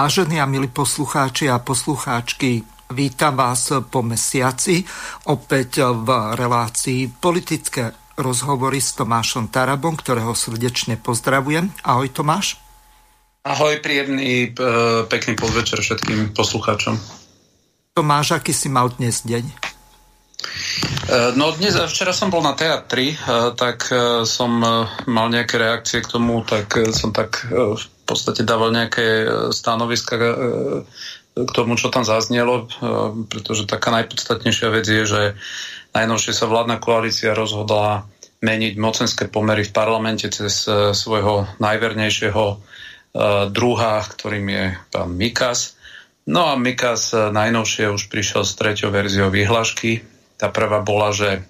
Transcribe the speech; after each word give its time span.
Vážení 0.00 0.40
a 0.40 0.48
milí 0.48 0.72
poslucháči 0.72 1.52
a 1.52 1.60
poslucháčky, 1.60 2.64
vítam 2.88 3.36
vás 3.36 3.68
po 3.92 4.00
mesiaci 4.00 4.80
opäť 5.28 5.84
v 5.92 6.08
relácii 6.40 7.20
politické 7.20 7.92
rozhovory 8.16 8.80
s 8.80 8.96
Tomášom 8.96 9.52
Tarabom, 9.52 9.92
ktorého 9.92 10.32
srdečne 10.32 10.96
pozdravujem. 10.96 11.68
Ahoj 11.84 12.08
Tomáš. 12.16 12.56
Ahoj, 13.44 13.76
príjemný, 13.84 14.56
pekný 15.12 15.36
podvečer 15.36 15.84
všetkým 15.84 16.32
poslucháčom. 16.32 16.96
Tomáš, 17.92 18.40
aký 18.40 18.56
si 18.56 18.72
mal 18.72 18.88
dnes 18.96 19.20
deň? 19.20 19.44
E, 19.52 21.36
no 21.36 21.52
dnes, 21.52 21.76
včera 21.76 22.16
som 22.16 22.32
bol 22.32 22.40
na 22.40 22.56
teatri, 22.56 23.12
e, 23.12 23.16
tak 23.52 23.92
e, 23.92 24.24
som 24.24 24.64
mal 25.04 25.26
nejaké 25.28 25.60
reakcie 25.60 26.00
k 26.00 26.08
tomu, 26.08 26.40
tak 26.40 26.88
som 26.88 27.12
tak 27.12 27.52
podstate 28.10 28.42
dával 28.42 28.74
nejaké 28.74 29.06
e, 29.22 29.26
stanoviska 29.54 30.14
e, 30.18 30.26
k 31.38 31.50
tomu, 31.54 31.78
čo 31.78 31.94
tam 31.94 32.02
zaznelo, 32.02 32.66
e, 32.66 32.82
pretože 33.30 33.70
taká 33.70 33.94
najpodstatnejšia 33.94 34.68
vec 34.74 34.86
je, 34.90 35.04
že 35.06 35.22
najnovšie 35.94 36.34
sa 36.34 36.50
vládna 36.50 36.82
koalícia 36.82 37.38
rozhodla 37.38 38.10
meniť 38.42 38.74
mocenské 38.74 39.30
pomery 39.30 39.62
v 39.62 39.74
parlamente 39.76 40.26
cez 40.32 40.64
svojho 40.96 41.44
najvernejšieho 41.60 42.56
druha, 43.52 43.94
ktorým 44.00 44.46
je 44.48 44.64
pán 44.88 45.12
Mikas. 45.12 45.76
No 46.24 46.48
a 46.48 46.56
Mikas 46.56 47.12
najnovšie 47.12 47.92
už 47.92 48.08
prišiel 48.08 48.48
s 48.48 48.56
treťou 48.56 48.88
verziou 48.88 49.28
výhlášky. 49.28 50.00
Tá 50.40 50.48
prvá 50.48 50.80
bola, 50.80 51.12
že 51.12 51.44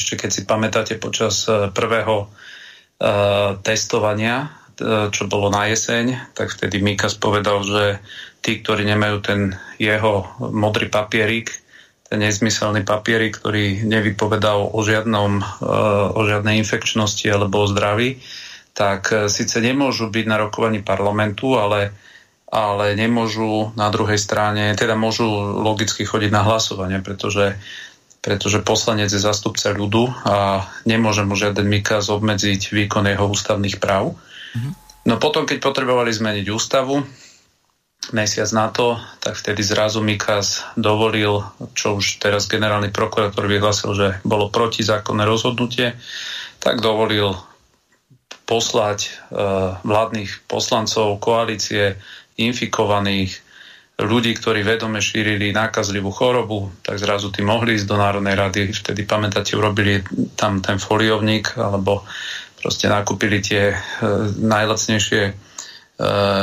ešte 0.00 0.24
keď 0.24 0.30
si 0.32 0.48
pamätáte 0.48 0.96
počas 0.96 1.44
prvého 1.76 2.32
testovania 3.60 4.56
E, 4.56 4.65
čo 4.84 5.22
bolo 5.28 5.48
na 5.48 5.72
jeseň, 5.72 6.36
tak 6.36 6.52
vtedy 6.52 6.84
Mikas 6.84 7.16
povedal, 7.16 7.64
že 7.64 7.84
tí, 8.44 8.60
ktorí 8.60 8.84
nemajú 8.84 9.16
ten 9.24 9.40
jeho 9.80 10.28
modrý 10.38 10.92
papierik, 10.92 11.50
ten 12.06 12.22
nezmyselný 12.22 12.86
papierik, 12.86 13.42
ktorý 13.42 13.82
nevypovedal 13.82 14.70
o, 14.70 14.78
žiadnom, 14.78 15.42
e, 15.42 15.44
o 16.14 16.20
žiadnej 16.22 16.62
infekčnosti 16.62 17.26
alebo 17.26 17.66
o 17.66 17.66
zdraví, 17.66 18.22
tak 18.76 19.10
e, 19.10 19.26
síce 19.26 19.58
nemôžu 19.58 20.06
byť 20.06 20.24
na 20.30 20.38
rokovaní 20.38 20.86
parlamentu, 20.86 21.58
ale, 21.58 21.90
ale 22.46 22.94
nemôžu 22.94 23.74
na 23.74 23.90
druhej 23.90 24.22
strane, 24.22 24.78
teda 24.78 24.94
môžu 24.94 25.26
logicky 25.58 26.06
chodiť 26.06 26.30
na 26.30 26.46
hlasovanie, 26.46 27.02
pretože 27.02 27.58
pretože 28.26 28.58
poslanec 28.58 29.06
je 29.06 29.22
zastupca 29.22 29.70
ľudu 29.70 30.10
a 30.26 30.66
nemôže 30.82 31.22
mu 31.22 31.38
žiaden 31.38 31.62
Mikas 31.62 32.10
obmedziť 32.10 32.74
výkon 32.74 33.06
jeho 33.06 33.22
ústavných 33.30 33.78
práv. 33.78 34.18
No 35.06 35.22
potom, 35.22 35.46
keď 35.46 35.62
potrebovali 35.62 36.10
zmeniť 36.10 36.46
ústavu, 36.50 36.98
mesiac 38.14 38.50
na 38.54 38.70
to, 38.70 38.98
tak 39.18 39.34
vtedy 39.34 39.62
zrazu 39.62 40.02
Mikas 40.02 40.62
dovolil, 40.78 41.42
čo 41.74 41.98
už 41.98 42.22
teraz 42.22 42.46
generálny 42.46 42.94
prokurátor 42.94 43.46
vyhlasil, 43.50 43.90
že 43.94 44.08
bolo 44.22 44.50
protizákonné 44.50 45.26
rozhodnutie, 45.26 45.94
tak 46.62 46.82
dovolil 46.82 47.34
poslať 48.46 48.98
e, 49.02 49.10
vládnych 49.82 50.46
poslancov 50.46 51.18
koalície 51.18 51.98
infikovaných 52.38 53.42
ľudí, 53.96 54.36
ktorí 54.36 54.60
vedome 54.60 55.00
šírili 55.00 55.56
nákazlivú 55.56 56.12
chorobu, 56.12 56.68
tak 56.84 57.00
zrazu 57.00 57.32
tí 57.32 57.40
mohli 57.40 57.80
ísť 57.80 57.88
do 57.88 57.96
Národnej 57.96 58.36
rady. 58.36 58.62
Vtedy, 58.76 59.08
pamätáte, 59.08 59.56
urobili 59.56 60.04
tam 60.36 60.60
ten 60.60 60.76
foliovník 60.76 61.56
alebo 61.56 62.04
proste 62.66 62.90
nakúpili 62.90 63.38
tie 63.38 63.70
e, 63.70 63.76
najlacnejšie 64.42 65.22
e, 65.22 65.32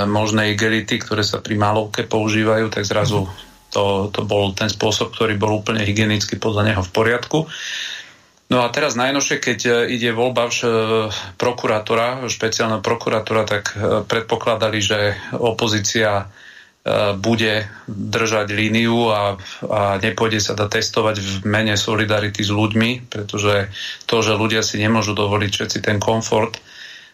možné 0.08 0.56
igelity, 0.56 0.96
ktoré 1.04 1.20
sa 1.20 1.44
pri 1.44 1.60
malovke 1.60 2.08
používajú, 2.08 2.72
tak 2.72 2.88
zrazu 2.88 3.28
to, 3.68 4.08
to 4.08 4.24
bol 4.24 4.56
ten 4.56 4.72
spôsob, 4.72 5.12
ktorý 5.12 5.36
bol 5.36 5.60
úplne 5.60 5.84
hygienicky 5.84 6.40
podľa 6.40 6.72
neho 6.72 6.82
v 6.86 6.94
poriadku. 6.96 7.44
No 8.54 8.62
a 8.62 8.70
teraz 8.70 8.94
najnovšie, 8.94 9.38
keď 9.42 9.60
e, 9.66 9.72
ide 9.98 10.14
voľba 10.14 10.48
e, 10.48 10.54
prokurátora, 11.36 12.24
špeciálneho 12.30 12.80
prokurátora, 12.80 13.44
tak 13.44 13.74
e, 13.74 14.06
predpokladali, 14.08 14.80
že 14.80 15.18
opozícia 15.36 16.30
bude 17.16 17.64
držať 17.88 18.52
líniu 18.52 19.08
a, 19.08 19.40
a 19.72 19.82
nepôjde 20.04 20.44
sa 20.44 20.52
dať 20.52 20.84
testovať 20.84 21.16
v 21.24 21.32
mene 21.48 21.80
solidarity 21.80 22.44
s 22.44 22.52
ľuďmi, 22.52 23.08
pretože 23.08 23.72
to, 24.04 24.20
že 24.20 24.36
ľudia 24.36 24.60
si 24.60 24.84
nemôžu 24.84 25.16
dovoliť 25.16 25.52
všetci 25.52 25.80
ten 25.80 26.04
komfort 26.04 26.60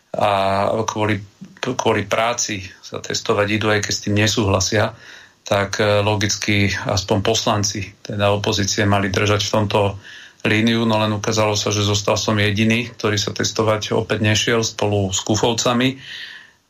a 0.09 0.65
kvôli, 0.89 1.21
kvôli 1.61 2.09
práci 2.09 2.65
sa 2.81 2.97
testovať 2.97 3.47
idú, 3.61 3.69
aj 3.69 3.85
keď 3.85 3.93
s 3.93 4.03
tým 4.09 4.15
nesúhlasia, 4.17 4.97
tak 5.45 5.77
e, 5.77 6.01
logicky 6.01 6.73
aspoň 6.73 7.17
poslanci, 7.21 7.93
teda 8.01 8.33
opozície 8.33 8.89
mali 8.89 9.13
držať 9.13 9.45
v 9.45 9.53
tomto 9.53 10.01
líniu, 10.49 10.89
no 10.89 10.97
len 10.97 11.13
ukázalo 11.13 11.53
sa, 11.53 11.69
že 11.69 11.85
zostal 11.85 12.17
som 12.17 12.33
jediný, 12.41 12.89
ktorý 12.89 13.21
sa 13.21 13.37
testovať 13.37 13.93
opäť 13.93 14.25
nešiel 14.25 14.65
spolu 14.65 15.13
s 15.13 15.21
kufovcami 15.21 16.01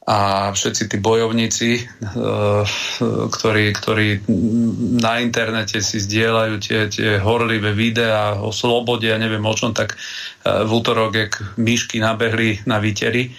a 0.09 0.49
všetci 0.49 0.89
tí 0.89 0.97
bojovníci, 0.97 1.71
eh, 1.77 2.63
ktorí, 3.29 3.65
ktorí 3.77 4.07
na 4.97 5.21
internete 5.21 5.85
si 5.85 6.01
zdieľajú 6.01 6.55
tie, 6.57 6.89
tie 6.89 7.09
horlivé 7.21 7.77
videá 7.77 8.41
o 8.41 8.49
slobode 8.49 9.05
a 9.13 9.21
neviem 9.21 9.45
o 9.45 9.53
čom, 9.53 9.69
tak 9.69 9.93
eh, 9.93 10.65
v 10.65 10.69
útorok, 10.73 11.11
jak 11.13 11.33
myšky 11.61 12.01
nabehli 12.01 12.65
na 12.65 12.81
výteri, 12.81 13.29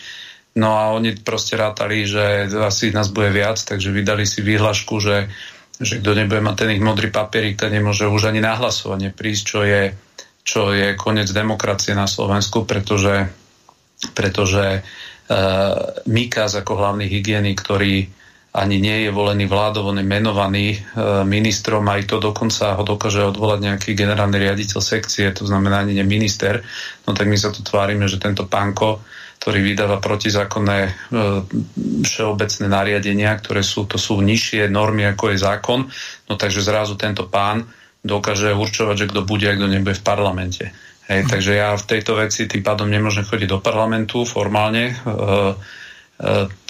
no 0.63 0.79
a 0.79 0.95
oni 0.95 1.19
proste 1.19 1.59
rátali, 1.59 2.07
že 2.07 2.47
asi 2.63 2.95
nás 2.95 3.11
bude 3.11 3.35
viac, 3.35 3.59
takže 3.59 3.91
vydali 3.91 4.23
si 4.23 4.39
výhlašku, 4.39 4.95
že, 5.03 5.27
že 5.83 5.99
kto 5.99 6.15
nebude 6.15 6.39
mať 6.39 6.55
ten 6.55 6.71
ich 6.79 6.83
modrý 6.83 7.11
papierik, 7.11 7.59
ten 7.59 7.75
nemôže 7.75 8.07
už 8.07 8.31
ani 8.31 8.39
na 8.39 8.55
hlasovanie 8.55 9.11
prísť, 9.11 9.43
čo 9.43 9.61
je, 9.67 9.83
čo 10.47 10.71
je 10.71 10.95
koniec 10.95 11.27
demokracie 11.35 11.99
na 11.99 12.07
Slovensku, 12.07 12.63
pretože, 12.63 13.27
pretože 14.15 14.87
Eh, 14.87 15.10
Mikas 16.11 16.59
ako 16.59 16.75
hlavný 16.75 17.07
hygienik, 17.07 17.63
ktorý 17.63 18.03
ani 18.51 18.83
nie 18.83 19.07
je 19.07 19.11
volený 19.15 19.47
vládou, 19.47 19.95
on 19.95 20.03
je 20.03 20.07
menovaný 20.07 20.75
eh, 20.75 20.81
ministrom, 21.23 21.87
aj 21.87 22.11
to 22.11 22.17
dokonca 22.19 22.75
ho 22.75 22.83
dokáže 22.83 23.23
odvolať 23.23 23.59
nejaký 23.63 23.91
generálny 23.95 24.43
riaditeľ 24.43 24.81
sekcie, 24.83 25.31
to 25.31 25.47
znamená 25.47 25.87
ani 25.87 25.95
nie 25.95 26.07
minister, 26.07 26.59
no 27.07 27.15
tak 27.15 27.31
my 27.31 27.39
sa 27.39 27.55
tu 27.55 27.63
tvárime, 27.63 28.11
že 28.11 28.19
tento 28.19 28.51
pánko, 28.51 29.07
ktorý 29.41 29.63
vydáva 29.63 30.03
protizákonné 30.03 30.79
e, 30.85 30.91
všeobecné 32.05 32.67
nariadenia, 32.69 33.33
ktoré 33.41 33.65
sú, 33.65 33.89
to 33.89 33.97
sú 33.97 34.21
nižšie 34.21 34.69
normy, 34.69 35.09
ako 35.09 35.33
je 35.33 35.39
zákon, 35.41 35.81
no 36.29 36.35
takže 36.37 36.61
zrazu 36.61 36.99
tento 37.01 37.25
pán 37.31 37.65
dokáže 38.05 38.53
určovať, 38.53 39.07
že 39.07 39.09
kto 39.09 39.25
bude 39.25 39.49
a 39.49 39.57
kto 39.57 39.65
nebude 39.65 39.97
v 39.97 40.05
parlamente. 40.05 40.75
Hej, 41.11 41.27
takže 41.27 41.59
ja 41.59 41.75
v 41.75 41.89
tejto 41.91 42.15
veci 42.15 42.47
tým 42.47 42.63
pádom 42.63 42.87
nemôžem 42.87 43.27
chodiť 43.27 43.51
do 43.51 43.59
parlamentu 43.59 44.23
formálne. 44.23 44.95
E, 44.95 44.95
e, 44.95 45.55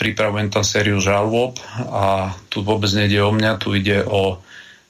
pripravujem 0.00 0.48
tam 0.48 0.64
sériu 0.64 0.96
žalôb 0.96 1.60
a 1.92 2.32
tu 2.48 2.64
vôbec 2.64 2.88
nejde 2.96 3.20
o 3.20 3.36
mňa, 3.36 3.60
tu 3.60 3.76
ide 3.76 4.00
o, 4.00 4.40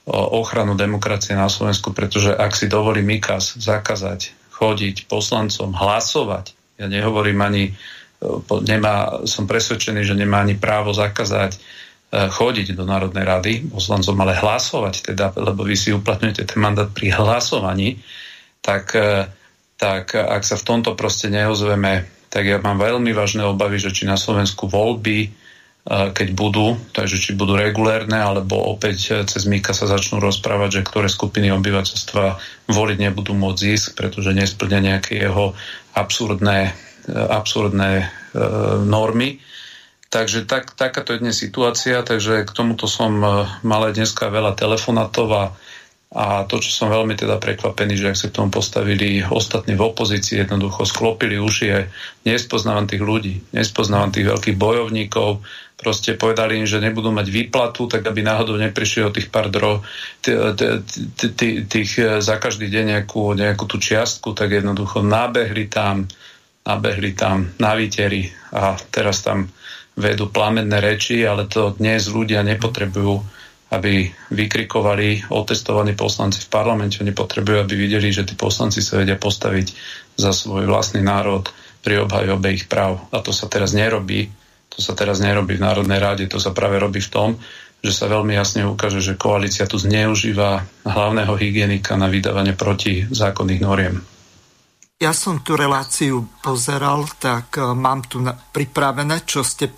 o 0.06 0.18
ochranu 0.38 0.78
demokracie 0.78 1.34
na 1.34 1.50
Slovensku, 1.50 1.90
pretože 1.90 2.30
ak 2.30 2.54
si 2.54 2.70
dovolí 2.70 3.02
Mikas 3.02 3.58
zakázať 3.58 4.30
chodiť 4.54 5.10
poslancom, 5.10 5.74
hlasovať, 5.74 6.54
ja 6.78 6.86
nehovorím 6.86 7.42
ani, 7.42 7.64
e, 7.66 7.72
nemá, 8.62 9.26
som 9.26 9.50
presvedčený, 9.50 10.06
že 10.06 10.14
nemá 10.14 10.46
ani 10.46 10.62
právo 10.62 10.94
zakázať 10.94 11.58
e, 11.58 12.30
chodiť 12.30 12.78
do 12.78 12.86
Národnej 12.86 13.26
rady 13.26 13.66
poslancom, 13.66 14.14
ale 14.22 14.38
hlasovať 14.38 15.10
teda, 15.10 15.34
lebo 15.42 15.66
vy 15.66 15.74
si 15.74 15.90
uplatňujete 15.90 16.54
ten 16.54 16.58
mandát 16.62 16.86
pri 16.86 17.18
hlasovaní, 17.18 17.98
tak 18.62 18.94
e, 18.94 19.39
tak 19.80 20.12
ak 20.12 20.44
sa 20.44 20.60
v 20.60 20.66
tomto 20.68 20.92
proste 20.92 21.32
neozveme, 21.32 22.04
tak 22.28 22.44
ja 22.44 22.60
mám 22.60 22.76
veľmi 22.76 23.16
vážne 23.16 23.48
obavy, 23.48 23.80
že 23.80 23.96
či 23.96 24.04
na 24.04 24.20
Slovensku 24.20 24.68
voľby 24.68 25.40
keď 25.90 26.28
budú, 26.36 26.76
takže 26.92 27.16
či 27.16 27.30
budú 27.32 27.56
regulérne, 27.56 28.20
alebo 28.20 28.60
opäť 28.68 29.24
cez 29.24 29.48
Mika 29.48 29.72
sa 29.72 29.88
začnú 29.88 30.20
rozprávať, 30.20 30.80
že 30.80 30.86
ktoré 30.86 31.08
skupiny 31.08 31.48
obyvateľstva 31.56 32.24
voliť 32.68 32.98
nebudú 33.00 33.32
môcť 33.32 33.62
ísť, 33.64 33.86
pretože 33.96 34.36
nesplňa 34.36 34.78
nejaké 34.78 35.16
jeho 35.16 35.56
absurdné, 35.96 36.76
absurdné 37.08 37.90
e, 37.96 38.06
normy. 38.84 39.40
Takže 40.12 40.44
tak, 40.44 40.76
takáto 40.76 41.16
je 41.16 41.22
dnes 41.24 41.34
situácia, 41.38 42.04
takže 42.04 42.44
k 42.44 42.50
tomuto 42.52 42.84
som 42.84 43.16
mal 43.64 43.82
aj 43.88 43.94
dneska 43.96 44.28
veľa 44.28 44.58
telefonátov 44.58 45.28
a 45.32 45.44
a 46.10 46.42
to, 46.42 46.58
čo 46.58 46.74
som 46.74 46.90
veľmi 46.90 47.14
teda 47.14 47.38
prekvapený, 47.38 47.94
že 47.94 48.10
ak 48.10 48.18
sa 48.18 48.26
k 48.26 48.42
tomu 48.42 48.50
postavili 48.50 49.22
ostatní 49.22 49.78
v 49.78 49.94
opozícii, 49.94 50.42
jednoducho 50.42 50.82
sklopili 50.82 51.38
uši 51.38 51.66
aj 51.70 51.84
nespoznávam 52.26 52.90
tých 52.90 52.98
ľudí, 52.98 53.34
nespoznávam 53.54 54.10
tých 54.10 54.26
veľkých 54.26 54.58
bojovníkov, 54.58 55.38
proste 55.78 56.18
povedali 56.18 56.58
im, 56.58 56.66
že 56.66 56.82
nebudú 56.82 57.14
mať 57.14 57.30
výplatu, 57.30 57.86
tak 57.86 58.02
aby 58.10 58.26
náhodou 58.26 58.58
neprišli 58.58 59.06
o 59.06 59.14
tých 59.14 59.30
pár 59.30 59.54
dro, 59.54 59.86
tých 61.70 61.90
e, 61.94 62.18
za 62.18 62.36
každý 62.42 62.66
deň 62.66 62.84
nejakú, 62.98 63.38
tú 63.70 63.78
čiastku, 63.78 64.34
tak 64.34 64.50
jednoducho 64.50 65.06
nabehli 65.06 65.70
tam, 65.70 66.10
nabehli 66.66 67.14
tam 67.14 67.54
na 67.62 67.78
výteri 67.78 68.26
a 68.50 68.74
teraz 68.90 69.22
tam 69.22 69.46
vedú 69.94 70.26
plamenné 70.26 70.82
reči, 70.82 71.22
ale 71.22 71.46
to 71.46 71.70
dnes 71.78 72.10
ľudia 72.10 72.42
nepotrebujú 72.42 73.39
aby 73.70 74.10
vykrikovali 74.34 75.30
otestovaní 75.30 75.94
poslanci 75.94 76.42
v 76.42 76.50
parlamente. 76.50 76.98
Oni 76.98 77.14
potrebujú, 77.14 77.62
aby 77.62 77.74
videli, 77.78 78.10
že 78.10 78.26
tí 78.26 78.34
poslanci 78.34 78.82
sa 78.82 78.98
vedia 78.98 79.14
postaviť 79.14 79.66
za 80.18 80.34
svoj 80.34 80.66
vlastný 80.66 81.06
národ 81.06 81.46
pri 81.80 82.02
obhajobe 82.02 82.50
ich 82.50 82.66
práv. 82.66 82.98
A 83.14 83.22
to 83.22 83.30
sa 83.30 83.46
teraz 83.46 83.70
nerobí. 83.70 84.28
To 84.74 84.82
sa 84.82 84.98
teraz 84.98 85.22
nerobí 85.22 85.56
v 85.58 85.64
Národnej 85.64 86.02
ráde. 86.02 86.26
To 86.30 86.42
sa 86.42 86.50
práve 86.50 86.82
robí 86.82 86.98
v 86.98 87.12
tom, 87.14 87.28
že 87.80 87.94
sa 87.94 88.10
veľmi 88.10 88.36
jasne 88.36 88.66
ukáže, 88.68 89.00
že 89.00 89.16
koalícia 89.16 89.64
tu 89.64 89.80
zneužíva 89.80 90.66
hlavného 90.84 91.32
hygienika 91.38 91.96
na 91.96 92.12
vydávanie 92.12 92.52
proti 92.58 93.08
zákonných 93.08 93.62
noriem. 93.64 94.02
Ja 95.00 95.16
som 95.16 95.40
tú 95.40 95.56
reláciu 95.56 96.28
pozeral, 96.44 97.08
tak 97.16 97.56
e, 97.56 97.72
mám 97.72 98.04
tu 98.04 98.20
pripravené, 98.20 99.24
čo 99.24 99.40
ste 99.40 99.72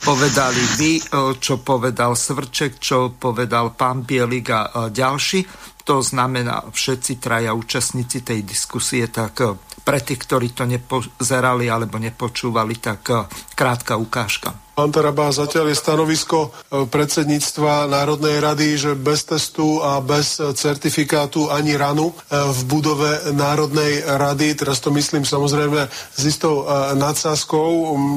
povedali 0.00 0.62
vy, 0.80 0.92
e, 0.96 1.02
čo 1.36 1.60
povedal 1.60 2.16
Svrček, 2.16 2.80
čo 2.80 3.12
povedal 3.12 3.76
pán 3.76 4.08
Bielik 4.08 4.48
a 4.48 4.60
e, 4.64 4.68
ďalší. 4.88 5.44
To 5.84 6.00
znamená 6.00 6.64
všetci 6.72 7.20
traja 7.20 7.52
účastníci 7.52 8.24
tej 8.24 8.40
diskusie, 8.40 9.04
tak 9.12 9.36
pre 9.84 10.00
tých, 10.00 10.24
ktorí 10.24 10.56
to 10.56 10.64
nepozerali 10.64 11.68
alebo 11.68 12.00
nepočúvali, 12.00 12.80
tak 12.80 13.04
krátka 13.52 14.00
ukážka. 14.00 14.63
Pán 14.74 14.90
Taraba, 14.90 15.30
zatiaľ 15.30 15.70
je 15.70 15.78
stanovisko 15.78 16.50
e, 16.50 16.90
predsedníctva 16.90 17.86
Národnej 17.86 18.42
rady, 18.42 18.74
že 18.74 18.98
bez 18.98 19.22
testu 19.22 19.78
a 19.78 20.02
bez 20.02 20.42
certifikátu 20.42 21.46
ani 21.46 21.78
ranu 21.78 22.10
e, 22.10 22.14
v 22.34 22.60
budove 22.66 23.30
Národnej 23.38 24.02
rady, 24.02 24.58
teraz 24.58 24.82
to 24.82 24.90
myslím 24.90 25.22
samozrejme 25.22 25.86
s 25.86 26.22
istou 26.26 26.66
e, 26.66 26.98
nadsázkou, 26.98 27.70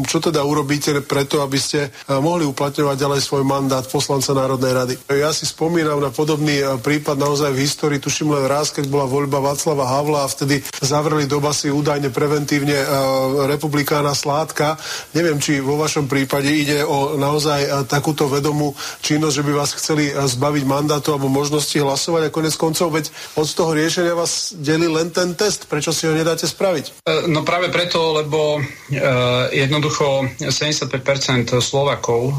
čo 0.09 0.17
teda 0.17 0.41
urobíte 0.41 0.97
preto, 1.05 1.45
aby 1.45 1.61
ste 1.61 1.93
mohli 2.09 2.41
uplatňovať 2.49 2.95
ďalej 2.97 3.21
svoj 3.21 3.45
mandát 3.45 3.85
poslanca 3.85 4.33
Národnej 4.33 4.73
rady? 4.73 4.93
Ja 5.13 5.29
si 5.37 5.45
spomínam 5.45 6.01
na 6.01 6.09
podobný 6.09 6.65
prípad 6.81 7.21
naozaj 7.21 7.53
v 7.53 7.61
histórii, 7.69 8.01
tuším 8.01 8.33
len 8.33 8.49
raz, 8.49 8.73
keď 8.73 8.89
bola 8.89 9.05
voľba 9.05 9.45
Václava 9.45 9.85
Havla 9.85 10.25
a 10.25 10.31
vtedy 10.31 10.65
zavreli 10.81 11.29
do 11.29 11.37
basy 11.37 11.69
údajne 11.69 12.09
preventívne 12.09 12.81
republikána 13.45 14.17
Sládka. 14.17 14.81
Neviem, 15.13 15.37
či 15.37 15.61
vo 15.61 15.77
vašom 15.77 16.09
prípade 16.09 16.46
ide 16.53 16.79
o 16.85 17.19
naozaj 17.19 17.61
e, 17.63 17.69
takúto 17.89 18.29
vedomú 18.29 18.75
činnosť, 19.03 19.35
že 19.35 19.45
by 19.45 19.51
vás 19.55 19.71
chceli 19.75 20.11
e, 20.11 20.13
zbaviť 20.13 20.63
mandátu 20.63 21.15
alebo 21.15 21.31
možnosti 21.31 21.73
hlasovať 21.73 22.29
a 22.29 22.33
konec 22.33 22.53
koncov, 22.55 22.93
veď 22.93 23.09
od 23.39 23.47
toho 23.47 23.71
riešenia 23.73 24.13
vás 24.13 24.53
delí 24.55 24.85
len 24.85 25.09
ten 25.09 25.33
test. 25.33 25.65
Prečo 25.65 25.91
si 25.91 26.05
ho 26.05 26.13
nedáte 26.13 26.45
spraviť? 26.45 27.03
E, 27.03 27.27
no 27.27 27.41
práve 27.41 27.71
preto, 27.73 28.19
lebo 28.19 28.59
jednoducho 29.51 30.39
75% 30.39 31.59
Slovakov 31.59 32.31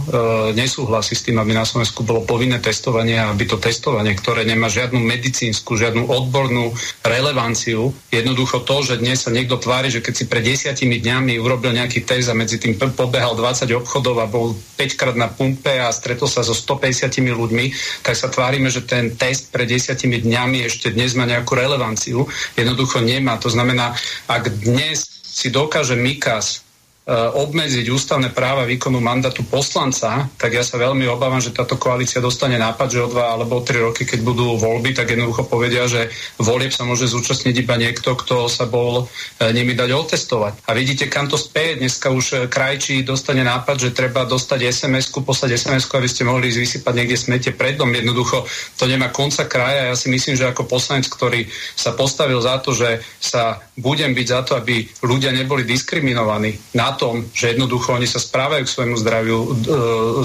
nesúhlasí 0.57 1.13
s 1.13 1.25
tým, 1.29 1.37
aby 1.37 1.53
na 1.53 1.69
Slovensku 1.69 2.01
bolo 2.05 2.25
povinné 2.25 2.57
testovanie 2.63 3.21
a 3.21 3.31
aby 3.33 3.45
to 3.45 3.61
testovanie, 3.61 4.17
ktoré 4.17 4.49
nemá 4.49 4.73
žiadnu 4.73 4.97
medicínsku, 4.97 5.77
žiadnu 5.77 6.09
odbornú 6.09 6.73
relevanciu, 7.05 7.93
jednoducho 8.09 8.65
to, 8.65 8.77
že 8.85 9.01
dnes 9.01 9.25
sa 9.25 9.31
niekto 9.35 9.61
tvári, 9.61 9.93
že 9.93 10.01
keď 10.01 10.15
si 10.15 10.25
pred 10.25 10.45
desiatimi 10.45 11.01
dňami 11.01 11.37
urobil 11.41 11.73
nejaký 11.77 12.05
test 12.05 12.33
a 12.33 12.39
medzi 12.39 12.57
tým 12.57 12.77
pobehal 12.77 13.37
20 13.37 13.69
obchodov, 13.77 13.98
obchodov 13.99 14.23
a 14.23 14.31
bol 14.31 14.55
5 14.79 14.95
krát 14.95 15.17
na 15.19 15.27
pumpe 15.27 15.75
a 15.83 15.91
stretol 15.91 16.31
sa 16.31 16.47
so 16.47 16.55
150 16.55 17.11
ľuďmi, 17.19 17.67
tak 18.07 18.15
sa 18.15 18.31
tvárime, 18.31 18.71
že 18.71 18.87
ten 18.87 19.19
test 19.19 19.51
pred 19.51 19.67
10 19.67 19.99
dňami 19.99 20.63
ešte 20.63 20.95
dnes 20.95 21.19
má 21.19 21.27
nejakú 21.27 21.59
relevanciu. 21.59 22.31
Jednoducho 22.55 23.03
nemá. 23.03 23.43
To 23.43 23.51
znamená, 23.51 23.99
ak 24.31 24.55
dnes 24.63 25.03
si 25.27 25.51
dokáže 25.51 25.99
Mikas 25.99 26.63
obmedziť 27.09 27.89
ústavné 27.89 28.37
práva 28.37 28.69
výkonu 28.69 29.01
mandátu 29.01 29.41
poslanca, 29.49 30.29
tak 30.37 30.53
ja 30.53 30.61
sa 30.61 30.77
veľmi 30.77 31.09
obávam, 31.09 31.41
že 31.41 31.57
táto 31.57 31.81
koalícia 31.81 32.21
dostane 32.21 32.61
nápad, 32.61 32.89
že 32.93 33.01
o 33.01 33.09
dva 33.09 33.33
alebo 33.33 33.57
o 33.57 33.65
tri 33.65 33.81
roky, 33.81 34.05
keď 34.05 34.21
budú 34.21 34.61
voľby, 34.61 34.93
tak 34.93 35.17
jednoducho 35.17 35.49
povedia, 35.49 35.89
že 35.89 36.13
volieb 36.37 36.69
sa 36.69 36.85
môže 36.85 37.09
zúčastniť 37.09 37.65
iba 37.65 37.81
niekto, 37.81 38.13
kto 38.13 38.53
sa 38.53 38.69
bol 38.69 39.09
eh, 39.09 39.49
nimi 39.57 39.73
dať 39.73 39.89
otestovať. 39.89 40.69
A 40.69 40.77
vidíte, 40.77 41.09
kam 41.09 41.33
to 41.33 41.41
spie. 41.41 41.81
Dneska 41.81 42.13
už 42.13 42.25
eh, 42.33 42.39
krajčí 42.45 43.01
dostane 43.09 43.41
nápad, 43.41 43.89
že 43.89 43.97
treba 43.97 44.29
dostať 44.29 44.69
SMS-ku, 44.69 45.25
poslať 45.25 45.57
SMS-ku, 45.57 45.97
aby 45.97 46.09
ste 46.13 46.29
mohli 46.29 46.53
vysypať 46.53 46.93
niekde 46.93 47.17
smete 47.17 47.51
pred 47.57 47.81
dom. 47.81 47.89
Jednoducho 47.89 48.45
to 48.77 48.85
nemá 48.85 49.09
konca 49.09 49.49
kraja. 49.49 49.89
Ja 49.89 49.97
si 49.97 50.13
myslím, 50.13 50.37
že 50.37 50.45
ako 50.45 50.69
poslanec, 50.69 51.09
ktorý 51.09 51.49
sa 51.73 51.97
postavil 51.97 52.37
za 52.45 52.61
to, 52.61 52.77
že 52.77 53.01
sa 53.17 53.65
budem 53.79 54.11
byť 54.13 54.27
za 54.27 54.41
to, 54.43 54.53
aby 54.59 54.83
ľudia 55.07 55.31
neboli 55.31 55.63
diskriminovaní 55.63 56.59
na 56.75 56.93
tom, 56.99 57.31
že 57.31 57.55
jednoducho 57.55 57.95
oni 57.95 58.11
sa 58.11 58.19
správajú 58.19 58.67
k 58.67 58.75
svojmu 58.75 58.97
zdraviu 58.99 59.39
e, 59.39 59.49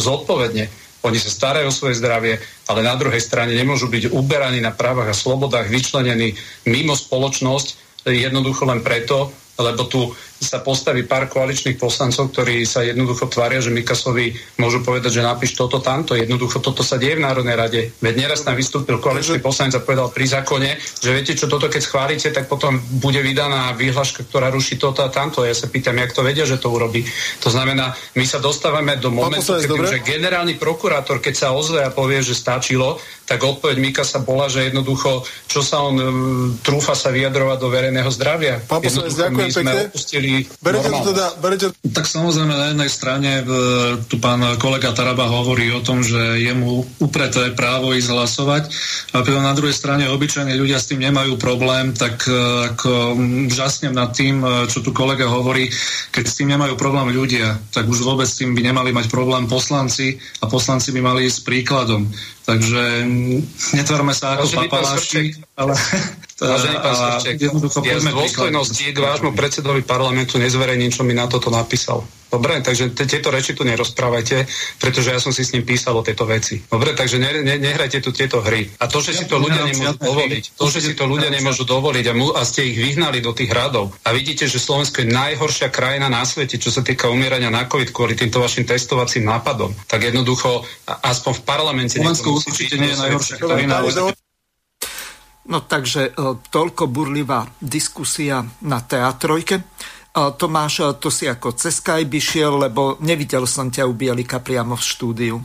zodpovedne. 0.02 0.66
Oni 1.04 1.20
sa 1.20 1.30
starajú 1.30 1.68
o 1.68 1.76
svoje 1.76 2.00
zdravie, 2.00 2.40
ale 2.72 2.80
na 2.82 2.96
druhej 2.96 3.20
strane 3.20 3.54
nemôžu 3.54 3.92
byť 3.92 4.16
uberaní 4.16 4.64
na 4.64 4.72
právach 4.72 5.12
a 5.12 5.16
slobodách, 5.16 5.68
vyčlenení 5.68 6.34
mimo 6.66 6.96
spoločnosť 6.96 7.68
jednoducho 8.08 8.64
len 8.66 8.80
preto, 8.80 9.32
lebo 9.60 9.86
tu 9.86 10.10
sa 10.44 10.60
postaví 10.60 11.08
pár 11.08 11.32
koaličných 11.32 11.80
poslancov, 11.80 12.36
ktorí 12.36 12.68
sa 12.68 12.84
jednoducho 12.84 13.32
tvária, 13.32 13.64
že 13.64 13.72
Mikasovi 13.72 14.36
môžu 14.60 14.84
povedať, 14.84 15.20
že 15.20 15.24
napíš 15.24 15.56
toto, 15.56 15.80
tamto. 15.80 16.14
Jednoducho 16.14 16.60
toto 16.60 16.84
sa 16.84 17.00
deje 17.00 17.18
v 17.18 17.26
Národnej 17.26 17.56
rade. 17.56 17.82
Veď 18.04 18.28
neraz 18.28 18.44
tam 18.44 18.60
vystúpil 18.60 19.00
koaličný 19.00 19.40
poslanec 19.40 19.80
a 19.80 19.82
povedal 19.82 20.12
pri 20.12 20.28
zákone, 20.28 20.70
že 21.00 21.10
viete 21.16 21.34
čo, 21.34 21.48
toto 21.48 21.72
keď 21.72 21.82
schválite, 21.82 22.28
tak 22.36 22.52
potom 22.52 22.78
bude 23.00 23.24
vydaná 23.24 23.72
výhľaška, 23.74 24.28
ktorá 24.28 24.52
ruší 24.52 24.76
toto 24.76 25.02
a 25.02 25.10
tamto. 25.10 25.48
Ja 25.48 25.56
sa 25.56 25.72
pýtam, 25.72 25.96
jak 25.96 26.12
to 26.12 26.22
vedia, 26.22 26.44
že 26.44 26.60
to 26.60 26.68
urobí. 26.70 27.08
To 27.40 27.50
znamená, 27.50 27.96
my 28.20 28.26
sa 28.28 28.44
dostávame 28.44 29.00
do 29.00 29.08
momentu, 29.10 29.56
keď 29.56 29.72
už 29.72 30.04
generálny 30.04 30.60
prokurátor, 30.60 31.24
keď 31.24 31.34
sa 31.34 31.48
ozve 31.56 31.80
a 31.80 31.90
povie, 31.94 32.20
že 32.20 32.36
stačilo, 32.36 33.00
tak 33.24 33.40
odpoveď 33.40 33.78
Mikasa 33.80 34.20
bola, 34.20 34.52
že 34.52 34.68
jednoducho, 34.68 35.24
čo 35.48 35.64
sa 35.64 35.80
on 35.80 35.96
um, 35.96 36.12
trúfa 36.60 36.92
sa 36.92 37.08
vyjadrovať 37.08 37.58
do 37.62 37.70
verejného 37.72 38.12
zdravia. 38.12 38.60
Pán 38.60 38.84
poslanec, 38.84 39.16
ďakujem 39.16 39.50
pekne. 39.56 39.82
Opustili 39.88 40.28
berete 40.64 40.90
to 40.90 41.00
teda, 41.14 41.26
berete... 41.40 41.66
Tak 41.94 42.06
samozrejme 42.10 42.54
na 42.54 42.68
jednej 42.74 42.90
strane 42.92 43.32
tu 44.08 44.18
pán 44.18 44.42
kolega 44.58 44.96
Taraba 44.96 45.30
hovorí 45.30 45.70
o 45.74 45.84
tom, 45.84 46.02
že 46.02 46.42
je 46.42 46.54
mu 46.56 46.86
upreté 47.00 47.52
právo 47.54 47.94
ísť 47.94 48.10
hlasovať 48.10 48.64
a 49.14 49.22
na 49.22 49.54
druhej 49.54 49.76
strane 49.76 50.10
obyčajní 50.10 50.56
ľudia 50.56 50.80
s 50.80 50.90
tým 50.90 51.04
nemajú 51.04 51.36
problém, 51.38 51.92
tak 51.92 52.26
e, 52.26 52.34
ako 52.72 53.20
žasnem 53.52 53.94
nad 53.94 54.16
tým, 54.16 54.42
e, 54.42 54.70
čo 54.72 54.80
tu 54.80 54.96
kolega 54.96 55.28
hovorí, 55.28 55.68
keď 56.10 56.24
s 56.24 56.38
tým 56.40 56.54
nemajú 56.54 56.80
problém 56.80 57.12
ľudia, 57.12 57.60
tak 57.76 57.90
už 57.90 58.06
vôbec 58.06 58.26
s 58.30 58.40
tým 58.40 58.56
by 58.56 58.62
nemali 58.74 58.96
mať 58.96 59.12
problém 59.12 59.46
poslanci 59.46 60.18
a 60.42 60.48
poslanci 60.48 60.96
by 60.96 61.02
mali 61.04 61.28
ísť 61.28 61.44
príkladom. 61.44 62.08
Takže 62.44 63.08
netvorme 63.72 64.12
sa 64.12 64.36
ako 64.36 64.68
papaláši, 64.68 65.40
ale... 65.56 65.74
Vážený 66.44 66.76
pán 66.84 66.96
Svrček, 66.98 67.36
ja 67.40 68.00
z 68.04 68.08
dôstojnosti 68.12 68.84
k 68.92 69.00
vášmu 69.00 69.32
predsedovi 69.32 69.80
parlamentu 69.80 70.36
nezverejním, 70.36 70.92
čo 70.92 71.08
mi 71.08 71.16
na 71.16 71.24
toto 71.32 71.48
napísal. 71.48 72.04
Dobre, 72.34 72.66
takže 72.66 72.98
tieto 72.98 73.30
reči 73.30 73.54
tu 73.54 73.62
nerozprávajte, 73.62 74.50
pretože 74.82 75.14
ja 75.14 75.22
som 75.22 75.30
si 75.30 75.46
s 75.46 75.54
ním 75.54 75.62
písal 75.62 75.94
o 75.94 76.02
tejto 76.02 76.26
veci. 76.26 76.66
Dobre, 76.66 76.98
takže 76.98 77.22
ne, 77.22 77.46
ne, 77.46 77.62
nehrajte 77.62 78.02
tu 78.02 78.10
tieto 78.10 78.42
hry. 78.42 78.74
A 78.82 78.90
to, 78.90 79.06
že 79.06 79.14
si 79.14 79.30
to 79.30 79.38
ľudia 79.38 79.62
nemôžu 79.62 80.02
dovoliť, 80.02 80.44
to, 80.58 80.66
že 80.74 80.80
si 80.82 80.94
to 80.98 81.06
ľudia 81.06 81.30
nemôžu 81.30 81.62
dovoliť 81.70 82.06
a, 82.10 82.14
mu, 82.18 82.34
a 82.34 82.42
ste 82.42 82.66
ich 82.66 82.78
vyhnali 82.82 83.22
do 83.22 83.38
tých 83.38 83.54
radov 83.54 83.94
a 84.02 84.10
vidíte, 84.10 84.50
že 84.50 84.58
Slovensko 84.58 85.06
je 85.06 85.14
najhoršia 85.14 85.70
krajina 85.70 86.10
na 86.10 86.26
svete, 86.26 86.58
čo 86.58 86.74
sa 86.74 86.82
týka 86.82 87.06
umierania 87.14 87.54
na 87.54 87.70
COVID 87.70 87.94
kvôli 87.94 88.18
týmto 88.18 88.42
vašim 88.42 88.66
testovacím 88.66 89.30
nápadom, 89.30 89.70
tak 89.86 90.10
jednoducho 90.10 90.66
aspoň 90.90 91.32
v 91.38 91.44
parlamente... 91.46 92.02
Slovensko 92.02 92.42
určite 92.42 92.82
nie 92.82 92.90
je 92.90 92.98
najhoršia 92.98 93.38
krajina. 93.38 93.86
No 95.44 95.60
takže 95.60 96.16
e, 96.16 96.40
toľko 96.40 96.88
burlivá 96.88 97.44
diskusia 97.60 98.48
na 98.64 98.80
teatrojke. 98.80 99.60
Tomáš, 100.14 101.02
to 101.02 101.10
si 101.10 101.26
ako 101.26 101.58
cez 101.58 101.82
Skype 101.82 102.14
išiel, 102.14 102.70
lebo 102.70 103.02
nevidel 103.02 103.50
som 103.50 103.74
ťa 103.74 103.90
u 103.90 103.98
Bielika 103.98 104.38
priamo 104.38 104.78
v 104.78 104.86
štúdiu. 104.86 105.36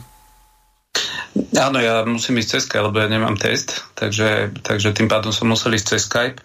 Áno, 1.57 1.77
ja 1.81 2.05
musím 2.05 2.37
ísť 2.37 2.49
cez 2.53 2.61
Skype, 2.69 2.85
lebo 2.85 3.01
ja 3.01 3.09
nemám 3.09 3.33
test, 3.33 3.89
takže, 3.97 4.53
takže 4.61 4.93
tým 4.93 5.09
pádom 5.09 5.33
som 5.33 5.49
musel 5.49 5.73
ísť 5.73 5.87
cez 5.89 6.01
Skype. 6.05 6.39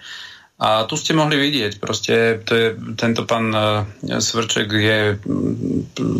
A 0.54 0.88
tu 0.88 0.94
ste 0.96 1.12
mohli 1.12 1.36
vidieť, 1.36 1.82
proste 1.82 2.40
to 2.46 2.52
je, 2.54 2.68
tento 2.94 3.26
pán 3.26 3.50
uh, 3.50 3.84
Svrček 4.00 4.70
je 4.70 4.98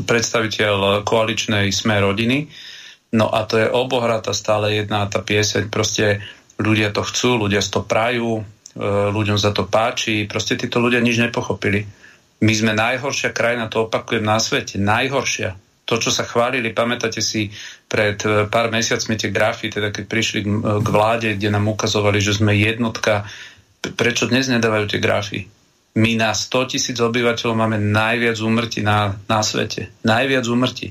predstaviteľ 0.05 1.07
koaličnej 1.07 1.71
sme 1.71 2.03
rodiny, 2.03 2.51
no 3.15 3.31
a 3.31 3.47
to 3.47 3.63
je 3.63 3.71
obohrata 3.71 4.35
stále 4.35 4.75
jedna 4.75 5.07
tá 5.07 5.23
pieseň, 5.23 5.71
proste 5.71 6.21
ľudia 6.59 6.91
to 6.91 7.07
chcú, 7.07 7.47
ľudia 7.47 7.63
to 7.63 7.87
prajú, 7.87 8.43
ľuďom 9.11 9.39
za 9.39 9.55
to 9.55 9.71
páči, 9.71 10.27
proste 10.27 10.59
títo 10.59 10.83
ľudia 10.83 10.99
nič 10.99 11.19
nepochopili. 11.19 11.87
My 12.43 12.53
sme 12.53 12.75
najhoršia 12.75 13.31
krajina, 13.31 13.71
to 13.71 13.87
opakujem 13.87 14.27
na 14.27 14.43
svete, 14.43 14.77
najhoršia 14.83 15.55
to, 15.85 16.01
čo 16.01 16.09
sa 16.09 16.25
chválili, 16.25 16.73
pamätáte 16.73 17.21
si 17.21 17.53
pred 17.85 18.17
e, 18.25 18.49
pár 18.49 18.73
mesiacmi 18.73 19.21
tie 19.21 19.29
grafy, 19.29 19.69
teda 19.69 19.93
keď 19.93 20.05
prišli 20.09 20.41
k 20.81 20.89
vláde, 20.89 21.37
kde 21.37 21.53
nám 21.53 21.69
ukazovali, 21.69 22.25
že 22.25 22.41
sme 22.41 22.57
jednotka, 22.57 23.29
prečo 23.93 24.25
dnes 24.25 24.49
nedávajú 24.49 24.89
tie 24.89 25.01
grafy? 25.01 25.41
My 25.95 26.17
na 26.17 26.33
100 26.33 26.73
tisíc 26.75 26.97
obyvateľov 26.99 27.55
máme 27.55 27.79
najviac 27.79 28.41
úmrtí 28.41 28.81
na, 28.83 29.15
na 29.31 29.45
svete. 29.45 29.95
Najviac 30.03 30.45
úmrtí. 30.49 30.91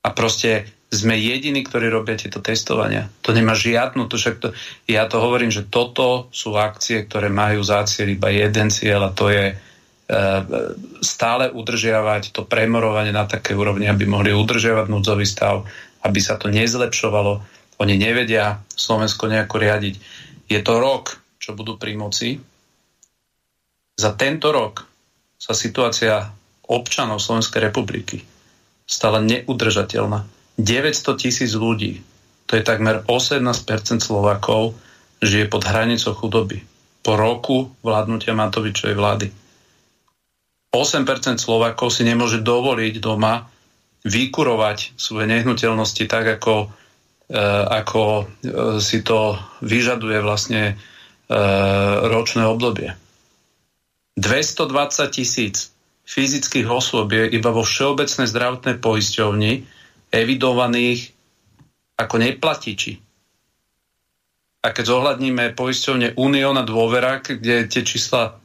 A 0.00 0.08
proste 0.16 0.66
sme 0.90 1.14
jediní, 1.14 1.62
ktorí 1.62 1.86
robia 1.86 2.18
tieto 2.18 2.42
testovania. 2.42 3.06
To 3.22 3.30
nemá 3.30 3.54
žiadnu, 3.54 4.10
to 4.10 4.18
však 4.18 4.36
to, 4.42 4.48
ja 4.90 5.06
to 5.06 5.22
hovorím, 5.22 5.54
že 5.54 5.70
toto 5.70 6.26
sú 6.34 6.58
akcie, 6.58 7.06
ktoré 7.06 7.30
majú 7.30 7.62
za 7.62 7.86
cieľ 7.86 8.18
iba 8.18 8.28
jeden 8.34 8.74
cieľ 8.74 9.06
a 9.06 9.14
to 9.14 9.30
je 9.30 9.54
Eh, 10.10 10.42
stále 11.06 11.54
udržiavať 11.54 12.34
to 12.34 12.42
premorovanie 12.42 13.14
na 13.14 13.30
také 13.30 13.54
úrovni, 13.54 13.86
aby 13.86 14.10
mohli 14.10 14.34
udržiavať 14.34 14.90
núdzový 14.90 15.22
stav, 15.22 15.62
aby 16.02 16.18
sa 16.18 16.34
to 16.34 16.50
nezlepšovalo. 16.50 17.38
Oni 17.78 17.94
nevedia 17.94 18.58
Slovensko 18.74 19.30
nejako 19.30 19.62
riadiť. 19.62 19.94
Je 20.50 20.58
to 20.66 20.82
rok, 20.82 21.14
čo 21.38 21.54
budú 21.54 21.78
pri 21.78 21.94
moci. 21.94 22.42
Za 23.94 24.18
tento 24.18 24.50
rok 24.50 24.82
sa 25.38 25.54
situácia 25.54 26.26
občanov 26.66 27.22
Slovenskej 27.22 27.70
republiky 27.70 28.26
stala 28.90 29.22
neudržateľná. 29.22 30.26
900 30.60 31.16
tisíc 31.16 31.56
ľudí, 31.56 32.04
to 32.44 32.58
je 32.58 32.62
takmer 32.66 33.06
18% 33.06 34.02
Slovakov, 34.02 34.76
žije 35.22 35.46
pod 35.46 35.62
hranicou 35.64 36.12
chudoby. 36.12 36.60
Po 37.00 37.16
roku 37.16 37.72
vládnutia 37.80 38.36
Matovičovej 38.36 38.96
vlády. 38.96 39.26
8% 40.70 41.40
Slovakov 41.40 41.90
si 41.90 42.02
nemôže 42.06 42.44
dovoliť 42.44 42.94
doma 43.02 43.48
vykurovať 44.06 44.96
svoje 44.96 45.26
nehnuteľnosti 45.28 46.04
tak, 46.06 46.40
ako, 46.40 46.70
e, 47.28 47.42
ako 47.68 48.02
e, 48.02 48.24
si 48.80 49.02
to 49.02 49.36
vyžaduje 49.60 50.18
vlastne 50.22 50.62
e, 50.72 50.74
ročné 52.06 52.46
obdobie. 52.46 52.96
220 54.16 55.14
tisíc 55.14 55.72
fyzických 56.06 56.66
osôb 56.66 57.12
je 57.14 57.30
iba 57.30 57.50
vo 57.54 57.62
Všeobecnej 57.62 58.26
zdravotnej 58.26 58.76
poisťovni 58.82 59.79
evidovaných 60.10 61.14
ako 61.98 62.16
neplatiči. 62.18 62.92
A 64.60 64.76
keď 64.76 64.84
zohľadníme 64.92 65.56
poisťovne 65.56 66.20
Unión 66.20 66.60
a 66.60 66.64
Dôvera, 66.68 67.24
kde 67.24 67.64
tie 67.64 67.80
čísla 67.80 68.36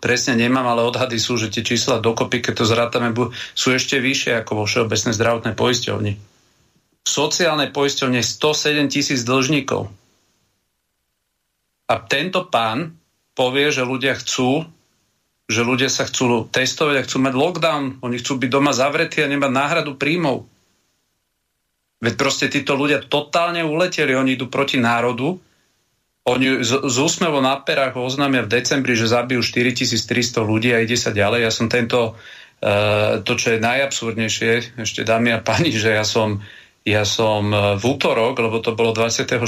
presne 0.00 0.40
nemám, 0.40 0.64
ale 0.64 0.88
odhady 0.88 1.20
sú, 1.20 1.36
že 1.36 1.52
tie 1.52 1.60
čísla 1.60 2.00
dokopy, 2.00 2.40
keď 2.40 2.54
to 2.56 2.64
zrátame, 2.64 3.12
sú 3.52 3.76
ešte 3.76 4.00
vyššie 4.00 4.40
ako 4.40 4.62
vo 4.62 4.64
Všeobecnej 4.64 5.12
zdravotnej 5.12 5.52
poisťovni. 5.52 6.12
V 7.02 7.08
sociálnej 7.08 7.68
poisťovne 7.74 8.24
107 8.24 8.88
tisíc 8.88 9.20
dlžníkov. 9.26 9.92
A 11.90 11.94
tento 12.00 12.48
pán 12.48 12.96
povie, 13.36 13.68
že 13.68 13.84
ľudia 13.84 14.16
chcú, 14.16 14.64
že 15.50 15.60
ľudia 15.60 15.92
sa 15.92 16.08
chcú 16.08 16.48
testovať 16.48 16.94
a 16.96 17.04
chcú 17.04 17.16
mať 17.20 17.34
lockdown, 17.36 17.84
oni 18.00 18.16
chcú 18.22 18.40
byť 18.40 18.48
doma 18.48 18.72
zavretí 18.72 19.20
a 19.20 19.28
nemať 19.28 19.50
náhradu 19.52 20.00
príjmov. 20.00 20.48
Veď 22.02 22.14
proste 22.18 22.50
títo 22.50 22.74
ľudia 22.74 23.06
totálne 23.06 23.62
uleteli, 23.62 24.18
oni 24.18 24.34
idú 24.34 24.50
proti 24.50 24.82
národu, 24.82 25.38
oni 26.26 26.62
z, 26.62 26.86
z 26.86 26.96
úsmevo 26.98 27.38
na 27.38 27.58
perách 27.62 27.98
oznámia 27.98 28.46
v 28.46 28.58
decembri, 28.58 28.98
že 28.98 29.10
zabijú 29.10 29.42
4300 29.42 30.42
ľudí 30.42 30.74
a 30.74 30.82
ide 30.82 30.98
sa 30.98 31.14
ďalej. 31.14 31.46
Ja 31.46 31.52
som 31.54 31.66
tento, 31.70 32.14
uh, 32.14 33.22
to, 33.22 33.38
čo 33.38 33.54
je 33.54 33.62
najabsurdnejšie, 33.62 34.82
ešte 34.82 35.02
dámy 35.06 35.34
a 35.34 35.42
páni, 35.42 35.74
že 35.74 35.94
ja 35.94 36.06
som, 36.06 36.42
ja 36.82 37.06
som 37.06 37.50
uh, 37.50 37.74
v 37.78 37.84
útorok, 37.86 38.38
lebo 38.38 38.58
to 38.58 38.74
bolo 38.74 38.94
26. 38.94 39.38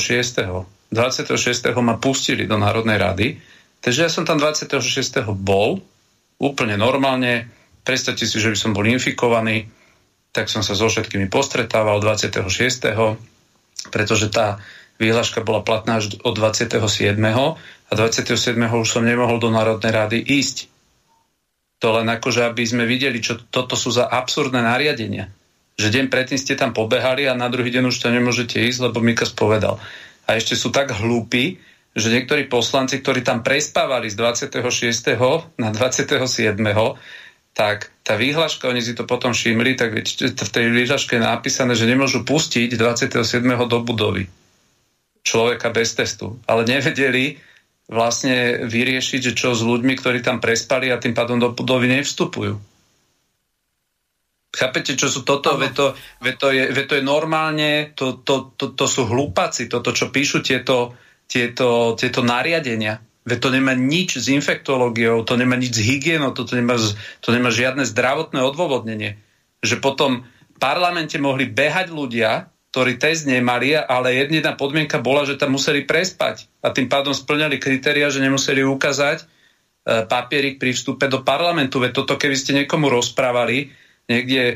26. 0.95 1.35
ma 1.79 1.99
pustili 1.99 2.47
do 2.47 2.59
Národnej 2.59 2.99
rady, 2.99 3.39
takže 3.83 4.07
ja 4.07 4.11
som 4.11 4.23
tam 4.23 4.39
26. 4.39 4.79
bol, 5.35 5.83
úplne 6.39 6.75
normálne, 6.75 7.51
predstavte 7.87 8.27
si, 8.27 8.39
že 8.39 8.51
by 8.51 8.59
som 8.59 8.71
bol 8.75 8.87
infikovaný, 8.87 9.71
tak 10.35 10.51
som 10.51 10.67
sa 10.67 10.75
so 10.75 10.91
všetkými 10.91 11.31
postretával 11.31 12.03
26. 12.03 12.43
pretože 13.95 14.27
tá 14.35 14.59
Výhľaška 14.95 15.43
bola 15.43 15.67
platná 15.67 15.99
až 15.99 16.15
od 16.23 16.35
27. 16.39 16.79
a 17.19 17.91
27. 17.91 18.31
už 18.63 18.87
som 18.87 19.03
nemohol 19.03 19.43
do 19.43 19.51
Národnej 19.51 19.91
rady 19.91 20.19
ísť. 20.23 20.71
To 21.83 21.99
len 21.99 22.07
akože, 22.07 22.47
aby 22.47 22.63
sme 22.63 22.87
videli, 22.87 23.19
čo 23.19 23.43
toto 23.51 23.75
sú 23.75 23.91
za 23.91 24.07
absurdné 24.07 24.63
nariadenia. 24.63 25.35
Že 25.75 25.99
deň 25.99 26.05
predtým 26.07 26.39
ste 26.39 26.55
tam 26.55 26.71
pobehali 26.71 27.27
a 27.27 27.35
na 27.35 27.51
druhý 27.51 27.75
deň 27.75 27.91
už 27.91 27.99
to 27.99 28.15
nemôžete 28.15 28.63
ísť, 28.63 28.87
lebo 28.87 29.03
Mikas 29.03 29.35
povedal. 29.35 29.83
A 30.31 30.39
ešte 30.39 30.55
sú 30.55 30.71
tak 30.71 30.95
hlúpi, 30.95 31.59
že 31.99 32.15
niektorí 32.15 32.47
poslanci, 32.47 33.03
ktorí 33.03 33.27
tam 33.27 33.43
prespávali 33.43 34.07
z 34.07 34.15
26. 34.15 34.63
na 35.59 35.75
27. 35.75 36.55
tak 37.55 37.95
tá 38.03 38.19
výhľaška, 38.19 38.67
oni 38.67 38.83
si 38.83 38.99
to 38.99 39.07
potom 39.07 39.31
všimli, 39.31 39.79
tak 39.79 39.95
v 39.95 40.51
tej 40.51 40.67
výhľaške 40.75 41.17
je 41.17 41.23
napísané, 41.23 41.79
že 41.79 41.87
nemôžu 41.87 42.27
pustiť 42.27 42.75
27. 42.75 43.15
do 43.71 43.79
budovy 43.81 44.27
človeka 45.25 45.71
bez 45.71 45.95
testu. 45.97 46.37
Ale 46.45 46.67
nevedeli 46.67 47.39
vlastne 47.89 48.67
vyriešiť, 48.67 49.21
že 49.21 49.33
čo 49.39 49.55
s 49.55 49.63
ľuďmi, 49.63 49.95
ktorí 49.97 50.21
tam 50.21 50.43
prespali 50.43 50.91
a 50.91 51.01
tým 51.01 51.15
pádom 51.17 51.39
do 51.41 51.55
budovy 51.55 51.89
nevstupujú. 51.95 52.59
Chápete, 54.55 54.95
čo 54.95 55.11
sú 55.11 55.27
toto? 55.27 55.59
Ve 55.59 55.75
to, 55.75 55.99
ve 56.23 56.39
to, 56.39 56.55
je, 56.55 56.71
ve 56.71 56.87
to 56.87 56.95
je 56.95 57.03
normálne, 57.03 57.91
to, 57.99 58.23
to, 58.23 58.55
to, 58.55 58.71
to 58.75 58.87
sú 58.87 59.07
hlúpaci, 59.11 59.67
toto, 59.67 59.91
čo 59.91 60.15
píšu 60.15 60.47
tieto, 60.47 60.95
tieto, 61.27 61.99
tieto 61.99 62.23
nariadenia. 62.23 63.03
Ve 63.25 63.41
to 63.41 63.49
nemá 63.49 63.73
nič 63.73 64.21
s 64.21 64.29
infektológiou, 64.29 65.25
to 65.25 65.41
nemá 65.41 65.57
nič 65.57 65.81
s 65.81 65.81
hygienou, 65.81 66.37
to, 66.37 66.45
to, 66.45 66.61
nemá, 66.61 66.77
to 67.25 67.29
nemá 67.33 67.49
žiadne 67.49 67.89
zdravotné 67.89 68.45
odôvodnenie. 68.45 69.17
Že 69.65 69.81
potom 69.81 70.29
v 70.29 70.59
parlamente 70.61 71.17
mohli 71.17 71.49
behať 71.49 71.89
ľudia, 71.89 72.53
ktorí 72.75 73.01
test 73.01 73.25
nemali, 73.25 73.73
ale 73.79 74.29
jedna 74.29 74.53
podmienka 74.59 74.99
bola, 75.01 75.25
že 75.25 75.39
tam 75.39 75.55
museli 75.55 75.87
prespať 75.87 76.51
a 76.59 76.75
tým 76.75 76.91
pádom 76.91 77.15
splňali 77.15 77.63
kritéria, 77.63 78.11
že 78.11 78.19
nemuseli 78.19 78.67
ukázať 78.67 79.23
e, 79.23 79.25
papierik 80.11 80.59
pri 80.59 80.75
vstupe 80.75 81.07
do 81.07 81.23
parlamentu. 81.23 81.79
Veď 81.79 82.03
toto, 82.03 82.19
keby 82.19 82.35
ste 82.35 82.51
niekomu 82.59 82.91
rozprávali 82.91 83.71
niekde 84.11 84.43
e, 84.43 84.55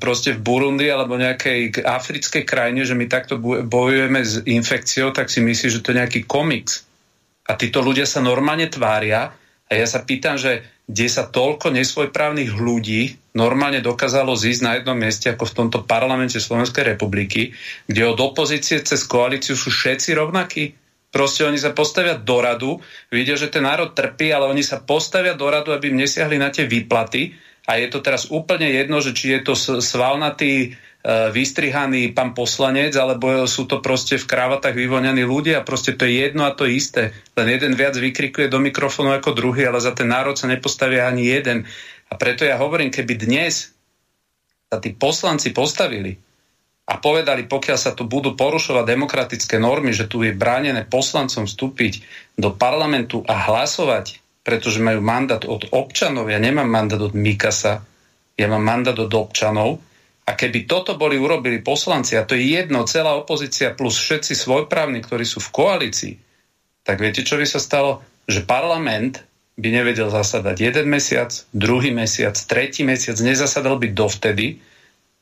proste 0.00 0.34
v 0.34 0.40
Burundi 0.40 0.88
alebo 0.88 1.20
nejakej 1.20 1.84
africkej 1.84 2.42
krajine, 2.48 2.82
že 2.82 2.96
my 2.96 3.06
takto 3.06 3.36
bojujeme 3.68 4.24
s 4.24 4.40
infekciou, 4.42 5.12
tak 5.12 5.28
si 5.28 5.44
myslí, 5.44 5.68
že 5.68 5.82
to 5.84 5.92
je 5.92 6.00
nejaký 6.00 6.24
komiks. 6.26 6.88
A 7.44 7.60
títo 7.60 7.84
ľudia 7.84 8.08
sa 8.08 8.24
normálne 8.24 8.72
tvária 8.72 9.32
a 9.68 9.72
ja 9.72 9.86
sa 9.88 10.00
pýtam, 10.04 10.40
že 10.40 10.64
kde 10.84 11.06
sa 11.08 11.24
toľko 11.28 11.72
nesvojprávnych 11.72 12.52
ľudí 12.56 13.16
normálne 13.32 13.80
dokázalo 13.80 14.36
zísť 14.36 14.60
na 14.60 14.72
jednom 14.76 14.96
mieste 14.96 15.32
ako 15.32 15.44
v 15.48 15.56
tomto 15.56 15.78
parlamente 15.88 16.36
Slovenskej 16.36 16.94
republiky, 16.94 17.56
kde 17.88 18.02
od 18.04 18.20
opozície 18.20 18.84
cez 18.84 19.08
koalíciu 19.08 19.56
sú 19.56 19.72
všetci 19.72 20.12
rovnakí. 20.12 20.76
Proste 21.08 21.46
oni 21.46 21.56
sa 21.56 21.72
postavia 21.72 22.18
do 22.18 22.42
radu, 22.42 22.82
vidia, 23.08 23.38
že 23.38 23.48
ten 23.48 23.64
národ 23.64 23.94
trpí, 23.94 24.34
ale 24.34 24.50
oni 24.50 24.60
sa 24.66 24.82
postavia 24.82 25.32
do 25.32 25.46
radu, 25.46 25.72
aby 25.72 25.94
im 25.94 26.02
nesiahli 26.04 26.36
na 26.36 26.50
tie 26.50 26.66
výplaty. 26.68 27.32
A 27.64 27.80
je 27.80 27.88
to 27.88 28.04
teraz 28.04 28.28
úplne 28.28 28.68
jedno, 28.68 29.00
že 29.00 29.16
či 29.16 29.32
je 29.32 29.40
to 29.40 29.54
svalnatý 29.80 30.76
vystrihaný 31.04 32.16
pán 32.16 32.32
poslanec, 32.32 32.96
alebo 32.96 33.44
sú 33.44 33.68
to 33.68 33.84
proste 33.84 34.16
v 34.16 34.24
kravatách 34.24 34.72
vyvoňaní 34.72 35.20
ľudia. 35.20 35.60
Proste 35.60 35.92
to 35.92 36.08
je 36.08 36.24
jedno 36.24 36.48
a 36.48 36.56
to 36.56 36.64
isté. 36.64 37.12
Len 37.36 37.52
jeden 37.52 37.76
viac 37.76 37.92
vykrikuje 38.00 38.48
do 38.48 38.56
mikrofónu 38.56 39.12
ako 39.12 39.36
druhý, 39.36 39.68
ale 39.68 39.84
za 39.84 39.92
ten 39.92 40.08
národ 40.08 40.34
sa 40.34 40.48
nepostavia 40.48 41.04
ani 41.04 41.28
jeden. 41.28 41.68
A 42.08 42.16
preto 42.16 42.48
ja 42.48 42.56
hovorím, 42.56 42.88
keby 42.88 43.20
dnes 43.20 43.76
sa 44.72 44.80
tí 44.80 44.96
poslanci 44.96 45.52
postavili 45.52 46.16
a 46.88 46.96
povedali, 46.96 47.44
pokiaľ 47.44 47.78
sa 47.80 47.92
tu 47.92 48.08
budú 48.08 48.32
porušovať 48.32 48.84
demokratické 48.88 49.60
normy, 49.60 49.92
že 49.92 50.08
tu 50.08 50.24
je 50.24 50.32
bránené 50.32 50.88
poslancom 50.88 51.44
vstúpiť 51.44 52.00
do 52.40 52.48
parlamentu 52.52 53.20
a 53.28 53.36
hlasovať 53.36 54.24
pretože 54.44 54.84
majú 54.84 55.00
mandát 55.00 55.40
od 55.48 55.72
občanov. 55.72 56.28
Ja 56.28 56.36
nemám 56.36 56.68
mandát 56.68 57.00
od 57.00 57.16
Mikasa, 57.16 57.80
ja 58.36 58.46
mám 58.46 58.60
mandát 58.60 58.94
od 59.00 59.08
občanov. 59.08 59.80
A 60.24 60.32
keby 60.32 60.64
toto 60.64 60.96
boli 60.96 61.20
urobili 61.20 61.60
poslanci, 61.60 62.16
a 62.16 62.24
to 62.24 62.32
je 62.32 62.56
jedno, 62.56 62.88
celá 62.88 63.12
opozícia 63.12 63.76
plus 63.76 64.00
všetci 64.00 64.32
svojprávni, 64.32 65.04
ktorí 65.04 65.28
sú 65.28 65.40
v 65.44 65.52
koalícii, 65.52 66.14
tak 66.84 67.00
viete, 67.00 67.24
čo 67.24 67.36
by 67.36 67.44
sa 67.44 67.60
stalo? 67.60 68.00
Že 68.24 68.48
parlament 68.48 69.20
by 69.60 69.68
nevedel 69.68 70.08
zasadať 70.08 70.56
jeden 70.58 70.86
mesiac, 70.88 71.28
druhý 71.52 71.92
mesiac, 71.92 72.34
tretí 72.34 72.82
mesiac, 72.82 73.20
nezasadal 73.20 73.76
by 73.76 73.92
dovtedy, 73.92 74.58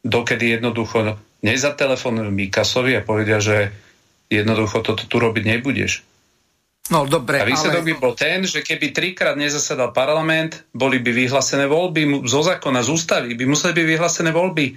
dokedy 0.06 0.58
jednoducho 0.58 1.18
nezatelefonujú 1.42 2.30
Mikasovi 2.30 2.98
a 2.98 3.02
povedia, 3.02 3.42
že 3.42 3.74
jednoducho 4.30 4.80
toto 4.80 5.04
tu 5.04 5.16
robiť 5.18 5.44
nebudeš. 5.58 6.06
No 6.90 7.06
dobre, 7.06 7.38
A 7.38 7.46
výsledok 7.46 7.86
ale... 7.86 7.88
by 7.88 7.94
bol 7.94 8.14
ten, 8.18 8.42
že 8.42 8.58
keby 8.58 8.90
trikrát 8.90 9.38
nezasadal 9.38 9.94
parlament, 9.94 10.66
boli 10.74 10.98
by 10.98 11.14
vyhlásené 11.14 11.70
voľby, 11.70 12.26
zo 12.26 12.42
zákona, 12.42 12.82
z 12.82 12.88
ústavy, 12.90 13.38
by 13.38 13.44
museli 13.46 13.70
byť 13.70 13.86
vyhlásené 13.86 14.30
voľby. 14.34 14.74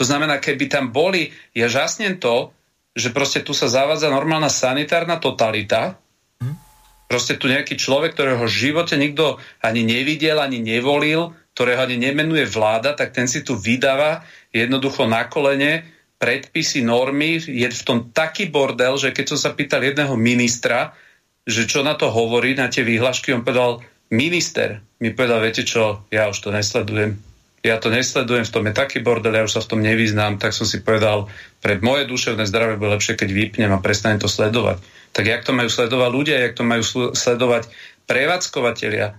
To 0.00 0.08
znamená, 0.08 0.40
keby 0.40 0.72
tam 0.72 0.88
boli, 0.88 1.28
ja 1.52 1.68
žasnem 1.68 2.16
to, 2.16 2.56
že 2.96 3.12
proste 3.12 3.44
tu 3.44 3.52
sa 3.52 3.68
zavádza 3.68 4.08
normálna 4.08 4.48
sanitárna 4.48 5.20
totalita, 5.20 6.00
hm? 6.40 6.56
proste 7.04 7.36
tu 7.36 7.52
nejaký 7.52 7.76
človek, 7.76 8.16
ktorého 8.16 8.40
v 8.40 8.48
živote 8.48 8.96
nikto 8.96 9.36
ani 9.60 9.84
nevidel, 9.84 10.40
ani 10.40 10.64
nevolil, 10.64 11.36
ktorého 11.52 11.84
ani 11.84 12.00
nemenuje 12.00 12.48
vláda, 12.48 12.96
tak 12.96 13.12
ten 13.12 13.28
si 13.28 13.44
tu 13.44 13.60
vydáva 13.60 14.24
jednoducho 14.56 15.04
na 15.04 15.28
kolene 15.28 15.84
predpisy, 16.16 16.80
normy, 16.80 17.36
je 17.36 17.68
v 17.68 17.84
tom 17.84 18.08
taký 18.08 18.48
bordel, 18.48 18.96
že 18.96 19.12
keď 19.12 19.36
som 19.36 19.38
sa 19.38 19.50
pýtal 19.52 19.84
jedného 19.84 20.16
ministra, 20.16 20.96
že 21.44 21.68
čo 21.68 21.84
na 21.84 21.92
to 21.96 22.08
hovorí, 22.08 22.56
na 22.56 22.72
tie 22.72 22.84
výhľašky, 22.84 23.36
on 23.36 23.44
povedal, 23.44 23.84
minister 24.08 24.80
mi 25.00 25.12
povedal, 25.12 25.44
viete 25.44 25.64
čo, 25.64 26.08
ja 26.08 26.28
už 26.28 26.40
to 26.40 26.48
nesledujem. 26.52 27.29
Ja 27.60 27.76
to 27.76 27.92
nesledujem, 27.92 28.48
v 28.48 28.54
tom 28.56 28.64
je 28.68 28.72
taký 28.72 29.04
bordel, 29.04 29.36
ja 29.36 29.44
už 29.44 29.52
sa 29.52 29.60
v 29.60 29.70
tom 29.76 29.80
nevyznám, 29.84 30.40
tak 30.40 30.56
som 30.56 30.64
si 30.64 30.80
povedal, 30.80 31.28
pre 31.60 31.76
moje 31.76 32.08
duševné 32.08 32.48
zdravie 32.48 32.80
bude 32.80 32.96
lepšie, 32.96 33.20
keď 33.20 33.28
vypnem 33.28 33.72
a 33.76 33.84
prestanem 33.84 34.16
to 34.16 34.32
sledovať. 34.32 34.80
Tak 35.12 35.24
jak 35.28 35.44
to 35.44 35.52
majú 35.52 35.68
sledovať 35.68 36.10
ľudia, 36.10 36.36
jak 36.40 36.56
to 36.56 36.64
majú 36.64 36.82
sledovať 37.12 37.68
prevádzkovateľia. 38.08 39.12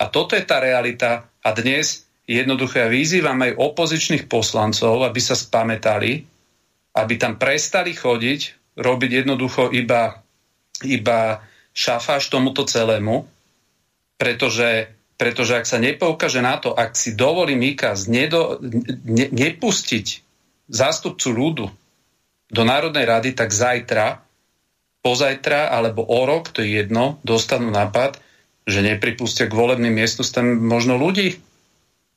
A 0.00 0.04
toto 0.06 0.38
je 0.38 0.44
tá 0.46 0.62
realita. 0.62 1.26
A 1.42 1.50
dnes 1.50 2.06
jednoducho 2.30 2.78
ja 2.78 2.86
vyzývam 2.86 3.42
aj 3.42 3.58
opozičných 3.58 4.30
poslancov, 4.30 5.02
aby 5.02 5.18
sa 5.18 5.34
spametali, 5.34 6.22
aby 6.94 7.14
tam 7.18 7.42
prestali 7.42 7.90
chodiť, 7.90 8.40
robiť 8.78 9.10
jednoducho 9.24 9.74
iba, 9.74 10.22
iba 10.86 11.42
šafáš 11.74 12.30
tomuto 12.30 12.62
celému, 12.62 13.26
pretože, 14.14 14.94
pretože 15.20 15.52
ak 15.52 15.68
sa 15.68 15.76
nepoukaže 15.76 16.40
na 16.40 16.56
to, 16.56 16.72
ak 16.72 16.96
si 16.96 17.12
dovolí 17.12 17.52
Mikas 17.52 18.08
nedo, 18.08 18.56
ne, 19.04 19.28
nepustiť 19.28 20.06
zástupcu 20.72 21.28
ľudu 21.28 21.66
do 22.48 22.62
Národnej 22.64 23.04
rady, 23.04 23.36
tak 23.36 23.52
zajtra, 23.52 24.24
pozajtra 25.04 25.76
alebo 25.76 26.08
o 26.08 26.24
rok, 26.24 26.48
to 26.48 26.64
je 26.64 26.80
jedno, 26.80 27.20
dostanú 27.20 27.68
nápad, 27.68 28.16
že 28.64 28.80
nepripustia 28.80 29.44
k 29.44 29.52
volebným 29.52 29.92
miestnostem 29.92 30.56
možno 30.56 30.96
ľudí. 30.96 31.36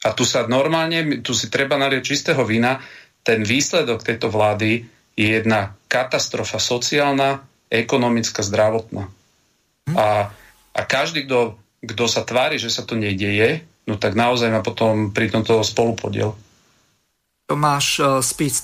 A 0.08 0.16
tu 0.16 0.24
sa 0.24 0.48
normálne, 0.48 1.20
tu 1.20 1.36
si 1.36 1.52
treba 1.52 1.76
nalieť 1.76 2.08
čistého 2.08 2.48
vína, 2.48 2.80
ten 3.28 3.44
výsledok 3.44 4.00
tejto 4.00 4.32
vlády 4.32 4.88
je 5.20 5.28
jedna 5.28 5.76
katastrofa 5.92 6.56
sociálna, 6.56 7.44
ekonomická, 7.68 8.48
zdravotná. 8.48 9.12
Hm? 9.92 9.96
A, 10.00 10.32
a 10.72 10.82
každý, 10.88 11.28
kto, 11.28 11.60
kto 11.84 12.08
sa 12.08 12.24
tvári, 12.24 12.56
že 12.56 12.72
sa 12.72 12.88
to 12.88 12.96
nedieje, 12.96 13.68
no 13.84 14.00
tak 14.00 14.16
naozaj 14.16 14.48
má 14.48 14.64
potom 14.64 15.12
pri 15.12 15.28
tomto 15.28 15.60
spolupodiel. 15.62 16.32
Tomáš, 17.44 18.00
e, 18.00 18.24
spý, 18.24 18.48
e, 18.48 18.56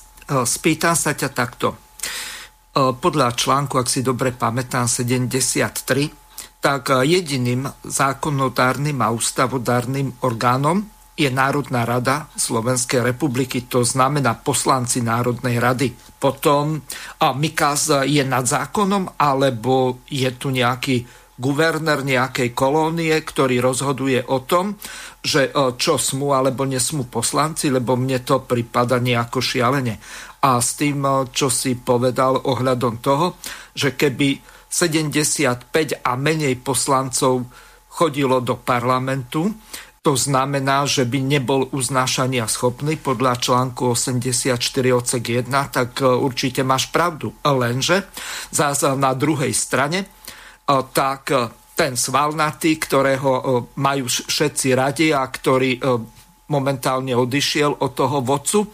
spýtam 0.48 0.96
sa 0.96 1.12
ťa 1.12 1.30
takto. 1.36 1.76
E, 1.76 1.78
podľa 2.96 3.36
článku, 3.36 3.76
ak 3.76 3.92
si 3.92 4.00
dobre 4.00 4.32
pamätám, 4.32 4.88
73, 4.88 6.16
tak 6.60 6.92
jediným 6.92 7.68
zákonodárnym 7.88 9.00
a 9.00 9.16
ústavodárnym 9.16 10.12
orgánom 10.28 10.84
je 11.16 11.28
Národná 11.32 11.84
rada 11.84 12.32
Slovenskej 12.36 13.04
republiky, 13.04 13.68
to 13.68 13.84
znamená 13.84 14.40
poslanci 14.40 15.04
Národnej 15.04 15.60
rady. 15.60 15.92
Potom 16.20 16.80
a 17.20 17.32
Mikaz 17.36 17.92
je 18.08 18.24
nad 18.24 18.44
zákonom, 18.44 19.20
alebo 19.20 20.04
je 20.08 20.28
tu 20.36 20.52
nejaký 20.52 21.04
guvernér 21.40 22.04
nejakej 22.04 22.52
kolónie, 22.52 23.16
ktorý 23.16 23.64
rozhoduje 23.64 24.20
o 24.28 24.44
tom, 24.44 24.76
že 25.24 25.48
e, 25.48 25.52
čo 25.80 25.96
smú 25.96 26.36
alebo 26.36 26.68
nesmú 26.68 27.08
poslanci, 27.08 27.72
lebo 27.72 27.96
mne 27.96 28.20
to 28.28 28.44
prípada 28.44 29.00
nejako 29.00 29.40
šialene. 29.40 29.96
A 30.44 30.60
s 30.60 30.76
tým, 30.76 31.00
e, 31.08 31.32
čo 31.32 31.48
si 31.48 31.80
povedal 31.80 32.36
ohľadom 32.44 33.00
toho, 33.00 33.40
že 33.72 33.96
keby 33.96 34.44
75 34.68 36.04
a 36.04 36.12
menej 36.20 36.60
poslancov 36.60 37.48
chodilo 37.88 38.44
do 38.44 38.60
parlamentu, 38.60 39.50
to 40.00 40.16
znamená, 40.16 40.88
že 40.88 41.04
by 41.04 41.20
nebol 41.20 41.68
uznášania 41.76 42.48
schopný 42.48 42.96
podľa 42.96 43.36
článku 43.36 43.92
84 43.92 44.56
odsek 44.96 45.24
1, 45.44 45.76
tak 45.76 46.00
e, 46.00 46.08
určite 46.08 46.64
máš 46.68 46.92
pravdu. 46.92 47.36
Lenže 47.44 48.08
zase 48.52 48.96
na 48.96 49.12
druhej 49.16 49.52
strane, 49.52 50.19
tak 50.94 51.24
e, 51.34 51.38
ten 51.74 51.96
svalnatý, 51.96 52.76
ktorého 52.76 53.32
majú 53.80 54.06
všetci 54.12 54.68
radi 54.76 55.16
a 55.16 55.24
ktorý 55.24 55.80
momentálne 56.52 57.16
odišiel 57.16 57.80
od 57.80 57.92
toho 57.96 58.20
vodcu, 58.20 58.68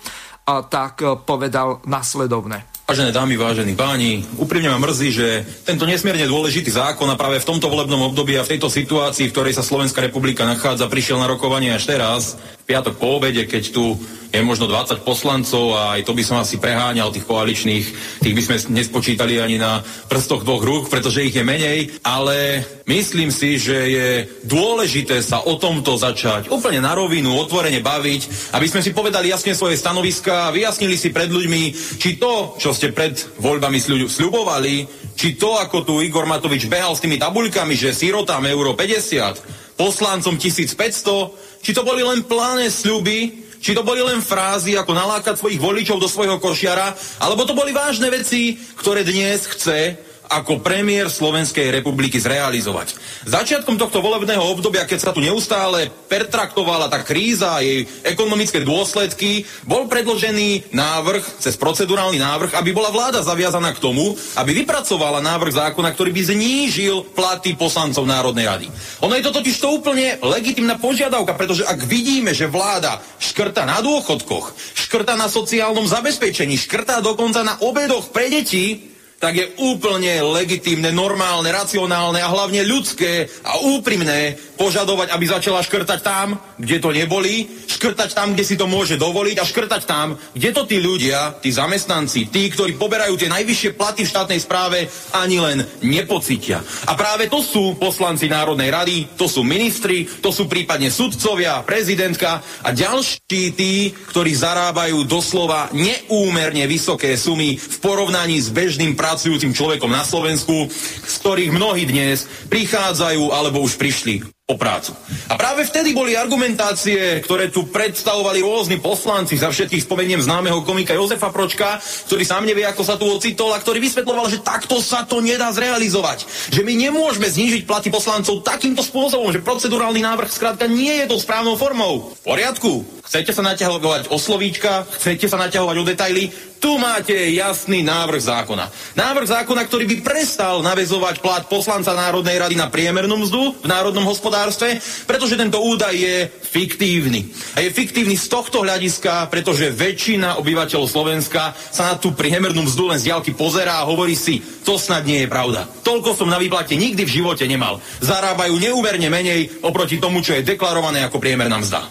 tak 0.46 1.06
povedal 1.22 1.86
nasledovné. 1.86 2.76
Vážené 2.86 3.10
dámy, 3.10 3.34
vážení 3.34 3.74
páni, 3.74 4.22
úprimne 4.38 4.70
ma 4.70 4.78
mrzí, 4.78 5.10
že 5.10 5.42
tento 5.66 5.90
nesmierne 5.90 6.30
dôležitý 6.30 6.70
zákon 6.70 7.10
a 7.10 7.18
práve 7.18 7.42
v 7.42 7.50
tomto 7.50 7.66
volebnom 7.66 8.14
období 8.14 8.38
a 8.38 8.46
v 8.46 8.54
tejto 8.54 8.70
situácii, 8.70 9.26
v 9.26 9.34
ktorej 9.34 9.58
sa 9.58 9.66
Slovenská 9.66 10.06
republika 10.06 10.46
nachádza, 10.46 10.86
prišiel 10.86 11.18
na 11.18 11.26
rokovanie 11.26 11.74
až 11.74 11.90
teraz, 11.90 12.38
v 12.38 12.66
piatok 12.70 13.02
po 13.02 13.18
obede, 13.18 13.50
keď 13.50 13.74
tu 13.74 13.98
je 14.36 14.44
možno 14.44 14.68
20 14.68 15.08
poslancov 15.08 15.72
a 15.80 15.96
aj 15.96 16.04
to 16.04 16.12
by 16.12 16.24
som 16.24 16.38
asi 16.44 16.60
preháňal 16.60 17.16
tých 17.16 17.24
koaličných, 17.24 17.86
tých 18.20 18.36
by 18.36 18.42
sme 18.44 18.56
nespočítali 18.76 19.40
ani 19.40 19.56
na 19.56 19.80
prstoch 20.12 20.44
dvoch 20.44 20.60
rúk, 20.60 20.92
pretože 20.92 21.24
ich 21.24 21.36
je 21.36 21.48
menej, 21.48 21.96
ale 22.04 22.62
myslím 22.84 23.32
si, 23.32 23.56
že 23.56 23.78
je 23.88 24.10
dôležité 24.44 25.24
sa 25.24 25.48
o 25.48 25.56
tomto 25.56 25.96
začať 25.96 26.52
úplne 26.52 26.84
na 26.84 26.92
rovinu, 26.92 27.32
otvorene 27.40 27.80
baviť, 27.80 28.52
aby 28.60 28.68
sme 28.68 28.84
si 28.84 28.92
povedali 28.92 29.32
jasne 29.32 29.56
svoje 29.56 29.80
stanoviska 29.80 30.52
a 30.52 30.54
vyjasnili 30.54 31.00
si 31.00 31.16
pred 31.16 31.32
ľuďmi, 31.32 31.64
či 31.96 32.20
to, 32.20 32.60
čo 32.60 32.76
ste 32.76 32.92
pred 32.92 33.16
voľbami 33.40 33.80
sľubovali, 34.12 34.76
či 35.16 35.40
to, 35.40 35.56
ako 35.56 35.88
tu 35.88 36.04
Igor 36.04 36.28
Matovič 36.28 36.68
behal 36.68 36.92
s 36.92 37.00
tými 37.00 37.16
tabuľkami, 37.16 37.72
že 37.72 37.96
sirotám 37.96 38.44
euro 38.52 38.76
50, 38.76 39.80
poslancom 39.80 40.36
1500, 40.36 41.64
či 41.64 41.72
to 41.72 41.88
boli 41.88 42.04
len 42.04 42.28
pláne 42.28 42.68
sľuby, 42.68 43.45
či 43.60 43.76
to 43.76 43.84
boli 43.84 44.02
len 44.02 44.24
frázy, 44.24 44.74
ako 44.76 44.92
nalákať 44.96 45.36
svojich 45.38 45.62
voličov 45.62 46.02
do 46.02 46.10
svojho 46.10 46.40
košiara, 46.40 46.96
alebo 47.22 47.44
to 47.46 47.54
boli 47.58 47.76
vážne 47.76 48.08
veci, 48.10 48.58
ktoré 48.80 49.04
dnes 49.06 49.46
chce 49.46 50.00
ako 50.30 50.62
premiér 50.62 51.08
Slovenskej 51.08 51.70
republiky 51.70 52.18
zrealizovať. 52.18 52.98
Začiatkom 53.30 53.78
tohto 53.78 54.02
volebného 54.02 54.42
obdobia, 54.42 54.88
keď 54.90 55.00
sa 55.00 55.12
tu 55.14 55.22
neustále 55.22 55.90
pertraktovala 56.10 56.90
tá 56.90 57.02
kríza 57.02 57.58
a 57.58 57.64
jej 57.64 57.86
ekonomické 58.02 58.62
dôsledky, 58.62 59.46
bol 59.66 59.86
predložený 59.86 60.74
návrh, 60.74 61.42
cez 61.42 61.58
procedurálny 61.58 62.18
návrh, 62.18 62.58
aby 62.58 62.70
bola 62.74 62.90
vláda 62.90 63.22
zaviazaná 63.22 63.74
k 63.74 63.84
tomu, 63.84 64.18
aby 64.38 64.66
vypracovala 64.66 65.22
návrh 65.22 65.54
zákona, 65.56 65.94
ktorý 65.94 66.12
by 66.14 66.22
znížil 66.34 67.06
platy 67.14 67.54
poslancov 67.58 68.06
Národnej 68.10 68.46
rady. 68.46 68.68
Ono 69.06 69.14
je 69.14 69.26
to 69.26 69.36
totiž 69.36 69.56
to 69.62 69.68
úplne 69.78 70.18
legitimná 70.22 70.78
požiadavka, 70.82 71.38
pretože 71.38 71.66
ak 71.66 71.86
vidíme, 71.86 72.34
že 72.34 72.50
vláda 72.50 73.02
škrta 73.22 73.66
na 73.66 73.82
dôchodkoch, 73.82 74.56
škrta 74.76 75.14
na 75.18 75.30
sociálnom 75.30 75.86
zabezpečení, 75.86 76.58
škrta 76.58 77.04
dokonca 77.04 77.42
na 77.46 77.58
obedoch 77.62 78.10
pre 78.10 78.32
deti, 78.32 78.95
tak 79.26 79.42
je 79.42 79.58
úplne 79.58 80.22
legitímne, 80.22 80.94
normálne, 80.94 81.50
racionálne 81.50 82.22
a 82.22 82.30
hlavne 82.30 82.62
ľudské 82.62 83.26
a 83.42 83.58
úprimné 83.74 84.38
požadovať, 84.54 85.10
aby 85.10 85.26
začala 85.26 85.66
škrtať 85.66 86.00
tam, 86.06 86.38
kde 86.62 86.78
to 86.78 86.94
neboli, 86.94 87.50
škrtať 87.66 88.14
tam, 88.14 88.38
kde 88.38 88.46
si 88.46 88.54
to 88.54 88.70
môže 88.70 89.02
dovoliť 89.02 89.42
a 89.42 89.50
škrtať 89.50 89.82
tam, 89.90 90.14
kde 90.14 90.50
to 90.54 90.70
tí 90.70 90.78
ľudia, 90.78 91.42
tí 91.42 91.50
zamestnanci, 91.50 92.30
tí, 92.30 92.54
ktorí 92.54 92.78
poberajú 92.78 93.18
tie 93.18 93.34
najvyššie 93.34 93.74
platy 93.74 94.06
v 94.06 94.12
štátnej 94.14 94.40
správe, 94.40 94.86
ani 95.18 95.42
len 95.42 95.66
nepocítia. 95.82 96.62
A 96.86 96.94
práve 96.94 97.26
to 97.26 97.42
sú 97.42 97.82
poslanci 97.82 98.30
Národnej 98.30 98.70
rady, 98.70 98.98
to 99.18 99.26
sú 99.26 99.42
ministri, 99.42 100.06
to 100.06 100.30
sú 100.30 100.46
prípadne 100.46 100.94
sudcovia, 100.94 101.66
prezidentka 101.66 102.46
a 102.62 102.70
ďalší 102.70 103.58
tí, 103.58 103.90
ktorí 103.92 104.38
zarábajú 104.38 105.02
doslova 105.10 105.74
neúmerne 105.74 106.70
vysoké 106.70 107.18
sumy 107.18 107.58
v 107.58 107.76
porovnaní 107.82 108.38
s 108.38 108.54
bežným 108.54 108.94
pracujúcim 109.16 109.56
človekom 109.56 109.88
na 109.88 110.04
Slovensku, 110.04 110.68
z 111.08 111.16
ktorých 111.24 111.56
mnohí 111.56 111.88
dnes 111.88 112.28
prichádzajú 112.52 113.32
alebo 113.32 113.64
už 113.64 113.80
prišli 113.80 114.28
o 114.46 114.60
prácu. 114.60 114.92
A 115.32 115.40
práve 115.40 115.64
vtedy 115.64 115.96
boli 115.96 116.20
argumentácie, 116.20 117.24
ktoré 117.24 117.48
tu 117.48 117.66
predstavovali 117.72 118.44
rôzni 118.44 118.78
poslanci, 118.78 119.40
za 119.40 119.50
všetkých 119.50 119.88
spomeniem 119.88 120.20
známeho 120.20 120.68
komika 120.68 120.92
Jozefa 120.92 121.32
Pročka, 121.32 121.80
ktorý 122.12 122.28
sám 122.28 122.44
nevie, 122.44 122.68
ako 122.68 122.84
sa 122.84 123.00
tu 123.00 123.08
ocitol 123.08 123.56
a 123.56 123.64
ktorý 123.64 123.80
vysvetloval, 123.82 124.28
že 124.28 124.44
takto 124.44 124.84
sa 124.84 125.08
to 125.08 125.24
nedá 125.24 125.50
zrealizovať. 125.56 126.28
Že 126.52 126.62
my 126.62 126.74
nemôžeme 126.76 127.26
znížiť 127.26 127.64
platy 127.64 127.88
poslancov 127.88 128.44
takýmto 128.44 128.84
spôsobom, 128.84 129.32
že 129.32 129.42
procedurálny 129.42 130.04
návrh 130.04 130.28
skrátka 130.28 130.68
nie 130.68 130.92
je 131.02 131.08
to 131.08 131.24
správnou 131.24 131.56
formou. 131.56 132.14
V 132.20 132.36
poriadku. 132.36 132.84
Chcete 133.06 133.32
sa 133.38 133.46
naťahovať 133.46 134.10
o 134.10 134.18
slovíčka, 134.18 134.90
chcete 134.98 135.30
sa 135.30 135.38
naťahovať 135.38 135.76
o 135.78 135.84
detaily, 135.86 136.24
tu 136.66 136.82
máte 136.82 137.14
jasný 137.38 137.86
návrh 137.86 138.26
zákona. 138.26 138.66
Návrh 138.98 139.28
zákona, 139.30 139.62
ktorý 139.70 139.86
by 139.86 139.98
prestal 140.02 140.66
navezovať 140.66 141.22
plat 141.22 141.46
poslanca 141.46 141.94
Národnej 141.94 142.42
rady 142.42 142.58
na 142.58 142.74
priemernú 142.74 143.22
mzdu 143.22 143.62
v 143.62 143.68
národnom 143.70 144.02
hospodárstve, 144.10 144.82
pretože 145.06 145.38
tento 145.38 145.62
údaj 145.62 145.94
je 145.94 146.26
fiktívny. 146.42 147.30
A 147.54 147.62
je 147.62 147.70
fiktívny 147.70 148.18
z 148.18 148.26
tohto 148.26 148.66
hľadiska, 148.66 149.30
pretože 149.30 149.70
väčšina 149.70 150.42
obyvateľov 150.42 150.90
Slovenska 150.90 151.54
sa 151.54 151.94
na 151.94 152.02
tú 152.02 152.18
priemernú 152.18 152.66
mzdu 152.66 152.90
len 152.90 152.98
z 152.98 153.14
diaľky 153.14 153.38
pozerá 153.38 153.86
a 153.86 153.88
hovorí 153.88 154.18
si, 154.18 154.42
to 154.66 154.82
snad 154.82 155.06
nie 155.06 155.22
je 155.22 155.30
pravda. 155.30 155.70
Toľko 155.86 156.18
som 156.18 156.34
na 156.34 156.42
výplate 156.42 156.74
nikdy 156.74 157.06
v 157.06 157.16
živote 157.22 157.46
nemal. 157.46 157.78
Zarábajú 158.02 158.58
neúmerne 158.58 159.06
menej 159.14 159.62
oproti 159.62 160.02
tomu, 160.02 160.26
čo 160.26 160.34
je 160.34 160.42
deklarované 160.42 161.06
ako 161.06 161.22
priemerná 161.22 161.62
mzda. 161.62 161.86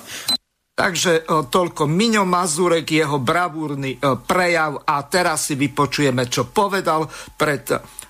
Takže 0.75 1.23
e, 1.23 1.47
toľko 1.47 1.87
Miňo 1.87 2.27
Mazurek, 2.27 2.91
jeho 2.91 3.23
bravúrny 3.23 3.95
e, 3.95 3.99
prejav 4.19 4.83
a 4.83 5.07
teraz 5.07 5.47
si 5.47 5.55
vypočujeme, 5.55 6.27
čo 6.27 6.51
povedal 6.51 7.07
pred 7.39 7.63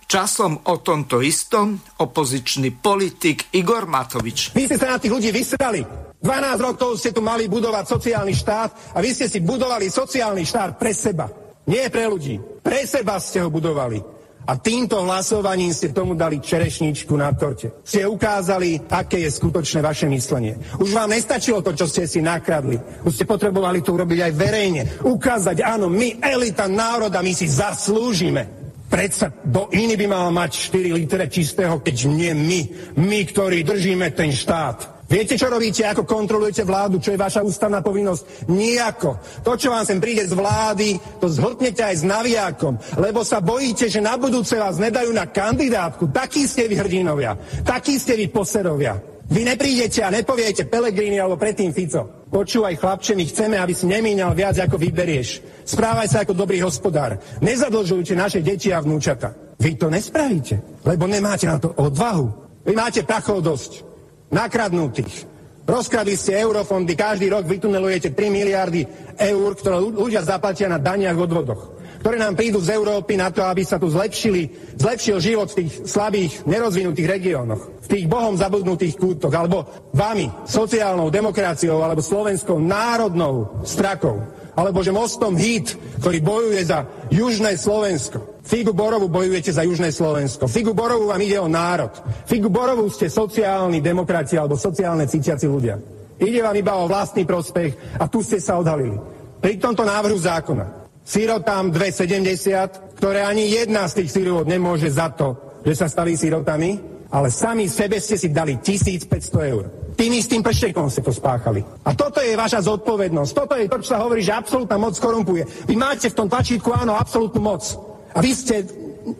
časom 0.08 0.56
o 0.72 0.80
tomto 0.80 1.20
istom 1.20 1.76
opozičný 1.76 2.72
politik 2.80 3.52
Igor 3.52 3.84
Matovič. 3.84 4.56
Vy 4.56 4.64
ste 4.64 4.80
sa 4.80 4.96
na 4.96 4.98
tých 5.00 5.12
ľudí 5.12 5.28
vysrali. 5.28 5.84
12 6.24 6.24
rokov 6.56 6.96
ste 6.96 7.12
tu 7.12 7.20
mali 7.20 7.52
budovať 7.52 7.84
sociálny 7.84 8.32
štát 8.32 8.96
a 8.96 8.98
vy 9.04 9.12
ste 9.12 9.28
si 9.28 9.44
budovali 9.44 9.92
sociálny 9.92 10.48
štát 10.48 10.80
pre 10.80 10.96
seba. 10.96 11.28
Nie 11.68 11.92
pre 11.92 12.08
ľudí. 12.08 12.40
Pre 12.64 12.80
seba 12.88 13.20
ste 13.20 13.44
ho 13.44 13.52
budovali. 13.52 14.13
A 14.44 14.60
týmto 14.60 15.00
hlasovaním 15.00 15.72
ste 15.72 15.96
tomu 15.96 16.12
dali 16.12 16.36
čerešničku 16.36 17.16
na 17.16 17.32
torte. 17.32 17.80
Ste 17.80 18.04
ukázali, 18.04 18.76
aké 18.92 19.24
je 19.24 19.32
skutočné 19.32 19.80
vaše 19.80 20.04
myslenie. 20.04 20.60
Už 20.76 20.92
vám 20.92 21.16
nestačilo 21.16 21.64
to, 21.64 21.72
čo 21.72 21.88
ste 21.88 22.04
si 22.04 22.20
nakradli. 22.20 22.76
Už 23.08 23.16
ste 23.16 23.24
potrebovali 23.24 23.80
to 23.80 23.96
urobiť 23.96 24.20
aj 24.20 24.32
verejne. 24.36 24.82
Ukázať, 25.00 25.64
áno, 25.64 25.88
my, 25.88 26.20
elita 26.20 26.68
národa, 26.68 27.24
my 27.24 27.32
si 27.32 27.48
zaslúžime. 27.48 28.64
Predsa 28.84 29.32
do 29.42 29.72
iný 29.72 29.96
by 29.96 30.06
mal 30.06 30.28
mať 30.30 30.70
4 30.70 30.92
litre 30.92 31.24
čistého, 31.26 31.80
keď 31.80 31.96
nie 32.06 32.32
my. 32.36 32.60
My, 33.00 33.24
ktorí 33.24 33.64
držíme 33.64 34.12
ten 34.12 34.30
štát. 34.30 34.93
Viete, 35.04 35.36
čo 35.36 35.52
robíte, 35.52 35.84
ako 35.84 36.08
kontrolujete 36.08 36.64
vládu, 36.64 36.96
čo 36.96 37.12
je 37.12 37.20
vaša 37.20 37.44
ústavná 37.44 37.84
povinnosť? 37.84 38.48
Nijako. 38.48 39.20
To, 39.44 39.52
čo 39.52 39.68
vám 39.68 39.84
sem 39.84 40.00
príde 40.00 40.24
z 40.24 40.32
vlády, 40.32 40.96
to 41.20 41.28
zhltnete 41.28 41.84
aj 41.84 41.96
s 42.00 42.04
navijákom, 42.08 42.80
lebo 42.96 43.20
sa 43.20 43.44
bojíte, 43.44 43.92
že 43.92 44.00
na 44.00 44.16
budúce 44.16 44.56
vás 44.56 44.80
nedajú 44.80 45.12
na 45.12 45.28
kandidátku. 45.28 46.08
Takí 46.08 46.48
ste 46.48 46.72
vy 46.72 46.80
hrdinovia, 46.80 47.36
takí 47.68 48.00
ste 48.00 48.16
vy 48.16 48.32
poserovia. 48.32 48.96
Vy 49.24 49.40
neprídete 49.44 50.04
a 50.04 50.12
nepoviete 50.12 50.68
Pelegrini 50.68 51.16
alebo 51.16 51.40
predtým 51.40 51.72
Fico. 51.72 52.28
Počúvaj, 52.28 52.76
chlapče, 52.76 53.16
my 53.16 53.24
chceme, 53.24 53.56
aby 53.56 53.72
si 53.72 53.88
nemínal 53.88 54.36
viac, 54.36 54.60
ako 54.60 54.76
vyberieš. 54.76 55.40
Správaj 55.64 56.08
sa 56.12 56.18
ako 56.28 56.36
dobrý 56.36 56.60
hospodár. 56.60 57.16
Nezadlžujte 57.40 58.12
naše 58.12 58.44
deti 58.44 58.68
a 58.68 58.84
vnúčata. 58.84 59.32
Vy 59.56 59.80
to 59.80 59.88
nespravíte, 59.88 60.84
lebo 60.84 61.08
nemáte 61.08 61.48
na 61.48 61.56
to 61.56 61.72
odvahu. 61.72 62.28
Vy 62.68 62.72
máte 62.76 63.00
prachov 63.00 63.40
dosť 63.40 63.93
nakradnutých. 64.34 65.30
Rozkradli 65.64 66.18
ste 66.18 66.36
eurofondy, 66.42 66.92
každý 66.92 67.32
rok 67.32 67.48
vytunelujete 67.48 68.12
3 68.12 68.28
miliardy 68.28 68.84
eur, 69.16 69.50
ktoré 69.56 69.80
ľudia 69.80 70.20
zaplatia 70.20 70.68
na 70.68 70.76
daniach 70.76 71.16
odvodoch 71.16 71.74
ktoré 72.04 72.20
nám 72.20 72.36
prídu 72.36 72.60
z 72.60 72.76
Európy 72.76 73.16
na 73.16 73.32
to, 73.32 73.40
aby 73.40 73.64
sa 73.64 73.80
tu 73.80 73.88
zlepšili, 73.88 74.76
zlepšil 74.76 75.24
život 75.24 75.48
v 75.48 75.64
tých 75.64 75.88
slabých, 75.88 76.44
nerozvinutých 76.44 77.08
regiónoch, 77.16 77.80
v 77.80 77.88
tých 77.88 78.04
bohom 78.04 78.36
zabudnutých 78.36 79.00
kútoch, 79.00 79.32
alebo 79.32 79.88
vami, 79.96 80.28
sociálnou 80.44 81.08
demokraciou, 81.08 81.80
alebo 81.80 82.04
slovenskou 82.04 82.60
národnou 82.60 83.64
strakou, 83.64 84.20
alebo 84.52 84.84
že 84.84 84.92
mostom 84.92 85.32
HIT, 85.32 85.80
ktorý 86.04 86.20
bojuje 86.20 86.60
za 86.68 86.84
južné 87.08 87.56
Slovensko. 87.56 88.33
Figu 88.44 88.76
Borovu 88.76 89.08
bojujete 89.08 89.56
za 89.56 89.64
Južné 89.64 89.88
Slovensko. 89.88 90.44
Figu 90.44 90.76
Borovu 90.76 91.08
vám 91.08 91.20
ide 91.24 91.40
o 91.40 91.48
národ. 91.48 91.96
Figu 92.28 92.52
Borovu 92.52 92.92
ste 92.92 93.08
sociálni 93.08 93.80
demokrati 93.80 94.36
alebo 94.36 94.60
sociálne 94.60 95.08
cítiaci 95.08 95.48
ľudia. 95.48 95.80
Ide 96.20 96.44
vám 96.44 96.52
iba 96.52 96.76
o 96.76 96.84
vlastný 96.84 97.24
prospech 97.24 97.96
a 97.96 98.04
tu 98.04 98.20
ste 98.20 98.38
sa 98.38 98.60
odhalili. 98.60 99.00
Pri 99.40 99.56
tomto 99.56 99.88
návrhu 99.88 100.20
zákona. 100.20 100.84
Sirotám 101.04 101.72
2,70, 101.72 102.96
ktoré 103.00 103.24
ani 103.24 103.48
jedna 103.48 103.88
z 103.88 104.04
tých 104.04 104.12
sirot 104.12 104.48
nemôže 104.48 104.88
za 104.88 105.12
to, 105.12 105.60
že 105.64 105.76
sa 105.76 105.86
stali 105.88 106.16
sirotami, 106.16 106.80
ale 107.12 107.28
sami 107.28 107.68
sebe 107.68 108.00
ste 108.00 108.16
si 108.16 108.32
dali 108.32 108.56
1500 108.60 109.52
eur. 109.52 109.64
Tým 109.94 110.16
istým 110.16 110.40
prštekom 110.40 110.88
ste 110.88 111.04
to 111.04 111.12
spáchali. 111.12 111.60
A 111.84 111.92
toto 111.92 112.24
je 112.24 112.34
vaša 112.36 112.64
zodpovednosť. 112.64 113.30
Toto 113.36 113.54
je 113.56 113.68
to, 113.68 113.78
čo 113.84 113.88
sa 113.94 114.02
hovorí, 114.02 114.24
že 114.24 114.32
absolútna 114.32 114.80
moc 114.80 114.96
korumpuje. 114.96 115.68
Vy 115.68 115.76
máte 115.76 116.08
v 116.08 116.18
tom 116.18 116.28
tlačítku, 116.28 116.72
áno, 116.72 116.96
absolútnu 116.96 117.40
moc. 117.40 117.93
A 118.14 118.22
vy 118.22 118.30
ste 118.30 118.62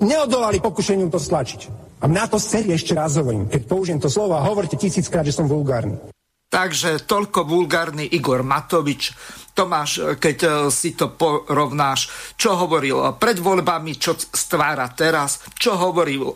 neodolali 0.00 0.62
pokušeniu 0.62 1.11
to 1.11 1.18
stlačiť. 1.18 1.85
A 2.00 2.07
na 2.07 2.30
to 2.30 2.38
celý 2.38 2.78
ešte 2.78 2.94
raz 2.94 3.18
hovorím, 3.18 3.50
keď 3.50 3.62
použijem 3.66 4.00
to 4.00 4.12
slovo 4.12 4.38
a 4.38 4.46
hovorte 4.46 4.78
tisíckrát, 4.78 5.26
že 5.26 5.35
som 5.35 5.50
vulgárny. 5.50 5.98
Takže 6.54 7.02
toľko 7.02 7.50
vulgárny 7.50 8.07
Igor 8.14 8.46
Matovič. 8.46 9.11
Tomáš, 9.54 10.18
keď 10.22 10.38
e, 10.38 10.48
si 10.70 10.94
to 10.94 11.14
porovnáš, 11.14 12.35
čo 12.38 12.54
hovoril 12.54 13.18
pred 13.18 13.38
voľbami, 13.38 13.98
čo 13.98 14.14
stvára 14.14 14.87
teraz, 14.94 15.42
čo 15.59 15.74
hovoril 15.74 16.30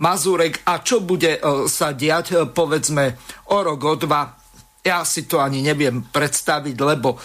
Mazurek 0.00 0.64
a 0.68 0.84
čo 0.84 1.00
bude 1.00 1.36
e, 1.36 1.40
sa 1.68 1.96
diať, 1.96 2.26
e, 2.32 2.36
povedzme, 2.44 3.16
o 3.52 3.58
rok, 3.64 3.80
o 3.84 3.94
dva. 3.96 4.36
Ja 4.84 5.00
si 5.04 5.24
to 5.24 5.40
ani 5.40 5.64
neviem 5.64 6.04
predstaviť, 6.12 6.76
lebo 6.76 7.16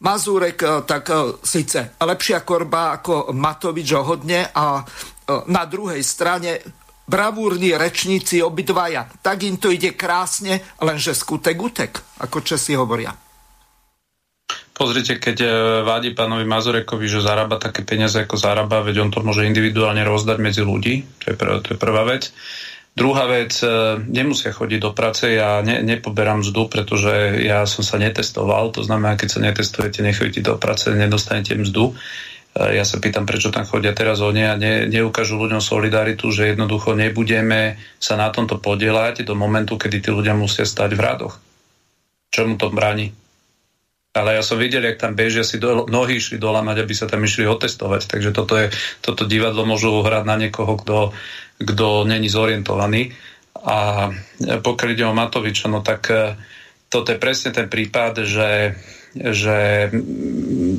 Mazúrek 0.00 0.58
eh, 0.64 0.70
tak 0.88 1.04
eh, 1.12 1.16
síce 1.44 1.96
lepšia 2.00 2.40
korba 2.40 3.00
ako 3.00 3.36
Matovič 3.36 3.90
hodne 4.00 4.48
a 4.48 4.80
eh, 4.80 5.44
na 5.52 5.64
druhej 5.68 6.00
strane 6.00 6.64
bravúrni 7.10 7.74
rečníci 7.74 8.38
obidvaja. 8.40 9.10
Tak 9.20 9.42
im 9.42 9.58
to 9.58 9.68
ide 9.74 9.98
krásne, 9.98 10.62
lenže 10.78 11.10
skutek 11.10 11.58
utek, 11.58 11.92
ako 12.22 12.38
Česi 12.38 12.78
hovoria. 12.78 13.10
Pozrite, 14.70 15.20
keď 15.20 15.44
vádi 15.84 16.16
pánovi 16.16 16.46
Mazurekovi, 16.48 17.04
že 17.04 17.20
zarába 17.20 17.60
také 17.60 17.84
peniaze, 17.84 18.16
ako 18.16 18.38
zarába, 18.40 18.80
veď 18.80 19.04
on 19.04 19.10
to 19.12 19.20
môže 19.20 19.44
individuálne 19.44 20.00
rozdať 20.06 20.38
medzi 20.40 20.62
ľudí, 20.64 21.04
to 21.20 21.34
je, 21.34 21.36
prv, 21.36 21.60
to 21.60 21.68
je 21.74 21.78
prvá 21.82 22.06
vec. 22.08 22.32
Druhá 22.90 23.24
vec, 23.30 23.54
e, 23.62 23.66
nemusia 24.02 24.50
chodiť 24.50 24.80
do 24.82 24.90
práce, 24.90 25.30
ja 25.30 25.62
ne, 25.62 25.78
nepoberám 25.80 26.42
mzdu, 26.42 26.66
pretože 26.66 27.38
ja 27.38 27.62
som 27.64 27.86
sa 27.86 28.02
netestoval, 28.02 28.74
to 28.74 28.82
znamená, 28.82 29.14
keď 29.14 29.28
sa 29.30 29.40
netestujete, 29.40 30.02
nechodíte 30.02 30.42
do 30.42 30.58
práce, 30.58 30.90
nedostanete 30.90 31.54
mzdu. 31.54 31.94
E, 31.94 32.74
ja 32.74 32.82
sa 32.82 32.98
pýtam, 32.98 33.30
prečo 33.30 33.54
tam 33.54 33.62
chodia 33.62 33.94
teraz 33.94 34.18
oni 34.18 34.42
a 34.42 34.58
ne, 34.58 34.90
neukážu 34.90 35.38
ľuďom 35.38 35.62
solidaritu, 35.62 36.34
že 36.34 36.50
jednoducho 36.50 36.98
nebudeme 36.98 37.78
sa 38.02 38.18
na 38.18 38.28
tomto 38.34 38.58
podielať 38.58 39.22
do 39.22 39.38
momentu, 39.38 39.78
kedy 39.78 40.02
tí 40.02 40.10
ľudia 40.10 40.34
musia 40.34 40.66
stať 40.66 40.90
v 40.98 41.00
radoch. 41.00 41.38
Čomu 42.34 42.58
to 42.58 42.74
bráni? 42.74 43.14
Ale 44.10 44.34
ja 44.34 44.42
som 44.42 44.58
videl, 44.58 44.82
jak 44.82 44.98
tam 44.98 45.14
bežia 45.14 45.46
si 45.46 45.62
do, 45.62 45.86
nohy 45.86 46.18
išli 46.18 46.42
dolamať, 46.42 46.82
aby 46.82 46.94
sa 46.98 47.06
tam 47.06 47.22
išli 47.22 47.46
otestovať. 47.46 48.10
Takže 48.10 48.34
toto, 48.34 48.58
je, 48.58 48.74
toto 48.98 49.22
divadlo 49.22 49.62
môžu 49.62 50.02
hrať 50.02 50.26
na 50.26 50.34
niekoho, 50.34 50.74
kto 50.82 51.14
kto 51.60 52.08
není 52.08 52.32
zorientovaný. 52.32 53.12
A 53.60 54.08
pokiaľ 54.40 54.88
ide 54.96 55.04
o 55.04 55.12
Matoviča, 55.12 55.68
no 55.68 55.84
tak 55.84 56.08
e, 56.08 56.32
toto 56.88 57.12
je 57.12 57.20
presne 57.20 57.52
ten 57.52 57.68
prípad, 57.68 58.24
že, 58.24 58.74
že 59.12 59.90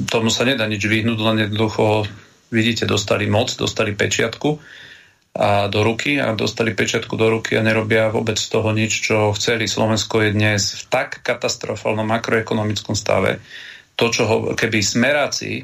tomu 0.10 0.34
sa 0.34 0.44
nedá 0.44 0.66
nič 0.66 0.82
vyhnúť, 0.82 1.20
len 1.22 1.38
jednoducho 1.46 2.10
vidíte, 2.50 2.90
dostali 2.90 3.30
moc, 3.30 3.54
dostali 3.54 3.94
pečiatku 3.94 4.58
a 5.32 5.72
do 5.72 5.80
ruky 5.88 6.20
a 6.20 6.36
dostali 6.36 6.76
pečiatku 6.76 7.16
do 7.16 7.32
ruky 7.32 7.56
a 7.56 7.64
nerobia 7.64 8.12
vôbec 8.12 8.36
z 8.36 8.52
toho 8.52 8.76
nič, 8.76 8.92
čo 9.08 9.32
chceli. 9.32 9.70
Slovensko 9.70 10.20
je 10.28 10.36
dnes 10.36 10.60
v 10.60 10.84
tak 10.92 11.24
katastrofálnom 11.24 12.04
makroekonomickom 12.04 12.98
stave. 12.98 13.40
To, 13.96 14.12
čo 14.12 14.28
ho, 14.28 14.38
keby 14.52 14.84
smeráci 14.84 15.64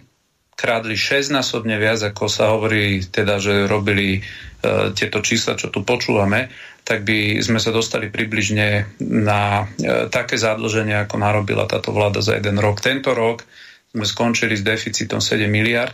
krádli 0.57 0.97
6-násobne 0.97 1.77
viac, 1.77 2.01
ako 2.01 2.25
sa 2.25 2.49
hovorí, 2.49 3.05
teda, 3.05 3.37
že 3.37 3.69
robili 3.69 4.25
E, 4.57 4.89
tieto 4.97 5.21
čísla, 5.21 5.53
čo 5.53 5.69
tu 5.69 5.85
počúvame, 5.85 6.49
tak 6.81 7.05
by 7.05 7.37
sme 7.45 7.61
sa 7.61 7.69
dostali 7.69 8.09
približne 8.09 8.97
na 9.05 9.69
e, 9.77 10.09
také 10.09 10.33
zadlženie, 10.33 10.97
ako 11.05 11.21
narobila 11.21 11.69
táto 11.69 11.93
vláda 11.93 12.25
za 12.25 12.33
jeden 12.33 12.57
rok. 12.57 12.81
Tento 12.81 13.13
rok 13.13 13.45
sme 13.93 14.01
skončili 14.01 14.57
s 14.57 14.65
deficitom 14.65 15.21
7 15.21 15.45
miliard. 15.45 15.93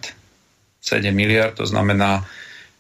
7 0.79 1.11
miliard, 1.11 1.59
to 1.59 1.67
znamená, 1.67 2.23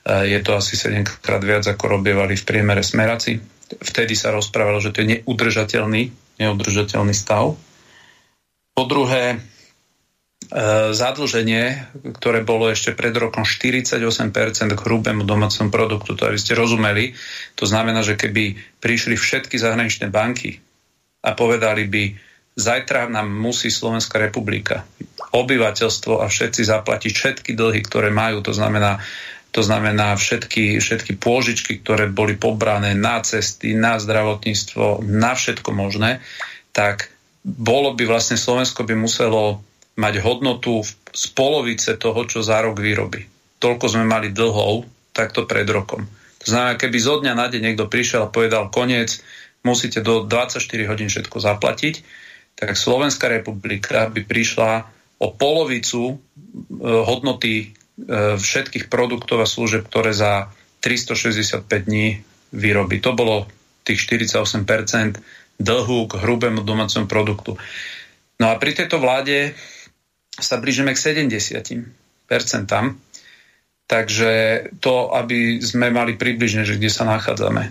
e, 0.07 0.31
je 0.31 0.39
to 0.39 0.55
asi 0.55 0.79
7 0.79 1.03
krát 1.19 1.43
viac, 1.43 1.67
ako 1.67 1.99
robievali 1.99 2.39
v 2.39 2.47
priemere 2.47 2.79
smeraci. 2.79 3.43
vtedy 3.83 4.15
sa 4.15 4.31
rozprávalo, 4.31 4.79
že 4.79 4.95
to 4.95 5.03
je 5.03 5.19
neudržateľný, 5.19 6.03
neudržateľný 6.39 7.11
stav. 7.11 7.59
Po 8.71 8.83
druhé, 8.87 9.43
zadlženie, 10.93 11.89
ktoré 12.13 12.45
bolo 12.45 12.69
ešte 12.69 12.93
pred 12.93 13.09
rokom 13.17 13.41
48% 13.41 13.89
k 14.77 14.81
hrubému 14.85 15.25
domácom 15.25 15.73
produktu, 15.73 16.13
to 16.13 16.29
aby 16.29 16.37
ste 16.37 16.53
rozumeli, 16.53 17.17
to 17.57 17.65
znamená, 17.65 18.05
že 18.05 18.13
keby 18.13 18.77
prišli 18.77 19.17
všetky 19.17 19.57
zahraničné 19.57 20.13
banky 20.13 20.61
a 21.25 21.33
povedali 21.33 21.89
by, 21.89 22.03
zajtra 22.53 23.09
nám 23.09 23.33
musí 23.33 23.73
Slovenská 23.73 24.21
republika, 24.21 24.85
obyvateľstvo 25.33 26.21
a 26.21 26.29
všetci 26.29 26.61
zaplatiť 26.69 27.11
všetky 27.11 27.51
dlhy, 27.57 27.81
ktoré 27.89 28.13
majú, 28.13 28.45
to 28.45 28.53
znamená 28.53 29.01
to 29.53 29.61
znamená 29.61 30.17
všetky, 30.17 30.81
všetky 30.81 31.21
pôžičky, 31.21 31.77
ktoré 31.85 32.09
boli 32.09 32.33
pobrané 32.33 32.97
na 32.97 33.21
cesty, 33.21 33.77
na 33.77 34.01
zdravotníctvo, 34.01 35.05
na 35.05 35.37
všetko 35.37 35.69
možné, 35.69 36.25
tak 36.73 37.13
bolo 37.45 37.93
by 37.93 38.01
vlastne 38.09 38.33
Slovensko 38.33 38.81
by 38.81 38.97
muselo 38.97 39.61
mať 39.93 40.13
hodnotu 40.25 40.81
z 41.13 41.25
polovice 41.37 41.93
toho, 41.97 42.25
čo 42.25 42.41
za 42.41 42.61
rok 42.65 42.81
vyrobí. 42.81 43.29
Toľko 43.61 43.85
sme 43.93 44.05
mali 44.09 44.33
dlhov 44.33 44.89
takto 45.13 45.45
pred 45.45 45.69
rokom. 45.69 46.09
To 46.43 46.45
znamená, 46.49 46.75
keby 46.75 46.97
zo 46.99 47.21
dňa 47.21 47.33
na 47.37 47.47
deň 47.47 47.61
niekto 47.61 47.87
prišiel 47.87 48.27
a 48.27 48.33
povedal 48.33 48.67
koniec, 48.73 49.21
musíte 49.63 50.03
do 50.03 50.27
24 50.27 50.59
hodín 50.89 51.07
všetko 51.07 51.37
zaplatiť, 51.39 51.95
tak 52.57 52.75
Slovenská 52.75 53.31
republika 53.31 54.11
by 54.11 54.21
prišla 54.27 54.71
o 55.23 55.31
polovicu 55.31 56.01
e, 56.11 56.15
hodnoty 56.83 57.53
e, 57.55 57.65
všetkých 58.35 58.91
produktov 58.91 59.39
a 59.39 59.47
služeb, 59.47 59.87
ktoré 59.87 60.11
za 60.11 60.51
365 60.83 61.63
dní 61.87 62.19
vyrobí. 62.51 62.99
To 62.99 63.15
bolo 63.15 63.47
tých 63.87 64.03
48% 64.03 65.23
dlhu 65.63 65.99
k 66.11 66.13
hrubému 66.19 66.65
domácemu 66.67 67.07
produktu. 67.07 67.55
No 68.41 68.51
a 68.51 68.59
pri 68.59 68.75
tejto 68.75 68.99
vláde 68.99 69.55
sa 70.39 70.57
blížime 70.57 70.93
k 70.97 70.99
70%. 70.99 71.89
Takže 73.83 74.31
to, 74.79 74.95
aby 75.13 75.61
sme 75.61 75.93
mali 75.93 76.17
približne, 76.17 76.65
že 76.65 76.79
kde 76.79 76.89
sa 76.89 77.05
nachádzame. 77.05 77.69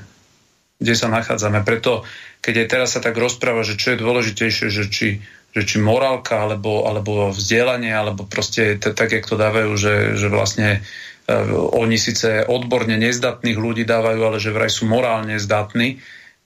Kde 0.78 0.94
sa 0.94 1.08
nachádzame. 1.10 1.64
Preto, 1.66 2.06
keď 2.44 2.54
aj 2.62 2.68
teraz 2.68 2.88
sa 2.94 3.00
tak 3.02 3.16
rozpráva, 3.18 3.66
že 3.66 3.80
čo 3.80 3.96
je 3.96 4.02
dôležitejšie, 4.02 4.66
že 4.70 4.84
či, 4.86 5.18
že 5.50 5.62
či 5.66 5.82
morálka, 5.82 6.46
alebo, 6.46 6.86
alebo 6.86 7.32
vzdelanie, 7.34 7.90
alebo 7.90 8.28
proste 8.28 8.78
tak, 8.78 9.10
jak 9.10 9.26
to 9.26 9.40
dávajú, 9.40 9.72
že, 9.74 9.94
že 10.20 10.28
vlastne 10.28 10.68
uh, 10.78 11.74
oni 11.74 11.96
síce 11.96 12.44
odborne 12.46 12.94
nezdatných 13.00 13.58
ľudí 13.58 13.82
dávajú, 13.88 14.20
ale 14.22 14.38
že 14.38 14.54
vraj 14.54 14.70
sú 14.70 14.86
morálne 14.86 15.40
zdatní, 15.40 15.98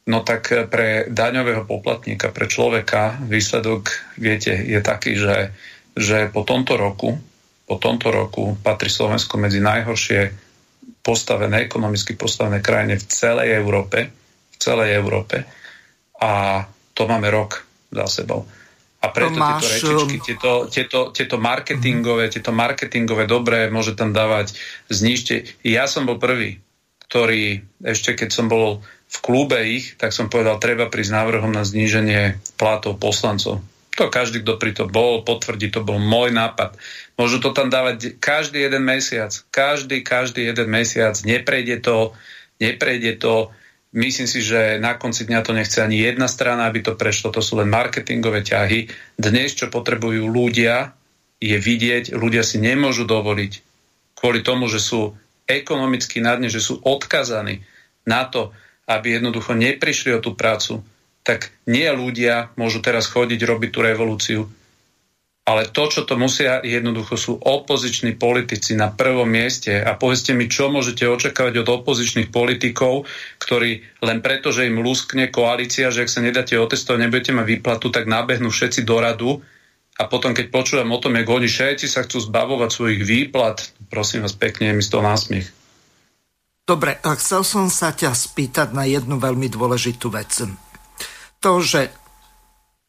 no 0.07 0.23
tak 0.23 0.71
pre 0.71 1.11
daňového 1.11 1.67
poplatníka, 1.67 2.31
pre 2.31 2.47
človeka 2.47 3.19
výsledok, 3.27 3.91
viete, 4.15 4.55
je 4.55 4.79
taký, 4.79 5.19
že 5.19 5.51
že 5.97 6.29
po 6.29 6.45
tomto 6.45 6.77
roku, 6.77 7.17
po 7.65 7.77
tomto 7.81 8.13
roku 8.13 8.55
patrí 8.61 8.93
Slovensko 8.93 9.41
medzi 9.41 9.65
najhoršie 9.65 10.31
postavené, 11.01 11.65
ekonomicky 11.65 12.15
postavené 12.15 12.61
krajine 12.61 13.01
v 13.01 13.05
celej 13.09 13.49
Európe, 13.57 14.13
v 14.53 14.57
celej 14.61 14.93
Európe 14.93 15.49
a 16.21 16.65
to 16.93 17.03
máme 17.09 17.33
rok 17.33 17.65
za 17.93 18.07
sebou. 18.09 18.45
A 19.05 19.13
preto 19.13 19.39
máš... 19.39 19.81
tieto 19.81 19.93
rečičky, 19.93 20.17
tieto, 20.25 20.53
tieto, 20.67 21.01
tieto 21.13 21.37
marketingové, 21.39 22.33
tieto 22.33 22.51
marketingové 22.51 23.29
dobré 23.29 23.69
môže 23.71 23.95
tam 23.95 24.11
dávať 24.11 24.57
znižte. 24.89 25.63
Ja 25.63 25.87
som 25.87 26.09
bol 26.09 26.19
prvý, 26.19 26.59
ktorý 27.07 27.63
ešte 27.87 28.19
keď 28.19 28.29
som 28.33 28.47
bol 28.51 28.83
v 29.07 29.19
klube 29.23 29.63
ich, 29.63 29.95
tak 29.95 30.11
som 30.11 30.27
povedal, 30.27 30.59
treba 30.59 30.91
prísť 30.91 31.15
návrhom 31.15 31.55
na 31.55 31.63
zníženie 31.63 32.43
platov 32.59 32.99
poslancov. 32.99 33.63
To 33.97 34.13
každý, 34.13 34.45
kto 34.45 34.61
pri 34.61 34.73
to 34.77 34.85
bol, 34.85 35.25
potvrdí, 35.25 35.73
to 35.73 35.81
bol 35.81 35.97
môj 35.97 36.33
nápad. 36.33 36.77
Môžu 37.17 37.41
to 37.41 37.57
tam 37.57 37.73
dávať 37.73 38.21
každý 38.21 38.61
jeden 38.61 38.85
mesiac. 38.85 39.33
Každý, 39.49 40.05
každý 40.05 40.53
jeden 40.53 40.69
mesiac. 40.69 41.17
Neprejde 41.25 41.81
to, 41.81 42.13
neprejde 42.61 43.17
to. 43.17 43.49
Myslím 43.97 44.29
si, 44.29 44.45
že 44.45 44.77
na 44.77 45.01
konci 45.01 45.25
dňa 45.25 45.41
to 45.41 45.57
nechce 45.57 45.81
ani 45.81 46.05
jedna 46.05 46.29
strana, 46.29 46.69
aby 46.69 46.85
to 46.85 46.93
prešlo. 46.93 47.33
To 47.33 47.41
sú 47.41 47.57
len 47.57 47.73
marketingové 47.73 48.45
ťahy. 48.45 48.93
Dnes, 49.17 49.57
čo 49.57 49.73
potrebujú 49.73 50.29
ľudia, 50.29 50.93
je 51.41 51.57
vidieť, 51.57 52.13
ľudia 52.13 52.45
si 52.45 52.61
nemôžu 52.61 53.09
dovoliť 53.09 53.53
kvôli 54.17 54.41
tomu, 54.41 54.69
že 54.69 54.81
sú 54.81 55.17
ekonomicky 55.45 56.25
na 56.25 56.37
dne, 56.37 56.49
že 56.49 56.65
sú 56.65 56.81
odkazaní 56.81 57.63
na 58.09 58.25
to, 58.27 58.53
aby 58.89 59.19
jednoducho 59.19 59.53
neprišli 59.53 60.17
o 60.17 60.23
tú 60.23 60.33
prácu, 60.33 60.81
tak 61.27 61.51
nie 61.67 61.91
ľudia 61.91 62.55
môžu 62.55 62.79
teraz 62.79 63.11
chodiť 63.11 63.43
robiť 63.43 63.71
tú 63.75 63.81
revolúciu, 63.83 64.41
ale 65.47 65.71
to, 65.71 65.87
čo 65.87 66.03
to 66.03 66.19
musia, 66.19 66.59
jednoducho 66.59 67.15
sú 67.15 67.39
opoziční 67.39 68.19
politici 68.19 68.75
na 68.75 68.91
prvom 68.91 69.31
mieste. 69.31 69.79
A 69.79 69.95
povedzte 69.95 70.35
mi, 70.35 70.51
čo 70.51 70.67
môžete 70.67 71.07
očakávať 71.07 71.63
od 71.63 71.69
opozičných 71.71 72.35
politikov, 72.35 73.07
ktorí 73.39 74.03
len 74.03 74.19
preto, 74.27 74.51
že 74.51 74.67
im 74.67 74.83
luskne 74.83 75.31
koalícia, 75.31 75.95
že 75.95 76.03
ak 76.03 76.11
sa 76.11 76.19
nedáte 76.19 76.59
otestovať, 76.59 76.99
nebudete 76.99 77.31
mať 77.31 77.47
výplatu, 77.47 77.95
tak 77.95 78.11
nabehnú 78.11 78.51
všetci 78.51 78.83
do 78.83 78.99
radu. 78.99 79.31
A 80.03 80.11
potom, 80.11 80.35
keď 80.35 80.51
počúvam 80.51 80.91
o 80.91 80.99
tom, 80.99 81.15
jak 81.15 81.31
oni 81.31 81.47
všetci 81.47 81.87
sa 81.87 82.03
chcú 82.03 82.27
zbavovať 82.27 82.71
svojich 82.75 83.03
výplat, 83.07 83.71
prosím 83.87 84.27
vás 84.27 84.35
pekne, 84.35 84.75
je 84.75 84.77
mi 84.77 84.83
z 84.83 84.91
toho 84.91 85.07
násmiech. 85.07 85.47
Dobre, 86.67 86.99
chcel 86.99 87.47
som 87.47 87.71
sa 87.71 87.95
ťa 87.95 88.11
spýtať 88.11 88.75
na 88.75 88.83
jednu 88.83 89.23
veľmi 89.23 89.47
dôležitú 89.47 90.11
vec 90.11 90.35
to, 91.47 91.63
že 91.63 91.81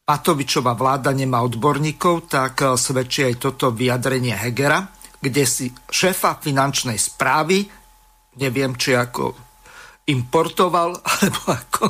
Patovičová 0.02 0.74
vláda 0.74 1.14
nemá 1.14 1.46
odborníkov, 1.46 2.26
tak 2.26 2.66
eh, 2.66 2.74
svedčí 2.74 3.22
aj 3.22 3.34
toto 3.38 3.70
vyjadrenie 3.70 4.34
Hegera, 4.34 4.82
kde 5.22 5.44
si 5.46 5.70
šéfa 5.70 6.42
finančnej 6.42 6.98
správy, 6.98 7.62
neviem, 8.42 8.74
či 8.74 8.98
ako 8.98 9.36
importoval, 10.10 10.98
alebo 11.14 11.40
ako, 11.46 11.84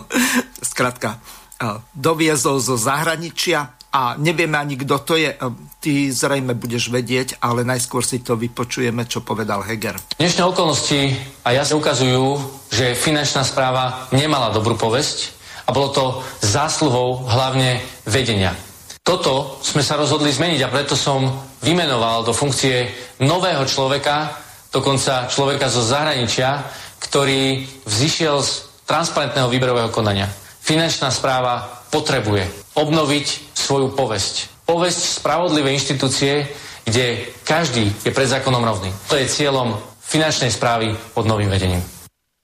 skrátka, 0.61 1.16
eh, 1.16 1.81
doviezol 1.96 2.61
zo 2.61 2.76
zahraničia 2.76 3.78
a 3.88 4.20
nevieme 4.20 4.61
ani, 4.61 4.76
kto 4.76 4.96
to 5.09 5.14
je. 5.16 5.33
Eh, 5.33 5.40
ty 5.81 6.12
zrejme 6.12 6.52
budeš 6.52 6.92
vedieť, 6.92 7.40
ale 7.40 7.64
najskôr 7.64 8.04
si 8.04 8.20
to 8.20 8.37
vypočujeme, 8.37 9.09
čo 9.09 9.24
povedal 9.24 9.64
Heger. 9.64 9.96
Dnešné 10.20 10.42
okolnosti 10.44 11.16
a 11.46 11.54
jasne 11.54 11.81
ukazujú, 11.81 12.44
že 12.68 12.92
finančná 12.92 13.46
správa 13.46 14.11
nemala 14.12 14.52
dobrú 14.52 14.76
povesť 14.76 15.38
a 15.68 15.70
bolo 15.70 15.88
to 15.92 16.04
zásluhou 16.40 17.28
hlavne 17.28 17.85
vedenia. 18.09 18.57
Toto 19.04 19.61
sme 19.61 19.85
sa 19.85 20.00
rozhodli 20.00 20.33
zmeniť 20.33 20.61
a 20.64 20.72
preto 20.72 20.96
som 20.96 21.28
vymenoval 21.61 22.24
do 22.24 22.33
funkcie 22.33 22.88
nového 23.20 23.68
človeka, 23.68 24.37
dokonca 24.72 25.28
človeka 25.28 25.68
zo 25.68 25.85
zahraničia, 25.85 26.64
ktorý 27.00 27.68
vzýšiel 27.85 28.37
z 28.40 28.50
transparentného 28.88 29.48
výberového 29.48 29.92
konania. 29.92 30.28
Finančná 30.61 31.09
správa 31.12 31.85
potrebuje 31.88 32.48
obnoviť 32.76 33.57
svoju 33.57 33.96
povesť. 33.96 34.64
Povesť 34.68 35.24
spravodlivej 35.24 35.76
inštitúcie, 35.81 36.44
kde 36.85 37.33
každý 37.44 37.88
je 38.04 38.12
pred 38.12 38.28
zákonom 38.28 38.61
rovný. 38.64 38.92
To 39.09 39.16
je 39.16 39.28
cieľom 39.28 39.76
finančnej 40.04 40.52
správy 40.52 40.92
pod 41.12 41.24
novým 41.24 41.48
vedením. 41.48 41.81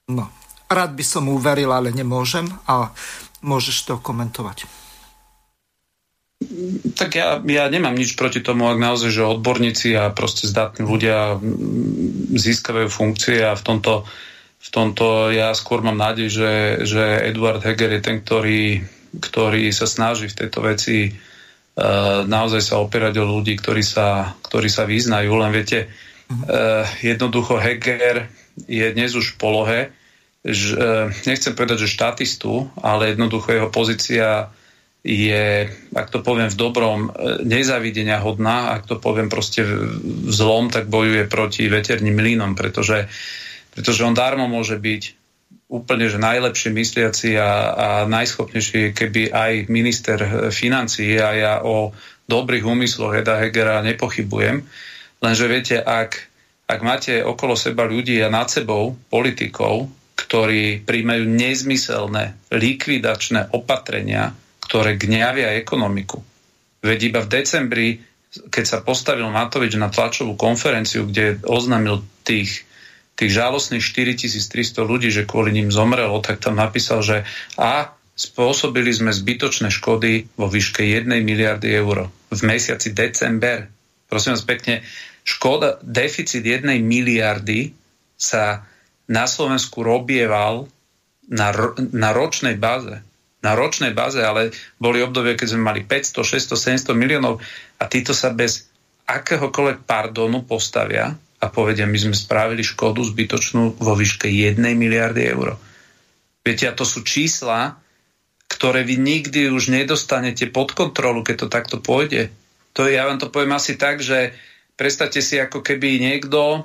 No, 0.09 0.29
Rád 0.65 0.91
by 0.97 1.05
som 1.05 1.29
uveril, 1.29 1.69
ale 1.69 1.93
nemôžem 1.93 2.49
a 2.65 2.89
môžeš 3.45 3.85
to 3.85 3.93
komentovať. 4.01 4.65
Tak 6.99 7.15
ja, 7.15 7.39
ja 7.39 7.65
nemám 7.71 7.95
nič 7.95 8.19
proti 8.19 8.43
tomu, 8.43 8.67
ak 8.67 8.75
naozaj, 8.75 9.09
že 9.13 9.23
odborníci 9.23 9.95
a 9.95 10.11
proste 10.11 10.51
zdatní 10.51 10.83
ľudia 10.83 11.39
získavajú 12.35 12.91
funkcie 12.91 13.39
a 13.39 13.55
v 13.55 13.63
tomto, 13.63 14.03
v 14.59 14.69
tomto 14.69 15.31
ja 15.31 15.55
skôr 15.55 15.79
mám 15.79 15.95
nádej, 15.95 16.27
že, 16.27 16.51
že 16.83 17.01
Eduard 17.31 17.63
Heger 17.63 17.97
je 17.97 18.01
ten, 18.03 18.17
ktorý, 18.19 18.83
ktorý 19.15 19.71
sa 19.71 19.87
snaží 19.87 20.27
v 20.27 20.37
tejto 20.43 20.59
veci 20.59 21.07
uh, 21.07 22.27
naozaj 22.27 22.61
sa 22.61 22.83
opierať 22.83 23.15
o 23.23 23.25
ľudí, 23.25 23.55
ktorí 23.55 23.81
sa, 23.81 24.35
ktorí 24.43 24.67
sa 24.67 24.83
vyznajú. 24.83 25.31
Len 25.39 25.51
viete, 25.55 25.87
uh, 25.87 26.83
jednoducho 26.99 27.57
Heger 27.63 28.27
je 28.67 28.85
dnes 28.91 29.11
už 29.15 29.35
v 29.35 29.39
polohe, 29.39 29.79
že, 30.45 30.77
e, 30.77 31.09
nechcem 31.25 31.57
povedať, 31.57 31.89
že 31.89 31.95
štatistu, 31.97 32.69
ale 32.77 33.17
jednoducho 33.17 33.49
jeho 33.49 33.69
pozícia 33.73 34.53
je, 35.01 35.69
ak 35.93 36.07
to 36.13 36.21
poviem 36.21 36.53
v 36.53 36.57
dobrom, 36.57 36.99
e, 37.09 37.41
nezavidenia 37.41 38.21
hodná, 38.21 38.77
ak 38.77 38.85
to 38.85 39.01
poviem 39.01 39.25
proste 39.25 39.65
v 39.65 40.29
zlom, 40.29 40.69
tak 40.69 40.85
bojuje 40.85 41.25
proti 41.25 41.65
veterným 41.65 42.13
mlynom, 42.13 42.53
pretože, 42.53 43.09
pretože 43.73 44.05
on 44.05 44.13
darmo 44.13 44.45
môže 44.45 44.77
byť 44.77 45.03
úplne 45.65 46.05
že 46.05 46.21
najlepšie 46.21 46.69
mysliaci 46.77 47.41
a, 47.41 47.51
a 47.73 47.87
najschopnejší, 48.05 48.93
keby 48.93 49.33
aj 49.33 49.51
minister 49.65 50.17
financií 50.53 51.17
a 51.17 51.33
ja 51.33 51.53
o 51.65 51.89
dobrých 52.29 52.65
úmysloch 52.69 53.17
Eda 53.17 53.41
Hegera 53.41 53.81
nepochybujem. 53.81 54.61
Lenže 55.25 55.45
viete, 55.49 55.75
ak, 55.81 56.21
ak 56.69 56.79
máte 56.85 57.25
okolo 57.25 57.57
seba 57.57 57.89
ľudí 57.89 58.21
a 58.21 58.29
nad 58.29 58.45
sebou 58.45 58.93
politikov, 59.09 59.89
ktorí 60.15 60.87
príjmajú 60.87 61.23
nezmyselné 61.27 62.39
likvidačné 62.49 63.51
opatrenia, 63.51 64.31
ktoré 64.63 64.95
gňavia 64.95 65.59
ekonomiku. 65.59 66.23
Veď 66.81 66.99
iba 67.11 67.19
v 67.21 67.31
decembri, 67.31 67.87
keď 68.47 68.65
sa 68.65 68.77
postavil 68.79 69.27
Matovič 69.27 69.75
na 69.75 69.91
tlačovú 69.91 70.39
konferenciu, 70.39 71.05
kde 71.05 71.43
oznámil 71.43 72.01
tých, 72.23 72.63
tých 73.19 73.31
žalostných 73.31 73.83
4300 73.83 74.81
ľudí, 74.81 75.11
že 75.11 75.27
kvôli 75.27 75.51
ním 75.51 75.69
zomrelo, 75.69 76.23
tak 76.23 76.39
tam 76.39 76.55
napísal, 76.57 77.03
že 77.03 77.17
a 77.59 77.91
spôsobili 78.15 78.95
sme 78.95 79.11
zbytočné 79.11 79.67
škody 79.67 80.31
vo 80.39 80.47
výške 80.47 80.81
1 80.81 81.11
miliardy 81.19 81.67
eur 81.75 82.07
v 82.31 82.39
mesiaci 82.47 82.95
december. 82.95 83.67
Prosím 84.07 84.39
vás 84.39 84.47
pekne, 84.47 84.87
škoda, 85.27 85.83
deficit 85.83 86.39
1 86.39 86.63
miliardy 86.79 87.75
sa 88.15 88.63
na 89.05 89.25
Slovensku 89.29 89.85
robieval 89.85 90.65
na, 91.29 91.53
na 91.93 92.09
ročnej 92.13 92.57
báze. 92.57 93.01
Na 93.45 93.53
ročnej 93.53 93.93
báze, 93.93 94.21
ale 94.25 94.49
boli 94.81 95.05
obdobie, 95.05 95.37
keď 95.37 95.53
sme 95.53 95.69
mali 95.69 95.81
500, 95.85 96.25
600, 96.25 96.89
700 96.89 96.97
miliónov 96.97 97.37
a 97.77 97.83
títo 97.85 98.13
sa 98.13 98.33
bez 98.33 98.65
akéhokoľvek 99.05 99.85
pardonu 99.85 100.41
postavia 100.41 101.13
a 101.37 101.45
povedia, 101.53 101.85
my 101.85 101.97
sme 101.97 102.15
spravili 102.17 102.65
škodu 102.65 103.05
zbytočnú 103.05 103.77
vo 103.77 103.93
výške 103.93 104.25
1 104.25 104.57
miliardy 104.57 105.21
eur. 105.29 105.61
Viete, 106.41 106.65
a 106.65 106.73
to 106.73 106.85
sú 106.85 107.05
čísla, 107.05 107.77
ktoré 108.49 108.81
vy 108.81 108.97
nikdy 108.97 109.53
už 109.53 109.69
nedostanete 109.69 110.49
pod 110.49 110.73
kontrolu, 110.73 111.21
keď 111.21 111.45
to 111.45 111.47
takto 111.49 111.77
pôjde. 111.81 112.33
To 112.77 112.89
ja 112.89 113.05
vám 113.05 113.21
to 113.21 113.29
poviem 113.29 113.57
asi 113.57 113.77
tak, 113.77 114.01
že 114.01 114.33
Predstavte 114.75 115.23
si, 115.23 115.39
ako 115.39 115.63
keby 115.63 116.03
niekto 116.03 116.39
e, 116.51 116.59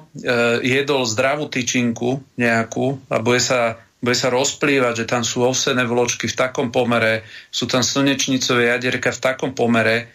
jedol 0.67 1.07
zdravú 1.07 1.47
tyčinku 1.47 2.19
nejakú 2.35 2.99
a 3.07 3.23
bude 3.23 3.39
sa, 3.39 3.79
bude 4.03 4.19
sa 4.19 4.35
rozplývať, 4.35 5.07
že 5.07 5.11
tam 5.11 5.23
sú 5.23 5.47
ovsené 5.47 5.87
vločky 5.87 6.27
v 6.27 6.35
takom 6.35 6.75
pomere, 6.75 7.23
sú 7.55 7.71
tam 7.71 7.87
slnečnicové 7.87 8.75
jadierka 8.75 9.15
v 9.15 9.23
takom 9.23 9.55
pomere, 9.55 10.11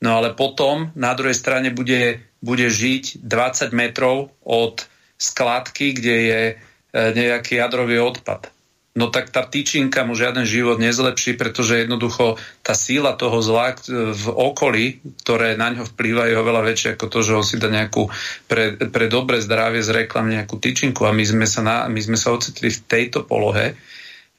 no 0.00 0.16
ale 0.16 0.32
potom 0.32 0.88
na 0.96 1.12
druhej 1.12 1.36
strane 1.36 1.68
bude, 1.68 2.24
bude 2.40 2.64
žiť 2.64 3.20
20 3.20 3.76
metrov 3.76 4.32
od 4.40 4.88
skladky, 5.20 5.92
kde 5.92 6.16
je 6.16 6.42
e, 6.48 6.54
nejaký 6.96 7.60
jadrový 7.60 8.00
odpad 8.00 8.53
no 8.94 9.10
tak 9.10 9.34
tá 9.34 9.42
tyčinka 9.42 10.06
mu 10.06 10.14
žiaden 10.14 10.46
život 10.46 10.78
nezlepší, 10.78 11.34
pretože 11.34 11.82
jednoducho 11.82 12.38
tá 12.62 12.78
síla 12.78 13.18
toho 13.18 13.42
zla 13.42 13.74
v 13.90 14.26
okolí, 14.30 15.02
ktoré 15.26 15.58
na 15.58 15.74
ňo 15.74 15.82
vplývajú, 15.82 16.30
je 16.30 16.38
oveľa 16.38 16.62
väčšie 16.62 16.88
ako 16.94 17.06
to, 17.10 17.18
že 17.26 17.32
on 17.34 17.44
si 17.46 17.58
dá 17.58 17.66
nejakú 17.66 18.06
pre, 18.46 18.78
pre 18.78 19.10
dobre 19.10 19.42
zdravie 19.42 19.82
z 19.82 20.06
reklam 20.06 20.30
nejakú 20.30 20.62
tyčinku 20.62 21.02
a 21.04 21.12
my 21.12 21.24
sme, 21.26 21.46
sa 21.50 21.60
na, 21.66 21.76
my 21.90 21.98
sme 21.98 22.14
sa 22.14 22.30
ocitli 22.30 22.70
v 22.70 22.80
tejto 22.86 23.26
polohe, 23.26 23.74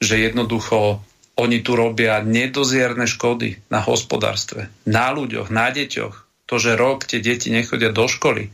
že 0.00 0.24
jednoducho 0.24 1.04
oni 1.36 1.60
tu 1.60 1.76
robia 1.76 2.24
nedozierne 2.24 3.04
škody 3.04 3.60
na 3.68 3.84
hospodárstve, 3.84 4.72
na 4.88 5.12
ľuďoch, 5.12 5.52
na 5.52 5.68
deťoch. 5.68 6.48
To, 6.48 6.54
že 6.56 6.78
rok 6.78 7.04
tie 7.04 7.20
deti 7.20 7.52
nechodia 7.52 7.92
do 7.92 8.08
školy, 8.08 8.48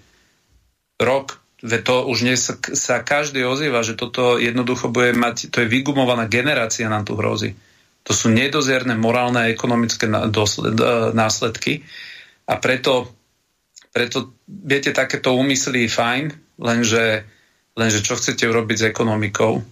rok 0.99 1.42
Ve 1.63 1.79
to 1.79 2.11
už 2.11 2.27
dnes 2.27 2.43
sa, 2.75 3.07
každý 3.07 3.47
ozýva, 3.47 3.87
že 3.87 3.95
toto 3.95 4.35
jednoducho 4.35 4.91
bude 4.91 5.15
mať, 5.15 5.55
to 5.55 5.63
je 5.63 5.71
vygumovaná 5.71 6.27
generácia 6.27 6.91
nám 6.91 7.07
tu 7.07 7.15
hrozí. 7.15 7.55
To 8.03 8.11
sú 8.11 8.35
nedozierne 8.35 8.99
morálne 8.99 9.47
a 9.47 9.53
ekonomické 9.55 10.11
následky 11.15 11.87
a 12.51 12.59
preto, 12.59 13.15
preto 13.95 14.35
viete, 14.51 14.91
takéto 14.91 15.39
úmysly 15.39 15.87
fajn, 15.87 16.59
lenže, 16.59 17.31
lenže 17.79 18.03
čo 18.03 18.19
chcete 18.19 18.43
urobiť 18.43 18.77
s 18.83 18.89
ekonomikou, 18.91 19.63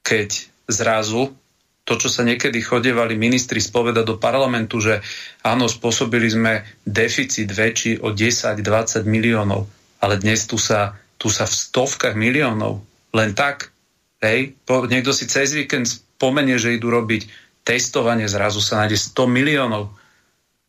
keď 0.00 0.28
zrazu 0.72 1.36
to, 1.84 2.00
čo 2.00 2.08
sa 2.08 2.24
niekedy 2.24 2.64
chodevali 2.64 3.12
ministri 3.12 3.60
spoveda 3.60 4.00
do 4.08 4.16
parlamentu, 4.16 4.80
že 4.80 5.04
áno, 5.44 5.68
spôsobili 5.68 6.32
sme 6.32 6.64
deficit 6.80 7.52
väčší 7.52 8.00
o 8.00 8.16
10-20 8.16 9.04
miliónov 9.04 9.83
ale 10.00 10.18
dnes 10.18 10.46
tu 10.46 10.56
sa, 10.56 10.98
tu 11.18 11.30
sa 11.30 11.44
v 11.46 11.54
stovkách 11.54 12.14
miliónov 12.18 12.82
len 13.14 13.30
tak, 13.32 13.70
hej, 14.18 14.58
po, 14.66 14.90
niekto 14.90 15.14
si 15.14 15.30
cez 15.30 15.54
víkend 15.54 15.86
spomenie, 15.86 16.58
že 16.58 16.74
idú 16.74 16.90
robiť 16.90 17.30
testovanie, 17.62 18.26
zrazu 18.26 18.58
sa 18.58 18.82
nájde 18.82 18.98
100 18.98 19.30
miliónov. 19.30 19.94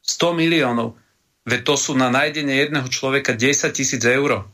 100 0.06 0.38
miliónov. 0.38 0.94
Veď 1.50 1.62
to 1.66 1.76
sú 1.76 1.92
na 1.98 2.14
nájdenie 2.14 2.54
jedného 2.54 2.86
človeka 2.86 3.34
10 3.34 3.74
tisíc 3.74 4.02
eur. 4.06 4.46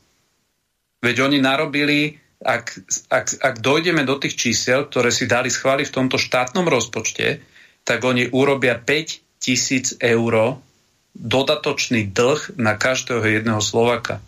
Veď 1.04 1.28
oni 1.28 1.44
narobili, 1.44 2.16
ak, 2.40 2.80
ak, 3.12 3.28
ak 3.44 3.56
dojdeme 3.60 4.08
do 4.08 4.16
tých 4.16 4.40
čísel, 4.40 4.88
ktoré 4.88 5.12
si 5.12 5.28
dali 5.28 5.52
schváliť 5.52 5.92
v 5.92 5.96
tomto 6.00 6.16
štátnom 6.16 6.64
rozpočte, 6.72 7.44
tak 7.84 8.00
oni 8.08 8.32
urobia 8.32 8.80
5 8.80 9.44
tisíc 9.44 10.00
eur 10.00 10.64
dodatočný 11.12 12.08
dlh 12.16 12.56
na 12.56 12.80
každého 12.80 13.28
jedného 13.28 13.60
Slovaka 13.60 14.24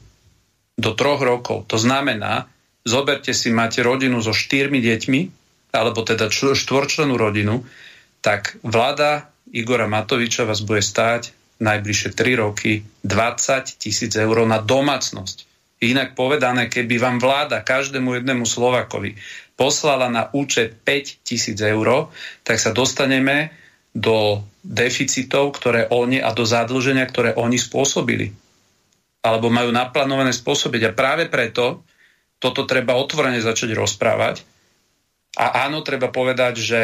do 0.77 0.91
troch 0.97 1.21
rokov. 1.21 1.69
To 1.69 1.77
znamená, 1.77 2.49
zoberte 2.85 3.31
si, 3.31 3.53
máte 3.53 3.85
rodinu 3.85 4.19
so 4.19 4.33
štyrmi 4.33 4.81
deťmi, 4.81 5.21
alebo 5.73 6.05
teda 6.05 6.29
štvorčlenú 6.29 7.17
rodinu, 7.17 7.65
tak 8.21 8.57
vláda 8.61 9.29
Igora 9.53 9.89
Matoviča 9.89 10.45
vás 10.45 10.61
bude 10.65 10.81
stáť 10.81 11.33
najbližšie 11.61 12.09
3 12.13 12.43
roky 12.43 12.85
20 13.05 13.81
tisíc 13.81 14.13
eur 14.17 14.37
na 14.45 14.57
domácnosť. 14.57 15.45
Inak 15.83 16.15
povedané, 16.15 16.71
keby 16.71 16.95
vám 16.95 17.17
vláda 17.19 17.59
každému 17.59 18.21
jednému 18.21 18.47
Slovakovi 18.47 19.19
poslala 19.59 20.07
na 20.09 20.31
účet 20.31 20.79
5 20.81 21.27
tisíc 21.27 21.59
eur, 21.59 22.09
tak 22.41 22.57
sa 22.57 22.71
dostaneme 22.71 23.51
do 23.93 24.41
deficitov, 24.65 25.53
ktoré 25.59 25.85
oni 25.91 26.17
a 26.23 26.33
do 26.33 26.47
zadlženia, 26.47 27.05
ktoré 27.05 27.35
oni 27.37 27.61
spôsobili 27.61 28.33
alebo 29.23 29.47
majú 29.47 29.71
naplánované 29.71 30.35
spôsobiť. 30.35 30.91
A 30.91 30.95
práve 30.95 31.31
preto 31.31 31.87
toto 32.43 32.67
treba 32.67 32.99
otvorene 32.99 33.39
začať 33.39 33.71
rozprávať. 33.71 34.43
A 35.39 35.65
áno, 35.65 35.79
treba 35.81 36.11
povedať, 36.11 36.59
že 36.59 36.81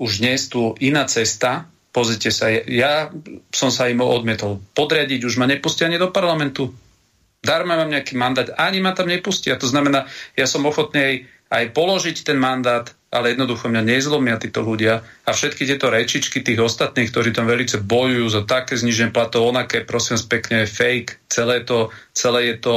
už 0.00 0.24
dnes 0.24 0.48
tu 0.48 0.72
iná 0.80 1.04
cesta, 1.04 1.68
pozrite 1.94 2.32
sa, 2.32 2.50
ja 2.50 3.12
som 3.52 3.68
sa 3.68 3.86
im 3.92 4.00
odmietol 4.02 4.58
podriadiť, 4.74 5.20
už 5.22 5.38
ma 5.38 5.46
nepustia 5.46 5.86
ani 5.86 6.00
do 6.00 6.10
parlamentu. 6.10 6.72
Darma 7.44 7.76
mám 7.76 7.92
nejaký 7.92 8.16
mandát, 8.16 8.48
ani 8.56 8.80
ma 8.80 8.96
tam 8.96 9.12
nepustia. 9.12 9.60
To 9.60 9.68
znamená, 9.68 10.08
ja 10.32 10.48
som 10.48 10.64
ochotný 10.64 11.28
aj 11.52 11.76
položiť 11.76 12.24
ten 12.24 12.40
mandát, 12.40 12.88
ale 13.14 13.30
jednoducho 13.30 13.70
mňa 13.70 13.82
nezlomia 13.86 14.42
títo 14.42 14.66
ľudia 14.66 15.06
a 15.22 15.30
všetky 15.30 15.62
tieto 15.70 15.86
rečičky 15.86 16.42
tých 16.42 16.58
ostatných, 16.58 17.14
ktorí 17.14 17.30
tam 17.30 17.46
velice 17.46 17.78
bojujú 17.78 18.26
za 18.26 18.42
také 18.42 18.74
zniženie 18.74 19.14
platov, 19.14 19.46
onaké, 19.54 19.86
prosím 19.86 20.18
pekne, 20.26 20.66
fake, 20.66 21.30
celé, 21.30 21.62
to, 21.62 21.94
celé 22.10 22.50
je 22.50 22.56
to 22.58 22.76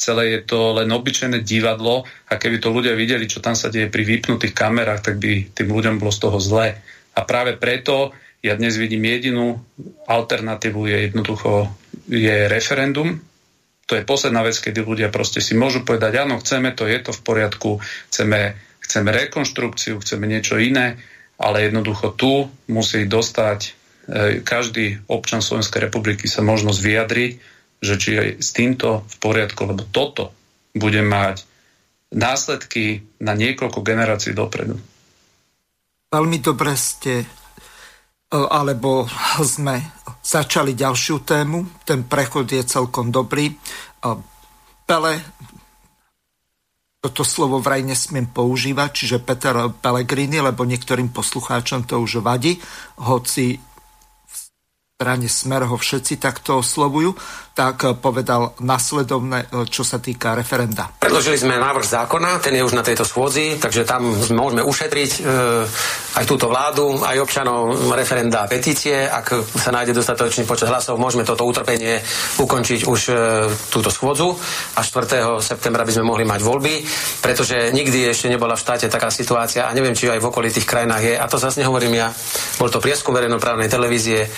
celé 0.00 0.32
je 0.32 0.40
to 0.48 0.80
len 0.80 0.88
obyčajné 0.88 1.44
divadlo 1.44 2.08
a 2.32 2.40
keby 2.40 2.56
to 2.56 2.72
ľudia 2.72 2.96
videli, 2.96 3.28
čo 3.28 3.44
tam 3.44 3.52
sa 3.52 3.68
deje 3.68 3.92
pri 3.92 4.00
vypnutých 4.00 4.56
kamerách, 4.56 5.12
tak 5.12 5.20
by 5.20 5.52
tým 5.52 5.68
ľuďom 5.68 6.00
bolo 6.00 6.08
z 6.08 6.20
toho 6.24 6.40
zlé. 6.40 6.80
A 7.12 7.28
práve 7.28 7.60
preto 7.60 8.16
ja 8.40 8.56
dnes 8.56 8.80
vidím 8.80 9.04
jedinú 9.04 9.60
alternatívu 10.08 10.88
je 10.88 10.96
jednoducho 11.12 11.68
je 12.08 12.48
referendum. 12.48 13.20
To 13.84 13.92
je 13.98 14.08
posledná 14.08 14.40
vec, 14.40 14.56
kedy 14.56 14.80
ľudia 14.80 15.12
proste 15.12 15.44
si 15.44 15.52
môžu 15.52 15.84
povedať, 15.84 16.24
áno, 16.24 16.40
chceme 16.40 16.72
to, 16.72 16.88
je 16.88 16.96
to 17.04 17.12
v 17.12 17.20
poriadku, 17.20 17.70
chceme 18.08 18.56
chceme 18.90 19.14
rekonštrukciu, 19.14 20.02
chceme 20.02 20.26
niečo 20.26 20.58
iné, 20.58 20.98
ale 21.38 21.70
jednoducho 21.70 22.10
tu 22.18 22.50
musí 22.66 23.06
dostať 23.06 23.60
e, 23.62 23.70
každý 24.42 24.98
občan 25.06 25.38
Slovenskej 25.38 25.86
republiky 25.86 26.26
sa 26.26 26.42
možnosť 26.42 26.80
vyjadriť, 26.82 27.32
že 27.78 27.94
či 27.94 28.08
je 28.18 28.22
s 28.42 28.50
týmto 28.50 29.06
v 29.06 29.14
poriadku, 29.22 29.62
lebo 29.62 29.86
toto 29.86 30.34
bude 30.74 31.06
mať 31.06 31.46
následky 32.10 33.06
na 33.22 33.38
niekoľko 33.38 33.78
generácií 33.86 34.34
dopredu. 34.34 34.74
Veľmi 36.10 36.42
dobre 36.42 36.74
ste, 36.74 37.22
e, 37.22 37.26
alebo 38.34 39.06
sme 39.54 39.78
začali 40.18 40.74
ďalšiu 40.74 41.22
tému. 41.22 41.86
Ten 41.86 42.10
prechod 42.10 42.50
je 42.50 42.66
celkom 42.66 43.14
dobrý. 43.14 43.54
E, 43.54 43.56
Pele 44.82 45.22
toto 47.00 47.24
slovo 47.24 47.64
vraj 47.64 47.80
nesmiem 47.80 48.28
používať, 48.28 48.90
čiže 48.92 49.24
Peter 49.24 49.56
Pellegrini, 49.72 50.36
lebo 50.44 50.68
niektorým 50.68 51.08
poslucháčom 51.08 51.88
to 51.88 51.96
už 51.96 52.20
vadí, 52.20 52.60
hoci 53.00 53.56
strane 55.00 55.32
Smer 55.32 55.64
ho 55.64 55.80
všetci 55.80 56.20
takto 56.20 56.60
oslovujú, 56.60 57.16
tak 57.56 58.00
povedal 58.04 58.52
nasledovné, 58.60 59.48
čo 59.68 59.80
sa 59.80 59.96
týka 59.96 60.36
referenda. 60.36 60.92
Predložili 61.00 61.40
sme 61.40 61.60
návrh 61.60 61.84
zákona, 61.88 62.40
ten 62.40 62.56
je 62.56 62.64
už 62.64 62.76
na 62.76 62.84
tejto 62.84 63.08
schôdzi, 63.08 63.56
takže 63.56 63.88
tam 63.88 64.12
môžeme 64.32 64.60
ušetriť 64.60 65.10
e, 65.16 65.20
aj 66.20 66.24
túto 66.24 66.48
vládu, 66.48 67.00
aj 67.04 67.16
občanov 67.20 67.92
referenda 67.92 68.44
petície. 68.44 69.08
Ak 69.08 69.32
sa 69.56 69.72
nájde 69.72 69.96
dostatočný 69.96 70.44
počet 70.44 70.68
hlasov, 70.68 71.00
môžeme 71.00 71.24
toto 71.24 71.44
utrpenie 71.44 72.00
ukončiť 72.40 72.80
už 72.84 73.00
e, 73.08 73.14
túto 73.72 73.88
schôdzu 73.88 74.36
a 74.76 74.80
4. 74.80 75.40
septembra 75.40 75.84
by 75.84 75.92
sme 75.96 76.08
mohli 76.08 76.24
mať 76.24 76.40
voľby, 76.44 76.74
pretože 77.24 77.72
nikdy 77.72 78.08
ešte 78.08 78.28
nebola 78.28 78.56
v 78.56 78.64
štáte 78.68 78.86
taká 78.88 79.08
situácia 79.12 79.64
a 79.64 79.74
neviem, 79.76 79.96
či 79.96 80.08
aj 80.08 80.20
v 80.20 80.28
okolitých 80.28 80.64
krajinách 80.68 81.02
je. 81.02 81.14
A 81.16 81.24
to 81.28 81.36
zase 81.36 81.60
nehovorím 81.60 81.98
ja. 81.98 82.08
Bol 82.56 82.72
to 82.72 82.80
prieskum 82.80 83.12
verejnoprávnej 83.12 83.68
televízie. 83.68 84.28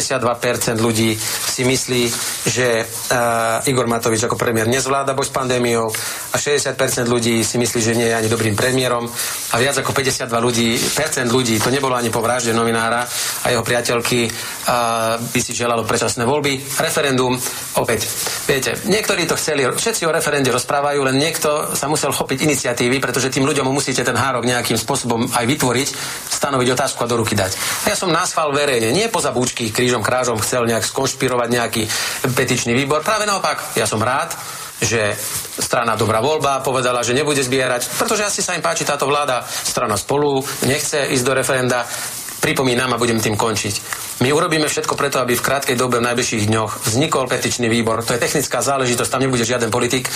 62% 0.00 0.80
ľudí 0.80 1.14
si 1.20 1.62
myslí, 1.62 2.02
že 2.48 2.82
uh, 2.82 3.68
Igor 3.70 3.86
Matovič 3.86 4.24
ako 4.24 4.40
premiér 4.40 4.66
nezvláda 4.66 5.12
boj 5.12 5.28
s 5.28 5.32
pandémiou 5.32 5.86
a 6.32 6.36
60% 6.36 7.06
ľudí 7.06 7.44
si 7.44 7.56
myslí, 7.60 7.80
že 7.80 7.96
nie 7.96 8.08
je 8.08 8.16
ani 8.16 8.28
dobrým 8.32 8.56
premiérom 8.56 9.06
a 9.52 9.56
viac 9.60 9.78
ako 9.78 9.92
52 9.92 10.26
ľudí, 10.40 10.68
percent 10.96 11.28
ľudí, 11.30 11.60
to 11.60 11.70
nebolo 11.70 11.94
ani 11.94 12.08
po 12.08 12.24
vražde 12.24 12.56
novinára 12.56 13.06
a 13.44 13.46
jeho 13.52 13.62
priateľky, 13.62 14.26
uh, 14.26 15.20
by 15.20 15.40
si 15.40 15.52
želalo 15.54 15.84
predčasné 15.84 16.24
voľby. 16.24 16.80
Referendum, 16.80 17.36
opäť, 17.78 18.08
viete, 18.48 18.74
niektorí 18.88 19.28
to 19.28 19.36
chceli, 19.36 19.68
všetci 19.68 20.08
o 20.08 20.12
referende 20.12 20.50
rozprávajú, 20.50 21.00
len 21.06 21.16
niekto 21.20 21.76
sa 21.76 21.86
musel 21.86 22.10
chopiť 22.10 22.48
iniciatívy, 22.48 22.98
pretože 22.98 23.30
tým 23.30 23.46
ľuďom 23.46 23.68
musíte 23.70 24.02
ten 24.02 24.16
hárok 24.16 24.48
nejakým 24.48 24.80
spôsobom 24.80 25.28
aj 25.30 25.44
vytvoriť, 25.46 25.88
stanoviť 26.32 26.68
otázku 26.72 27.04
a 27.04 27.10
do 27.10 27.20
ruky 27.20 27.36
dať. 27.36 27.52
A 27.86 27.92
ja 27.92 27.96
som 27.96 28.08
nás 28.10 28.32
verejne, 28.34 28.90
nie 28.90 29.06
poza 29.12 29.30
búčky, 29.30 29.68
krížom, 29.90 30.06
krážom 30.06 30.38
chcel 30.38 30.70
nejak 30.70 30.86
skonšpirovať 30.86 31.48
nejaký 31.50 31.82
petičný 32.30 32.78
výbor. 32.78 33.02
Práve 33.02 33.26
naopak, 33.26 33.74
ja 33.74 33.90
som 33.90 33.98
rád, 33.98 34.30
že 34.78 35.18
strana 35.58 35.98
Dobrá 35.98 36.22
voľba 36.22 36.62
povedala, 36.62 37.02
že 37.02 37.10
nebude 37.10 37.42
zbierať, 37.42 37.98
pretože 37.98 38.22
asi 38.22 38.38
sa 38.38 38.54
im 38.54 38.62
páči 38.62 38.86
táto 38.86 39.10
vláda, 39.10 39.42
strana 39.42 39.98
spolu 39.98 40.38
nechce 40.70 41.10
ísť 41.10 41.24
do 41.26 41.34
referenda. 41.34 41.82
Pripomínam 42.40 42.88
a 42.94 43.02
budem 43.02 43.20
tým 43.20 43.36
končiť. 43.36 43.74
My 44.24 44.32
urobíme 44.32 44.64
všetko 44.64 44.96
preto, 44.96 45.20
aby 45.20 45.36
v 45.36 45.44
krátkej 45.44 45.76
dobe, 45.76 46.00
v 46.00 46.08
najbližších 46.08 46.48
dňoch 46.48 46.88
vznikol 46.88 47.28
petičný 47.28 47.68
výbor. 47.68 48.00
To 48.00 48.16
je 48.16 48.22
technická 48.22 48.64
záležitosť, 48.64 49.12
tam 49.12 49.20
nebude 49.20 49.44
žiaden 49.44 49.68
politik. 49.68 50.08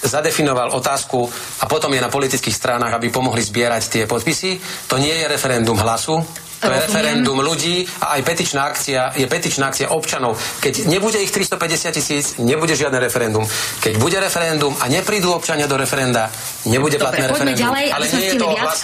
Zadefinoval 0.00 0.72
otázku 0.72 1.28
a 1.60 1.68
potom 1.68 1.92
je 1.92 2.00
na 2.00 2.08
politických 2.08 2.56
stranách, 2.56 2.96
aby 2.96 3.12
pomohli 3.12 3.44
zbierať 3.44 3.82
tie 3.92 4.02
podpisy. 4.08 4.56
To 4.88 4.96
nie 4.96 5.12
je 5.12 5.28
referendum 5.28 5.76
hlasu, 5.76 6.24
referendum 6.62 7.38
ľudí 7.40 7.84
a 8.00 8.16
aj 8.16 8.20
petičná 8.24 8.68
akcia 8.72 9.12
je 9.16 9.26
petičná 9.28 9.68
akcia 9.68 9.92
občanov. 9.92 10.38
Keď 10.62 10.88
nebude 10.88 11.20
ich 11.20 11.32
350 11.32 11.96
tisíc, 11.96 12.24
nebude 12.40 12.72
žiadne 12.72 12.96
referendum. 12.96 13.44
Keď 13.84 13.94
bude 14.00 14.16
referendum 14.16 14.72
a 14.80 14.88
neprídu 14.88 15.32
občania 15.32 15.68
do 15.68 15.76
referenda, 15.76 16.32
nebude 16.68 16.96
Dobre, 16.96 17.04
platné 17.04 17.24
referendum. 17.28 17.66
Ďalej, 17.68 17.86
Ale 17.92 18.04
nie 18.12 18.26
je 18.32 18.34
to 18.40 18.48
viac... 18.48 18.78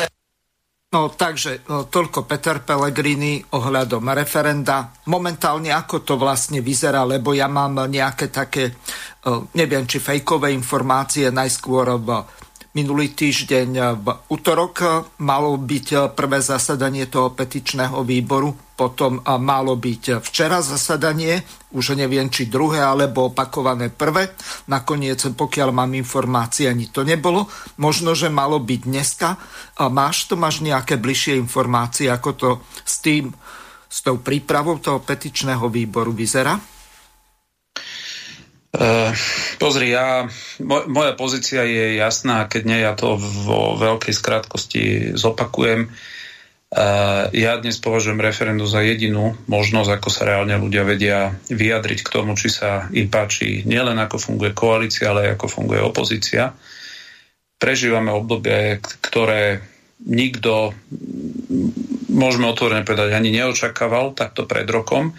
No 0.92 1.08
takže 1.08 1.64
no, 1.72 1.88
toľko 1.88 2.28
Peter 2.28 2.60
Pellegrini 2.60 3.40
ohľadom 3.40 4.12
referenda. 4.12 4.92
Momentálne 5.08 5.72
ako 5.72 6.04
to 6.04 6.20
vlastne 6.20 6.60
vyzerá, 6.60 7.08
lebo 7.08 7.32
ja 7.32 7.48
mám 7.48 7.88
nejaké 7.88 8.28
také, 8.28 8.76
neviem, 9.56 9.88
či 9.88 10.04
fejkové 10.04 10.52
informácie 10.52 11.32
najskôr 11.32 11.96
v 11.96 12.08
Minulý 12.72 13.12
týždeň 13.12 14.00
v 14.00 14.06
útorok 14.32 15.04
malo 15.20 15.60
byť 15.60 16.16
prvé 16.16 16.40
zasadanie 16.40 17.04
toho 17.04 17.28
petičného 17.36 18.00
výboru, 18.00 18.56
potom 18.72 19.20
malo 19.20 19.76
byť 19.76 20.24
včera 20.24 20.64
zasadanie, 20.64 21.44
už 21.76 22.00
neviem, 22.00 22.32
či 22.32 22.48
druhé 22.48 22.80
alebo 22.80 23.28
opakované 23.28 23.92
prvé. 23.92 24.32
Nakoniec, 24.72 25.20
pokiaľ 25.36 25.68
mám 25.68 25.92
informácie, 25.92 26.64
ani 26.64 26.88
to 26.88 27.04
nebolo. 27.04 27.44
Možno, 27.76 28.16
že 28.16 28.32
malo 28.32 28.56
byť 28.56 28.80
dneska. 28.88 29.36
Máš 29.92 30.32
to, 30.32 30.40
máš 30.40 30.64
nejaké 30.64 30.96
bližšie 30.96 31.36
informácie, 31.44 32.08
ako 32.08 32.30
to 32.32 32.50
s 32.88 33.04
tým, 33.04 33.36
s 33.84 34.00
tou 34.00 34.16
prípravou 34.16 34.80
toho 34.80 35.04
petičného 35.04 35.68
výboru 35.68 36.16
vyzerá? 36.16 36.56
Uh, 38.72 39.12
pozri, 39.60 39.92
ja, 39.92 40.32
moj, 40.64 40.88
moja 40.88 41.12
pozícia 41.12 41.60
je 41.60 42.00
jasná, 42.00 42.48
keď 42.48 42.62
nie, 42.64 42.80
ja 42.80 42.96
to 42.96 43.20
vo 43.20 43.76
veľkej 43.76 44.16
skrátkosti 44.16 44.82
zopakujem. 45.12 45.92
Uh, 46.72 47.28
ja 47.36 47.60
dnes 47.60 47.76
považujem 47.76 48.16
referendum 48.16 48.64
za 48.64 48.80
jedinú 48.80 49.36
možnosť, 49.44 49.90
ako 49.92 50.08
sa 50.08 50.24
reálne 50.24 50.56
ľudia 50.56 50.88
vedia 50.88 51.36
vyjadriť 51.52 52.00
k 52.00 52.12
tomu, 52.16 52.32
či 52.32 52.48
sa 52.48 52.88
im 52.96 53.12
páči 53.12 53.60
nielen 53.68 54.00
ako 54.00 54.16
funguje 54.16 54.56
koalícia, 54.56 55.12
ale 55.12 55.28
aj 55.28 55.30
ako 55.36 55.46
funguje 55.52 55.80
opozícia. 55.84 56.56
Prežívame 57.60 58.08
obdobie, 58.08 58.80
ktoré 59.04 59.60
nikto, 60.08 60.72
môžeme 62.08 62.48
otvorene 62.48 62.88
povedať, 62.88 63.12
ani 63.12 63.36
neočakával 63.36 64.16
takto 64.16 64.48
pred 64.48 64.64
rokom 64.64 65.12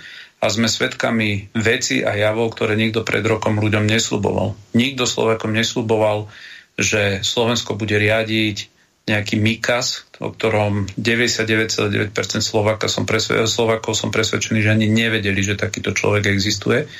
a 0.44 0.52
sme 0.52 0.68
svedkami 0.68 1.56
veci 1.56 2.04
a 2.04 2.20
javov, 2.20 2.52
ktoré 2.52 2.76
nikto 2.76 3.08
pred 3.08 3.24
rokom 3.24 3.64
ľuďom 3.64 3.88
nesľuboval. 3.88 4.76
Nikto 4.76 5.08
Slovakom 5.08 5.56
nesľuboval, 5.56 6.28
že 6.76 7.24
Slovensko 7.24 7.80
bude 7.80 7.96
riadiť 7.96 8.68
nejaký 9.08 9.40
Mikas, 9.40 10.04
o 10.20 10.36
ktorom 10.36 10.92
99,9% 11.00 12.12
Slovaka 12.44 12.92
som 12.92 13.08
presve- 13.08 13.48
Slovakov 13.48 13.96
som 13.96 14.12
presvedčený, 14.12 14.64
že 14.64 14.74
ani 14.76 14.88
nevedeli, 14.92 15.40
že 15.40 15.60
takýto 15.60 15.96
človek 15.96 16.28
existuje. 16.28 16.92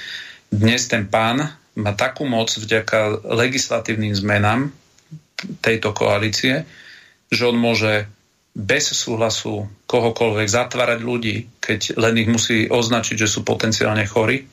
Dnes 0.48 0.88
ten 0.88 1.08
pán 1.12 1.44
má 1.76 1.92
takú 1.96 2.24
moc 2.24 2.48
vďaka 2.48 3.28
legislatívnym 3.28 4.16
zmenám 4.16 4.72
tejto 5.60 5.92
koalície, 5.92 6.64
že 7.28 7.44
on 7.50 7.60
môže 7.60 8.08
bez 8.54 8.94
súhlasu 8.94 9.66
kohokoľvek 9.90 10.48
zatvárať 10.48 11.00
ľudí, 11.02 11.36
keď 11.58 11.98
len 11.98 12.22
ich 12.22 12.30
musí 12.30 12.70
označiť, 12.70 13.26
že 13.26 13.28
sú 13.30 13.42
potenciálne 13.42 14.06
chorí. 14.06 14.46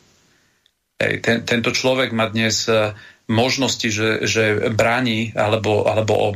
Ej, 1.01 1.15
ten, 1.21 1.45
tento 1.45 1.73
človek 1.73 2.13
má 2.17 2.33
dnes 2.33 2.65
e, 2.65 2.97
možnosti, 3.29 3.89
že, 3.93 4.25
že 4.25 4.73
bráni 4.73 5.37
alebo, 5.37 5.85
alebo 5.85 6.33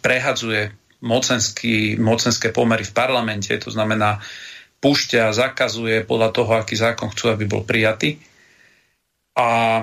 prehadzuje 0.00 0.72
mocenský, 1.04 2.00
mocenské 2.00 2.48
pomery 2.48 2.88
v 2.88 2.96
parlamente, 2.96 3.52
to 3.60 3.68
znamená 3.68 4.24
púšťa, 4.80 5.36
zakazuje 5.36 6.04
podľa 6.08 6.30
toho, 6.32 6.52
aký 6.56 6.76
zákon 6.76 7.12
chcú, 7.12 7.32
aby 7.32 7.44
bol 7.44 7.64
prijatý. 7.64 8.16
A 9.36 9.80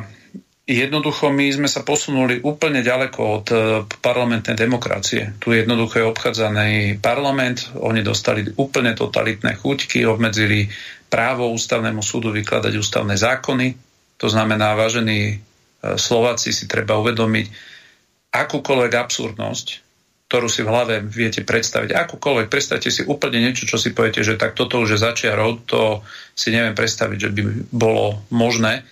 Jednoducho 0.62 1.34
my 1.34 1.49
sme 1.49 1.66
sa 1.66 1.82
posunuli 1.82 2.38
úplne 2.45 2.86
ďaleko 2.86 3.20
od 3.20 3.47
e, 3.49 3.55
parlamentnej 3.97 4.53
demokracie. 4.53 5.34
Tu 5.41 5.57
jednoducho 5.57 5.97
je 5.97 6.05
obchádzaný 6.05 7.01
parlament, 7.01 7.74
oni 7.82 8.05
dostali 8.05 8.45
úplne 8.62 8.93
totalitné 8.93 9.57
chuťky, 9.57 10.05
obmedzili 10.05 10.70
právo 11.09 11.49
ústavnému 11.49 12.05
súdu 12.05 12.30
vykladať 12.30 12.78
ústavné 12.78 13.18
zákony. 13.18 13.74
To 14.22 14.30
znamená, 14.30 14.78
vážení 14.78 15.34
e, 15.34 15.36
Slováci 15.97 16.53
si 16.53 16.70
treba 16.70 16.93
uvedomiť 17.01 17.49
akúkoľvek 18.30 18.93
absurdnosť, 18.93 19.68
ktorú 20.30 20.45
si 20.45 20.62
v 20.62 20.72
hlave 20.72 20.95
viete 21.01 21.41
predstaviť. 21.41 21.89
Akúkoľvek, 22.05 22.53
predstavte 22.53 22.93
si 22.93 23.01
úplne 23.01 23.41
niečo, 23.41 23.66
čo 23.66 23.82
si 23.82 23.97
poviete, 23.97 24.22
že 24.22 24.38
tak 24.38 24.53
toto 24.53 24.78
už 24.78 24.93
je 24.93 25.03
začiarov, 25.03 25.66
to 25.66 26.05
si 26.38 26.53
neviem 26.53 26.78
predstaviť, 26.78 27.18
že 27.18 27.30
by 27.34 27.41
bolo 27.74 28.22
možné. 28.30 28.86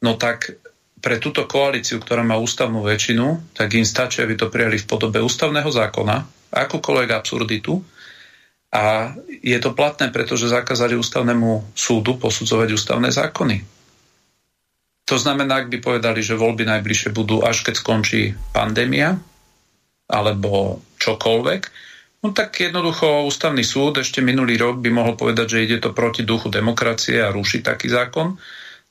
No 0.00 0.16
tak 0.16 0.63
pre 1.04 1.20
túto 1.20 1.44
koalíciu, 1.44 2.00
ktorá 2.00 2.24
má 2.24 2.40
ústavnú 2.40 2.80
väčšinu, 2.80 3.52
tak 3.52 3.76
im 3.76 3.84
stačí, 3.84 4.24
aby 4.24 4.40
to 4.40 4.48
prijali 4.48 4.80
v 4.80 4.88
podobe 4.88 5.20
ústavného 5.20 5.68
zákona, 5.68 6.48
akúkoľvek 6.48 7.10
absurditu. 7.12 7.76
A 8.72 9.12
je 9.44 9.58
to 9.60 9.76
platné, 9.76 10.08
pretože 10.08 10.48
zakázali 10.48 10.96
ústavnému 10.96 11.76
súdu 11.76 12.16
posudzovať 12.16 12.68
ústavné 12.72 13.12
zákony. 13.12 13.60
To 15.04 15.20
znamená, 15.20 15.60
ak 15.60 15.68
by 15.68 15.78
povedali, 15.84 16.24
že 16.24 16.40
voľby 16.40 16.64
najbližšie 16.64 17.12
budú 17.12 17.44
až 17.44 17.68
keď 17.68 17.84
skončí 17.84 18.32
pandémia, 18.56 19.20
alebo 20.08 20.80
čokoľvek, 20.96 21.62
no 22.24 22.32
tak 22.32 22.56
jednoducho 22.56 23.28
ústavný 23.28 23.60
súd 23.60 24.00
ešte 24.00 24.24
minulý 24.24 24.56
rok 24.56 24.80
by 24.80 24.88
mohol 24.88 25.20
povedať, 25.20 25.46
že 25.52 25.64
ide 25.68 25.78
to 25.84 25.92
proti 25.92 26.24
duchu 26.24 26.48
demokracie 26.48 27.20
a 27.20 27.28
ruší 27.28 27.60
taký 27.60 27.92
zákon 27.92 28.40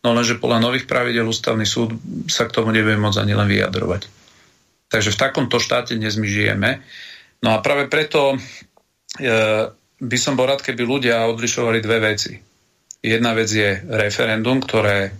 No 0.04 0.12
lenže 0.12 0.36
podľa 0.36 0.60
nových 0.60 0.84
pravidel 0.84 1.24
ústavný 1.24 1.64
súd 1.64 1.96
sa 2.28 2.44
k 2.44 2.54
tomu 2.60 2.76
nevie 2.76 3.00
môcť 3.00 3.24
ani 3.24 3.34
len 3.34 3.48
vyjadrovať. 3.48 4.12
Takže 4.92 5.10
v 5.16 5.22
takomto 5.24 5.58
štáte 5.64 5.96
dnes 5.96 6.20
my 6.20 6.28
žijeme. 6.28 6.84
No 7.40 7.56
a 7.56 7.64
práve 7.64 7.88
preto 7.88 8.36
e, 8.36 8.38
by 9.98 10.18
som 10.20 10.36
bol 10.36 10.52
rád, 10.52 10.60
keby 10.60 10.84
ľudia 10.84 11.24
odlišovali 11.32 11.80
dve 11.80 11.98
veci. 12.04 12.36
Jedna 13.00 13.32
vec 13.32 13.48
je 13.48 13.80
referendum, 13.90 14.60
ktoré 14.60 15.16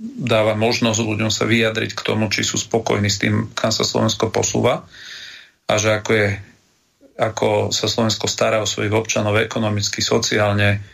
dáva 0.00 0.52
možnosť 0.52 1.00
ľuďom 1.00 1.32
sa 1.32 1.48
vyjadriť 1.48 1.96
k 1.96 2.04
tomu, 2.04 2.28
či 2.28 2.44
sú 2.44 2.60
spokojní 2.60 3.08
s 3.08 3.20
tým, 3.24 3.48
kam 3.56 3.72
sa 3.72 3.84
Slovensko 3.84 4.28
posúva 4.28 4.84
a 5.66 5.72
že 5.80 5.96
ako, 5.96 6.10
je, 6.12 6.28
ako 7.16 7.48
sa 7.72 7.88
Slovensko 7.88 8.28
stará 8.28 8.60
o 8.60 8.68
svojich 8.68 8.92
občanov 8.92 9.40
ekonomicky, 9.40 10.04
sociálne, 10.04 10.84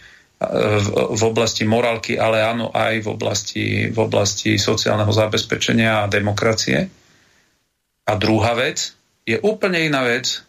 v, 1.12 1.22
oblasti 1.22 1.62
morálky, 1.62 2.18
ale 2.18 2.42
áno 2.42 2.74
aj 2.74 3.04
v 3.04 3.08
oblasti, 3.08 3.66
v 3.88 3.98
oblasti 3.98 4.58
sociálneho 4.58 5.10
zabezpečenia 5.10 6.02
a 6.02 6.10
demokracie. 6.10 6.88
A 8.02 8.12
druhá 8.18 8.58
vec 8.58 8.94
je 9.22 9.38
úplne 9.38 9.78
iná 9.86 10.02
vec, 10.02 10.42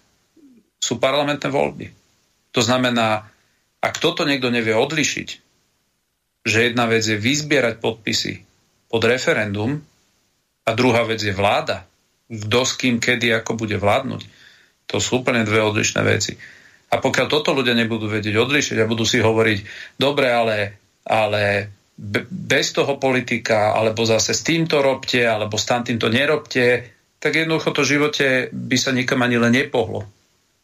sú 0.82 1.00
parlamentné 1.00 1.48
voľby. 1.48 1.88
To 2.54 2.62
znamená, 2.62 3.30
ak 3.80 3.96
toto 4.02 4.28
niekto 4.28 4.52
nevie 4.52 4.76
odlišiť, 4.76 5.28
že 6.44 6.58
jedna 6.68 6.90
vec 6.92 7.08
je 7.08 7.16
vyzbierať 7.16 7.80
podpisy 7.80 8.44
pod 8.92 9.02
referendum 9.08 9.80
a 10.68 10.70
druhá 10.76 11.08
vec 11.08 11.24
je 11.24 11.32
vláda, 11.32 11.88
kto 12.28 12.60
s 12.68 12.74
kým, 12.76 13.00
kedy, 13.00 13.32
ako 13.32 13.56
bude 13.56 13.80
vládnuť, 13.80 14.22
to 14.88 14.98
sú 15.00 15.24
úplne 15.24 15.48
dve 15.48 15.64
odlišné 15.64 16.02
veci. 16.04 16.36
A 16.94 17.02
pokiaľ 17.02 17.26
toto 17.26 17.58
ľudia 17.58 17.74
nebudú 17.74 18.06
vedieť 18.06 18.38
odlišiť 18.38 18.78
a 18.78 18.90
budú 18.90 19.02
si 19.02 19.18
hovoriť, 19.18 19.60
dobre, 19.98 20.30
ale, 20.30 20.58
ale 21.10 21.74
bez 22.30 22.70
toho 22.70 23.02
politika, 23.02 23.74
alebo 23.74 24.06
zase 24.06 24.38
s 24.38 24.46
týmto 24.46 24.86
robte, 24.86 25.26
alebo 25.26 25.58
s 25.58 25.66
týmto 25.66 26.14
nerobte, 26.14 26.94
tak 27.18 27.34
jednoducho 27.34 27.74
to 27.74 27.82
v 27.82 27.92
živote 27.98 28.28
by 28.54 28.78
sa 28.78 28.94
nikam 28.94 29.26
ani 29.26 29.42
len 29.42 29.58
nepohlo. 29.58 30.06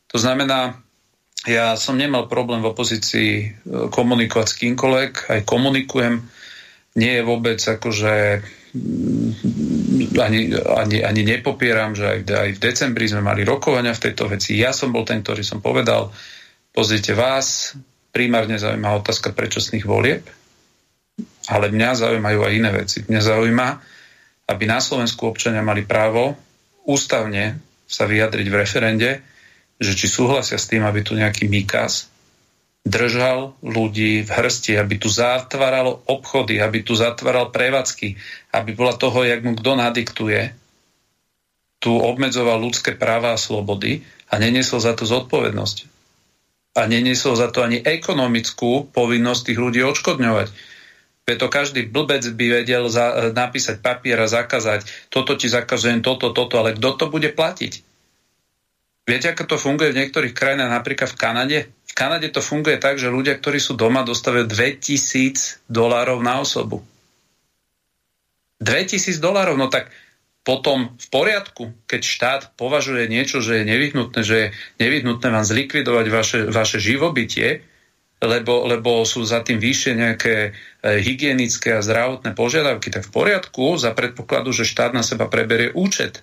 To 0.09 0.17
znamená, 0.21 0.77
ja 1.47 1.79
som 1.79 1.95
nemal 1.95 2.27
problém 2.27 2.59
v 2.59 2.71
opozícii 2.75 3.33
e, 3.39 3.47
komunikovať 3.87 4.47
s 4.49 4.59
kýmkoľvek, 4.59 5.11
aj 5.31 5.41
komunikujem. 5.47 6.19
Nie 6.99 7.21
je 7.21 7.23
vôbec 7.23 7.63
akože 7.63 8.43
ani, 10.19 10.53
ani, 10.55 10.97
ani 11.03 11.21
nepopieram, 11.23 11.95
že 11.95 12.05
aj, 12.05 12.19
aj 12.27 12.49
v 12.55 12.59
decembri 12.59 13.05
sme 13.07 13.23
mali 13.23 13.47
rokovania 13.47 13.95
v 13.95 14.03
tejto 14.09 14.31
veci. 14.31 14.59
Ja 14.59 14.75
som 14.75 14.91
bol 14.91 15.07
ten, 15.07 15.23
ktorý 15.23 15.43
som 15.43 15.59
povedal, 15.59 16.11
pozrite 16.71 17.13
vás, 17.13 17.75
primárne 18.09 18.57
zaujíma 18.57 18.99
otázka 18.99 19.33
predčasných 19.33 19.85
volieb, 19.85 20.23
ale 21.49 21.73
mňa 21.73 21.89
zaujímajú 21.97 22.39
aj 22.45 22.53
iné 22.53 22.71
veci. 22.73 22.97
Mňa 23.05 23.21
zaujíma, 23.21 23.67
aby 24.49 24.63
na 24.65 24.79
Slovensku 24.81 25.29
občania 25.29 25.61
mali 25.61 25.85
právo 25.85 26.33
ústavne 26.85 27.61
sa 27.89 28.05
vyjadriť 28.05 28.47
v 28.49 28.59
referende, 28.59 29.11
že 29.79 29.95
či 29.95 30.11
súhlasia 30.11 30.57
s 30.57 30.69
tým, 30.69 30.85
aby 30.85 31.01
tu 31.01 31.17
nejaký 31.17 31.49
Mikas 31.49 32.09
držal 32.87 33.59
ľudí 33.59 34.23
v 34.23 34.29
hrsti, 34.29 34.79
aby 34.79 34.95
tu 34.97 35.11
zatváralo 35.11 35.99
obchody, 36.07 36.63
aby 36.63 36.81
tu 36.81 36.95
zatváral 36.95 37.51
prevádzky, 37.51 38.15
aby 38.55 38.71
bola 38.73 38.95
toho, 38.95 39.21
jak 39.27 39.43
mu 39.43 39.53
kto 39.53 39.71
nadiktuje, 39.75 40.55
tu 41.79 41.95
obmedzoval 41.95 42.59
ľudské 42.59 42.95
práva 42.95 43.35
a 43.35 43.39
slobody 43.39 44.03
a 44.27 44.35
neniesol 44.35 44.83
za 44.83 44.95
to 44.95 45.07
zodpovednosť. 45.07 45.87
A 46.75 46.85
neniesol 46.85 47.39
za 47.39 47.49
to 47.51 47.63
ani 47.63 47.79
ekonomickú 47.81 48.91
povinnosť 48.91 49.41
tých 49.51 49.59
ľudí 49.59 49.81
odškodňovať. 49.83 50.47
Preto 51.23 51.45
každý 51.47 51.87
blbec 51.87 52.25
by 52.25 52.45
vedel 52.61 52.89
za, 52.89 53.31
napísať 53.31 53.79
papier 53.85 54.17
a 54.19 54.27
zakázať 54.27 55.11
toto 55.13 55.37
ti 55.37 55.45
zakazujem, 55.45 56.01
toto, 56.01 56.33
toto, 56.33 56.57
ale 56.59 56.75
kto 56.75 56.89
to 56.95 57.05
bude 57.11 57.31
platiť? 57.37 57.88
Viete, 59.09 59.33
ako 59.33 59.49
to 59.49 59.57
funguje 59.57 59.89
v 59.89 60.05
niektorých 60.05 60.37
krajinách, 60.37 60.69
napríklad 60.69 61.09
v 61.09 61.17
Kanade? 61.17 61.59
V 61.89 61.93
Kanade 61.97 62.29
to 62.29 62.45
funguje 62.45 62.77
tak, 62.77 63.01
že 63.01 63.09
ľudia, 63.09 63.41
ktorí 63.41 63.57
sú 63.57 63.73
doma, 63.73 64.05
dostávajú 64.05 64.45
2000 64.45 65.65
dolárov 65.65 66.21
na 66.21 66.37
osobu. 66.37 66.85
2000 68.61 69.17
dolárov, 69.17 69.57
no 69.57 69.65
tak 69.65 69.89
potom 70.45 70.93
v 70.93 71.07
poriadku, 71.09 71.73
keď 71.89 72.01
štát 72.05 72.41
považuje 72.53 73.09
niečo, 73.09 73.41
že 73.41 73.61
je 73.61 73.65
nevyhnutné, 73.65 74.21
že 74.21 74.35
je 74.37 74.47
nevyhnutné 74.77 75.27
vám 75.33 75.45
zlikvidovať 75.45 76.05
vaše, 76.13 76.39
vaše 76.45 76.77
živobytie, 76.77 77.65
lebo, 78.21 78.67
lebo 78.69 79.09
sú 79.09 79.25
za 79.25 79.41
tým 79.41 79.57
vyššie 79.57 79.91
nejaké 79.97 80.35
e, 80.37 80.51
hygienické 81.01 81.79
a 81.79 81.81
zdravotné 81.81 82.37
požiadavky, 82.37 82.93
tak 82.93 83.09
v 83.09 83.15
poriadku 83.15 83.73
za 83.81 83.95
predpokladu, 83.95 84.53
že 84.53 84.69
štát 84.69 84.93
na 84.93 85.01
seba 85.01 85.25
preberie 85.31 85.73
účet. 85.73 86.21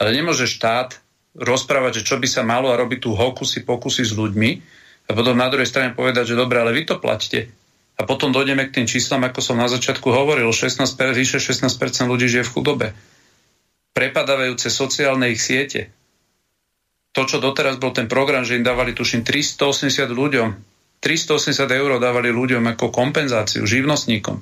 Ale 0.00 0.16
nemôže 0.16 0.48
štát 0.48 1.05
rozprávať, 1.36 2.02
že 2.02 2.06
čo 2.08 2.16
by 2.16 2.28
sa 2.28 2.42
malo 2.42 2.72
a 2.72 2.80
robiť 2.80 2.98
tu 3.04 3.12
hokusy, 3.12 3.68
pokusy 3.68 4.02
s 4.08 4.12
ľuďmi 4.16 4.50
a 5.06 5.10
potom 5.14 5.36
na 5.38 5.46
druhej 5.52 5.68
strane 5.68 5.92
povedať, 5.92 6.34
že 6.34 6.40
dobre, 6.40 6.58
ale 6.58 6.74
vy 6.74 6.88
to 6.88 6.96
platíte. 6.98 7.52
A 7.96 8.04
potom 8.04 8.28
dojdeme 8.28 8.68
k 8.68 8.80
tým 8.80 8.86
číslam, 8.88 9.24
ako 9.24 9.40
som 9.40 9.56
na 9.56 9.72
začiatku 9.72 10.04
hovoril, 10.12 10.52
16%, 10.52 11.16
vyše 11.16 11.40
16% 11.40 12.12
ľudí 12.12 12.28
žije 12.28 12.44
v 12.44 12.52
chudobe. 12.52 12.88
Prepadávajúce 13.96 14.68
sociálne 14.68 15.32
ich 15.32 15.40
siete. 15.40 15.88
To, 17.16 17.24
čo 17.24 17.40
doteraz 17.40 17.80
bol 17.80 17.96
ten 17.96 18.04
program, 18.04 18.44
že 18.44 18.60
im 18.60 18.64
dávali, 18.64 18.92
tuším, 18.92 19.24
380 19.24 20.12
ľuďom, 20.12 20.48
380 21.00 21.64
eur 21.72 21.96
dávali 21.96 22.28
ľuďom 22.28 22.76
ako 22.76 22.92
kompenzáciu, 22.92 23.64
živnostníkom. 23.64 24.36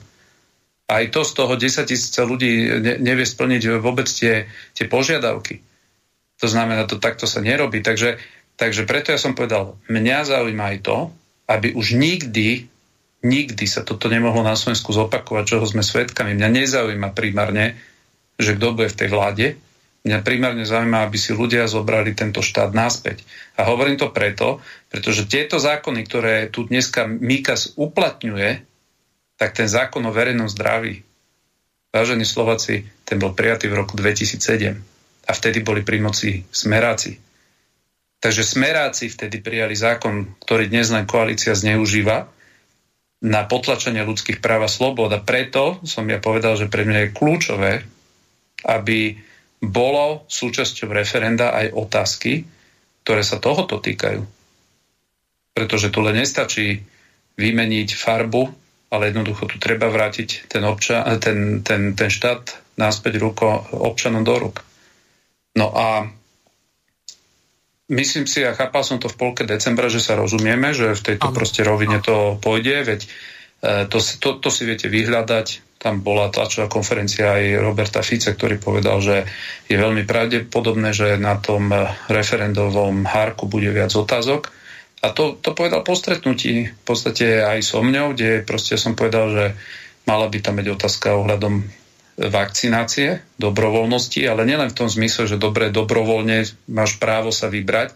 Aj 0.90 1.04
to 1.14 1.22
z 1.22 1.32
toho 1.38 1.54
10 1.54 1.86
tisíc 1.86 2.14
ľudí 2.18 2.82
nevie 2.98 3.22
splniť 3.22 3.78
vôbec 3.78 4.10
tie, 4.10 4.50
tie 4.74 4.90
požiadavky. 4.90 5.62
To 6.42 6.46
znamená, 6.50 6.88
to 6.90 6.98
takto 6.98 7.30
sa 7.30 7.38
nerobí. 7.38 7.84
Takže, 7.84 8.18
takže 8.58 8.88
preto 8.88 9.14
ja 9.14 9.20
som 9.20 9.38
povedal, 9.38 9.78
mňa 9.86 10.26
zaujíma 10.26 10.74
aj 10.74 10.78
to, 10.82 10.98
aby 11.46 11.76
už 11.76 11.94
nikdy, 11.94 12.66
nikdy 13.22 13.64
sa 13.68 13.86
toto 13.86 14.10
nemohlo 14.10 14.42
na 14.42 14.58
Slovensku 14.58 14.90
zopakovať, 14.90 15.44
čoho 15.44 15.64
sme 15.68 15.84
svedkami. 15.84 16.34
Mňa 16.34 16.48
nezaujíma 16.50 17.14
primárne, 17.14 17.78
že 18.40 18.56
kto 18.58 18.74
bude 18.74 18.90
v 18.90 18.98
tej 18.98 19.08
vláde. 19.12 19.46
Mňa 20.04 20.20
primárne 20.20 20.68
zaujíma, 20.68 21.06
aby 21.06 21.16
si 21.16 21.32
ľudia 21.32 21.64
zobrali 21.64 22.12
tento 22.12 22.44
štát 22.44 22.76
naspäť. 22.76 23.24
A 23.56 23.64
hovorím 23.64 23.96
to 23.96 24.12
preto, 24.12 24.60
pretože 24.92 25.30
tieto 25.30 25.56
zákony, 25.56 26.00
ktoré 26.04 26.34
tu 26.52 26.68
dneska 26.68 27.08
Mikas 27.08 27.72
uplatňuje, 27.80 28.60
tak 29.40 29.56
ten 29.56 29.68
zákon 29.70 30.04
o 30.04 30.12
verejnom 30.12 30.50
zdraví, 30.50 31.00
vážení 31.88 32.28
Slováci, 32.28 32.84
ten 33.08 33.16
bol 33.16 33.32
prijatý 33.32 33.72
v 33.72 33.80
roku 33.80 33.96
2007 33.96 34.93
a 35.24 35.32
vtedy 35.32 35.64
boli 35.64 35.80
pri 35.80 35.98
moci 36.00 36.44
smeráci. 36.52 37.16
Takže 38.20 38.40
smeráci 38.40 39.12
vtedy 39.12 39.44
prijali 39.44 39.76
zákon, 39.76 40.40
ktorý 40.40 40.72
dnes 40.72 40.88
len 40.88 41.04
koalícia 41.04 41.52
zneužíva 41.52 42.24
na 43.24 43.44
potlačenie 43.44 44.04
ľudských 44.04 44.40
práv 44.40 44.64
a 44.64 44.70
slobod. 44.72 45.12
A 45.12 45.20
preto 45.20 45.80
som 45.84 46.08
ja 46.08 46.20
povedal, 46.20 46.56
že 46.56 46.72
pre 46.72 46.88
mňa 46.88 47.00
je 47.08 47.14
kľúčové, 47.16 47.72
aby 48.64 49.20
bolo 49.60 50.24
súčasťou 50.28 50.88
referenda 50.92 51.52
aj 51.52 51.72
otázky, 51.72 52.44
ktoré 53.04 53.20
sa 53.24 53.40
tohoto 53.40 53.80
týkajú. 53.80 54.24
Pretože 55.52 55.92
tu 55.92 56.00
len 56.00 56.20
nestačí 56.20 56.80
vymeniť 57.36 57.88
farbu, 57.92 58.42
ale 58.88 59.12
jednoducho 59.12 59.48
tu 59.52 59.56
treba 59.60 59.92
vrátiť 59.92 60.48
ten, 60.48 60.64
obča- 60.64 61.04
ten, 61.20 61.60
ten, 61.60 61.92
ten 61.92 62.08
štát 62.08 62.56
náspäť 62.80 63.20
ruko 63.20 63.68
občanom 63.72 64.24
do 64.24 64.36
rúk. 64.36 64.73
No 65.54 65.70
a 65.70 66.10
myslím 67.90 68.26
si, 68.26 68.42
a 68.42 68.58
chápal 68.58 68.82
som 68.82 68.98
to 68.98 69.06
v 69.06 69.18
polke 69.18 69.46
decembra, 69.46 69.86
že 69.86 70.02
sa 70.02 70.18
rozumieme, 70.18 70.74
že 70.74 70.98
v 70.98 71.14
tejto 71.14 71.30
proste 71.30 71.62
rovine 71.62 72.02
to 72.02 72.38
pôjde, 72.42 72.76
veď 72.82 73.00
e, 73.02 73.08
to, 73.86 73.98
to, 73.98 74.42
to 74.42 74.48
si 74.50 74.66
viete 74.66 74.90
vyhľadať. 74.90 75.78
Tam 75.78 76.00
bola 76.00 76.32
tlačová 76.32 76.66
konferencia 76.66 77.36
aj 77.36 77.60
Roberta 77.60 78.00
Fice, 78.00 78.32
ktorý 78.32 78.56
povedal, 78.56 79.04
že 79.04 79.28
je 79.68 79.76
veľmi 79.76 80.08
pravdepodobné, 80.08 80.96
že 80.96 81.20
na 81.20 81.36
tom 81.36 81.68
referendovom 82.08 83.04
hárku 83.04 83.44
bude 83.44 83.68
viac 83.68 83.92
otázok. 83.92 84.48
A 85.04 85.12
to, 85.12 85.36
to 85.36 85.52
povedal 85.52 85.84
po 85.84 85.92
stretnutí, 85.92 86.72
v 86.72 86.82
podstate 86.88 87.44
aj 87.44 87.60
so 87.60 87.84
mňou, 87.84 88.16
kde 88.16 88.40
proste 88.48 88.80
som 88.80 88.96
povedal, 88.96 89.28
že 89.28 89.44
mala 90.08 90.32
by 90.32 90.40
tam 90.40 90.56
byť 90.56 90.68
otázka 90.72 91.20
ohľadom 91.20 91.83
vakcinácie, 92.14 93.26
dobrovoľnosti, 93.42 94.22
ale 94.22 94.46
nielen 94.46 94.70
v 94.70 94.78
tom 94.78 94.86
zmysle, 94.86 95.26
že 95.26 95.36
dobre, 95.40 95.74
dobrovoľne 95.74 96.46
máš 96.70 96.96
právo 97.02 97.34
sa 97.34 97.50
vybrať, 97.50 97.90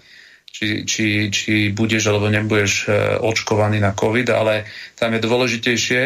či, 0.50 0.82
či, 0.82 1.06
či 1.30 1.70
budeš 1.70 2.10
alebo 2.10 2.26
nebudeš 2.26 2.72
e, 2.86 3.20
očkovaný 3.22 3.78
na 3.78 3.94
COVID, 3.94 4.26
ale 4.34 4.66
tam 4.98 5.14
je 5.14 5.20
dôležitejšie, 5.22 6.02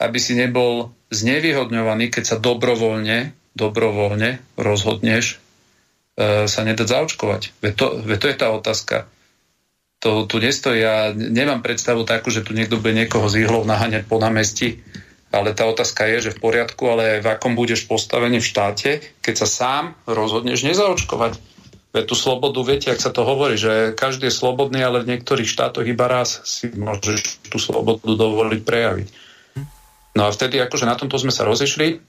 aby 0.00 0.18
si 0.18 0.32
nebol 0.32 0.96
znevýhodňovaný, 1.12 2.08
keď 2.08 2.24
sa 2.24 2.36
dobrovoľne, 2.40 3.36
dobrovoľne 3.52 4.40
rozhodneš 4.56 5.36
e, 6.16 6.48
sa 6.48 6.60
nedať 6.64 6.88
zaočkovať. 6.88 7.42
Veď 7.60 7.72
to, 7.76 7.86
veď 8.00 8.18
to 8.18 8.26
je 8.32 8.36
tá 8.40 8.48
otázka. 8.48 8.96
To 10.02 10.24
tu 10.24 10.40
nestojí. 10.40 10.82
Ja 10.82 11.12
nemám 11.12 11.60
predstavu 11.60 12.08
takú, 12.08 12.32
že 12.32 12.42
tu 12.42 12.56
niekto 12.56 12.80
bude 12.80 12.96
niekoho 12.96 13.28
z 13.28 13.44
ihlov 13.44 13.68
naháňať 13.68 14.08
po 14.08 14.16
námestí 14.18 14.80
ale 15.32 15.56
tá 15.56 15.64
otázka 15.64 16.04
je, 16.12 16.28
že 16.28 16.34
v 16.36 16.42
poriadku, 16.44 16.84
ale 16.92 17.24
v 17.24 17.26
akom 17.32 17.56
budeš 17.56 17.88
postavený 17.88 18.44
v 18.44 18.50
štáte, 18.52 18.90
keď 19.24 19.34
sa 19.40 19.48
sám 19.48 19.84
rozhodneš 20.04 20.60
nezaočkovať. 20.68 21.40
Veď 21.92 22.04
tú 22.08 22.16
slobodu, 22.16 22.60
viete, 22.64 22.88
ak 22.88 23.00
sa 23.00 23.12
to 23.12 23.24
hovorí, 23.24 23.56
že 23.56 23.92
každý 23.92 24.28
je 24.28 24.38
slobodný, 24.38 24.80
ale 24.80 25.04
v 25.04 25.16
niektorých 25.16 25.48
štátoch 25.48 25.84
iba 25.84 26.08
raz 26.08 26.40
si 26.44 26.72
môžeš 26.72 27.48
tú 27.52 27.60
slobodu 27.60 28.04
dovoliť 28.04 28.60
prejaviť. 28.64 29.08
No 30.16 30.28
a 30.28 30.32
vtedy 30.32 30.60
akože 30.60 30.88
na 30.88 30.96
tomto 30.96 31.16
sme 31.16 31.32
sa 31.32 31.48
rozišli 31.48 32.00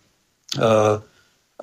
uh, 0.60 1.00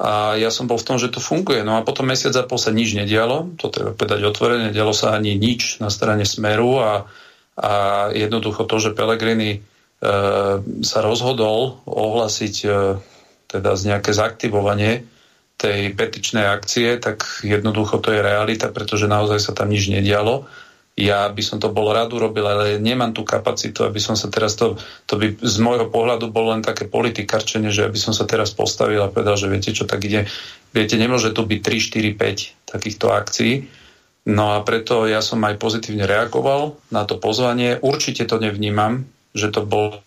a 0.01 0.13
ja 0.41 0.49
som 0.49 0.65
bol 0.65 0.81
v 0.81 0.89
tom, 0.89 0.97
že 0.97 1.13
to 1.13 1.21
funguje. 1.21 1.61
No 1.61 1.77
a 1.77 1.85
potom 1.85 2.09
mesiac 2.09 2.33
a 2.37 2.49
pol 2.49 2.57
sa 2.57 2.73
nič 2.73 2.97
nedialo, 2.97 3.53
to 3.61 3.69
treba 3.69 3.93
povedať 3.93 4.25
otvorene, 4.25 4.73
nedialo 4.73 4.97
sa 4.97 5.13
ani 5.13 5.37
nič 5.37 5.81
na 5.81 5.93
strane 5.93 6.25
Smeru 6.25 6.81
a, 6.81 7.05
a 7.61 7.73
jednoducho 8.17 8.65
to, 8.65 8.77
že 8.81 8.97
Pelegrini 8.97 9.61
sa 10.81 10.99
rozhodol 11.05 11.85
ohlasiť 11.85 12.55
e, 12.65 12.69
teda 13.53 13.71
z 13.77 13.83
nejaké 13.93 14.17
zaktivovanie 14.17 15.05
tej 15.61 15.93
petičnej 15.93 16.49
akcie, 16.49 16.97
tak 16.97 17.45
jednoducho 17.45 18.01
to 18.01 18.17
je 18.17 18.25
realita, 18.25 18.73
pretože 18.73 19.05
naozaj 19.05 19.37
sa 19.45 19.53
tam 19.53 19.69
nič 19.69 19.93
nedialo. 19.93 20.49
Ja 20.97 21.29
by 21.29 21.43
som 21.45 21.61
to 21.61 21.69
bol 21.69 21.93
rád 21.93 22.17
urobil, 22.17 22.49
ale 22.49 22.81
nemám 22.81 23.13
tú 23.13 23.29
kapacitu, 23.29 23.85
aby 23.85 24.01
som 24.01 24.17
sa 24.17 24.33
teraz 24.33 24.57
to, 24.57 24.81
to 25.05 25.21
by 25.21 25.37
z 25.37 25.57
môjho 25.61 25.93
pohľadu 25.93 26.33
bolo 26.33 26.57
len 26.57 26.65
také 26.65 26.89
politikarčenie, 26.89 27.69
že 27.69 27.85
aby 27.85 28.01
som 28.01 28.17
sa 28.17 28.25
teraz 28.25 28.57
postavil 28.57 29.05
a 29.05 29.13
povedal, 29.13 29.37
že 29.37 29.53
viete 29.53 29.77
čo, 29.77 29.85
tak 29.85 30.01
ide, 30.09 30.25
viete, 30.73 30.97
nemôže 30.97 31.37
tu 31.37 31.45
byť 31.45 31.61
3, 31.61 32.17
4, 32.17 32.17
5 32.17 32.73
takýchto 32.73 33.07
akcií. 33.13 33.69
No 34.33 34.57
a 34.57 34.65
preto 34.65 35.05
ja 35.05 35.21
som 35.21 35.41
aj 35.45 35.61
pozitívne 35.61 36.09
reagoval 36.09 36.77
na 36.89 37.05
to 37.05 37.21
pozvanie. 37.21 37.81
Určite 37.81 38.29
to 38.29 38.37
nevnímam, 38.37 39.09
že 39.35 39.49
to 39.55 39.63
bolo 39.67 40.03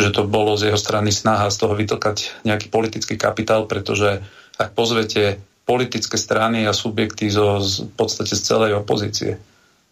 že 0.00 0.10
to 0.14 0.24
bolo 0.24 0.54
z 0.56 0.70
jeho 0.70 0.80
strany 0.80 1.10
snaha 1.10 1.50
z 1.50 1.56
toho 1.60 1.74
vytlkať 1.74 2.46
nejaký 2.46 2.72
politický 2.72 3.18
kapitál, 3.18 3.66
pretože 3.66 4.22
ak 4.56 4.72
pozvete 4.72 5.42
politické 5.66 6.16
strany 6.16 6.64
a 6.64 6.72
subjekty 6.72 7.28
zo, 7.28 7.60
z, 7.60 7.90
v 7.90 7.94
podstate 7.94 8.32
z 8.34 8.42
celej 8.42 8.80
opozície, 8.80 9.38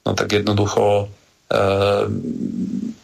no 0.07 0.15
tak 0.17 0.33
jednoducho, 0.33 1.07
e, 1.51 1.57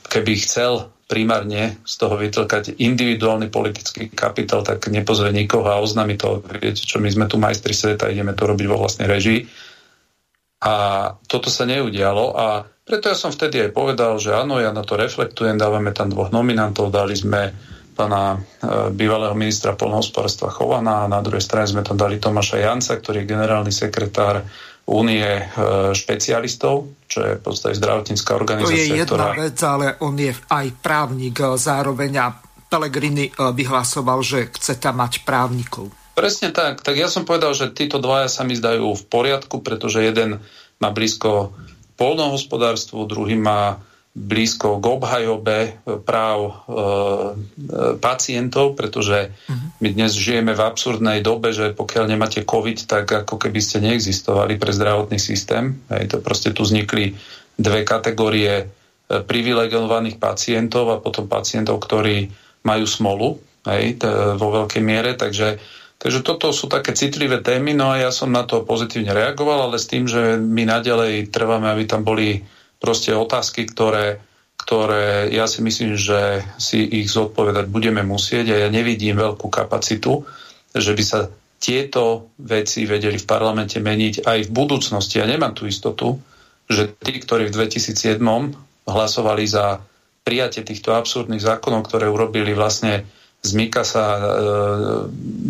keby 0.08 0.32
chcel 0.40 0.90
primárne 1.04 1.76
z 1.84 1.94
toho 2.00 2.16
vytlkať 2.16 2.80
individuálny 2.80 3.52
politický 3.52 4.08
kapitál, 4.10 4.64
tak 4.64 4.88
nepozve 4.88 5.28
nikoho 5.30 5.68
a 5.68 5.82
oznámi 5.82 6.16
to, 6.16 6.40
viete 6.58 6.82
čo, 6.82 6.98
my 6.98 7.12
sme 7.12 7.28
tu 7.28 7.36
majstri 7.36 7.76
sveta, 7.76 8.10
ideme 8.10 8.32
to 8.32 8.48
robiť 8.48 8.66
vo 8.66 8.80
vlastnej 8.80 9.06
režii. 9.06 9.44
A 10.64 10.74
toto 11.28 11.52
sa 11.52 11.68
neudialo 11.68 12.32
a 12.32 12.64
preto 12.84 13.08
ja 13.08 13.16
som 13.16 13.32
vtedy 13.32 13.68
aj 13.68 13.70
povedal, 13.72 14.20
že 14.20 14.36
áno, 14.36 14.60
ja 14.60 14.68
na 14.70 14.84
to 14.84 15.00
reflektujem, 15.00 15.56
dávame 15.56 15.96
tam 15.96 16.12
dvoch 16.12 16.28
nominantov, 16.28 16.92
dali 16.92 17.16
sme 17.16 17.50
pána 17.96 18.36
e, 18.36 18.38
bývalého 18.92 19.32
ministra 19.32 19.72
polnohospodárstva 19.72 20.52
Chovana 20.52 21.06
a 21.06 21.10
na 21.10 21.24
druhej 21.24 21.40
strane 21.40 21.64
sme 21.64 21.80
tam 21.80 21.96
dali 21.96 22.20
Tomáša 22.20 22.60
Janca, 22.60 23.00
ktorý 23.00 23.24
je 23.24 23.30
generálny 23.32 23.72
sekretár 23.72 24.44
únie 24.84 25.24
e, 25.24 25.42
špecialistov, 25.96 26.92
čo 27.08 27.24
je 27.24 27.32
v 27.38 27.42
podstate 27.42 27.78
zdravotnícká 27.80 28.30
organizácia. 28.36 28.68
To 28.68 28.76
je 28.76 29.00
jedna 29.00 29.32
ktorá... 29.32 29.40
vec, 29.40 29.58
ale 29.64 29.86
on 30.04 30.14
je 30.20 30.32
aj 30.34 30.66
právnik 30.84 31.40
e, 31.40 31.56
zároveň 31.56 32.12
a 32.20 32.26
Pelegrini 32.64 33.30
vyhlasoval, 33.30 34.18
že 34.26 34.50
chce 34.50 34.82
tam 34.82 34.98
mať 34.98 35.22
právnikov. 35.22 35.94
Presne 36.18 36.50
tak. 36.50 36.82
Tak 36.82 36.98
ja 36.98 37.06
som 37.06 37.22
povedal, 37.22 37.54
že 37.54 37.70
títo 37.70 38.02
dvaja 38.02 38.26
sa 38.26 38.42
mi 38.42 38.58
zdajú 38.58 38.98
v 38.98 39.04
poriadku, 39.06 39.62
pretože 39.62 40.02
jeden 40.02 40.42
má 40.82 40.90
blízko 40.90 41.54
polnohospodárstvu, 41.94 43.06
druhý 43.06 43.38
má 43.38 43.82
blízko 44.14 44.78
k 44.78 44.84
obhajobe 44.94 45.58
práv 46.06 46.38
e, 46.46 46.52
pacientov, 47.98 48.78
pretože 48.78 49.34
uh-huh. 49.34 49.74
my 49.82 49.88
dnes 49.90 50.14
žijeme 50.14 50.54
v 50.54 50.62
absurdnej 50.62 51.18
dobe, 51.18 51.50
že 51.50 51.74
pokiaľ 51.74 52.14
nemáte 52.14 52.46
COVID, 52.46 52.86
tak 52.86 53.10
ako 53.10 53.42
keby 53.42 53.58
ste 53.58 53.82
neexistovali 53.82 54.54
pre 54.54 54.70
zdravotný 54.70 55.18
systém. 55.18 55.82
Hej, 55.90 56.14
to 56.14 56.16
proste 56.22 56.54
tu 56.54 56.62
vznikli 56.62 57.18
dve 57.58 57.82
kategórie 57.82 58.70
privilegovaných 59.10 60.22
pacientov 60.22 60.94
a 60.94 61.02
potom 61.02 61.26
pacientov, 61.26 61.82
ktorí 61.82 62.30
majú 62.64 62.86
smolu 62.88 63.28
hej, 63.68 64.00
t- 64.00 64.08
vo 64.40 64.48
veľkej 64.62 64.82
miere, 64.82 65.12
takže 65.18 65.60
Takže 66.04 66.20
toto 66.20 66.52
sú 66.52 66.68
také 66.68 66.92
citlivé 66.92 67.40
témy, 67.40 67.72
no 67.72 67.88
a 67.88 67.96
ja 67.96 68.12
som 68.12 68.28
na 68.28 68.44
to 68.44 68.60
pozitívne 68.60 69.16
reagoval, 69.16 69.72
ale 69.72 69.80
s 69.80 69.88
tým, 69.88 70.04
že 70.04 70.36
my 70.36 70.68
naďalej 70.68 71.32
trváme, 71.32 71.64
aby 71.72 71.88
tam 71.88 72.04
boli 72.04 72.44
proste 72.76 73.16
otázky, 73.16 73.64
ktoré, 73.64 74.20
ktoré 74.60 75.32
ja 75.32 75.48
si 75.48 75.64
myslím, 75.64 75.96
že 75.96 76.44
si 76.60 76.84
ich 76.84 77.08
zodpovedať 77.08 77.72
budeme 77.72 78.04
musieť 78.04 78.52
a 78.52 78.56
ja 78.64 78.68
nevidím 78.68 79.16
veľkú 79.16 79.48
kapacitu, 79.48 80.28
že 80.76 80.92
by 80.92 81.04
sa 81.08 81.32
tieto 81.56 82.28
veci 82.36 82.84
vedeli 82.84 83.16
v 83.16 83.24
parlamente 83.24 83.80
meniť 83.80 84.28
aj 84.28 84.38
v 84.44 84.50
budúcnosti. 84.52 85.16
Ja 85.16 85.24
nemám 85.24 85.56
tú 85.56 85.64
istotu, 85.64 86.20
že 86.68 86.92
tí, 87.00 87.16
ktorí 87.16 87.48
v 87.48 87.64
2007 87.64 88.20
hlasovali 88.84 89.48
za 89.48 89.80
prijatie 90.20 90.60
týchto 90.68 90.92
absurdných 90.92 91.40
zákonov, 91.40 91.88
ktoré 91.88 92.12
urobili 92.12 92.52
vlastne 92.52 93.08
z 93.44 93.50
Mikasa 93.52 94.06
e, 94.08 94.20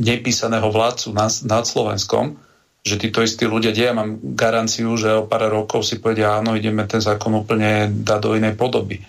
nepísaného 0.02 0.66
vládcu 0.66 1.14
nad, 1.14 1.30
nad 1.46 1.62
Slovenskom, 1.62 2.34
že 2.82 2.98
títo 2.98 3.22
istí 3.22 3.46
ľudia, 3.46 3.70
kde 3.70 3.84
ja 3.88 3.94
mám 3.94 4.18
garanciu, 4.34 4.98
že 4.98 5.14
o 5.14 5.24
pár 5.30 5.46
rokov 5.48 5.86
si 5.86 6.02
povedia, 6.02 6.36
áno, 6.36 6.58
ideme 6.58 6.84
ten 6.90 7.00
zákon 7.00 7.32
úplne 7.32 7.88
dať 7.88 8.18
do 8.20 8.34
inej 8.34 8.58
podoby. 8.58 9.00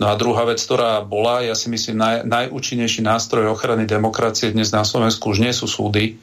No 0.00 0.08
a 0.08 0.16
druhá 0.16 0.48
vec, 0.48 0.62
ktorá 0.62 1.04
bola, 1.04 1.44
ja 1.44 1.52
si 1.52 1.68
myslím, 1.68 2.00
naj, 2.00 2.16
najúčinnejší 2.24 3.04
nástroj 3.04 3.52
ochrany 3.52 3.84
demokracie 3.84 4.54
dnes 4.54 4.72
na 4.72 4.86
Slovensku 4.86 5.34
už 5.34 5.44
nie 5.44 5.52
sú 5.52 5.68
súdy, 5.68 6.16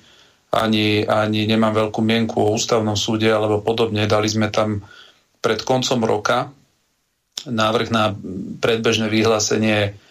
ani, 0.50 1.04
ani 1.06 1.44
nemám 1.46 1.76
veľkú 1.76 2.00
mienku 2.02 2.40
o 2.40 2.56
ústavnom 2.56 2.96
súde 2.96 3.30
alebo 3.30 3.62
podobne. 3.62 4.08
Dali 4.10 4.32
sme 4.32 4.48
tam 4.48 4.82
pred 5.44 5.62
koncom 5.62 6.02
roka 6.08 6.50
návrh 7.46 7.90
na 7.94 8.16
predbežné 8.64 9.12
vyhlásenie 9.12 10.07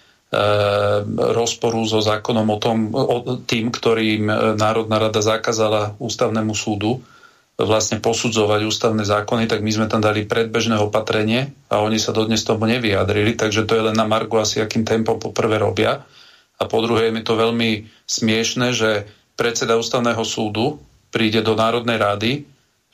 rozporu 1.15 1.87
so 1.87 2.03
zákonom 2.03 2.47
o, 2.51 2.59
tom, 2.59 2.91
o 2.91 3.39
tým, 3.47 3.71
ktorým 3.71 4.27
Národná 4.59 4.99
rada 4.99 5.23
zakázala 5.23 5.95
ústavnému 6.03 6.51
súdu 6.51 6.99
vlastne 7.57 8.05
posudzovať 8.05 8.69
ústavné 8.69 9.01
zákony, 9.09 9.49
tak 9.49 9.65
my 9.65 9.73
sme 9.73 9.87
tam 9.89 10.05
dali 10.05 10.29
predbežné 10.29 10.77
opatrenie 10.77 11.57
a 11.73 11.81
oni 11.81 11.97
sa 11.97 12.13
dodnes 12.13 12.45
tomu 12.45 12.69
nevyjadrili, 12.69 13.33
takže 13.33 13.65
to 13.65 13.81
je 13.81 13.87
len 13.89 13.97
na 13.97 14.05
Margu 14.05 14.37
asi, 14.37 14.61
akým 14.61 14.85
tempom 14.85 15.17
poprvé 15.17 15.57
robia. 15.57 16.05
A 16.61 16.63
po 16.69 16.85
druhé 16.85 17.09
je 17.09 17.17
mi 17.17 17.25
to 17.25 17.33
veľmi 17.33 17.89
smiešne, 18.05 18.77
že 18.77 19.09
predseda 19.41 19.81
ústavného 19.81 20.21
súdu 20.21 20.77
príde 21.09 21.41
do 21.41 21.57
Národnej 21.57 21.97
rady 21.97 22.33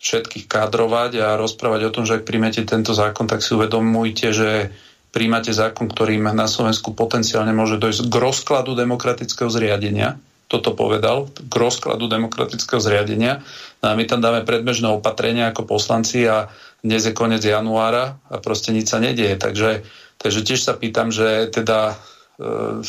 všetkých 0.02 0.46
kádrovať 0.46 1.10
a 1.22 1.38
rozprávať 1.38 1.90
o 1.90 1.94
tom, 1.94 2.04
že 2.06 2.22
ak 2.22 2.26
príjmete 2.26 2.62
tento 2.66 2.94
zákon, 2.94 3.26
tak 3.26 3.42
si 3.42 3.54
uvedomujte, 3.54 4.34
že 4.34 4.74
príjmate 5.12 5.52
zákon, 5.52 5.92
ktorým 5.92 6.24
na 6.32 6.48
Slovensku 6.48 6.96
potenciálne 6.96 7.52
môže 7.52 7.76
dojsť 7.76 8.08
k 8.08 8.14
rozkladu 8.16 8.72
demokratického 8.72 9.52
zriadenia. 9.52 10.16
Toto 10.48 10.72
povedal, 10.72 11.28
k 11.32 11.52
rozkladu 11.52 12.08
demokratického 12.08 12.80
zriadenia. 12.80 13.44
No 13.84 13.92
a 13.92 13.96
my 13.96 14.04
tam 14.08 14.24
dáme 14.24 14.44
predbežné 14.44 14.88
opatrenia 14.88 15.52
ako 15.52 15.68
poslanci 15.68 16.24
a 16.28 16.48
dnes 16.80 17.04
je 17.04 17.12
koniec 17.14 17.44
januára 17.44 18.18
a 18.28 18.36
proste 18.40 18.72
nič 18.72 18.88
sa 18.88 18.98
nedieje. 18.98 19.36
Takže, 19.36 19.84
takže 20.18 20.40
tiež 20.44 20.60
sa 20.60 20.74
pýtam, 20.76 21.12
že 21.12 21.48
teda 21.48 21.94
e, 22.40 22.82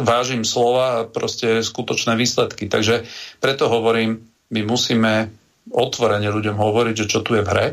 vážim 0.00 0.42
slova 0.44 0.86
a 0.88 1.06
proste 1.08 1.60
skutočné 1.60 2.16
výsledky. 2.16 2.68
Takže 2.68 3.06
preto 3.40 3.68
hovorím, 3.68 4.24
my 4.52 4.60
musíme 4.64 5.30
otvorene 5.72 6.28
ľuďom 6.30 6.56
hovoriť, 6.56 6.94
že 7.04 7.10
čo 7.10 7.20
tu 7.20 7.36
je 7.36 7.42
v 7.44 7.50
hre. 7.52 7.66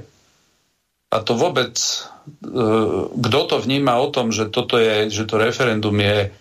A 1.14 1.22
to 1.22 1.38
vôbec 1.38 1.78
E, 2.24 2.66
kto 3.12 3.40
to 3.48 3.56
vníma 3.60 4.00
o 4.00 4.08
tom, 4.08 4.32
že 4.32 4.48
toto 4.48 4.80
je, 4.80 5.12
že 5.12 5.28
to 5.28 5.36
referendum 5.36 5.96
je, 6.00 6.32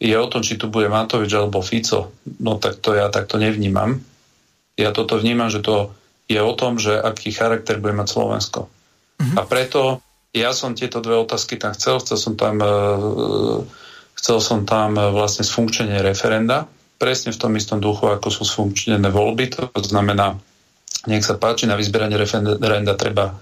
je 0.00 0.16
o 0.16 0.28
tom, 0.28 0.44
či 0.44 0.60
tu 0.60 0.68
bude 0.68 0.92
Matovič 0.92 1.32
alebo 1.32 1.64
Fico, 1.64 2.12
no 2.40 2.60
tak 2.60 2.80
to 2.84 2.92
ja 2.92 3.08
takto 3.08 3.40
nevnímam. 3.40 4.00
Ja 4.76 4.92
toto 4.92 5.16
vnímam, 5.16 5.48
že 5.48 5.64
to 5.64 5.92
je 6.28 6.40
o 6.40 6.52
tom, 6.56 6.76
že 6.76 6.96
aký 6.96 7.32
charakter 7.32 7.80
bude 7.80 7.96
mať 7.96 8.08
Slovensko. 8.08 8.60
Mm-hmm. 9.20 9.36
A 9.36 9.42
preto 9.48 9.80
ja 10.36 10.52
som 10.52 10.76
tieto 10.76 11.02
dve 11.02 11.18
otázky 11.18 11.58
tam 11.58 11.74
chcel, 11.74 12.00
chcel 12.04 12.18
som 12.20 12.34
tam, 12.36 12.60
e, 12.60 12.72
chcel 14.20 14.38
som 14.44 14.68
tam 14.68 14.96
vlastne 14.96 15.44
sfunkčenie 15.44 16.04
referenda, 16.04 16.68
presne 17.00 17.32
v 17.32 17.40
tom 17.40 17.56
istom 17.56 17.80
duchu, 17.80 18.12
ako 18.12 18.28
sú 18.28 18.44
sfunkčnené 18.44 19.08
voľby, 19.08 19.72
to 19.72 19.80
znamená, 19.80 20.36
nech 21.08 21.24
sa 21.24 21.40
páči, 21.40 21.64
na 21.64 21.80
vyzberanie 21.80 22.20
referenda 22.20 22.92
treba 22.92 23.40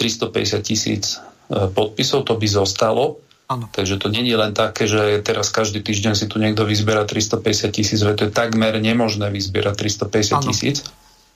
350 0.00 0.64
tisíc 0.64 1.20
E, 1.50 1.66
podpisov, 1.66 2.22
to 2.22 2.38
by 2.38 2.46
zostalo. 2.46 3.18
Ano. 3.50 3.66
Takže 3.74 3.98
to 3.98 4.06
není 4.06 4.30
len 4.38 4.54
také, 4.54 4.86
že 4.86 5.18
teraz 5.26 5.50
každý 5.50 5.82
týždeň 5.82 6.14
si 6.14 6.30
tu 6.30 6.38
niekto 6.38 6.62
vyzbiera 6.62 7.02
350 7.02 7.74
tisíc, 7.74 7.98
to 7.98 8.14
je 8.14 8.30
takmer 8.30 8.78
nemožné 8.78 9.26
vyzbierať 9.26 9.74
350 10.06 10.46
tisíc. 10.46 10.86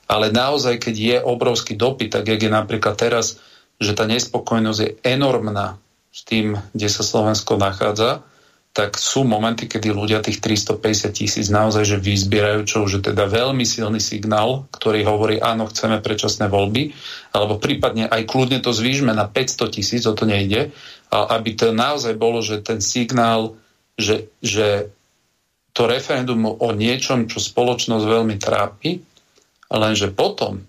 Ale 0.07 0.31
naozaj, 0.31 0.79
keď 0.79 0.95
je 0.95 1.17
obrovský 1.19 1.75
dopyt, 1.75 2.15
tak 2.15 2.31
jak 2.31 2.39
je 2.39 2.53
napríklad 2.53 2.95
teraz, 2.95 3.43
že 3.83 3.99
tá 3.99 4.07
nespokojnosť 4.07 4.79
je 4.79 4.91
enormná 5.03 5.83
s 6.15 6.23
tým, 6.23 6.55
kde 6.71 6.87
sa 6.87 7.03
Slovensko 7.03 7.59
nachádza, 7.59 8.23
tak 8.75 8.99
sú 8.99 9.23
momenty, 9.23 9.71
kedy 9.71 9.95
ľudia 9.95 10.19
tých 10.19 10.43
350 10.43 11.15
tisíc 11.15 11.47
naozaj 11.47 11.95
že 11.95 12.03
vyzbierajú, 12.03 12.61
čo 12.67 12.83
už 12.83 12.99
je 12.99 13.03
teda 13.15 13.31
veľmi 13.31 13.63
silný 13.63 14.03
signál, 14.03 14.67
ktorý 14.75 15.07
hovorí, 15.07 15.39
áno, 15.39 15.71
chceme 15.71 16.03
predčasné 16.03 16.51
voľby, 16.51 16.91
alebo 17.31 17.63
prípadne 17.63 18.11
aj 18.11 18.27
kľudne 18.27 18.59
to 18.59 18.75
zvýšme 18.75 19.15
na 19.15 19.31
500 19.31 19.71
tisíc, 19.79 20.03
o 20.11 20.19
to 20.19 20.27
nejde, 20.27 20.75
aby 21.15 21.51
to 21.55 21.71
naozaj 21.71 22.19
bolo, 22.19 22.43
že 22.43 22.67
ten 22.67 22.83
signál, 22.83 23.55
že, 23.95 24.27
že 24.43 24.91
to 25.71 25.87
referendum 25.87 26.43
o 26.43 26.69
niečom, 26.75 27.31
čo 27.31 27.39
spoločnosť 27.39 28.05
veľmi 28.11 28.37
trápi, 28.43 28.99
lenže 29.71 30.11
potom 30.11 30.67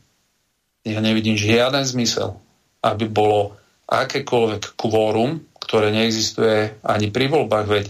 ja 0.85 1.01
nevidím 1.01 1.33
žiaden 1.33 1.81
zmysel, 1.81 2.37
aby 2.85 3.09
bolo 3.09 3.57
akékoľvek 3.89 4.77
kvórum, 4.77 5.41
ktoré 5.65 5.89
neexistuje 5.89 6.77
ani 6.85 7.09
pri 7.09 7.25
voľbách, 7.27 7.67
veď 7.67 7.85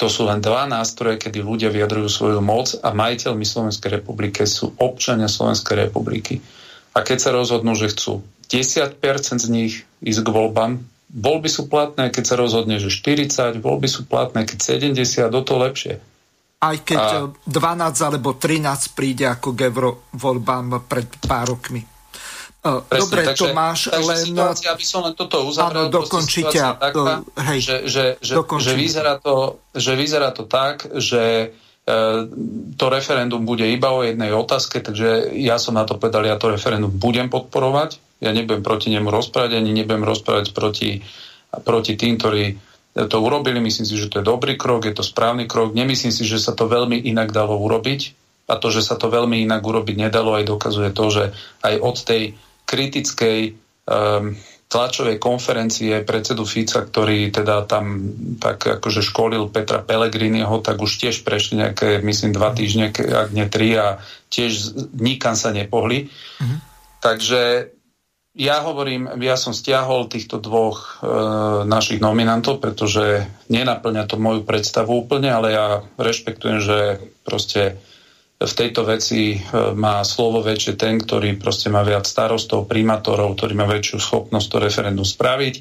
to 0.00 0.08
sú 0.08 0.24
len 0.24 0.40
dva 0.40 0.64
nástroje, 0.64 1.20
kedy 1.20 1.44
ľudia 1.44 1.68
vyjadrujú 1.68 2.08
svoju 2.08 2.40
moc 2.40 2.72
a 2.80 2.94
majiteľmi 2.94 3.44
Slovenskej 3.44 4.00
republiky 4.00 4.48
sú 4.48 4.72
občania 4.80 5.28
Slovenskej 5.28 5.90
republiky. 5.90 6.40
A 6.96 7.04
keď 7.04 7.18
sa 7.20 7.30
rozhodnú, 7.36 7.76
že 7.76 7.92
chcú 7.92 8.24
10% 8.50 8.98
z 9.38 9.48
nich 9.52 9.86
ísť 10.02 10.20
k 10.26 10.28
voľbám. 10.28 10.82
Voľby 11.10 11.46
sú 11.46 11.70
platné, 11.70 12.10
keď 12.10 12.24
sa 12.26 12.36
rozhodne, 12.38 12.82
že 12.82 12.90
40, 12.90 13.62
voľby 13.62 13.86
sú 13.86 14.06
platné, 14.06 14.42
keď 14.46 14.80
70, 14.82 15.30
do 15.30 15.40
to 15.46 15.54
lepšie. 15.58 16.02
Aj 16.60 16.76
keď 16.76 16.98
a... 16.98 17.30
12 17.46 18.08
alebo 18.08 18.34
13 18.34 18.98
príde 18.98 19.30
ako 19.30 19.54
k 19.54 19.70
voľbám 20.16 20.82
pred 20.90 21.06
pár 21.24 21.56
rokmi. 21.56 21.82
Presne, 22.60 23.00
Dobre, 23.00 23.20
takže, 23.24 23.40
Tomáš, 23.40 23.80
takže 23.88 24.04
len... 24.04 24.24
Situácia, 24.36 24.68
aby 24.76 24.84
som 24.84 25.00
len 25.00 25.16
toto 25.16 25.48
uzavrel, 25.48 25.88
áno, 25.88 25.96
dokončite, 25.96 26.60
taká, 26.60 27.24
hej, 27.48 27.58
že, 27.64 27.76
že, 27.88 28.04
že, 28.20 28.34
že, 28.36 28.72
vyzerá 28.76 29.16
to, 29.16 29.64
že 29.72 29.92
vyzerá 29.96 30.28
to 30.36 30.44
tak, 30.44 30.84
že 30.92 31.56
E, 31.90 32.28
to 32.76 32.86
referendum 32.92 33.42
bude 33.42 33.64
iba 33.64 33.90
o 33.90 34.04
jednej 34.04 34.30
otázke, 34.36 34.84
takže 34.84 35.32
ja 35.34 35.56
som 35.56 35.74
na 35.74 35.88
to 35.88 35.96
povedal, 35.96 36.22
ja 36.22 36.36
to 36.36 36.52
referendum 36.52 36.92
budem 36.92 37.32
podporovať, 37.32 38.20
ja 38.20 38.30
nebudem 38.36 38.60
proti 38.60 38.92
nemu 38.92 39.08
rozprávať, 39.08 39.56
ani 39.56 39.72
nebudem 39.72 40.04
rozprávať 40.04 40.52
proti, 40.52 41.00
proti 41.64 41.92
tým, 41.96 42.20
ktorí 42.20 42.44
to 42.92 43.16
urobili. 43.16 43.64
Myslím 43.64 43.88
si, 43.88 43.96
že 43.96 44.12
to 44.12 44.20
je 44.20 44.28
dobrý 44.28 44.60
krok, 44.60 44.84
je 44.84 44.92
to 44.92 45.00
správny 45.00 45.48
krok. 45.48 45.72
Nemyslím 45.72 46.12
si, 46.12 46.28
že 46.28 46.36
sa 46.36 46.52
to 46.52 46.68
veľmi 46.68 47.00
inak 47.00 47.32
dalo 47.32 47.56
urobiť. 47.56 48.18
A 48.50 48.58
to, 48.58 48.66
že 48.68 48.82
sa 48.82 48.98
to 48.98 49.06
veľmi 49.06 49.46
inak 49.46 49.62
urobiť 49.62 50.10
nedalo, 50.10 50.34
aj 50.34 50.50
dokazuje 50.50 50.90
to, 50.90 51.06
že 51.06 51.24
aj 51.62 51.74
od 51.78 51.96
tej 52.02 52.22
kritickej 52.70 53.58
um, 53.90 54.38
tlačovej 54.70 55.18
konferencie 55.18 56.06
predsedu 56.06 56.46
Fica, 56.46 56.86
ktorý 56.86 57.34
teda 57.34 57.66
tam 57.66 58.14
tak 58.38 58.78
akože 58.78 59.02
školil 59.02 59.50
Petra 59.50 59.82
Pellegriniho, 59.82 60.62
tak 60.62 60.78
už 60.78 61.02
tiež 61.02 61.26
prešli 61.26 61.58
nejaké, 61.58 61.98
myslím, 61.98 62.30
dva 62.30 62.54
týždne, 62.54 62.94
ak 62.94 63.34
nie 63.34 63.50
tri 63.50 63.74
a 63.74 63.98
tiež 64.30 64.78
nikam 64.94 65.34
sa 65.34 65.50
nepohli. 65.50 66.06
Mm-hmm. 66.06 66.58
Takže 67.02 67.42
ja 68.38 68.62
hovorím, 68.62 69.10
ja 69.18 69.34
som 69.34 69.50
stiahol 69.50 70.06
týchto 70.06 70.38
dvoch 70.38 71.02
e, 71.02 71.10
našich 71.66 71.98
nominantov, 71.98 72.62
pretože 72.62 73.26
nenaplňa 73.50 74.06
to 74.06 74.22
moju 74.22 74.46
predstavu 74.46 75.02
úplne, 75.02 75.34
ale 75.34 75.48
ja 75.50 75.66
rešpektujem, 75.98 76.62
že 76.62 76.78
proste 77.26 77.82
v 78.40 78.52
tejto 78.56 78.88
veci 78.88 79.36
e, 79.36 79.38
má 79.76 80.00
slovo 80.00 80.40
väčšie 80.40 80.80
ten, 80.80 80.96
ktorý 80.96 81.36
proste 81.36 81.68
má 81.68 81.84
viac 81.84 82.08
starostov, 82.08 82.64
primátorov, 82.64 83.36
ktorý 83.36 83.52
má 83.52 83.68
väčšiu 83.68 84.00
schopnosť 84.00 84.48
to 84.48 84.56
referendum 84.56 85.04
spraviť. 85.04 85.54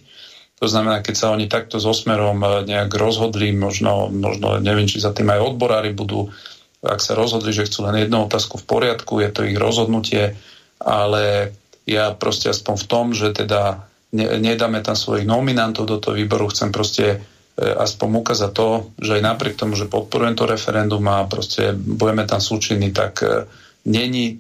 To 0.59 0.67
znamená, 0.67 1.03
keď 1.03 1.15
sa 1.15 1.27
oni 1.35 1.51
takto 1.51 1.75
s 1.75 1.83
osmerom 1.83 2.39
e, 2.39 2.47
nejak 2.63 2.87
rozhodli, 2.95 3.51
možno, 3.51 4.07
možno 4.07 4.63
neviem, 4.63 4.87
či 4.87 5.03
za 5.03 5.11
tým 5.11 5.27
aj 5.27 5.43
odborári 5.43 5.91
budú, 5.91 6.31
ak 6.79 7.03
sa 7.03 7.19
rozhodli, 7.19 7.51
že 7.51 7.67
chcú 7.67 7.83
len 7.91 7.99
jednu 7.99 8.23
otázku 8.23 8.63
v 8.63 8.67
poriadku, 8.71 9.19
je 9.19 9.29
to 9.35 9.43
ich 9.43 9.59
rozhodnutie, 9.59 10.39
ale 10.79 11.51
ja 11.83 12.15
proste 12.15 12.47
aspoň 12.47 12.75
v 12.79 12.85
tom, 12.87 13.05
že 13.11 13.35
teda 13.35 13.83
nedáme 14.15 14.79
tam 14.79 14.95
svojich 14.95 15.27
nominantov 15.27 15.85
do 15.85 15.99
toho 15.99 16.15
výboru, 16.15 16.47
chcem 16.47 16.71
proste 16.71 17.19
aspoň 17.57 18.07
ukázať 18.23 18.51
to, 18.55 18.67
že 18.99 19.19
aj 19.19 19.23
napriek 19.23 19.55
tomu, 19.59 19.75
že 19.75 19.91
podporujem 19.91 20.35
to 20.37 20.47
referendum 20.47 21.03
a 21.11 21.27
proste 21.27 21.75
budeme 21.75 22.23
tam 22.23 22.39
súčinní, 22.39 22.95
tak 22.95 23.19
e, 23.19 23.47
není 23.83 24.39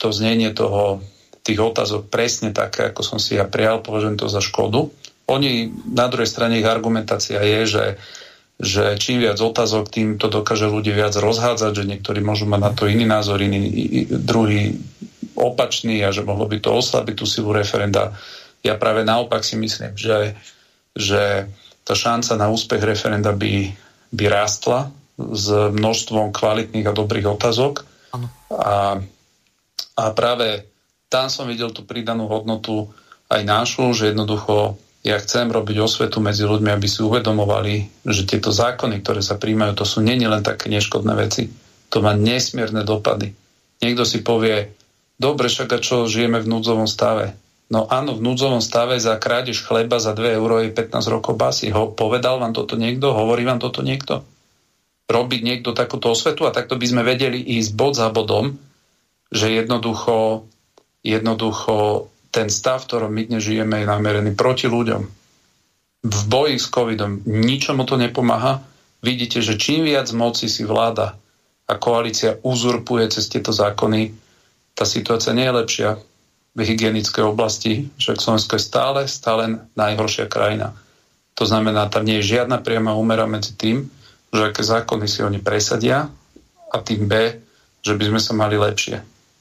to 0.00 0.12
znenie 0.12 0.52
toho, 0.56 1.04
tých 1.46 1.62
otázok 1.62 2.10
presne 2.10 2.50
také, 2.50 2.90
ako 2.90 3.02
som 3.06 3.18
si 3.22 3.38
ja 3.38 3.46
prijal, 3.46 3.78
považujem 3.78 4.18
to 4.18 4.26
za 4.26 4.42
škodu. 4.42 4.90
Oni, 5.30 5.70
na 5.94 6.10
druhej 6.10 6.26
strane 6.26 6.58
ich 6.58 6.66
argumentácia 6.66 7.38
je, 7.38 7.60
že, 7.70 7.84
že 8.58 8.98
čím 8.98 9.22
viac 9.22 9.38
otázok, 9.38 9.86
tým 9.86 10.08
to 10.18 10.26
dokáže 10.26 10.66
ľudí 10.66 10.90
viac 10.90 11.14
rozhádzať, 11.14 11.70
že 11.70 11.84
niektorí 11.86 12.18
môžu 12.18 12.50
mať 12.50 12.60
na 12.62 12.72
to 12.74 12.90
iný 12.90 13.06
názor, 13.06 13.38
iný, 13.38 13.62
druhý 14.10 14.74
opačný 15.38 16.02
a 16.02 16.10
že 16.10 16.26
mohlo 16.26 16.50
by 16.50 16.58
to 16.58 16.74
oslabiť 16.74 17.14
tú 17.14 17.26
silu 17.30 17.54
referenda. 17.54 18.16
Ja 18.66 18.74
práve 18.74 19.06
naopak 19.06 19.46
si 19.46 19.54
myslím, 19.54 19.94
že, 19.94 20.34
že 20.98 21.46
tá 21.86 21.94
šanca 21.94 22.34
na 22.34 22.50
úspech 22.50 22.82
referenda 22.82 23.30
by, 23.30 23.70
by 24.10 24.24
rástla 24.26 24.90
s 25.16 25.46
množstvom 25.54 26.34
kvalitných 26.34 26.86
a 26.90 26.92
dobrých 26.92 27.30
otázok. 27.38 27.86
A, 28.50 28.98
a 29.94 30.04
práve 30.12 30.66
tam 31.06 31.30
som 31.30 31.46
videl 31.46 31.70
tú 31.70 31.86
pridanú 31.86 32.26
hodnotu 32.26 32.90
aj 33.30 33.42
nášu, 33.46 33.94
že 33.94 34.10
jednoducho 34.10 34.74
ja 35.06 35.22
chcem 35.22 35.46
robiť 35.46 35.76
osvetu 35.78 36.18
medzi 36.18 36.42
ľuďmi, 36.42 36.66
aby 36.74 36.88
si 36.90 36.98
uvedomovali, 37.06 38.02
že 38.02 38.26
tieto 38.26 38.50
zákony, 38.50 39.06
ktoré 39.06 39.22
sa 39.22 39.38
príjmajú, 39.38 39.78
to 39.78 39.86
sú 39.86 40.02
není 40.02 40.26
len 40.26 40.42
také 40.42 40.66
neškodné 40.66 41.14
veci. 41.14 41.46
To 41.94 42.02
má 42.02 42.18
nesmierne 42.18 42.82
dopady. 42.82 43.30
Niekto 43.78 44.02
si 44.02 44.26
povie, 44.26 44.74
dobre, 45.14 45.46
však 45.46 45.70
a 45.70 45.78
čo, 45.78 46.10
žijeme 46.10 46.42
v 46.42 46.50
núdzovom 46.50 46.90
stave. 46.90 47.38
No 47.66 47.90
áno, 47.90 48.14
v 48.14 48.22
núdzovom 48.22 48.62
stave 48.62 48.94
za 49.02 49.18
krádež 49.18 49.66
chleba 49.66 49.98
za 49.98 50.14
2 50.14 50.38
euro 50.38 50.62
je 50.62 50.70
15 50.70 51.02
rokov 51.10 51.34
basy. 51.34 51.74
Ho, 51.74 51.90
povedal 51.90 52.38
vám 52.38 52.54
toto 52.54 52.78
niekto? 52.78 53.10
Hovorí 53.10 53.42
vám 53.42 53.58
toto 53.58 53.82
niekto? 53.82 54.22
Robiť 55.10 55.40
niekto 55.42 55.74
takúto 55.74 56.14
osvetu 56.14 56.46
a 56.46 56.54
takto 56.54 56.78
by 56.78 56.86
sme 56.86 57.02
vedeli 57.02 57.42
ísť 57.58 57.70
bod 57.74 57.98
za 57.98 58.06
bodom, 58.14 58.54
že 59.34 59.50
jednoducho, 59.50 60.46
jednoducho 61.02 62.06
ten 62.30 62.46
stav, 62.54 62.86
v 62.86 62.86
ktorom 62.86 63.10
my 63.10 63.22
dnes 63.34 63.42
žijeme, 63.42 63.82
je 63.82 63.90
namerený 63.90 64.38
proti 64.38 64.70
ľuďom. 64.70 65.02
V 66.06 66.20
boji 66.30 66.62
s 66.62 66.70
covidom 66.70 67.18
ničomu 67.26 67.82
to 67.82 67.98
nepomáha. 67.98 68.62
Vidíte, 69.02 69.42
že 69.42 69.58
čím 69.58 69.90
viac 69.90 70.06
moci 70.14 70.46
si 70.46 70.62
vláda 70.62 71.18
a 71.66 71.74
koalícia 71.82 72.38
uzurpuje 72.46 73.10
cez 73.10 73.26
tieto 73.26 73.50
zákony, 73.50 74.14
tá 74.78 74.86
situácia 74.86 75.34
nie 75.34 75.50
je 75.50 75.58
lepšia 75.58 75.90
v 76.56 76.60
hygienickej 76.64 77.20
oblasti, 77.20 77.92
však 78.00 78.16
Slovensko 78.16 78.56
je 78.56 78.64
stále, 78.64 79.00
stále 79.04 79.68
najhoršia 79.76 80.24
krajina. 80.24 80.72
To 81.36 81.44
znamená, 81.44 81.92
tam 81.92 82.08
nie 82.08 82.24
je 82.24 82.40
žiadna 82.40 82.64
priama 82.64 82.96
úmera 82.96 83.28
medzi 83.28 83.52
tým, 83.52 83.92
že 84.32 84.48
aké 84.48 84.64
zákony 84.64 85.04
si 85.04 85.20
oni 85.20 85.36
presadia 85.36 86.08
a 86.72 86.76
tým 86.80 87.04
B, 87.04 87.12
že 87.84 87.92
by 87.92 88.04
sme 88.08 88.20
sa 88.24 88.32
mali 88.32 88.56
lepšie. 88.56 88.96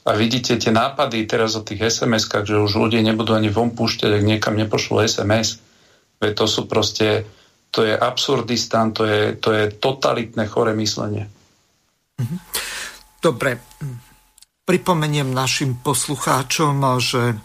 A 0.06 0.14
vidíte 0.14 0.60
tie 0.60 0.70
nápady 0.70 1.26
teraz 1.26 1.58
o 1.58 1.66
tých 1.66 1.88
SMS-kách, 1.88 2.46
že 2.46 2.62
už 2.62 2.78
ľudia 2.78 3.02
nebudú 3.02 3.34
ani 3.34 3.50
von 3.50 3.74
púšťať, 3.74 4.22
ak 4.22 4.24
niekam 4.28 4.54
nepošlo 4.60 5.02
SMS. 5.02 5.58
Veď 6.20 6.32
to 6.36 6.46
sú 6.46 6.70
proste, 6.70 7.26
to 7.74 7.82
je 7.82 7.96
absurdistán, 7.96 8.94
to 8.94 9.08
je, 9.08 9.34
to 9.40 9.50
je 9.56 9.72
totalitné 9.72 10.46
chore 10.52 10.76
myslenie. 10.78 11.32
Mhm. 12.22 12.38
Dobre, 13.24 13.58
Pripomeniem 14.66 15.30
našim 15.30 15.78
poslucháčom, 15.78 16.82
že 16.98 17.38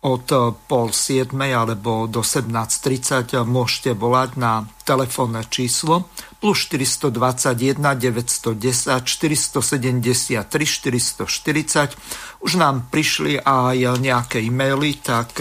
od 0.00 0.24
pol 0.64 0.88
siedmej 0.88 1.52
alebo 1.52 2.08
do 2.08 2.24
17.30 2.24 3.44
môžete 3.44 3.92
volať 3.92 4.40
na 4.40 4.64
telefónne 4.88 5.44
číslo 5.52 6.08
plus 6.40 6.64
421 6.64 7.76
910 7.76 9.04
473 9.04 10.48
440. 10.48 12.40
Už 12.40 12.52
nám 12.56 12.88
prišli 12.88 13.36
aj 13.36 14.00
nejaké 14.00 14.40
e-maily, 14.40 14.96
tak 15.04 15.36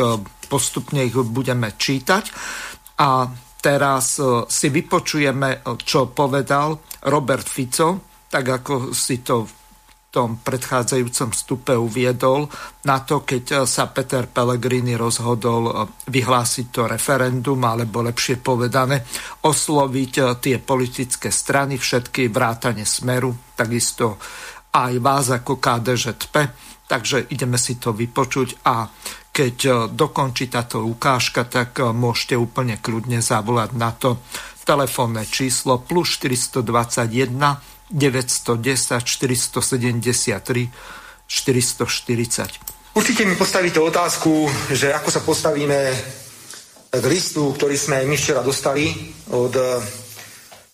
postupne 0.52 1.00
ich 1.00 1.16
budeme 1.16 1.80
čítať. 1.80 2.28
A 3.00 3.32
teraz 3.64 4.20
si 4.52 4.68
vypočujeme, 4.68 5.64
čo 5.80 6.12
povedal 6.12 6.76
Robert 7.08 7.48
Fico, 7.48 8.04
tak 8.28 8.52
ako 8.52 8.92
si 8.92 9.24
to 9.24 9.65
tom 10.16 10.40
predchádzajúcom 10.40 11.36
vstupe 11.36 11.76
uviedol 11.76 12.48
na 12.88 13.04
to, 13.04 13.28
keď 13.28 13.68
sa 13.68 13.92
Peter 13.92 14.32
Pellegrini 14.32 14.96
rozhodol 14.96 15.64
eh, 15.68 15.76
vyhlásiť 16.08 16.68
to 16.72 16.88
referendum, 16.88 17.60
alebo 17.68 18.00
lepšie 18.00 18.40
povedané, 18.40 19.04
osloviť 19.44 20.14
eh, 20.24 20.26
tie 20.40 20.56
politické 20.64 21.28
strany, 21.28 21.76
všetky 21.76 22.32
vrátane 22.32 22.88
Smeru, 22.88 23.36
takisto 23.60 24.16
aj 24.72 24.94
vás 25.04 25.36
ako 25.36 25.60
KDŽP. 25.60 26.36
Takže 26.86 27.34
ideme 27.34 27.58
si 27.58 27.82
to 27.82 27.98
vypočuť 27.98 28.62
a 28.70 28.86
keď 29.36 29.90
dokončí 29.92 30.48
táto 30.48 30.86
ukážka, 30.86 31.50
tak 31.50 31.82
môžete 31.82 32.38
úplne 32.38 32.78
kľudne 32.78 33.20
zavolať 33.20 33.70
na 33.74 33.90
to 33.92 34.22
telefónne 34.64 35.26
číslo 35.26 35.82
plus 35.82 36.22
421 36.22 37.75
910 37.90 39.06
473 39.06 40.70
440. 41.28 42.96
Určite 42.96 43.28
mi 43.28 43.36
postavíte 43.36 43.84
otázku, 43.84 44.48
že 44.72 44.96
ako 44.96 45.10
sa 45.12 45.20
postavíme 45.20 45.92
k 46.96 47.06
listu, 47.12 47.52
ktorý 47.52 47.76
sme 47.76 48.08
my 48.08 48.16
včera 48.16 48.40
dostali 48.40 48.88
od 49.36 49.52
eh, 49.52 49.84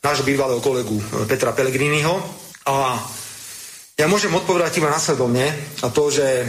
nášho 0.05 0.21
bývalého 0.21 0.61
kolegu 0.61 1.01
eh, 1.01 1.25
Petra 1.25 1.49
Pellegriniho. 1.51 2.13
A 2.69 3.01
ja 3.97 4.05
môžem 4.05 4.29
odpovedať 4.33 4.77
iba 4.77 4.93
následovne 4.93 5.49
a 5.81 5.87
to, 5.89 6.13
že 6.13 6.45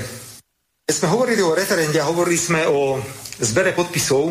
keď 0.84 0.94
sme 0.98 1.08
hovorili 1.08 1.40
o 1.40 1.56
referende 1.56 1.96
a 1.96 2.08
hovorili 2.10 2.36
sme 2.36 2.68
o 2.68 3.00
zbere 3.40 3.72
podpisov, 3.72 4.28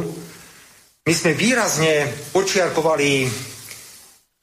my 1.01 1.13
sme 1.17 1.33
výrazne 1.33 2.05
počiarkovali 2.29 3.25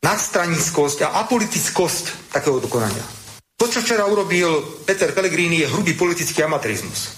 nadstranickosť 0.02 0.98
a 1.06 1.08
apolitickosť 1.26 2.30
takého 2.30 2.62
dokonania. 2.62 3.02
To, 3.58 3.66
čo 3.66 3.82
včera 3.82 4.06
urobil 4.06 4.82
Peter 4.86 5.10
Pellegrini, 5.10 5.66
je 5.66 5.70
hrubý 5.70 5.98
politický 5.98 6.46
amatérizmus. 6.46 7.10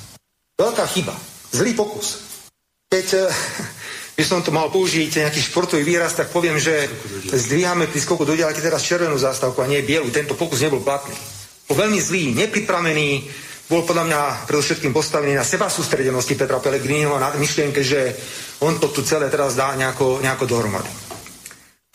Veľká 0.56 0.88
chyba. 0.88 1.12
Zlý 1.52 1.76
pokus. 1.76 2.16
Keď 2.88 3.06
e, 3.12 3.20
by 4.16 4.24
som 4.24 4.40
to 4.40 4.48
mal 4.48 4.72
použiť 4.72 5.20
nejaký 5.20 5.40
športový 5.52 5.84
výraz, 5.84 6.16
tak 6.16 6.32
poviem, 6.32 6.56
že 6.56 6.88
zdvíhame 7.28 7.92
pri 7.92 8.00
skoku 8.00 8.24
do 8.24 8.32
diaľky 8.32 8.64
teraz 8.64 8.80
červenú 8.80 9.20
zástavku 9.20 9.60
a 9.60 9.68
nie 9.68 9.84
bielu. 9.84 10.08
Tento 10.08 10.32
pokus 10.32 10.64
nebol 10.64 10.80
platný. 10.80 11.16
Bol 11.68 11.76
veľmi 11.76 12.00
zlý, 12.00 12.32
nepripravený, 12.34 13.08
bol 13.70 13.86
podľa 13.86 14.04
mňa 14.10 14.20
predovšetkým 14.50 14.90
postavený 14.90 15.38
na 15.38 15.46
seba 15.46 15.70
sústredenosti 15.70 16.34
Petra 16.34 16.58
Pellegriniho 16.58 17.14
a 17.14 17.22
na 17.22 17.28
myšlienke, 17.38 17.84
že 17.84 18.16
on 18.64 18.80
to 18.82 18.90
tu 18.90 19.06
celé 19.06 19.30
teraz 19.30 19.54
dá 19.54 19.76
nejako, 19.78 20.18
nejako 20.18 20.44
dohromady. 20.48 21.09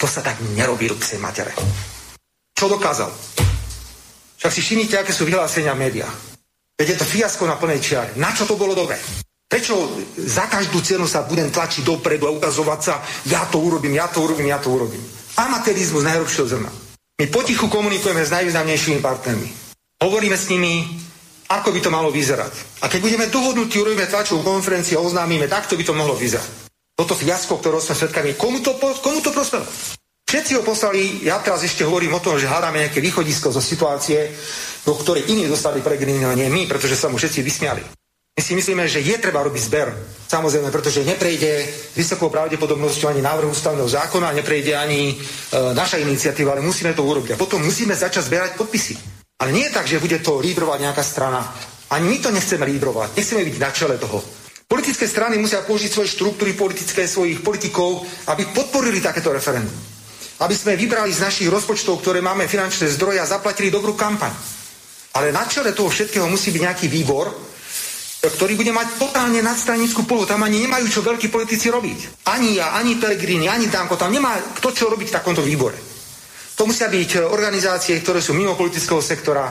To 0.06 0.14
sa 0.14 0.22
tak 0.22 0.38
nerobí 0.54 0.86
ruce 0.86 1.18
matere. 1.18 1.50
Čo 2.54 2.70
dokázal? 2.70 3.10
Však 4.38 4.54
si 4.54 4.62
všimnite, 4.62 5.02
aké 5.02 5.10
sú 5.10 5.26
vyhlásenia 5.26 5.74
v. 5.74 6.06
Veď 6.78 6.94
je 6.94 6.98
to 7.02 7.10
fiasko 7.10 7.42
na 7.50 7.58
plnej 7.58 7.82
čiare. 7.82 8.14
Na 8.22 8.30
čo 8.30 8.46
to 8.46 8.54
bolo 8.54 8.78
dobré? 8.78 9.02
Prečo 9.50 9.74
za 10.22 10.46
každú 10.46 10.86
cenu 10.86 11.10
sa 11.10 11.26
budem 11.26 11.50
tlačiť 11.50 11.82
dopredu 11.82 12.30
a 12.30 12.38
ukazovať 12.38 12.80
sa, 12.86 13.02
ja 13.26 13.50
to 13.50 13.58
urobím, 13.58 13.98
ja 13.98 14.06
to 14.06 14.22
urobím, 14.22 14.54
ja 14.54 14.62
to 14.62 14.78
urobím. 14.78 15.02
Amatérizmus 15.42 16.06
najhrubšieho 16.06 16.54
zrna. 16.54 16.70
My 17.18 17.26
potichu 17.26 17.66
komunikujeme 17.66 18.22
s 18.22 18.30
najvýznamnejšími 18.30 19.02
partnermi. 19.02 19.50
Hovoríme 20.06 20.38
s 20.38 20.54
nimi, 20.54 20.86
ako 21.50 21.74
by 21.74 21.80
to 21.82 21.90
malo 21.90 22.14
vyzerať. 22.14 22.86
A 22.86 22.94
keď 22.94 23.02
budeme 23.02 23.26
dohodnutí, 23.26 23.82
urobíme 23.82 24.06
tlačovú 24.06 24.46
konferenciu 24.46 25.02
a 25.02 25.06
oznámime, 25.10 25.50
takto 25.50 25.74
by 25.74 25.82
to 25.82 25.98
mohlo 25.98 26.14
vyzerať. 26.14 26.65
Toto 26.96 27.12
fiasko, 27.12 27.60
ktorého 27.60 27.84
sme 27.84 27.96
svetkami, 27.96 28.40
komu 28.40 28.64
to, 28.64 28.80
komu 28.80 29.20
to 29.20 29.36
prospelo? 29.36 29.68
Všetci 30.26 30.58
ho 30.58 30.64
poslali, 30.66 31.28
ja 31.28 31.38
teraz 31.44 31.62
ešte 31.62 31.86
hovorím 31.86 32.18
o 32.18 32.24
tom, 32.24 32.40
že 32.40 32.50
hľadáme 32.50 32.82
nejaké 32.82 33.04
východisko 33.04 33.54
zo 33.54 33.62
situácie, 33.62 34.32
do 34.88 34.96
ktorej 34.98 35.28
iní 35.30 35.46
dostali 35.46 35.84
pregrinino, 35.84 36.34
nie 36.34 36.50
my, 36.50 36.66
pretože 36.66 36.98
sa 36.98 37.12
mu 37.12 37.20
všetci 37.20 37.40
vysmiali. 37.46 37.84
My 38.36 38.42
si 38.44 38.52
myslíme, 38.52 38.84
že 38.84 39.00
je 39.00 39.16
treba 39.16 39.40
robiť 39.48 39.64
zber. 39.64 39.96
Samozrejme, 40.28 40.68
pretože 40.68 41.08
neprejde 41.08 41.64
vysokou 41.96 42.28
pravdepodobnosťou 42.28 43.16
ani 43.16 43.24
návrh 43.24 43.48
ústavného 43.48 43.88
zákona, 43.88 44.36
neprejde 44.36 44.76
ani 44.76 45.14
e, 45.14 45.16
naša 45.72 46.04
iniciatíva, 46.04 46.52
ale 46.52 46.60
musíme 46.60 46.92
to 46.92 47.08
urobiť. 47.08 47.36
A 47.36 47.40
potom 47.40 47.64
musíme 47.64 47.96
začať 47.96 48.28
zberať 48.28 48.52
podpisy. 48.60 49.00
Ale 49.40 49.56
nie 49.56 49.72
je 49.72 49.76
tak, 49.76 49.88
že 49.88 50.04
bude 50.04 50.20
to 50.20 50.44
lídrovať 50.44 50.80
nejaká 50.84 51.04
strana. 51.04 51.48
Ani 51.96 52.12
my 52.12 52.18
to 52.20 52.36
nechceme 52.36 52.68
lídrovať. 52.68 53.16
Nechceme 53.16 53.48
byť 53.48 53.56
na 53.56 53.72
čele 53.72 53.96
toho. 53.96 54.20
Politické 54.66 55.06
strany 55.06 55.38
musia 55.38 55.62
použiť 55.62 55.94
svoje 55.94 56.10
štruktúry 56.18 56.58
politické, 56.58 57.06
svojich 57.06 57.46
politikov, 57.46 58.02
aby 58.34 58.50
podporili 58.50 58.98
takéto 58.98 59.30
referendum. 59.30 59.74
Aby 60.42 60.58
sme 60.58 60.74
vybrali 60.74 61.14
z 61.14 61.22
našich 61.22 61.48
rozpočtov, 61.48 62.02
ktoré 62.02 62.20
máme 62.20 62.50
finančné 62.50 62.90
zdroje 62.98 63.22
a 63.22 63.30
zaplatili 63.30 63.70
dobrú 63.70 63.94
kampaň. 63.94 64.34
Ale 65.16 65.32
na 65.32 65.46
čele 65.48 65.72
toho 65.72 65.88
všetkého 65.88 66.28
musí 66.28 66.52
byť 66.52 66.62
nejaký 66.66 66.88
výbor, 66.92 67.30
ktorý 68.26 68.58
bude 68.58 68.74
mať 68.74 68.98
totálne 68.98 69.38
nadstranickú 69.40 70.04
polohu. 70.10 70.26
Tam 70.26 70.42
ani 70.42 70.66
nemajú 70.66 70.90
čo 70.90 71.06
veľkí 71.06 71.30
politici 71.30 71.70
robiť. 71.70 72.26
Ani 72.34 72.58
ja, 72.58 72.74
ani 72.74 72.98
Pelegrini, 72.98 73.46
ani 73.46 73.70
Danko. 73.70 73.96
Tam 73.96 74.10
nemá 74.10 74.34
kto 74.58 74.74
čo 74.74 74.90
robiť 74.90 75.14
v 75.14 75.16
takomto 75.22 75.46
výbore. 75.46 75.78
To 76.58 76.66
musia 76.66 76.90
byť 76.90 77.30
organizácie, 77.30 78.00
ktoré 78.02 78.24
sú 78.24 78.34
mimo 78.34 78.58
politického 78.58 79.04
sektora. 79.04 79.46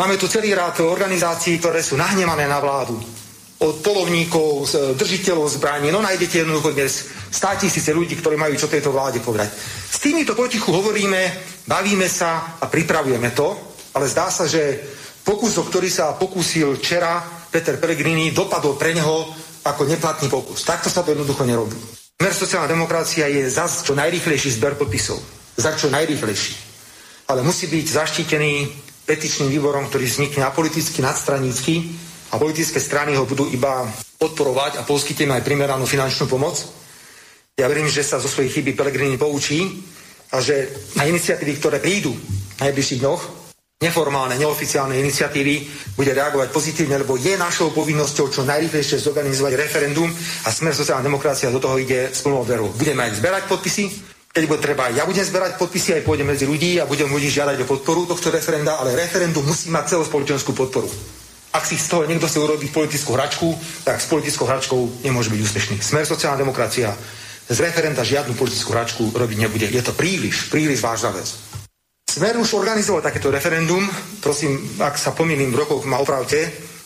Máme 0.00 0.16
tu 0.16 0.32
celý 0.32 0.56
rád 0.56 0.80
organizácií, 0.80 1.60
ktoré 1.60 1.84
sú 1.84 2.00
nahnevané 2.00 2.48
na 2.48 2.56
vládu. 2.56 2.96
Od 3.60 3.84
polovníkov, 3.84 4.72
držiteľov 4.96 5.60
zbraní. 5.60 5.92
No 5.92 6.00
nájdete 6.00 6.42
jednoducho 6.42 6.72
dnes 6.72 7.12
stá 7.28 7.60
tisíce 7.60 7.92
ľudí, 7.92 8.16
ktorí 8.16 8.40
majú 8.40 8.56
čo 8.56 8.72
tejto 8.72 8.88
vláde 8.88 9.20
povedať. 9.20 9.52
S 9.92 10.00
týmito 10.00 10.32
potichu 10.32 10.72
hovoríme, 10.72 11.20
bavíme 11.68 12.08
sa 12.08 12.56
a 12.56 12.64
pripravujeme 12.64 13.36
to, 13.36 13.52
ale 13.92 14.08
zdá 14.08 14.32
sa, 14.32 14.48
že 14.48 14.80
pokus, 15.20 15.60
o 15.60 15.68
ktorý 15.68 15.92
sa 15.92 16.16
pokúsil 16.16 16.80
včera 16.80 17.20
Peter 17.52 17.76
Pellegrini, 17.76 18.32
dopadol 18.32 18.80
pre 18.80 18.96
neho 18.96 19.28
ako 19.68 19.84
neplatný 19.84 20.32
pokus. 20.32 20.64
Takto 20.64 20.88
sa 20.88 21.04
to 21.04 21.12
jednoducho 21.12 21.44
nerobí. 21.44 21.76
Mer 22.24 22.32
sociálna 22.32 22.68
demokracia 22.68 23.28
je 23.28 23.44
zase 23.44 23.84
čo 23.84 23.92
najrýchlejší 23.92 24.56
zber 24.56 24.80
podpisov 24.80 25.20
za 25.60 25.76
čo 25.76 25.92
najrychlejší. 25.92 26.54
Ale 27.28 27.44
musí 27.44 27.68
byť 27.68 27.86
zaštítený 27.86 28.52
petičným 29.04 29.52
výborom, 29.52 29.86
ktorý 29.86 30.08
vznikne 30.08 30.48
apoliticky, 30.48 31.04
nadstranícky 31.04 31.74
a 32.30 32.38
politické 32.38 32.78
strany 32.78 33.18
ho 33.18 33.26
budú 33.26 33.50
iba 33.50 33.86
podporovať 34.18 34.78
a 34.78 34.86
poskytneme 34.86 35.34
aj 35.38 35.46
primeranú 35.46 35.84
finančnú 35.86 36.30
pomoc. 36.30 36.62
Ja 37.58 37.66
verím, 37.66 37.90
že 37.90 38.06
sa 38.06 38.22
zo 38.22 38.30
svojich 38.30 38.62
chyby 38.62 38.72
Pelegrini 38.78 39.18
poučí 39.18 39.82
a 40.30 40.38
že 40.38 40.70
na 40.94 41.04
iniciatívy, 41.10 41.52
ktoré 41.58 41.82
prídu 41.82 42.14
v 42.14 42.60
najbližších 42.62 43.02
dňoch, 43.02 43.22
neformálne, 43.80 44.36
neoficiálne 44.36 44.94
iniciatívy, 45.00 45.54
bude 45.96 46.12
reagovať 46.12 46.52
pozitívne, 46.52 47.00
lebo 47.00 47.16
je 47.16 47.34
našou 47.34 47.72
povinnosťou 47.72 48.28
čo 48.28 48.44
najrychlejšie 48.44 49.00
zorganizovať 49.00 49.52
referendum 49.56 50.08
a 50.44 50.48
Smer 50.52 50.76
sociálna 50.76 51.02
demokracia 51.02 51.50
do 51.50 51.58
toho 51.58 51.80
ide 51.80 52.12
s 52.12 52.20
plnou 52.20 52.44
verou. 52.44 52.70
Budeme 52.76 53.08
aj 53.08 53.18
zberať 53.18 53.44
podpisy, 53.48 53.84
keď 54.30 54.44
bude 54.46 54.62
treba, 54.62 54.94
ja 54.94 55.02
budem 55.08 55.26
zberať 55.26 55.58
podpisy, 55.58 55.98
aj 55.98 56.06
pôjdem 56.06 56.30
medzi 56.30 56.46
ľudí 56.46 56.78
a 56.78 56.86
budem 56.86 57.10
ľudí 57.10 57.26
žiadať 57.32 57.64
o 57.64 57.66
podporu 57.66 58.06
tohto 58.06 58.30
referenda, 58.30 58.78
ale 58.78 58.94
referendum 58.94 59.42
musí 59.42 59.72
mať 59.74 59.98
celospoločenskú 59.98 60.54
podporu. 60.54 60.86
Ak 61.50 61.66
si 61.66 61.74
z 61.74 61.90
toho 61.90 62.06
niekto 62.06 62.30
chce 62.30 62.38
urobiť 62.38 62.70
politickú 62.70 63.10
hračku, 63.18 63.48
tak 63.82 63.98
s 63.98 64.06
politickou 64.06 64.46
hračkou 64.46 65.02
nemôže 65.02 65.34
byť 65.34 65.40
úspešný. 65.42 65.76
Smer 65.82 66.06
sociálna 66.06 66.38
demokracia 66.38 66.94
z 67.50 67.58
referenda 67.58 68.06
žiadnu 68.06 68.38
politickú 68.38 68.70
hračku 68.70 69.10
robiť 69.10 69.38
nebude. 69.42 69.66
Je 69.66 69.82
to 69.82 69.90
príliš, 69.90 70.46
príliš 70.46 70.78
vážna 70.78 71.10
vec. 71.10 71.26
Smer 72.06 72.38
už 72.38 72.54
organizoval 72.54 73.02
takéto 73.02 73.34
referendum. 73.34 73.82
Prosím, 74.22 74.78
ak 74.78 74.94
sa 74.94 75.10
pomýlim 75.10 75.50
v 75.50 75.62
rokoch, 75.62 75.82
ma 75.90 75.98
opravte. 75.98 76.38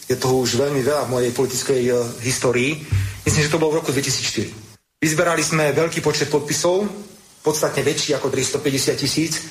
Je 0.08 0.16
toho 0.16 0.40
už 0.40 0.56
veľmi 0.56 0.80
veľa 0.80 1.08
v 1.08 1.12
mojej 1.12 1.32
politickej 1.32 1.82
uh, 1.92 1.96
histórii. 2.24 2.80
Myslím, 3.24 3.44
že 3.44 3.52
to 3.52 3.60
bolo 3.60 3.76
v 3.76 3.84
roku 3.84 3.92
2004. 3.92 5.00
Vyzberali 5.00 5.44
sme 5.44 5.72
veľký 5.72 6.00
počet 6.00 6.32
podpisov, 6.32 6.88
podstatne 7.44 7.84
väčší 7.84 8.16
ako 8.16 8.32
350 8.32 9.00
tisíc 9.00 9.48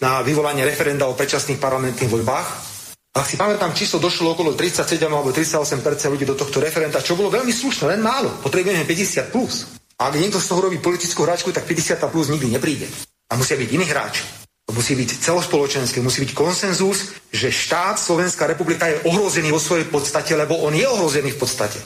na 0.00 0.24
vyvolanie 0.24 0.64
referenda 0.64 1.08
o 1.08 1.16
predčasných 1.16 1.60
parlamentných 1.60 2.08
voľbách. 2.08 2.73
Ak 3.14 3.30
si 3.30 3.38
pamätám, 3.38 3.70
číslo 3.70 4.02
došlo 4.02 4.34
okolo 4.34 4.58
37 4.58 4.98
alebo 5.06 5.30
38 5.30 5.78
ľudí 6.10 6.26
do 6.26 6.34
tohto 6.34 6.58
referenda, 6.58 6.98
čo 6.98 7.14
bolo 7.14 7.30
veľmi 7.30 7.54
slušné, 7.54 7.94
len 7.94 8.02
málo. 8.02 8.42
Potrebujeme 8.42 8.82
50 8.82 9.30
plus. 9.30 9.70
A 10.02 10.10
ak 10.10 10.18
niekto 10.18 10.42
z 10.42 10.50
toho 10.50 10.66
robí 10.66 10.82
politickú 10.82 11.22
hráčku, 11.22 11.54
tak 11.54 11.62
50 11.62 12.02
plus 12.10 12.26
nikdy 12.26 12.50
nepríde. 12.50 12.90
A 13.30 13.38
musia 13.38 13.54
byť 13.54 13.70
iní 13.70 13.86
hráči. 13.86 14.26
To 14.66 14.74
musí 14.74 14.98
byť 14.98 15.10
celospoločenské, 15.30 16.02
musí 16.02 16.26
byť 16.26 16.32
konsenzus, 16.34 17.14
že 17.30 17.54
štát 17.54 18.02
Slovenská 18.02 18.50
republika 18.50 18.90
je 18.90 19.06
ohrozený 19.06 19.54
vo 19.54 19.62
svojej 19.62 19.86
podstate, 19.86 20.34
lebo 20.34 20.58
on 20.66 20.74
je 20.74 20.82
ohrozený 20.82 21.36
v 21.36 21.38
podstate. 21.38 21.78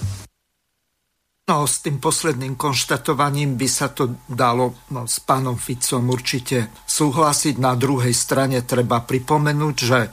No, 1.49 1.65
s 1.65 1.81
tým 1.81 1.97
posledným 1.97 2.61
konštatovaním 2.61 3.57
by 3.57 3.69
sa 3.73 3.89
to 3.89 4.21
dalo 4.29 4.85
no, 4.93 5.09
s 5.09 5.17
pánom 5.25 5.57
Ficom 5.57 6.13
určite 6.13 6.69
súhlasiť. 6.85 7.57
Na 7.57 7.73
druhej 7.73 8.13
strane 8.13 8.61
treba 8.69 9.01
pripomenúť, 9.01 9.77
že 9.81 10.13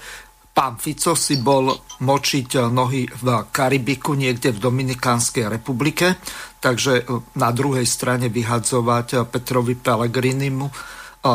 pán 0.55 0.79
Fico 0.79 1.19
si 1.19 1.43
bol 1.43 1.75
močiť 1.99 2.71
nohy 2.71 3.03
v 3.03 3.27
Karibiku, 3.51 4.15
niekde 4.15 4.55
v 4.55 4.63
Dominikánskej 4.63 5.51
republike, 5.51 6.15
takže 6.63 7.03
na 7.35 7.51
druhej 7.51 7.83
strane 7.83 8.31
vyhadzovať 8.31 9.27
Petrovi 9.27 9.75
Pellegrinimu 9.75 10.67
e, 10.71 10.73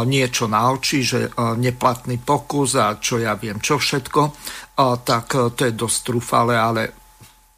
niečo 0.08 0.48
na 0.48 0.72
oči, 0.72 1.04
že 1.04 1.20
e, 1.28 1.30
neplatný 1.60 2.16
pokus 2.24 2.80
a 2.80 2.96
čo 2.96 3.20
ja 3.20 3.36
viem, 3.36 3.60
čo 3.60 3.76
všetko, 3.76 4.20
e, 4.24 4.30
tak 5.04 5.36
to 5.52 5.60
je 5.68 5.76
dosť 5.76 5.98
trúfale, 6.00 6.56
ale 6.56 6.82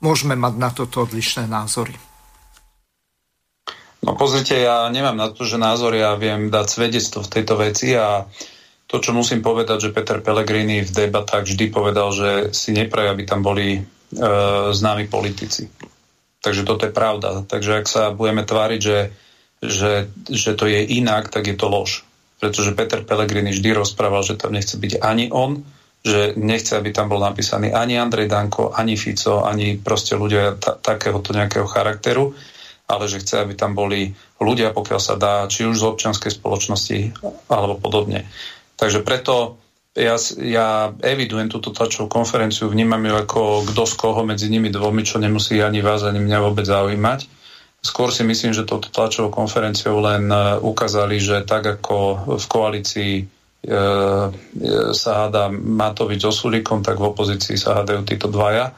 môžeme 0.02 0.34
mať 0.34 0.54
na 0.58 0.70
toto 0.74 1.06
odlišné 1.06 1.46
názory. 1.46 1.94
No 4.02 4.18
pozrite, 4.18 4.58
ja 4.58 4.90
nemám 4.90 5.14
na 5.14 5.30
to, 5.30 5.46
že 5.46 5.62
názor, 5.62 5.94
ja 5.94 6.18
viem 6.18 6.50
dať 6.50 6.66
svedectvo 6.66 7.22
v 7.22 7.32
tejto 7.38 7.54
veci 7.54 7.94
a 7.94 8.26
to, 8.92 9.00
čo 9.00 9.16
musím 9.16 9.40
povedať, 9.40 9.88
že 9.88 9.94
Peter 9.96 10.20
Pellegrini 10.20 10.84
v 10.84 10.92
debatách 10.92 11.48
vždy 11.48 11.72
povedal, 11.72 12.12
že 12.12 12.52
si 12.52 12.76
nepraje, 12.76 13.08
aby 13.08 13.24
tam 13.24 13.40
boli 13.40 13.80
e, 13.80 13.82
známi 14.68 15.08
politici. 15.08 15.64
Takže 16.44 16.68
toto 16.68 16.84
je 16.84 16.92
pravda. 16.92 17.40
Takže 17.48 17.80
ak 17.80 17.86
sa 17.88 18.12
budeme 18.12 18.44
tváriť, 18.44 18.80
že, 18.84 19.00
že, 19.64 20.12
že 20.28 20.52
to 20.52 20.68
je 20.68 20.84
inak, 21.00 21.32
tak 21.32 21.48
je 21.48 21.56
to 21.56 21.72
lož. 21.72 22.04
Pretože 22.36 22.76
Peter 22.76 23.00
Pellegrini 23.00 23.56
vždy 23.56 23.72
rozprával, 23.72 24.28
že 24.28 24.36
tam 24.36 24.52
nechce 24.52 24.76
byť 24.76 25.00
ani 25.00 25.32
on, 25.32 25.64
že 26.04 26.36
nechce, 26.36 26.76
aby 26.76 26.92
tam 26.92 27.08
bol 27.08 27.24
napísaný 27.24 27.72
ani 27.72 27.96
Andrej 27.96 28.28
Danko, 28.28 28.76
ani 28.76 29.00
Fico, 29.00 29.40
ani 29.40 29.80
proste 29.80 30.20
ľudia 30.20 30.60
ta, 30.60 30.76
takéhoto 30.76 31.32
nejakého 31.32 31.64
charakteru 31.64 32.36
ale 32.92 33.08
že 33.08 33.24
chce, 33.24 33.40
aby 33.40 33.56
tam 33.56 33.72
boli 33.72 34.12
ľudia, 34.36 34.76
pokiaľ 34.76 35.00
sa 35.00 35.16
dá, 35.16 35.48
či 35.48 35.64
už 35.64 35.80
z 35.80 35.88
občianskej 35.88 36.28
spoločnosti 36.28 36.98
alebo 37.48 37.80
podobne. 37.80 38.28
Takže 38.82 39.06
preto 39.06 39.62
ja, 39.94 40.18
ja 40.42 40.90
evidujem 41.06 41.46
túto 41.46 41.70
tlačovú 41.70 42.10
konferenciu, 42.10 42.66
vnímam 42.66 42.98
ju 42.98 43.14
ako 43.14 43.40
kto 43.70 43.82
z 43.86 43.94
koho 43.94 44.26
medzi 44.26 44.50
nimi 44.50 44.74
dvomi, 44.74 45.06
čo 45.06 45.22
nemusí 45.22 45.62
ani 45.62 45.78
vás, 45.78 46.02
ani 46.02 46.18
mňa 46.18 46.38
vôbec 46.42 46.66
zaujímať. 46.66 47.30
Skôr 47.82 48.10
si 48.10 48.26
myslím, 48.26 48.50
že 48.50 48.66
touto 48.66 48.90
tlačovou 48.90 49.30
konferenciou 49.30 50.02
len 50.02 50.30
e, 50.30 50.58
ukázali, 50.58 51.18
že 51.18 51.42
tak 51.46 51.66
ako 51.66 52.26
v 52.38 52.46
koalícii 52.46 53.12
e, 53.18 53.24
e, 53.26 53.78
sa 54.94 55.26
hádá 55.26 55.50
Matovič 55.50 56.22
so 56.22 56.30
Sulíkom, 56.30 56.82
tak 56.82 56.98
v 56.98 57.10
opozícii 57.10 57.54
sa 57.54 57.82
hádajú 57.82 58.02
títo 58.06 58.30
dvaja 58.30 58.74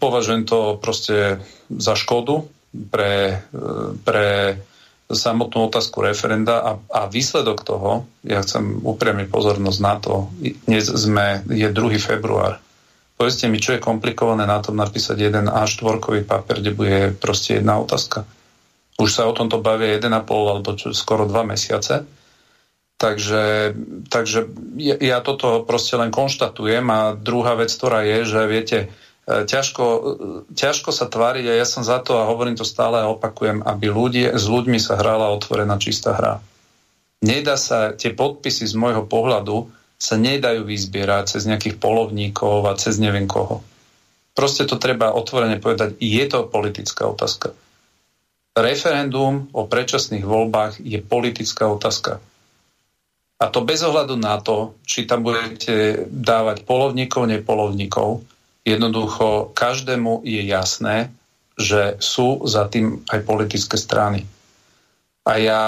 považujem 0.00 0.44
to 0.44 0.76
proste 0.76 1.40
za 1.72 1.94
škodu 1.96 2.44
pre, 2.92 3.40
pre 4.04 4.60
samotnú 5.10 5.66
otázku 5.66 6.00
referenda 6.00 6.62
a, 6.62 6.72
a 6.90 7.00
výsledok 7.10 7.66
toho, 7.66 8.06
ja 8.22 8.40
chcem 8.40 8.80
upriamiť 8.80 9.26
pozornosť 9.28 9.80
na 9.82 9.94
to, 9.98 10.30
dnes 10.40 10.86
sme, 10.86 11.42
je 11.50 11.68
2. 11.68 11.98
február. 11.98 12.62
Povedzte 13.18 13.52
mi, 13.52 13.60
čo 13.60 13.76
je 13.76 13.84
komplikované 13.84 14.48
na 14.48 14.64
tom 14.64 14.80
napísať 14.80 15.28
jeden 15.28 15.50
A4 15.50 16.24
papier, 16.24 16.56
kde 16.62 16.72
bude 16.72 16.98
proste 17.20 17.60
jedna 17.60 17.76
otázka. 17.76 18.24
Už 18.96 19.10
sa 19.12 19.28
o 19.28 19.36
tomto 19.36 19.60
bavia 19.60 20.00
1,5 20.00 20.08
alebo 20.24 20.72
čo, 20.78 20.96
skoro 20.96 21.28
2 21.28 21.52
mesiace. 21.52 22.08
Takže, 23.00 23.72
takže 24.12 24.38
ja, 24.76 24.96
ja 25.00 25.18
toto 25.24 25.64
proste 25.64 25.96
len 25.96 26.12
konštatujem 26.12 26.84
a 26.88 27.16
druhá 27.16 27.56
vec, 27.56 27.72
ktorá 27.72 28.04
je, 28.04 28.18
že 28.28 28.40
viete, 28.44 28.78
E, 28.88 29.09
ťažko, 29.30 29.84
e, 29.84 30.00
ťažko 30.54 30.90
sa 30.90 31.06
tváriť 31.06 31.44
a 31.46 31.58
ja 31.58 31.66
som 31.68 31.86
za 31.86 32.02
to 32.02 32.18
a 32.18 32.28
hovorím 32.28 32.58
to 32.58 32.66
stále 32.66 32.98
a 32.98 33.10
opakujem, 33.10 33.62
aby 33.62 33.86
ľudia, 33.88 34.34
s 34.34 34.44
ľuďmi 34.50 34.82
sa 34.82 34.98
hrala 34.98 35.30
otvorená 35.30 35.78
čistá 35.78 36.18
hra. 36.18 36.42
Nedá 37.20 37.54
sa, 37.60 37.92
tie 37.92 38.16
podpisy 38.16 38.64
z 38.64 38.74
môjho 38.74 39.04
pohľadu 39.04 39.68
sa 40.00 40.16
nedajú 40.16 40.64
vyzbierať 40.64 41.36
cez 41.36 41.44
nejakých 41.44 41.76
polovníkov 41.76 42.64
a 42.64 42.72
cez 42.80 42.96
neviem 42.96 43.28
koho. 43.28 43.60
Proste 44.32 44.64
to 44.64 44.80
treba 44.80 45.12
otvorene 45.12 45.60
povedať, 45.60 46.00
je 46.00 46.24
to 46.24 46.48
politická 46.48 47.04
otázka. 47.04 47.52
Referendum 48.56 49.52
o 49.52 49.68
predčasných 49.68 50.24
voľbách 50.24 50.80
je 50.80 50.98
politická 51.04 51.68
otázka. 51.68 52.24
A 53.40 53.44
to 53.48 53.64
bez 53.64 53.80
ohľadu 53.84 54.20
na 54.20 54.36
to, 54.40 54.76
či 54.84 55.08
tam 55.08 55.24
budete 55.24 56.08
dávať 56.08 56.64
polovníkov, 56.64 57.24
nepolovníkov, 57.28 58.24
Jednoducho 58.70 59.50
každému 59.50 60.22
je 60.22 60.46
jasné, 60.46 61.10
že 61.58 61.98
sú 61.98 62.46
za 62.46 62.70
tým 62.70 63.02
aj 63.10 63.26
politické 63.26 63.74
strany. 63.74 64.22
A 65.26 65.32
ja 65.36 65.62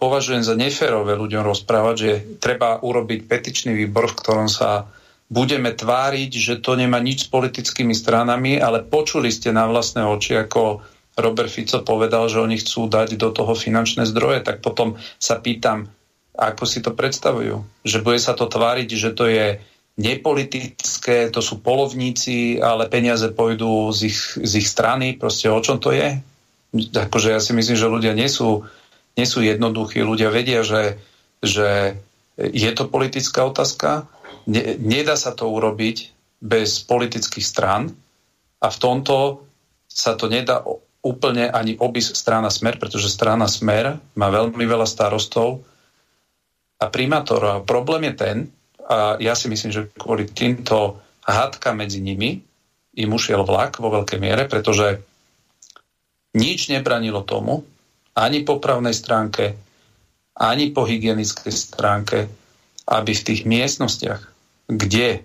považujem 0.00 0.40
za 0.40 0.56
neférové 0.56 1.14
ľuďom 1.14 1.44
rozprávať, 1.44 1.96
že 1.96 2.12
treba 2.40 2.80
urobiť 2.80 3.28
petičný 3.28 3.76
výbor, 3.76 4.08
v 4.08 4.18
ktorom 4.18 4.48
sa 4.48 4.88
budeme 5.28 5.76
tváriť, 5.76 6.30
že 6.32 6.54
to 6.64 6.74
nemá 6.74 6.98
nič 7.04 7.28
s 7.28 7.30
politickými 7.30 7.92
stranami, 7.92 8.56
ale 8.56 8.80
počuli 8.80 9.28
ste 9.28 9.52
na 9.52 9.68
vlastné 9.68 10.08
oči, 10.08 10.40
ako 10.40 10.80
Robert 11.18 11.52
Fico 11.52 11.84
povedal, 11.84 12.30
že 12.32 12.40
oni 12.40 12.56
chcú 12.56 12.88
dať 12.88 13.18
do 13.20 13.28
toho 13.34 13.52
finančné 13.52 14.08
zdroje, 14.08 14.40
tak 14.40 14.64
potom 14.64 14.96
sa 15.20 15.36
pýtam, 15.36 15.90
ako 16.32 16.64
si 16.64 16.80
to 16.80 16.94
predstavujú. 16.94 17.84
Že 17.84 17.98
bude 18.00 18.20
sa 18.22 18.32
to 18.32 18.48
tváriť, 18.48 18.88
že 18.94 19.10
to 19.12 19.28
je 19.28 19.60
nepolitické, 19.98 21.28
to 21.34 21.42
sú 21.42 21.58
polovníci, 21.58 22.62
ale 22.62 22.86
peniaze 22.86 23.26
pôjdu 23.34 23.90
z 23.90 24.14
ich, 24.14 24.20
z 24.38 24.52
ich 24.62 24.68
strany. 24.70 25.18
Proste 25.18 25.50
o 25.50 25.58
čom 25.58 25.82
to 25.82 25.90
je? 25.90 26.22
Akože 26.94 27.34
ja 27.34 27.42
si 27.42 27.50
myslím, 27.50 27.74
že 27.74 27.90
ľudia 27.90 28.14
nie 28.14 28.30
sú, 28.30 28.62
nie 29.18 29.26
sú 29.26 29.42
jednoduchí. 29.42 29.98
Ľudia 29.98 30.30
vedia, 30.30 30.62
že, 30.62 31.02
že 31.42 31.98
je 32.38 32.70
to 32.70 32.86
politická 32.86 33.42
otázka. 33.42 34.06
Ne, 34.46 34.78
nedá 34.78 35.18
sa 35.18 35.34
to 35.34 35.50
urobiť 35.50 36.14
bez 36.38 36.78
politických 36.86 37.42
strán 37.42 37.90
a 38.62 38.70
v 38.70 38.78
tomto 38.78 39.42
sa 39.90 40.14
to 40.14 40.30
nedá 40.30 40.62
úplne 41.02 41.50
ani 41.50 41.74
obísť 41.74 42.14
strana 42.14 42.50
Smer, 42.54 42.78
pretože 42.78 43.10
strana 43.10 43.50
Smer 43.50 43.98
má 44.14 44.28
veľmi 44.30 44.62
veľa 44.62 44.86
starostov 44.86 45.66
a 46.78 46.86
primátorov. 46.86 47.66
Problém 47.66 48.06
je 48.10 48.14
ten, 48.14 48.36
a 48.88 49.20
ja 49.20 49.36
si 49.36 49.52
myslím, 49.52 49.68
že 49.68 49.92
kvôli 49.92 50.24
týmto 50.24 50.96
hádka 51.28 51.76
medzi 51.76 52.00
nimi 52.00 52.40
im 52.96 53.10
ušiel 53.12 53.44
vlak 53.44 53.76
vo 53.78 53.92
veľkej 53.92 54.18
miere, 54.18 54.48
pretože 54.48 55.04
nič 56.32 56.72
nebranilo 56.72 57.20
tomu, 57.22 57.68
ani 58.16 58.42
po 58.42 58.56
právnej 58.58 58.96
stránke, 58.96 59.54
ani 60.34 60.72
po 60.72 60.88
hygienickej 60.88 61.52
stránke, 61.52 62.26
aby 62.88 63.12
v 63.12 63.26
tých 63.28 63.44
miestnostiach, 63.44 64.24
kde 64.66 65.22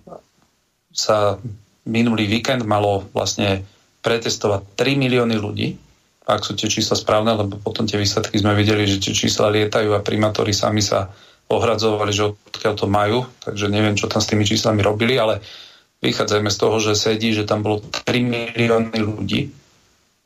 sa 0.92 1.40
minulý 1.88 2.28
víkend 2.28 2.68
malo 2.68 3.08
vlastne 3.16 3.64
pretestovať 4.04 4.76
3 4.76 5.04
milióny 5.08 5.36
ľudí, 5.40 5.68
ak 6.24 6.44
sú 6.44 6.56
tie 6.56 6.72
čísla 6.72 6.96
správne, 6.96 7.36
lebo 7.36 7.60
potom 7.60 7.88
tie 7.88 8.00
výsledky 8.00 8.40
sme 8.40 8.56
videli, 8.56 8.88
že 8.88 9.00
tie 9.00 9.16
čísla 9.16 9.52
lietajú 9.52 9.96
a 9.96 10.04
primátori 10.04 10.56
sami 10.56 10.80
sa 10.80 11.12
ohradzovali, 11.52 12.12
že 12.16 12.34
odkiaľ 12.34 12.74
to 12.78 12.88
majú, 12.88 13.28
takže 13.44 13.68
neviem, 13.68 13.98
čo 13.98 14.08
tam 14.08 14.24
s 14.24 14.30
tými 14.30 14.48
číslami 14.48 14.80
robili, 14.82 15.20
ale 15.20 15.44
vychádzajme 16.04 16.50
z 16.52 16.58
toho, 16.60 16.78
že 16.80 17.00
sedí, 17.00 17.32
že 17.32 17.48
tam 17.48 17.64
bolo 17.64 17.80
3 17.80 18.04
milióny 18.24 18.98
ľudí. 19.00 19.52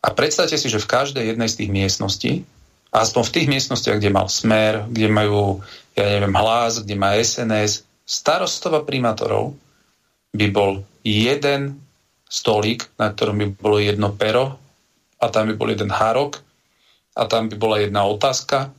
A 0.01 0.13
predstavte 0.13 0.55
si, 0.55 0.69
že 0.69 0.81
v 0.81 0.89
každej 0.89 1.23
jednej 1.33 1.49
z 1.49 1.57
tých 1.63 1.71
miestností, 1.73 2.31
aspoň 2.93 3.21
v 3.27 3.33
tých 3.33 3.47
miestnostiach, 3.49 3.97
kde 3.99 4.11
mal 4.13 4.27
smer, 4.31 4.87
kde 4.87 5.07
majú, 5.11 5.59
ja 5.93 6.05
neviem, 6.07 6.33
hlas, 6.37 6.81
kde 6.81 6.95
má 6.95 7.13
SNS, 7.17 7.83
starostova 8.07 8.87
primátorov 8.87 9.57
by 10.31 10.47
bol 10.53 10.85
jeden 11.03 11.81
stolík, 12.27 12.87
na 12.99 13.11
ktorom 13.11 13.39
by 13.39 13.45
bolo 13.55 13.77
jedno 13.79 14.11
pero 14.15 14.59
a 15.19 15.27
tam 15.31 15.51
by 15.51 15.53
bol 15.55 15.69
jeden 15.71 15.91
hárok 15.91 16.39
a 17.17 17.25
tam 17.25 17.49
by 17.49 17.55
bola 17.57 17.81
jedna 17.81 18.05
otázka 18.05 18.71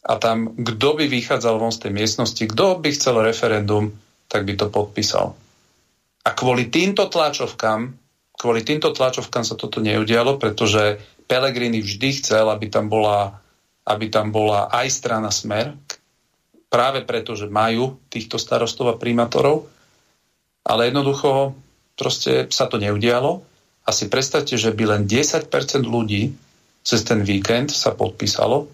a 0.00 0.16
tam, 0.16 0.56
kto 0.56 0.88
by 0.96 1.04
vychádzal 1.08 1.60
von 1.60 1.72
z 1.72 1.88
tej 1.88 1.92
miestnosti, 1.92 2.40
kto 2.48 2.80
by 2.80 2.88
chcel 2.96 3.20
referendum, 3.20 3.92
tak 4.32 4.48
by 4.48 4.56
to 4.56 4.72
podpísal. 4.72 5.36
A 6.24 6.30
kvôli 6.32 6.72
týmto 6.72 7.08
tlačovkám, 7.08 7.92
kvôli 8.36 8.64
týmto 8.64 8.92
tlačovkám 8.96 9.44
sa 9.44 9.56
toto 9.56 9.84
neudialo, 9.84 10.40
pretože 10.40 11.00
Pelegrini 11.28 11.84
vždy 11.84 12.08
chcel, 12.20 12.48
aby 12.48 12.72
tam 12.72 12.88
bola, 12.88 13.40
aby 13.84 14.08
tam 14.08 14.32
bola 14.32 14.72
aj 14.72 14.86
strana 14.88 15.28
Smer, 15.28 15.76
práve 16.72 17.04
preto, 17.04 17.36
že 17.36 17.50
majú 17.50 18.00
týchto 18.08 18.40
starostov 18.40 18.96
a 18.96 19.00
primátorov, 19.00 19.68
ale 20.64 20.88
jednoducho 20.88 21.52
proste 21.98 22.48
sa 22.48 22.70
to 22.70 22.80
neudialo. 22.80 23.44
A 23.84 23.90
si 23.96 24.06
predstavte, 24.06 24.54
že 24.54 24.70
by 24.70 24.84
len 24.96 25.02
10% 25.08 25.50
ľudí 25.82 26.30
cez 26.84 27.00
ten 27.02 27.26
víkend 27.26 27.74
sa 27.74 27.92
podpísalo 27.92 28.70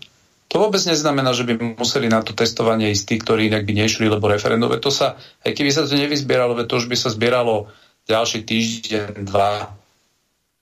to 0.46 0.62
vôbec 0.62 0.78
neznamená, 0.78 1.34
že 1.34 1.42
by 1.42 1.74
museli 1.74 2.06
na 2.06 2.22
to 2.22 2.30
testovanie 2.30 2.94
ísť 2.94 3.04
tí, 3.04 3.16
ktorí 3.18 3.50
inak 3.50 3.66
by 3.66 3.72
nešli, 3.82 4.06
lebo 4.06 4.30
referendové 4.30 4.78
to 4.78 4.94
sa, 4.94 5.18
aj 5.42 5.52
keby 5.52 5.70
sa 5.74 5.82
to 5.82 5.98
nevyzbieralo, 5.98 6.54
to 6.64 6.78
už 6.78 6.86
by 6.86 6.94
sa 6.94 7.10
zbieralo 7.10 7.66
ďalší 8.06 8.46
týždeň, 8.46 9.26
dva. 9.26 9.74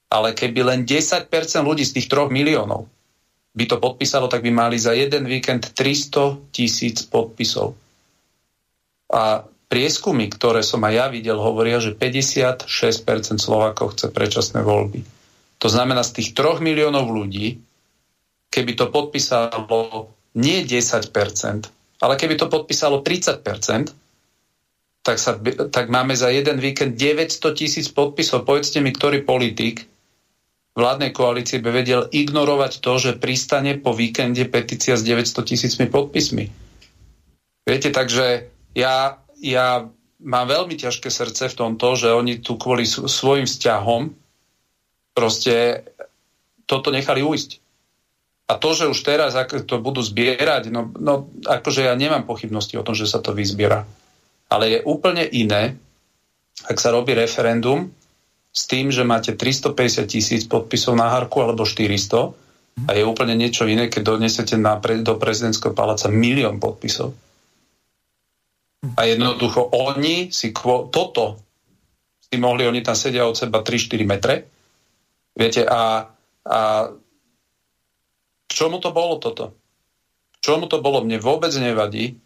Ale 0.09 0.33
keby 0.33 0.65
len 0.65 0.81
10% 0.89 1.29
ľudí 1.61 1.85
z 1.85 2.01
tých 2.01 2.09
3 2.09 2.33
miliónov 2.33 2.89
by 3.55 3.65
to 3.71 3.77
podpísalo, 3.79 4.27
tak 4.27 4.43
by 4.43 4.51
mali 4.51 4.81
za 4.81 4.97
jeden 4.97 5.29
víkend 5.29 5.77
300 5.77 6.51
tisíc 6.51 7.05
podpisov. 7.07 7.77
A 9.13 9.47
prieskumy, 9.71 10.27
ktoré 10.33 10.65
som 10.65 10.83
aj 10.83 10.95
ja 10.97 11.07
videl, 11.13 11.39
hovoria, 11.39 11.79
že 11.79 11.95
56% 11.95 12.67
Slovákov 13.39 13.95
chce 13.95 14.11
predčasné 14.11 14.65
voľby. 14.65 15.07
To 15.63 15.69
znamená, 15.71 16.03
z 16.03 16.19
tých 16.19 16.29
3 16.35 16.59
miliónov 16.65 17.07
ľudí 17.13 17.63
keby 18.55 18.79
to 18.79 18.87
podpísalo 18.95 20.15
nie 20.39 20.63
10%, 20.63 21.11
ale 21.99 22.15
keby 22.15 22.39
to 22.39 22.47
podpísalo 22.47 23.03
30%, 23.03 23.43
tak, 25.05 25.19
sa, 25.21 25.37
tak 25.69 25.91
máme 25.91 26.15
za 26.15 26.31
jeden 26.31 26.63
víkend 26.63 26.97
900 26.97 27.59
tisíc 27.59 27.91
podpisov. 27.93 28.47
Povedzte 28.47 28.81
mi, 28.81 28.95
ktorý 28.95 29.27
politik 29.27 29.85
vládnej 30.75 31.13
koalície 31.13 31.61
by 31.61 31.71
vedel 31.71 32.03
ignorovať 32.09 32.81
to, 32.81 32.93
že 32.99 33.21
pristane 33.21 33.79
po 33.79 33.93
víkende 33.93 34.49
petícia 34.49 34.97
s 34.97 35.05
900 35.07 35.45
tisícmi 35.45 35.87
podpismi. 35.93 36.51
Viete, 37.69 37.89
takže 37.93 38.49
ja, 38.75 39.21
ja 39.39 39.87
mám 40.25 40.47
veľmi 40.49 40.75
ťažké 40.75 41.13
srdce 41.13 41.53
v 41.53 41.59
tomto, 41.59 41.95
že 41.95 42.11
oni 42.11 42.41
tu 42.41 42.57
kvôli 42.57 42.89
svojim 42.89 43.47
vzťahom 43.47 44.13
proste 45.15 45.87
toto 46.67 46.91
nechali 46.91 47.23
ujsť. 47.23 47.64
A 48.45 48.61
to, 48.61 48.77
že 48.77 48.93
už 48.93 49.01
teraz 49.01 49.33
to 49.65 49.81
budú 49.81 50.05
zbierať, 50.05 50.69
no, 50.69 50.93
no 51.01 51.33
akože 51.49 51.89
ja 51.89 51.97
nemám 51.97 52.29
pochybnosti 52.29 52.77
o 52.77 52.85
tom, 52.85 52.93
že 52.93 53.09
sa 53.09 53.25
to 53.25 53.33
vyzbiera. 53.33 53.89
Ale 54.53 54.69
je 54.69 54.79
úplne 54.85 55.25
iné, 55.25 55.81
ak 56.69 56.77
sa 56.77 56.93
robí 56.93 57.17
referendum 57.17 57.89
s 58.53 58.69
tým, 58.69 58.93
že 58.93 59.03
máte 59.03 59.33
350 59.33 60.05
tisíc 60.07 60.43
podpisov 60.45 60.93
na 60.95 61.09
Harku 61.09 61.41
alebo 61.41 61.65
400 61.65 62.85
a 62.85 62.91
je 62.93 63.03
úplne 63.03 63.33
niečo 63.33 63.65
iné, 63.65 63.89
keď 63.89 64.15
donesete 64.15 64.61
na, 64.61 64.77
do 64.79 65.15
prezidentského 65.17 65.73
paláca 65.73 66.13
milión 66.13 66.61
podpisov. 66.61 67.17
A 68.85 69.09
jednoducho 69.09 69.73
oni 69.73 70.29
si 70.29 70.53
kvo, 70.53 70.93
toto 70.93 71.41
si 72.21 72.37
mohli, 72.37 72.69
oni 72.69 72.85
tam 72.85 72.93
sedia 72.93 73.25
od 73.25 73.33
seba 73.33 73.65
3-4 73.65 74.05
metre. 74.05 74.35
Viete, 75.33 75.65
a, 75.65 76.13
a 76.45 76.61
čomu 78.55 78.79
to 78.79 78.95
bolo 78.95 79.19
toto? 79.19 79.59
Čomu 80.39 80.71
to 80.71 80.79
bolo? 80.79 81.03
Mne 81.03 81.19
vôbec 81.19 81.51
nevadí, 81.59 82.23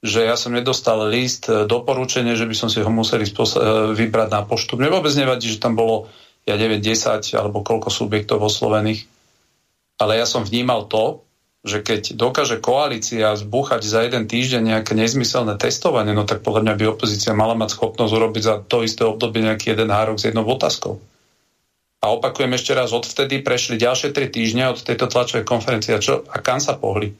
že 0.00 0.24
ja 0.24 0.38
som 0.38 0.54
nedostal 0.54 1.10
list, 1.10 1.50
e, 1.50 1.66
doporučenie, 1.66 2.38
že 2.38 2.46
by 2.46 2.54
som 2.54 2.68
si 2.70 2.80
ho 2.80 2.90
museli 2.90 3.26
spos- 3.26 3.58
e, 3.58 3.92
vybrať 3.92 4.28
na 4.30 4.46
poštu. 4.46 4.78
Mne 4.78 4.94
vôbec 4.94 5.10
nevadí, 5.12 5.50
že 5.50 5.60
tam 5.60 5.74
bolo, 5.74 6.06
ja 6.46 6.54
neviem, 6.54 6.78
10 6.78 7.34
alebo 7.34 7.66
koľko 7.66 7.90
subjektov 7.90 8.40
oslovených. 8.40 9.04
Ale 9.98 10.16
ja 10.16 10.24
som 10.24 10.46
vnímal 10.46 10.86
to, 10.86 11.26
že 11.66 11.82
keď 11.82 12.14
dokáže 12.14 12.62
koalícia 12.62 13.34
zbúchať 13.34 13.82
za 13.82 14.06
jeden 14.06 14.30
týždeň 14.30 14.62
nejaké 14.62 14.94
nezmyselné 14.94 15.58
testovanie, 15.58 16.14
no 16.14 16.22
tak 16.22 16.46
podľa 16.46 16.62
mňa 16.70 16.74
by 16.78 16.84
opozícia 16.94 17.34
mala 17.34 17.58
mať 17.58 17.74
schopnosť 17.74 18.12
urobiť 18.14 18.42
za 18.46 18.54
to 18.62 18.86
isté 18.86 19.02
obdobie 19.02 19.42
nejaký 19.42 19.74
jeden 19.74 19.90
hárok 19.90 20.22
s 20.22 20.30
jednou 20.30 20.46
otázkou. 20.46 21.02
A 21.98 22.14
opakujem 22.14 22.54
ešte 22.54 22.78
raz, 22.78 22.94
odvtedy 22.94 23.42
prešli 23.42 23.74
ďalšie 23.74 24.14
tri 24.14 24.30
týždne 24.30 24.70
od 24.70 24.78
tejto 24.78 25.10
tlačovej 25.10 25.42
konferencie 25.42 25.94
a, 25.94 26.00
čo, 26.02 26.22
a 26.30 26.38
kam 26.38 26.62
sa 26.62 26.78
pohli. 26.78 27.10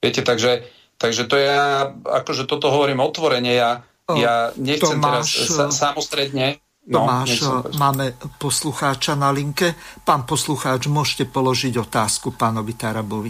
Viete, 0.00 0.24
takže, 0.24 0.64
takže 0.96 1.28
to 1.28 1.36
ja, 1.36 1.92
akože 1.92 2.48
toto 2.48 2.72
hovorím 2.72 3.04
otvorene, 3.04 3.52
ja, 3.52 3.84
ja 4.08 4.54
nechcem 4.56 4.96
Tomáš, 4.96 5.52
teraz 5.52 5.52
sa, 5.52 5.92
samostredne 5.92 6.62
No, 6.88 7.04
Tomáš, 7.04 7.44
máme 7.76 8.16
poslucháča 8.40 9.12
na 9.12 9.28
linke. 9.28 9.76
Pán 10.08 10.24
poslucháč, 10.24 10.88
môžete 10.88 11.28
položiť 11.28 11.76
otázku 11.76 12.32
pánovi 12.32 12.72
Tarabovi. 12.72 13.28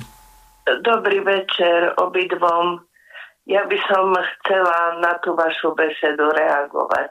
Dobrý 0.86 1.18
večer 1.26 1.90
obidvom. 1.98 2.78
Ja 3.50 3.66
by 3.66 3.78
som 3.90 4.14
chcela 4.14 5.02
na 5.02 5.18
tú 5.18 5.34
vašu 5.34 5.74
besedu 5.74 6.30
reagovať. 6.30 7.10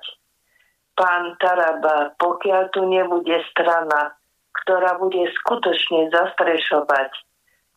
Pán 0.97 1.37
Taraba, 1.37 2.17
pokiaľ 2.17 2.73
tu 2.73 2.89
nebude 2.89 3.37
strana, 3.53 4.17
ktorá 4.65 4.97
bude 4.97 5.29
skutočne 5.45 6.09
zastrešovať 6.09 7.13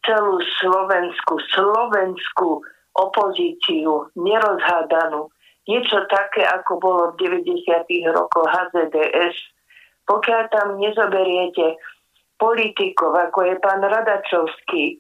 celú 0.01 0.41
slovenskú, 0.59 1.37
slovenskú 1.53 2.65
opozíciu, 2.97 4.09
nerozhádanú, 4.17 5.29
niečo 5.69 6.09
také, 6.09 6.49
ako 6.49 6.81
bolo 6.81 7.03
v 7.13 7.29
90. 7.45 7.85
rokoch 8.11 8.49
HZDS, 8.49 9.37
pokiaľ 10.09 10.43
tam 10.51 10.81
nezoberiete 10.81 11.77
politikov, 12.41 13.13
ako 13.15 13.45
je 13.45 13.55
pán 13.61 13.85
Radačovský, 13.85 14.99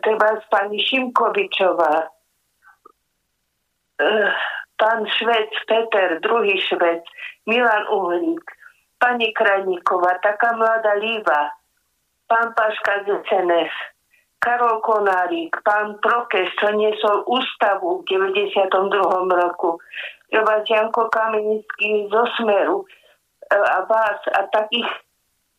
treba 0.00 0.38
pani 0.46 0.78
Šimkovičová, 0.78 1.94
eh, 3.98 4.30
pán 4.82 5.06
Švec, 5.06 5.54
Peter, 5.70 6.18
druhý 6.18 6.58
Švec, 6.58 7.06
Milan 7.46 7.86
Uhlík, 7.86 8.42
pani 8.98 9.30
Krajníková, 9.30 10.18
taká 10.18 10.58
mladá 10.58 10.98
Líva, 10.98 11.54
pán 12.26 12.50
Paška 12.58 13.06
z 13.06 13.22
SNS, 13.22 13.70
Karol 14.42 14.82
Konárik, 14.82 15.54
pán 15.62 16.02
Prokes, 16.02 16.50
čo 16.58 16.74
niesol 16.74 17.22
ústavu 17.30 18.02
v 18.02 18.10
92. 18.10 18.66
roku, 19.30 19.78
treba 20.26 20.66
Janko 20.66 21.06
Kamenický 21.06 22.10
zo 22.10 22.26
Smeru 22.34 22.82
eh, 22.82 23.54
a 23.54 23.86
vás 23.86 24.18
a 24.34 24.50
takých 24.50 24.90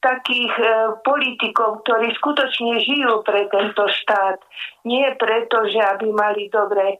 takých 0.04 0.52
e, 0.60 0.68
politikov, 1.00 1.80
ktorí 1.88 2.12
skutočne 2.20 2.76
žijú 2.84 3.24
pre 3.24 3.48
tento 3.48 3.88
štát. 3.88 4.36
Nie 4.84 5.16
preto, 5.16 5.64
že 5.72 5.80
aby 5.80 6.12
mali 6.12 6.52
dobre, 6.52 7.00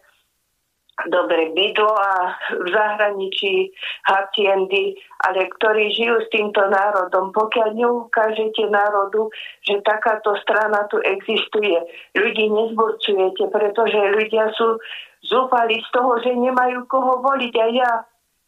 dobre 1.10 1.50
bydlo 1.58 1.90
a 1.90 2.38
v 2.54 2.68
zahraničí 2.70 3.74
haciendy, 4.06 4.94
ale 5.26 5.50
ktorí 5.58 5.90
žijú 5.90 6.22
s 6.22 6.30
týmto 6.30 6.62
národom. 6.70 7.34
Pokiaľ 7.34 7.74
neukážete 7.74 8.70
národu, 8.70 9.34
že 9.66 9.82
takáto 9.82 10.38
strana 10.46 10.86
tu 10.88 11.02
existuje, 11.02 11.82
ľudí 12.14 12.46
nezburcujete, 12.46 13.50
pretože 13.50 13.98
ľudia 13.98 14.54
sú 14.54 14.78
zúfali 15.26 15.82
z 15.82 15.88
toho, 15.90 16.20
že 16.22 16.36
nemajú 16.36 16.86
koho 16.86 17.26
voliť. 17.26 17.54
A 17.58 17.66
ja, 17.74 17.92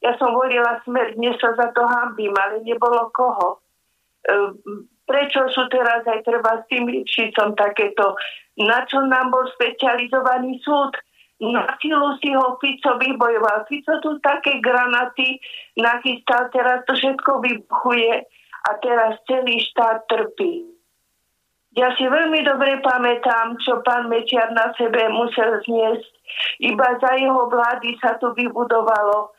ja 0.06 0.12
som 0.22 0.36
volila 0.36 0.78
smrť, 0.86 1.18
dnes 1.18 1.36
sa 1.42 1.56
za 1.58 1.74
to 1.74 1.82
hambím, 1.82 2.36
ale 2.38 2.62
nebolo 2.62 3.10
koho. 3.10 3.58
Ehm, 4.30 4.86
prečo 5.06 5.50
sú 5.50 5.66
teraz 5.70 6.06
aj 6.06 6.22
treba 6.26 6.62
s 6.62 6.64
tým 6.70 6.90
Lipšicom 6.90 7.58
takéto, 7.58 8.18
na 8.58 8.86
čo 8.90 9.02
nám 9.06 9.30
bol 9.34 9.46
specializovaný 9.54 10.62
súd, 10.66 10.98
na 11.44 11.68
silu 11.84 12.16
si 12.24 12.32
ho 12.32 12.56
Fico 12.64 12.96
vybojoval. 12.96 13.68
Fico 13.68 14.00
tu 14.00 14.20
také 14.24 14.64
granaty 14.64 15.40
nachystal, 15.76 16.48
teraz 16.52 16.88
to 16.88 16.96
všetko 16.96 17.44
vybuchuje 17.44 18.24
a 18.66 18.70
teraz 18.80 19.20
celý 19.28 19.60
štát 19.60 20.08
trpí. 20.08 20.76
Ja 21.76 21.92
si 22.00 22.08
veľmi 22.08 22.40
dobre 22.48 22.80
pamätám, 22.80 23.60
čo 23.60 23.84
pán 23.84 24.08
Mečiar 24.08 24.56
na 24.56 24.72
sebe 24.80 25.12
musel 25.12 25.60
zniesť. 25.68 26.08
Iba 26.64 27.04
za 27.04 27.20
jeho 27.20 27.52
vlády 27.52 28.00
sa 28.00 28.16
tu 28.16 28.32
vybudovalo 28.32 29.36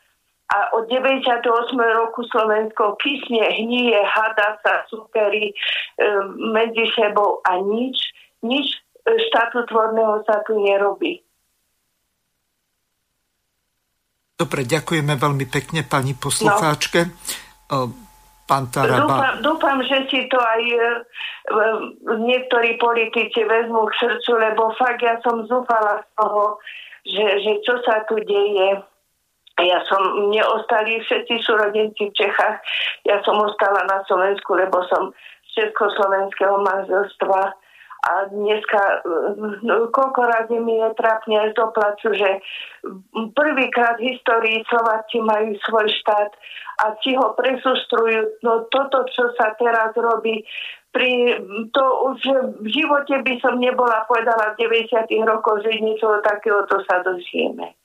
a 0.47 0.57
od 0.77 0.85
98. 0.87 1.43
roku 1.75 2.23
Slovensko 2.29 2.95
kysne, 3.01 3.41
hníje, 3.41 3.99
hada 3.99 4.55
sa, 4.63 4.85
superí 4.87 5.51
e, 5.51 5.55
medzi 6.55 6.87
sebou 6.95 7.43
a 7.43 7.59
nič, 7.59 7.99
nič 8.45 8.63
e, 8.63 8.79
štátotvorného 9.27 10.23
sa 10.23 10.39
tu 10.47 10.55
nerobí. 10.55 11.26
Dobre, 14.37 14.69
ďakujeme 14.69 15.17
veľmi 15.17 15.45
pekne 15.49 15.81
pani 15.81 16.13
poslucháčke. 16.13 17.09
No. 17.73 17.89
Pán 18.47 18.71
Taraba. 18.71 19.03
Dúfam, 19.03 19.35
dúfam, 19.43 19.77
že 19.83 20.07
si 20.07 20.23
to 20.31 20.39
aj 20.39 20.63
e, 20.63 20.79
niektorí 22.15 22.79
politici 22.79 23.43
vezmú 23.43 23.83
k 23.91 23.97
srdcu, 23.99 24.31
lebo 24.39 24.71
fakt 24.79 25.03
ja 25.03 25.19
som 25.19 25.43
zúfala 25.51 25.99
z 25.99 26.07
toho, 26.15 26.55
že, 27.03 27.25
že 27.43 27.51
čo 27.67 27.75
sa 27.83 28.07
tu 28.07 28.15
deje 28.23 28.79
ja 29.57 29.81
som, 29.89 30.29
mne 30.29 30.45
ostali 30.53 31.01
všetci 31.01 31.41
súrodenci 31.41 32.13
v 32.13 32.13
Čechách. 32.13 32.61
Ja 33.09 33.17
som 33.25 33.41
ostala 33.41 33.89
na 33.89 34.05
Slovensku, 34.05 34.53
lebo 34.53 34.85
som 34.85 35.09
z 35.49 35.65
československého 35.65 36.61
manželstva. 36.61 37.57
A 38.07 38.31
dneska, 38.31 39.03
no, 39.67 39.91
koľko 39.91 40.21
razy 40.31 40.63
mi 40.63 40.79
je 40.79 40.95
trápne 40.95 41.43
aj 41.43 41.49
do 41.59 41.67
placu, 41.75 42.07
že 42.15 42.29
prvýkrát 43.35 43.99
v 43.99 44.15
histórii 44.15 44.63
Slováci 44.71 45.19
majú 45.19 45.51
svoj 45.67 45.91
štát 45.91 46.31
a 46.87 46.95
si 47.03 47.19
ho 47.19 47.35
presustrujú. 47.35 48.39
No 48.47 48.63
toto, 48.71 49.03
čo 49.11 49.35
sa 49.35 49.51
teraz 49.59 49.91
robí, 49.99 50.39
pri, 50.95 51.35
to 51.75 51.83
už 52.15 52.19
v 52.63 52.67
živote 52.71 53.19
by 53.27 53.33
som 53.43 53.59
nebola 53.59 54.07
povedala 54.07 54.55
v 54.55 54.87
90. 54.87 55.03
rokoch, 55.27 55.59
že 55.67 55.83
niečo 55.83 56.23
takéhoto 56.23 56.79
sa 56.87 57.03
dožijeme. 57.03 57.75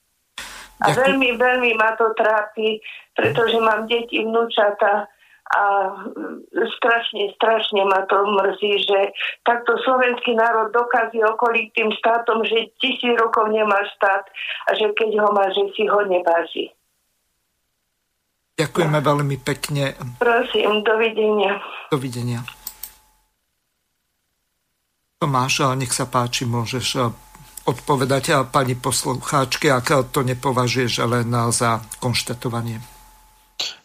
A 0.82 0.86
veľmi, 0.90 1.34
veľmi 1.34 1.74
ma 1.78 1.94
to 1.98 2.14
trápi, 2.14 2.78
pretože 3.14 3.58
mám 3.58 3.90
deti, 3.90 4.22
vnúčata 4.22 5.06
a 5.52 5.62
strašne, 6.78 7.34
strašne 7.36 7.82
ma 7.84 8.06
to 8.08 8.24
mrzí, 8.24 8.88
že 8.88 8.98
takto 9.44 9.76
slovenský 9.82 10.38
národ 10.38 10.70
dokazí 10.72 11.20
okolí 11.20 11.74
tým 11.76 11.92
štátom, 11.92 12.46
že 12.46 12.72
tisíc 12.80 13.12
rokov 13.18 13.50
nemá 13.50 13.76
štát 13.98 14.24
a 14.68 14.70
že 14.78 14.94
keď 14.96 15.10
ho 15.20 15.28
má, 15.34 15.50
že 15.50 15.68
si 15.76 15.84
ho 15.90 16.00
neváži. 16.06 16.72
Ďakujeme 18.56 18.98
veľmi 19.02 19.36
pekne. 19.42 19.96
Prosím, 20.22 20.86
dovidenia. 20.86 21.58
Dovidenia. 21.90 22.40
Tomáš, 25.18 25.74
nech 25.74 25.90
sa 25.90 26.06
páči, 26.06 26.46
môžeš 26.46 27.12
odpovedať 27.62 28.24
a 28.34 28.38
pani 28.42 28.74
poslucháčke, 28.74 29.70
ak 29.70 30.10
to 30.10 30.26
nepovažuješ 30.26 31.06
len 31.06 31.30
za 31.54 31.78
konštatovanie. 32.02 32.82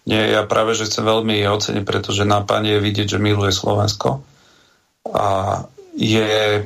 Nie, 0.08 0.32
ja 0.32 0.48
práve, 0.48 0.78
že 0.78 0.88
chcem 0.88 1.04
veľmi 1.04 1.44
oceniť, 1.44 1.84
pretože 1.84 2.24
na 2.24 2.40
pani 2.44 2.78
je 2.78 2.84
vidieť, 2.84 3.18
že 3.18 3.24
miluje 3.24 3.52
Slovensko. 3.52 4.24
A 5.12 5.28
je, 5.98 6.64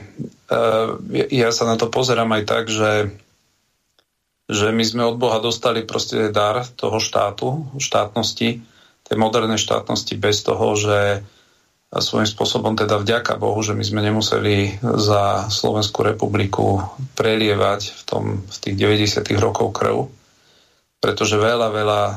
e, 0.52 0.58
ja 1.32 1.50
sa 1.56 1.64
na 1.66 1.76
to 1.80 1.88
pozerám 1.88 2.30
aj 2.38 2.44
tak, 2.46 2.64
že, 2.68 3.16
že 4.52 4.68
my 4.70 4.84
sme 4.84 5.04
od 5.08 5.18
Boha 5.18 5.40
dostali 5.40 5.88
proste 5.88 6.30
dar 6.30 6.68
toho 6.68 7.00
štátu, 7.00 7.66
štátnosti, 7.80 8.62
tej 9.08 9.18
modernej 9.18 9.60
štátnosti 9.60 10.16
bez 10.16 10.44
toho, 10.46 10.76
že 10.78 11.26
a 11.92 12.00
svojím 12.00 12.24
spôsobom 12.24 12.80
teda 12.80 13.04
vďaka 13.04 13.36
Bohu, 13.36 13.60
že 13.60 13.76
my 13.76 13.84
sme 13.84 14.00
nemuseli 14.00 14.80
za 14.80 15.52
Slovenskú 15.52 16.08
republiku 16.08 16.88
prelievať 17.20 17.92
v, 17.92 18.02
tom, 18.08 18.24
v 18.48 18.58
tých 18.64 18.76
90. 18.80 19.28
rokov 19.36 19.76
krv, 19.76 20.08
pretože 21.02 21.34
veľa, 21.34 21.68
veľa 21.74 22.02
e, 22.06 22.16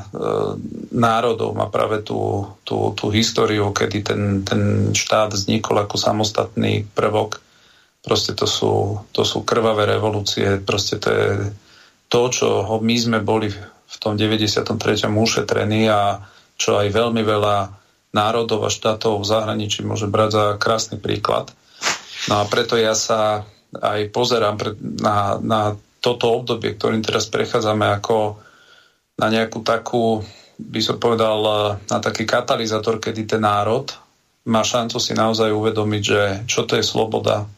národov 0.93 1.57
má 1.57 1.73
práve 1.73 2.05
tú, 2.05 2.45
tú, 2.61 2.93
tú 2.93 3.09
históriu, 3.09 3.73
kedy 3.73 3.97
ten, 4.05 4.21
ten 4.45 4.93
štát 4.93 5.33
vznikol 5.33 5.81
ako 5.81 5.97
samostatný 5.97 6.85
prvok. 6.93 7.41
Proste 8.05 8.37
to 8.37 8.45
sú, 8.45 9.01
to 9.09 9.25
sú 9.25 9.41
krvavé 9.41 9.89
revolúcie, 9.89 10.61
proste 10.61 11.01
to 11.01 11.09
je 11.09 11.29
to, 12.13 12.21
čo 12.29 12.47
my 12.77 12.95
sme 12.95 13.19
boli 13.25 13.49
v 13.49 13.95
tom 13.97 14.13
93. 14.13 14.69
ušetrení 15.09 15.89
a 15.89 16.21
čo 16.53 16.77
aj 16.77 16.93
veľmi 16.93 17.25
veľa 17.25 17.73
národov 18.13 18.69
a 18.69 18.71
štátov 18.71 19.25
v 19.25 19.29
zahraničí 19.33 19.81
môže 19.81 20.05
brať 20.05 20.29
za 20.29 20.45
krásny 20.61 21.01
príklad. 21.01 21.49
No 22.29 22.39
a 22.39 22.43
preto 22.45 22.77
ja 22.77 22.93
sa 22.93 23.49
aj 23.73 24.13
pozerám 24.13 24.55
na, 24.79 25.41
na 25.41 25.61
toto 26.05 26.37
obdobie, 26.37 26.77
ktorým 26.77 27.01
teraz 27.01 27.25
prechádzame 27.33 27.89
ako 27.97 28.44
na 29.15 29.27
nejakú 29.31 29.63
takú, 29.63 30.23
by 30.59 30.81
som 30.83 30.99
povedal, 30.99 31.39
na 31.87 31.99
taký 32.03 32.27
katalizátor, 32.27 32.99
kedy 32.99 33.23
ten 33.25 33.43
národ 33.43 33.87
má 34.45 34.61
šancu 34.61 35.01
si 35.01 35.17
naozaj 35.17 35.49
uvedomiť, 35.49 36.03
že 36.03 36.21
čo 36.45 36.69
to 36.69 36.77
je 36.77 36.85
sloboda, 36.85 37.49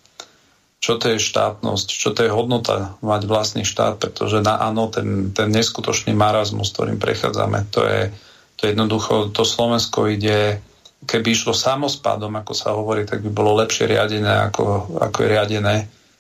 čo 0.78 0.96
to 0.96 1.12
je 1.12 1.20
štátnosť, 1.20 1.88
čo 1.90 2.16
to 2.16 2.24
je 2.24 2.32
hodnota 2.32 2.96
mať 3.04 3.28
vlastný 3.28 3.64
štát, 3.68 4.00
pretože 4.00 4.40
na 4.40 4.62
áno, 4.62 4.88
ten, 4.88 5.36
ten 5.36 5.52
neskutočný 5.52 6.16
marazmus, 6.16 6.72
ktorým 6.72 7.02
prechádzame, 7.02 7.68
to 7.74 7.84
je, 7.84 8.02
to 8.56 8.62
je 8.64 8.72
jednoducho, 8.72 9.34
to 9.34 9.44
Slovensko 9.44 10.08
ide, 10.08 10.62
keby 11.04 11.34
išlo 11.34 11.52
samospádom, 11.52 12.32
ako 12.40 12.54
sa 12.56 12.72
hovorí, 12.78 13.04
tak 13.04 13.26
by 13.26 13.30
bolo 13.34 13.60
lepšie 13.60 13.90
riadené, 13.90 14.48
ako, 14.48 14.96
ako 15.02 15.18
je 15.26 15.28
riadené 15.28 15.76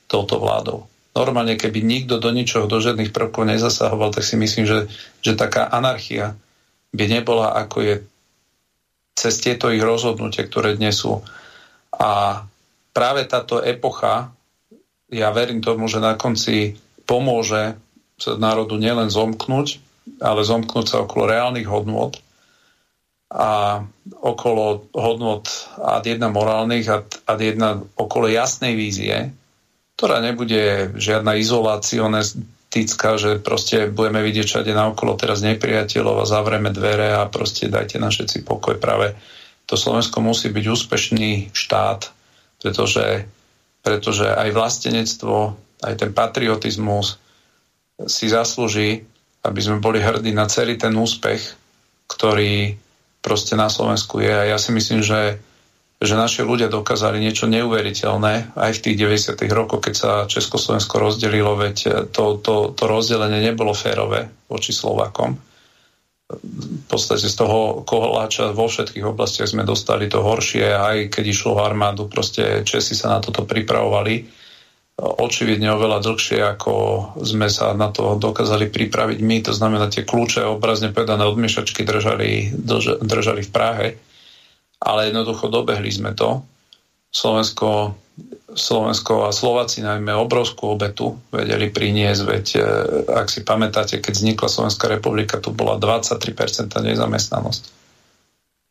touto 0.10 0.42
vládou. 0.42 0.90
Normálne, 1.18 1.58
keby 1.58 1.82
nikto 1.82 2.22
do 2.22 2.30
ničoho, 2.30 2.70
do 2.70 2.78
žiadnych 2.78 3.10
prvkov 3.10 3.50
nezasahoval, 3.50 4.14
tak 4.14 4.22
si 4.22 4.38
myslím, 4.38 4.70
že, 4.70 4.86
že 5.26 5.34
taká 5.34 5.66
anarchia 5.66 6.38
by 6.94 7.06
nebola, 7.10 7.58
ako 7.58 7.78
je 7.82 7.96
cez 9.18 9.42
tieto 9.42 9.74
ich 9.74 9.82
rozhodnutia, 9.82 10.46
ktoré 10.46 10.78
dnes 10.78 11.02
sú. 11.02 11.26
A 11.98 12.46
práve 12.94 13.26
táto 13.26 13.58
epocha, 13.66 14.30
ja 15.10 15.34
verím 15.34 15.66
tomu, 15.66 15.90
že 15.90 15.98
na 15.98 16.14
konci 16.14 16.78
pomôže 17.10 17.74
sa 18.22 18.38
národu 18.38 18.78
nielen 18.78 19.10
zomknúť, 19.10 19.82
ale 20.22 20.46
zomknúť 20.46 20.86
sa 20.86 20.98
okolo 21.02 21.26
reálnych 21.26 21.66
hodnôt 21.66 22.14
a 23.28 23.82
okolo 24.24 24.88
hodnot 24.96 25.50
ad 25.82 26.06
jedna 26.08 26.32
morálnych 26.32 26.86
a 26.88 27.04
ad 27.04 27.40
jedna 27.44 27.82
okolo 28.00 28.32
jasnej 28.32 28.78
vízie, 28.78 29.34
ktorá 29.98 30.22
nebude 30.22 30.94
žiadna 30.94 31.42
izolácionistická, 31.42 33.18
že 33.18 33.42
proste 33.42 33.90
budeme 33.90 34.22
vidieť 34.22 34.46
všade 34.46 34.72
naokolo 34.78 35.18
teraz 35.18 35.42
nepriateľov 35.42 36.22
a 36.22 36.30
zavrieme 36.30 36.70
dvere 36.70 37.18
a 37.18 37.26
proste 37.26 37.66
dajte 37.66 37.98
na 37.98 38.14
všetci 38.14 38.46
pokoj. 38.46 38.78
Práve 38.78 39.18
to 39.66 39.74
Slovensko 39.74 40.22
musí 40.22 40.54
byť 40.54 40.66
úspešný 40.70 41.50
štát, 41.50 42.14
pretože, 42.62 43.26
pretože 43.82 44.30
aj 44.30 44.54
vlastenectvo, 44.54 45.58
aj 45.82 45.94
ten 45.98 46.14
patriotizmus 46.14 47.18
si 48.06 48.30
zaslúži, 48.30 49.02
aby 49.42 49.60
sme 49.66 49.82
boli 49.82 49.98
hrdí 49.98 50.30
na 50.30 50.46
celý 50.46 50.78
ten 50.78 50.94
úspech, 50.94 51.42
ktorý 52.06 52.78
proste 53.26 53.58
na 53.58 53.66
Slovensku 53.66 54.22
je. 54.22 54.30
A 54.30 54.46
ja 54.46 54.62
si 54.62 54.70
myslím, 54.70 55.02
že 55.02 55.42
že 55.98 56.14
naši 56.14 56.46
ľudia 56.46 56.70
dokázali 56.70 57.18
niečo 57.18 57.50
neuveriteľné 57.50 58.54
aj 58.54 58.72
v 58.78 58.84
tých 58.86 58.96
90. 59.02 59.34
rokoch, 59.50 59.82
keď 59.82 59.96
sa 59.98 60.12
Československo 60.30 61.02
rozdelilo, 61.02 61.58
veď 61.58 62.10
to, 62.14 62.38
to, 62.38 62.78
to 62.78 62.84
rozdelenie 62.86 63.42
nebolo 63.42 63.74
férové 63.74 64.30
voči 64.46 64.70
Slovakom. 64.70 65.42
V 66.28 66.86
podstate 66.86 67.26
z 67.26 67.36
toho 67.40 67.82
koholáča 67.82 68.54
vo 68.54 68.70
všetkých 68.70 69.10
oblastiach 69.10 69.50
sme 69.50 69.66
dostali 69.66 70.06
to 70.06 70.22
horšie, 70.22 70.70
aj 70.70 70.98
keď 71.10 71.24
išlo 71.24 71.58
o 71.58 71.64
armádu, 71.66 72.06
proste 72.06 72.62
Česi 72.62 72.94
sa 72.94 73.18
na 73.18 73.20
toto 73.24 73.48
pripravovali 73.48 74.46
očividne 74.98 75.70
oveľa 75.78 76.02
dlhšie, 76.02 76.42
ako 76.42 76.74
sme 77.22 77.50
sa 77.54 77.74
na 77.78 77.94
to 77.94 78.18
dokázali 78.18 78.70
pripraviť 78.70 79.20
my. 79.22 79.38
To 79.46 79.54
znamená, 79.54 79.94
tie 79.94 80.06
kľúče 80.06 80.42
obrazne 80.46 80.90
povedané 80.90 81.22
od 81.26 81.38
držali, 81.38 82.54
držali 83.02 83.42
v 83.46 83.54
Prahe 83.54 83.88
ale 84.82 85.10
jednoducho 85.10 85.50
dobehli 85.50 85.90
sme 85.90 86.14
to. 86.14 86.46
Slovensko, 87.10 87.98
Slovensko 88.54 89.26
a 89.28 89.36
Slováci 89.36 89.82
najmä 89.82 90.14
obrovskú 90.14 90.78
obetu 90.78 91.18
vedeli 91.34 91.72
priniesť, 91.72 92.22
veď 92.26 92.46
e, 92.56 92.60
ak 93.10 93.28
si 93.32 93.42
pamätáte, 93.42 93.98
keď 93.98 94.14
vznikla 94.14 94.50
Slovenská 94.50 94.86
republika, 94.92 95.42
tu 95.42 95.56
bola 95.56 95.82
23% 95.82 96.70
nezamestnanosť. 96.70 97.64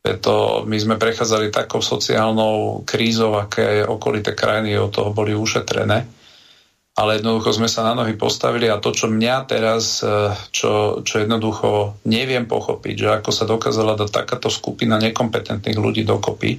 Preto 0.07 0.62
my 0.62 0.78
sme 0.78 0.95
prechádzali 0.95 1.51
takou 1.51 1.83
sociálnou 1.83 2.87
krízou, 2.87 3.35
aké 3.35 3.83
okolité 3.83 4.39
krajiny 4.39 4.78
od 4.78 4.95
toho 4.95 5.11
boli 5.11 5.35
ušetrené 5.35 6.07
ale 6.97 7.20
jednoducho 7.20 7.52
sme 7.52 7.68
sa 7.68 7.85
na 7.85 7.93
nohy 7.93 8.16
postavili 8.16 8.73
a 8.73 8.81
to, 8.81 8.89
čo 8.89 9.12
mňa 9.12 9.36
teraz, 9.44 10.01
e, 10.01 10.32
čo, 10.48 11.05
čo 11.05 11.14
jednoducho 11.20 12.01
neviem 12.09 12.48
pochopiť, 12.48 12.94
že 12.97 13.09
ako 13.20 13.31
sa 13.36 13.44
dokázala 13.44 14.01
dať 14.01 14.09
takáto 14.09 14.48
skupina 14.48 14.97
nekompetentných 14.97 15.77
ľudí 15.77 16.09
dokopy, 16.09 16.56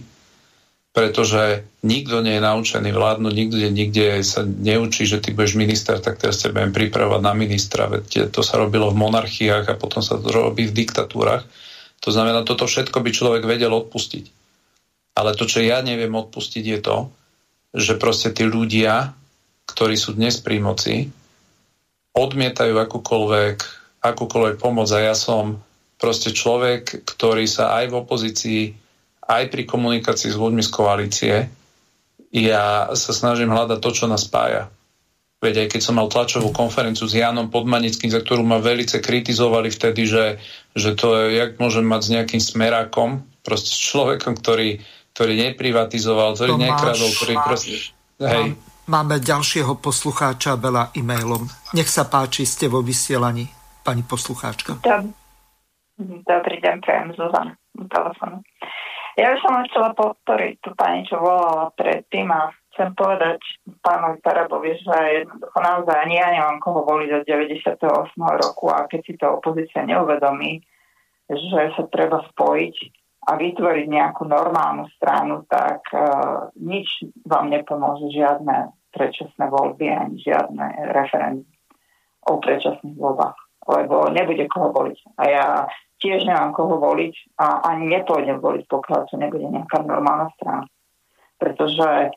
pretože 0.93 1.65
nikto 1.81 2.21
nie 2.21 2.37
je 2.37 2.45
naučený 2.45 2.89
vládnuť, 2.93 3.33
nikde, 3.33 3.67
nikde 3.73 4.05
sa 4.21 4.45
neučí, 4.45 5.09
že 5.09 5.25
ty 5.25 5.33
budeš 5.33 5.57
minister, 5.57 5.97
tak 5.97 6.21
teraz 6.21 6.37
sa 6.37 6.53
budem 6.53 6.69
pripravovať 6.69 7.21
na 7.25 7.33
ministra, 7.33 7.89
veď 7.89 8.29
to 8.29 8.45
sa 8.45 8.61
robilo 8.61 8.93
v 8.93 9.01
monarchiách 9.01 9.73
a 9.73 9.79
potom 9.81 10.05
sa 10.05 10.21
to 10.21 10.29
robí 10.29 10.69
v 10.69 10.77
diktatúrach. 10.85 11.49
To 12.05 12.13
znamená, 12.13 12.45
toto 12.45 12.69
všetko 12.69 13.01
by 13.01 13.09
človek 13.09 13.43
vedel 13.45 13.73
odpustiť. 13.73 14.29
Ale 15.17 15.33
to, 15.33 15.49
čo 15.49 15.65
ja 15.65 15.81
neviem 15.81 16.13
odpustiť, 16.13 16.63
je 16.77 16.79
to, 16.81 16.97
že 17.73 17.97
proste 17.97 18.29
tí 18.37 18.45
ľudia 18.45 19.16
ktorí 19.67 19.99
sú 19.99 20.15
dnes 20.15 20.39
pri 20.39 20.63
moci, 20.63 21.11
odmietajú 22.17 22.73
akúkoľvek, 22.73 23.57
akúkoľvek 24.01 24.55
pomoc 24.57 24.89
a 24.89 24.99
ja 25.03 25.13
som 25.13 25.61
proste 26.01 26.33
človek, 26.33 27.05
ktorý 27.05 27.45
sa 27.45 27.77
aj 27.77 27.85
v 27.91 27.97
opozícii, 27.99 28.61
aj 29.27 29.43
pri 29.51 29.63
komunikácii 29.67 30.33
s 30.33 30.39
ľuďmi 30.39 30.63
z 30.63 30.71
koalície, 30.71 31.35
ja 32.31 32.89
sa 32.93 33.11
snažím 33.13 33.53
hľadať 33.53 33.79
to, 33.81 33.91
čo 33.93 34.05
nás 34.09 34.25
spája. 34.25 34.69
Veď 35.37 35.65
aj 35.65 35.77
keď 35.77 35.81
som 35.85 36.01
mal 36.01 36.09
tlačovú 36.09 36.49
konferenciu 36.49 37.05
s 37.05 37.13
Jánom 37.13 37.53
Podmanickým, 37.53 38.09
za 38.09 38.25
ktorú 38.25 38.41
ma 38.41 38.57
velice 38.57 38.97
kritizovali 38.97 39.69
vtedy, 39.69 40.09
že, 40.09 40.25
že 40.73 40.97
to 40.97 41.13
je, 41.13 41.37
jak 41.37 41.61
môžem 41.61 41.85
mať 41.85 42.01
s 42.01 42.13
nejakým 42.17 42.41
smerákom, 42.41 43.21
proste 43.45 43.69
s 43.69 43.79
človekom, 43.93 44.33
ktorý, 44.41 44.81
ktorý 45.13 45.33
neprivatizoval, 45.49 46.33
ktorý 46.33 46.51
Tomáš, 46.57 46.65
nekradol, 46.65 47.09
ktorý 47.13 47.35
proste... 47.45 47.75
Hej, 48.17 48.57
Máme 48.87 49.19
ďalšieho 49.19 49.83
poslucháča 49.83 50.55
veľa 50.55 50.95
e-mailom. 50.95 51.43
Nech 51.75 51.91
sa 51.91 52.07
páči, 52.07 52.47
ste 52.47 52.71
vo 52.71 52.79
vysielaní, 52.79 53.51
pani 53.83 53.99
poslucháčka. 53.99 54.79
Dob- 54.79 55.11
Dobrý 55.99 56.63
deň, 56.63 56.75
prejem 56.79 57.11
Zuzan 57.19 57.59
telefónu. 57.91 58.39
Ja 59.19 59.35
by 59.35 59.37
som 59.43 59.65
chcela 59.67 59.91
podporiť 59.91 60.53
tú 60.63 60.71
pani, 60.77 61.03
čo 61.03 61.19
volala 61.19 61.67
predtým 61.75 62.31
a 62.31 62.47
chcem 62.71 62.95
povedať 62.95 63.43
pánovi 63.83 64.23
Tarabovi, 64.23 64.77
že 64.79 65.25
jednoducho 65.25 65.57
naozaj 65.57 65.97
ani 66.07 66.15
ja 66.21 66.27
nemám 66.31 66.61
koho 66.63 66.87
voliť 66.87 67.09
od 67.11 67.23
98. 67.27 67.81
roku 68.15 68.71
a 68.71 68.87
keď 68.87 69.01
si 69.03 69.13
to 69.19 69.41
opozícia 69.41 69.83
neuvedomí, 69.83 70.63
že 71.27 71.75
sa 71.75 71.83
treba 71.91 72.23
spojiť 72.29 72.75
a 73.27 73.35
vytvoriť 73.35 73.85
nejakú 73.91 74.23
normálnu 74.23 74.87
stranu, 74.95 75.43
tak 75.51 75.83
uh, 75.91 76.53
nič 76.55 77.03
vám 77.27 77.51
nepomôže, 77.51 78.13
žiadne 78.15 78.76
predčasné 78.97 79.45
voľby 79.53 79.85
ani 79.93 80.17
žiadne 80.17 80.65
referendum 80.97 81.45
o 82.27 82.41
predčasných 82.41 82.97
voľbách, 82.97 83.37
lebo 83.69 84.09
nebude 84.11 84.49
koho 84.51 84.73
voliť. 84.73 84.99
A 85.15 85.23
ja 85.29 85.45
tiež 86.03 86.27
nemám 86.27 86.51
koho 86.51 86.81
voliť 86.81 87.37
a 87.39 87.71
ani 87.73 87.93
nepôjdem 87.93 88.41
voliť, 88.41 88.65
pokiaľ 88.67 88.99
to 89.07 89.15
nebude 89.15 89.47
nejaká 89.47 89.85
normálna 89.85 90.27
strana. 90.35 90.65
Pretože 91.37 92.11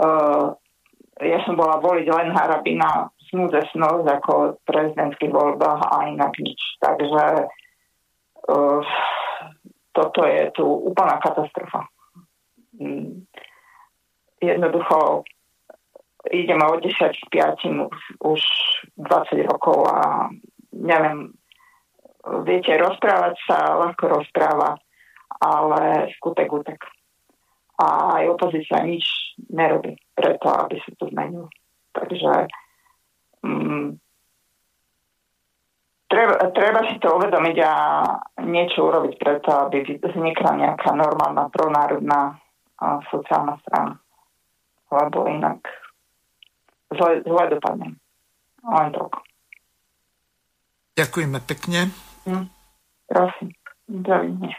uh, 0.00 0.46
ja 1.22 1.38
som 1.46 1.54
bola 1.54 1.78
voliť 1.78 2.06
len 2.08 2.34
Harabina 2.34 3.12
snúze 3.28 3.60
snosť 3.76 4.06
ako 4.08 4.32
v 4.56 4.58
prezidentských 4.64 5.32
voľbách 5.32 5.80
a 5.84 6.08
inak 6.08 6.32
nič. 6.40 6.58
Takže 6.80 7.24
uh, 8.48 8.82
toto 9.92 10.20
je 10.24 10.40
tu 10.56 10.64
úplná 10.64 11.20
katastrofa. 11.20 11.86
Mm. 12.78 13.26
Jednoducho 14.38 15.26
ideme 16.32 16.64
od 16.66 16.82
10 16.82 16.94
k 16.94 17.24
5 17.30 17.88
už, 17.88 18.00
už 18.20 18.40
20 18.96 19.52
rokov 19.52 19.86
a 19.88 20.28
neviem, 20.72 21.32
viete, 22.44 22.76
rozprávať 22.76 23.34
sa 23.48 23.78
ľahko 23.78 24.04
rozpráva, 24.20 24.76
ale 25.40 26.12
skutek 26.18 26.48
utek. 26.52 26.80
A 27.78 28.18
aj 28.18 28.34
opozícia 28.34 28.82
nič 28.82 29.06
nerobí 29.48 29.94
preto, 30.12 30.50
aby 30.50 30.82
sa 30.82 30.90
to 30.98 31.06
zmenilo. 31.14 31.46
Takže 31.94 32.50
mm, 33.46 33.88
treba, 36.10 36.34
treba 36.50 36.80
si 36.90 36.98
to 36.98 37.14
uvedomiť 37.22 37.56
a 37.62 37.74
niečo 38.42 38.90
urobiť 38.90 39.14
preto, 39.14 39.50
aby 39.70 40.02
vznikla 40.02 40.52
nejaká 40.58 40.90
normálna 40.90 41.46
pronárodná 41.54 42.34
sociálna 43.14 43.62
strana. 43.62 43.94
Lebo 44.90 45.30
inak 45.30 45.62
zle, 46.92 47.22
zle 47.24 47.44
dopadne. 47.52 47.96
Len 48.64 48.88
toľko. 48.92 49.18
Ďakujeme 50.98 51.38
pekne. 51.46 51.80
Hm. 52.26 52.46
Prosím. 53.06 53.48
Dovidenia. 53.88 54.58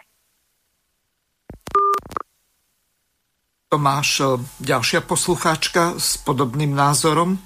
Tomáš, 3.69 4.25
ďalšia 4.57 5.05
poslucháčka 5.05 5.93
s 6.01 6.17
podobným 6.17 6.73
názorom. 6.73 7.37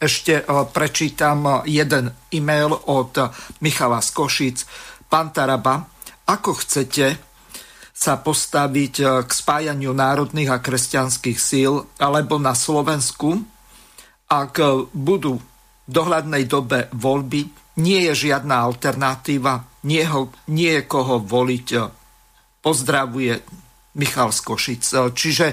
Ešte 0.00 0.40
prečítam 0.72 1.60
jeden 1.68 2.16
e-mail 2.32 2.72
od 2.72 3.12
Michala 3.60 4.00
Skošic. 4.00 4.64
Pán 5.12 5.28
Taraba, 5.36 5.84
ako 6.24 6.56
chcete 6.56 7.20
sa 7.92 8.16
postaviť 8.16 9.26
k 9.26 9.28
spájaniu 9.28 9.92
národných 9.92 10.54
a 10.54 10.62
kresťanských 10.62 11.36
síl, 11.36 11.84
alebo 12.00 12.40
na 12.40 12.56
Slovensku, 12.56 13.42
ak 14.28 14.54
budú 14.92 15.40
v 15.40 15.90
dohľadnej 15.90 16.44
dobe 16.44 16.92
voľby, 16.92 17.48
nie 17.80 18.00
je 18.10 18.28
žiadna 18.28 18.60
alternatíva, 18.68 19.84
nie, 19.88 20.04
ho, 20.04 20.28
nie 20.52 20.76
je 20.78 20.82
koho 20.84 21.22
voliť. 21.22 21.68
Pozdravuje 22.60 23.34
Michal 23.96 24.30
Skošic. 24.30 24.84
Čiže 25.14 25.46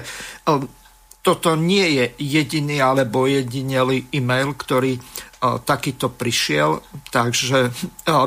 toto 1.26 1.58
nie 1.58 1.98
je 1.98 2.04
jediný 2.22 2.78
alebo 2.78 3.26
jedinelý 3.26 4.14
e-mail, 4.14 4.54
ktorý 4.54 4.94
e, 4.94 5.00
takýto 5.66 6.14
prišiel, 6.14 6.78
takže 7.10 7.66
e, 7.66 7.70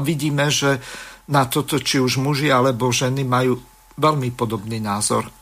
vidíme, 0.03 0.51
že 0.51 0.83
na 1.31 1.47
toto 1.47 1.79
či 1.79 2.03
už 2.03 2.19
muži 2.19 2.51
alebo 2.51 2.91
ženy 2.91 3.23
majú 3.23 3.55
veľmi 3.95 4.35
podobný 4.35 4.83
názor. 4.83 5.38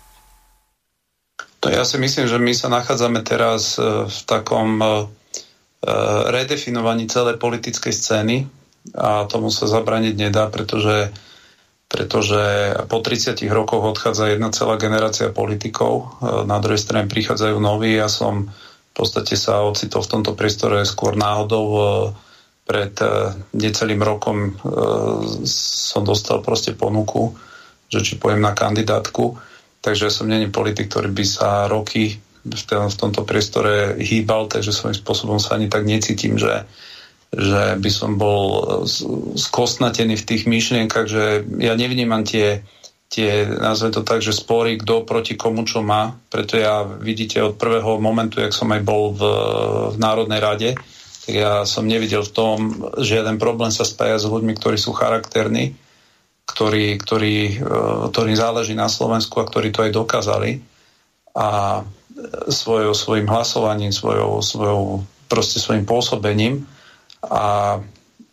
To 1.61 1.73
ja 1.73 1.81
si 1.83 1.97
myslím, 1.97 2.29
že 2.29 2.37
my 2.37 2.53
sa 2.53 2.69
nachádzame 2.69 3.25
teraz 3.25 3.81
e, 3.81 4.05
v 4.05 4.19
takom 4.25 4.79
redefinovaní 6.27 7.05
celej 7.05 7.37
politickej 7.37 7.93
scény 7.93 8.49
a 8.97 9.29
tomu 9.29 9.53
sa 9.53 9.69
zabraniť 9.69 10.15
nedá, 10.17 10.49
pretože 10.49 11.13
pretože 11.87 12.75
po 12.91 12.99
30 12.99 13.39
rokoch 13.47 13.95
odchádza 13.95 14.35
jedna 14.35 14.51
celá 14.51 14.75
generácia 14.75 15.31
politikov, 15.31 16.19
e, 16.19 16.43
na 16.43 16.59
druhej 16.59 16.83
strane 16.83 17.07
prichádzajú 17.07 17.57
noví. 17.63 17.95
Ja 17.95 18.11
som 18.11 18.51
v 18.51 18.93
podstate 18.93 19.39
sa 19.39 19.63
ocitol 19.63 20.03
v 20.03 20.11
tomto 20.19 20.35
priestore 20.35 20.83
skôr 20.83 21.15
náhodou. 21.15 21.65
E, 21.65 21.79
pred 22.67 22.91
e, 22.99 23.31
necelým 23.55 24.03
rokom 24.03 24.59
som 25.47 26.03
dostal 26.03 26.43
proste 26.43 26.75
ponuku, 26.75 27.31
že 27.87 28.03
či 28.03 28.19
pojem 28.19 28.43
na 28.43 28.51
kandidátku. 28.51 29.39
Takže 29.87 30.11
som 30.11 30.27
není 30.27 30.51
politik, 30.51 30.91
ktorý 30.91 31.15
by 31.15 31.23
sa 31.23 31.71
roky 31.71 32.19
v 32.43 32.95
tomto 32.99 33.23
priestore 33.23 33.95
hýbal, 33.95 34.51
takže 34.51 34.75
svojím 34.75 34.99
spôsobom 34.99 35.39
sa 35.39 35.55
ani 35.55 35.71
tak 35.71 35.87
necítim, 35.87 36.35
že 36.35 36.67
že 37.27 37.75
by 37.75 37.91
som 37.91 38.15
bol 38.15 38.43
eh, 38.63 38.65
skostnatený 39.35 40.15
v 40.15 40.27
tých 40.27 40.43
myšlienkach, 40.47 41.11
že 41.11 41.43
ja 41.59 41.75
nevnímam 41.75 42.23
tie, 42.23 42.63
tie 43.11 43.43
nazve 43.47 43.91
to 43.91 44.01
tak, 44.07 44.23
že 44.23 44.31
spory, 44.31 44.79
kto 44.79 45.03
proti 45.03 45.35
komu 45.35 45.67
čo 45.67 45.83
má. 45.83 46.15
Preto 46.31 46.55
ja 46.55 46.87
vidíte 46.87 47.43
od 47.43 47.59
prvého 47.59 47.99
momentu, 47.99 48.39
jak 48.39 48.55
som 48.55 48.71
aj 48.71 48.81
bol 48.83 49.11
v, 49.11 49.21
v 49.91 49.97
Národnej 49.99 50.39
rade, 50.39 50.69
tak 51.27 51.33
ja 51.35 51.67
som 51.67 51.83
nevidel 51.83 52.23
v 52.23 52.31
tom 52.31 52.57
žiaden 52.95 53.35
problém 53.35 53.75
sa 53.75 53.83
spájať 53.83 54.23
s 54.23 54.31
ľuďmi, 54.31 54.55
ktorí 54.55 54.79
sú 54.79 54.95
charakterní, 54.95 55.75
ktorí, 56.47 56.97
ktorí, 56.97 57.59
eh, 57.59 58.01
ktorým 58.09 58.37
záleží 58.39 58.73
na 58.73 58.87
Slovensku 58.87 59.43
a 59.43 59.47
ktorí 59.47 59.75
to 59.75 59.83
aj 59.83 59.91
dokázali. 59.91 60.63
A 61.37 61.83
svojou, 62.49 62.97
svojim 62.97 63.29
hlasovaním, 63.29 63.93
svojou, 63.93 64.41
svojou 64.41 65.05
proste 65.29 65.61
svojim 65.61 65.85
pôsobením 65.85 66.65
a, 67.21 67.77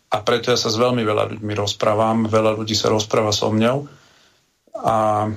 a 0.09 0.17
preto 0.23 0.49
ja 0.49 0.57
sa 0.57 0.71
s 0.71 0.79
veľmi 0.79 1.03
veľa 1.03 1.37
ľuďmi 1.37 1.53
rozprávam, 1.53 2.25
veľa 2.25 2.55
ľudí 2.55 2.73
sa 2.73 2.89
rozpráva 2.89 3.35
so 3.35 3.51
mňou 3.51 3.85
a 4.79 5.27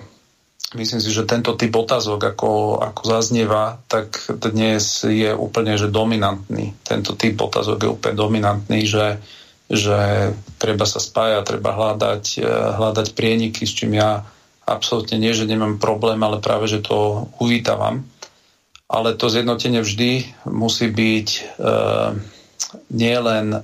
myslím 0.74 1.00
si, 1.02 1.10
že 1.10 1.28
tento 1.28 1.58
typ 1.58 1.74
otázok, 1.74 2.34
ako, 2.34 2.52
ako 2.82 3.02
zaznieva, 3.04 3.82
tak 3.90 4.22
dnes 4.38 5.04
je 5.04 5.30
úplne 5.34 5.74
že 5.78 5.90
dominantný. 5.90 6.74
Tento 6.86 7.18
typ 7.18 7.38
otázok 7.42 7.78
je 7.84 7.90
úplne 7.90 8.16
dominantný, 8.16 8.86
že, 8.86 9.18
že 9.68 10.32
treba 10.56 10.88
sa 10.88 11.00
spájať, 11.00 11.44
treba 11.44 11.76
hľadať, 11.76 12.24
eh, 12.40 12.44
hľadať 12.48 13.12
prieniky, 13.12 13.68
s 13.68 13.72
čím 13.76 14.00
ja 14.00 14.24
absolútne 14.68 15.16
nie, 15.16 15.32
že 15.32 15.48
nemám 15.48 15.80
problém, 15.80 16.20
ale 16.20 16.44
práve, 16.44 16.68
že 16.68 16.84
to 16.84 17.32
uvítavam. 17.40 18.04
Ale 18.88 19.16
to 19.16 19.32
zjednotenie 19.32 19.80
vždy 19.80 20.28
musí 20.48 20.88
byť 20.88 21.28
e, 21.28 21.40
nie 22.92 23.16
len 23.20 23.46
e, 23.52 23.60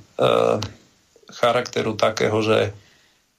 charakteru 1.33 1.97
takého, 1.97 2.45
že, 2.45 2.77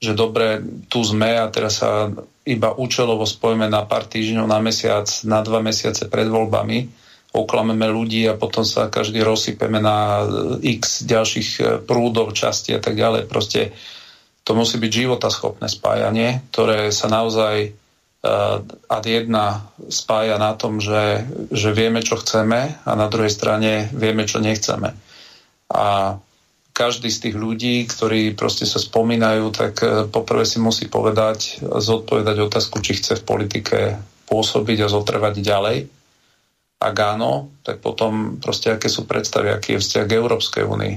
že 0.01 0.17
dobre, 0.17 0.61
tu 0.89 1.05
sme 1.05 1.37
a 1.37 1.45
teraz 1.49 1.81
sa 1.81 2.09
iba 2.45 2.73
účelovo 2.73 3.25
spojíme 3.25 3.69
na 3.69 3.85
pár 3.85 4.09
týždňov, 4.09 4.49
na 4.49 4.61
mesiac, 4.61 5.05
na 5.25 5.45
dva 5.45 5.61
mesiace 5.61 6.09
pred 6.09 6.25
voľbami, 6.25 7.04
oklameme 7.35 7.85
ľudí 7.91 8.23
a 8.31 8.39
potom 8.39 8.63
sa 8.63 8.87
každý 8.87 9.19
rozsypeme 9.19 9.83
na 9.83 10.23
x 10.63 11.03
ďalších 11.03 11.49
e, 11.59 11.63
prúdov, 11.83 12.31
časti 12.31 12.71
a 12.71 12.79
tak 12.79 12.95
ďalej. 12.95 13.27
Proste 13.27 13.75
to 14.45 14.55
musí 14.55 14.79
byť 14.79 14.91
životaschopné 14.93 15.67
spájanie, 15.67 16.45
ktoré 16.53 16.93
sa 16.93 17.09
naozaj 17.09 17.73
uh, 17.73 18.61
ad 18.85 19.05
jedna 19.09 19.73
spája 19.89 20.37
na 20.37 20.53
tom, 20.53 20.77
že, 20.77 21.25
že 21.49 21.73
vieme, 21.73 22.05
čo 22.05 22.21
chceme 22.21 22.77
a 22.85 22.91
na 22.93 23.09
druhej 23.09 23.33
strane 23.33 23.89
vieme, 23.89 24.29
čo 24.29 24.37
nechceme. 24.37 24.93
A 25.73 26.13
každý 26.77 27.09
z 27.09 27.21
tých 27.25 27.35
ľudí, 27.41 27.89
ktorí 27.89 28.37
proste 28.37 28.69
sa 28.69 28.77
spomínajú, 28.77 29.49
tak 29.49 29.73
poprvé 30.13 30.45
si 30.45 30.61
musí 30.61 30.85
povedať, 30.91 31.65
zodpovedať 31.65 32.45
otázku, 32.45 32.85
či 32.85 33.01
chce 33.01 33.17
v 33.17 33.25
politike 33.25 33.77
pôsobiť 34.29 34.85
a 34.85 34.91
zotrvať 34.93 35.41
ďalej. 35.41 35.77
Ak 36.75 36.95
áno, 36.99 37.55
tak 37.63 37.79
potom 37.79 38.37
proste 38.37 38.75
aké 38.75 38.91
sú 38.91 39.07
predstavy, 39.07 39.49
aký 39.49 39.77
je 39.77 39.83
vzťah 39.83 40.05
k 40.05 40.17
Európskej 40.19 40.63
únii. 40.67 40.95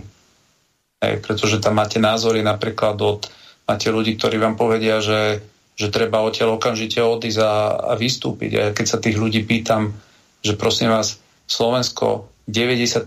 Hej, 0.99 1.15
pretože 1.23 1.63
tam 1.63 1.79
máte 1.79 2.03
názory 2.03 2.43
napríklad 2.43 2.99
od, 2.99 3.31
máte 3.65 3.87
ľudí, 3.89 4.19
ktorí 4.19 4.43
vám 4.43 4.59
povedia, 4.59 4.99
že, 4.99 5.39
že 5.79 5.95
treba 5.95 6.27
odtiaľ 6.27 6.59
okamžite 6.59 6.99
odísť 6.99 7.39
a, 7.39 7.55
a 7.89 7.93
vystúpiť. 7.95 8.51
A 8.59 8.63
keď 8.75 8.87
sa 8.87 8.99
tých 8.99 9.15
ľudí 9.15 9.47
pýtam, 9.47 9.95
že 10.43 10.59
prosím 10.59 10.91
vás, 10.91 11.23
Slovensko 11.47 12.27
95% 12.51 13.07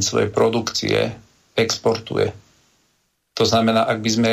svojej 0.00 0.30
produkcie 0.30 1.10
exportuje. 1.58 2.30
To 3.34 3.44
znamená, 3.44 3.90
ak 3.90 3.98
by 3.98 4.10
sme 4.10 4.32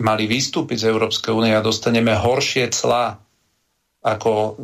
mali 0.00 0.24
vystúpiť 0.24 0.86
z 0.86 0.88
Európskej 0.94 1.32
únie 1.34 1.52
a 1.52 1.64
dostaneme 1.64 2.14
horšie 2.16 2.70
clá 2.72 3.18
ako 4.00 4.56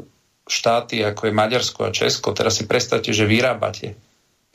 štáty, 0.47 1.03
ako 1.03 1.29
je 1.29 1.39
Maďarsko 1.39 1.81
a 1.87 1.95
Česko, 1.95 2.33
teraz 2.33 2.59
si 2.59 2.65
predstavte, 2.71 3.11
že 3.11 3.27
vyrábate. 3.27 3.99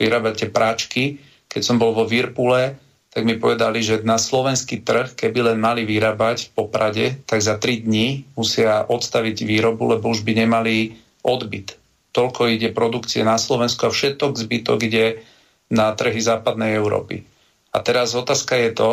Vyrábate 0.00 0.48
práčky. 0.48 1.20
Keď 1.46 1.62
som 1.62 1.76
bol 1.76 1.92
vo 1.92 2.08
Virpule, 2.08 2.80
tak 3.12 3.28
mi 3.28 3.36
povedali, 3.36 3.84
že 3.84 4.00
na 4.02 4.16
slovenský 4.16 4.80
trh, 4.80 5.12
keby 5.12 5.52
len 5.52 5.58
mali 5.60 5.84
vyrábať 5.84 6.48
v 6.48 6.52
Poprade, 6.56 7.06
tak 7.28 7.44
za 7.44 7.60
3 7.60 7.84
dní 7.84 8.24
musia 8.34 8.88
odstaviť 8.88 9.44
výrobu, 9.44 9.92
lebo 9.92 10.08
už 10.08 10.24
by 10.24 10.32
nemali 10.48 10.96
odbyt 11.20 11.76
toľko 12.12 12.52
ide 12.52 12.68
produkcie 12.70 13.24
na 13.24 13.40
Slovensku 13.40 13.88
a 13.88 13.90
všetok 13.90 14.36
zbytok 14.36 14.78
ide 14.84 15.24
na 15.72 15.96
trhy 15.96 16.20
západnej 16.20 16.76
Európy. 16.76 17.24
A 17.72 17.80
teraz 17.80 18.12
otázka 18.12 18.60
je 18.60 18.70
to, 18.76 18.90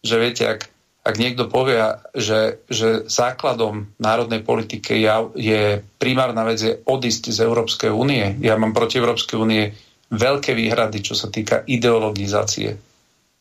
že 0.00 0.16
viete, 0.16 0.44
ak, 0.48 0.71
ak 1.02 1.18
niekto 1.18 1.50
povie, 1.50 1.82
že, 2.14 2.62
že 2.70 3.10
základom 3.10 3.90
národnej 3.98 4.46
politiky 4.46 5.02
je, 5.02 5.10
je 5.34 5.62
primárna 5.98 6.46
vec 6.46 6.62
je 6.62 6.78
odísť 6.78 7.34
z 7.34 7.38
Európskej 7.42 7.90
únie, 7.90 8.38
ja 8.38 8.54
mám 8.54 8.70
proti 8.70 9.02
Európskej 9.02 9.34
únie 9.34 9.74
veľké 10.14 10.54
výhrady, 10.54 11.02
čo 11.02 11.18
sa 11.18 11.26
týka 11.26 11.66
ideologizácie. 11.66 12.78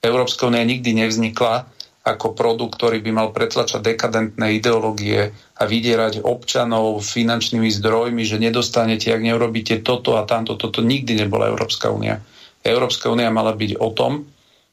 Európska 0.02 0.50
únia 0.50 0.66
nikdy 0.66 0.98
nevznikla 0.98 1.70
ako 2.02 2.34
produkt, 2.34 2.82
ktorý 2.82 3.06
by 3.06 3.12
mal 3.14 3.30
pretlačať 3.30 3.94
dekadentné 3.94 4.58
ideológie 4.58 5.30
a 5.54 5.64
vydierať 5.70 6.26
občanov 6.26 7.06
finančnými 7.06 7.70
zdrojmi, 7.70 8.26
že 8.26 8.42
nedostanete, 8.42 9.14
ak 9.14 9.22
neurobíte 9.22 9.86
toto 9.86 10.18
a 10.18 10.26
tamto. 10.26 10.58
Toto 10.58 10.82
nikdy 10.82 11.14
nebola 11.14 11.54
Európska 11.54 11.94
únia. 11.94 12.18
Európska 12.66 13.14
únia 13.14 13.30
mala 13.30 13.54
byť 13.54 13.78
o 13.78 13.94
tom, 13.94 14.26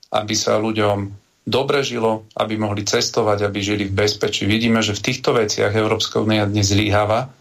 aby 0.09 0.33
sa 0.33 0.57
ľuďom 0.57 1.28
dobre 1.49 1.81
žilo, 1.81 2.29
aby 2.37 2.61
mohli 2.61 2.85
cestovať, 2.85 3.49
aby 3.49 3.59
žili 3.65 3.85
v 3.89 3.97
bezpečí. 3.97 4.45
Vidíme, 4.45 4.85
že 4.85 4.93
v 4.93 5.05
týchto 5.09 5.33
veciach 5.33 5.73
Európska 5.73 6.21
únia 6.21 6.45
dnes 6.45 6.69
zlíhava. 6.69 7.33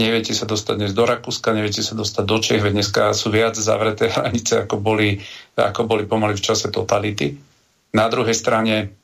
Neviete 0.00 0.32
sa 0.32 0.48
dostať 0.48 0.80
dnes 0.80 0.92
do 0.96 1.04
Rakúska, 1.04 1.52
neviete 1.52 1.84
sa 1.84 1.92
dostať 1.92 2.24
do 2.24 2.36
Čech, 2.40 2.64
veď 2.64 2.72
dneska 2.80 3.12
sú 3.12 3.28
viac 3.28 3.52
zavreté 3.52 4.08
hranice, 4.16 4.64
ako 4.64 4.80
boli, 4.80 5.20
ako 5.60 5.84
boli 5.84 6.08
pomaly 6.08 6.40
v 6.40 6.44
čase 6.44 6.72
totality. 6.72 7.36
Na 7.92 8.08
druhej 8.08 8.32
strane 8.32 8.96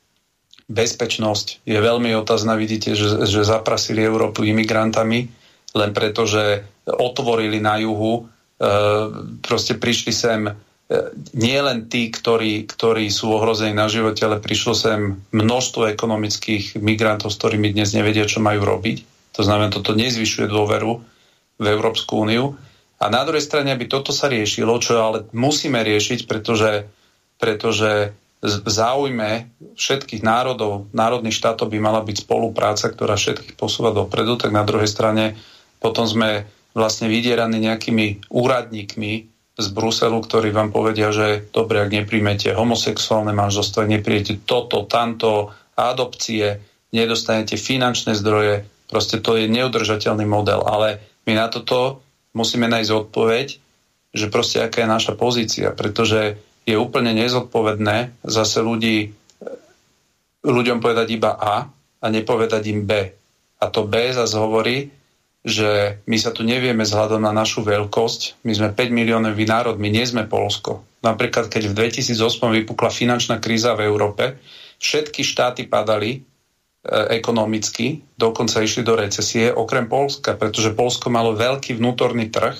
bezpečnosť 0.66 1.68
je 1.68 1.78
veľmi 1.78 2.16
otázna. 2.16 2.56
Vidíte, 2.56 2.96
že, 2.96 3.28
že 3.28 3.46
zaprasili 3.46 4.00
Európu 4.02 4.42
imigrantami, 4.42 5.28
len 5.76 5.90
preto, 5.92 6.24
že 6.24 6.64
otvorili 6.88 7.60
na 7.60 7.76
juhu, 7.76 8.24
e, 8.24 8.68
proste 9.44 9.76
prišli 9.76 10.12
sem 10.16 10.48
nie 11.34 11.58
len 11.58 11.90
tí, 11.90 12.14
ktorí, 12.14 12.70
ktorí 12.70 13.10
sú 13.10 13.34
ohrození 13.34 13.74
na 13.74 13.90
živote, 13.90 14.22
ale 14.22 14.38
prišlo 14.38 14.72
sem 14.72 15.18
množstvo 15.34 15.90
ekonomických 15.90 16.78
migrantov, 16.78 17.34
s 17.34 17.38
ktorými 17.42 17.74
dnes 17.74 17.90
nevedia, 17.90 18.22
čo 18.22 18.38
majú 18.38 18.62
robiť. 18.62 19.02
To 19.34 19.42
znamená, 19.42 19.74
toto 19.74 19.98
nezvyšuje 19.98 20.46
dôveru 20.46 21.02
v 21.58 21.66
Európsku 21.66 22.22
úniu. 22.22 22.54
A 23.02 23.10
na 23.10 23.26
druhej 23.26 23.42
strane, 23.42 23.74
aby 23.74 23.90
toto 23.90 24.14
sa 24.14 24.30
riešilo, 24.30 24.78
čo 24.78 25.02
ale 25.02 25.26
musíme 25.34 25.82
riešiť, 25.82 26.24
pretože, 26.24 26.86
pretože 27.36 28.14
v 28.40 28.68
záujme 28.70 29.50
všetkých 29.74 30.22
národov, 30.22 30.86
národných 30.94 31.34
štátov 31.34 31.66
by 31.66 31.78
mala 31.82 32.00
byť 32.06 32.24
spolupráca, 32.24 32.94
ktorá 32.94 33.18
všetkých 33.18 33.58
posúva 33.58 33.90
dopredu, 33.90 34.38
tak 34.38 34.54
na 34.54 34.62
druhej 34.62 34.86
strane 34.86 35.34
potom 35.82 36.06
sme 36.06 36.46
vlastne 36.72 37.10
vydieraní 37.10 37.58
nejakými 37.58 38.30
úradníkmi 38.30 39.35
z 39.56 39.66
Bruselu, 39.72 40.20
ktorí 40.20 40.52
vám 40.52 40.68
povedia, 40.68 41.08
že 41.08 41.48
dobre, 41.48 41.80
ak 41.80 41.88
nepríjmete 41.88 42.52
homosexuálne 42.52 43.32
manželstvo, 43.32 43.88
nepríjete 43.88 44.44
toto, 44.44 44.84
tamto, 44.84 45.56
adopcie, 45.72 46.60
nedostanete 46.92 47.56
finančné 47.56 48.12
zdroje, 48.16 48.68
proste 48.92 49.20
to 49.24 49.40
je 49.40 49.48
neudržateľný 49.48 50.28
model. 50.28 50.60
Ale 50.60 51.00
my 51.24 51.32
na 51.40 51.48
toto 51.48 52.04
musíme 52.36 52.68
nájsť 52.68 52.90
odpoveď, 52.92 53.46
že 54.12 54.26
proste 54.28 54.60
aká 54.60 54.84
je 54.84 54.92
naša 54.92 55.12
pozícia, 55.16 55.72
pretože 55.72 56.36
je 56.68 56.76
úplne 56.76 57.16
nezodpovedné 57.16 58.24
zase 58.24 58.60
ľudí, 58.60 59.16
ľuďom 60.44 60.78
povedať 60.84 61.16
iba 61.16 61.32
A 61.32 61.68
a 62.00 62.06
nepovedať 62.12 62.62
im 62.68 62.84
B. 62.84 62.92
A 63.56 63.64
to 63.72 63.88
B 63.88 64.12
zase 64.12 64.36
hovorí, 64.36 64.92
že 65.46 66.02
my 66.10 66.18
sa 66.18 66.34
tu 66.34 66.42
nevieme 66.42 66.82
vzhľadom 66.82 67.22
na 67.22 67.30
našu 67.30 67.62
veľkosť. 67.62 68.42
My 68.42 68.50
sme 68.50 68.74
5 68.74 68.90
miliónový 68.90 69.46
národ, 69.46 69.78
my 69.78 69.86
nie 69.86 70.02
sme 70.02 70.26
Polsko. 70.26 70.82
Napríklad, 71.06 71.46
keď 71.46 71.70
v 71.70 71.86
2008 71.86 72.18
vypukla 72.50 72.90
finančná 72.90 73.38
kríza 73.38 73.78
v 73.78 73.86
Európe, 73.86 74.42
všetky 74.82 75.22
štáty 75.22 75.70
padali 75.70 76.18
e, 76.18 76.20
ekonomicky, 77.14 78.02
dokonca 78.18 78.58
išli 78.58 78.82
do 78.82 78.98
recesie, 78.98 79.54
okrem 79.54 79.86
Polska, 79.86 80.34
pretože 80.34 80.74
Polsko 80.74 81.14
malo 81.14 81.38
veľký 81.38 81.78
vnútorný 81.78 82.26
trh 82.26 82.58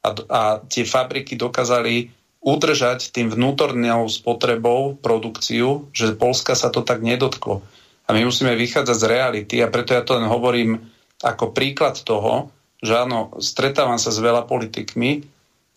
a, 0.00 0.08
a 0.32 0.42
tie 0.64 0.88
fabriky 0.88 1.36
dokázali 1.36 2.08
udržať 2.40 3.12
tým 3.12 3.36
vnútornou 3.36 4.08
spotrebou 4.08 4.96
produkciu, 4.96 5.92
že 5.92 6.16
Polska 6.16 6.56
sa 6.56 6.72
to 6.72 6.80
tak 6.80 7.04
nedotklo. 7.04 7.60
A 8.08 8.16
my 8.16 8.24
musíme 8.24 8.56
vychádzať 8.56 8.96
z 8.96 9.08
reality 9.12 9.56
a 9.60 9.68
preto 9.68 9.92
ja 9.92 10.00
to 10.00 10.16
len 10.16 10.24
hovorím 10.24 10.93
ako 11.24 11.56
príklad 11.56 11.96
toho, 12.04 12.52
že 12.84 13.00
áno, 13.00 13.32
stretávam 13.40 13.96
sa 13.96 14.12
s 14.12 14.20
veľa 14.20 14.44
politikmi, 14.44 15.24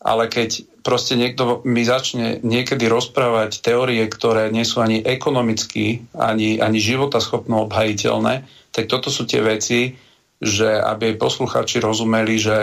ale 0.04 0.28
keď 0.28 0.68
proste 0.84 1.16
niekto 1.16 1.64
mi 1.64 1.88
začne 1.88 2.44
niekedy 2.44 2.86
rozprávať 2.86 3.64
teórie, 3.64 4.04
ktoré 4.12 4.52
nie 4.52 4.68
sú 4.68 4.84
ani 4.84 5.02
ekonomicky, 5.02 6.04
ani, 6.14 6.60
ani 6.60 6.80
životaschopno 6.84 7.66
obhajiteľné, 7.66 8.44
tak 8.76 8.86
toto 8.92 9.08
sú 9.08 9.26
tie 9.26 9.42
veci, 9.42 9.96
že 10.38 10.70
aby 10.70 11.18
poslucháči 11.18 11.82
rozumeli, 11.82 12.36
že, 12.38 12.60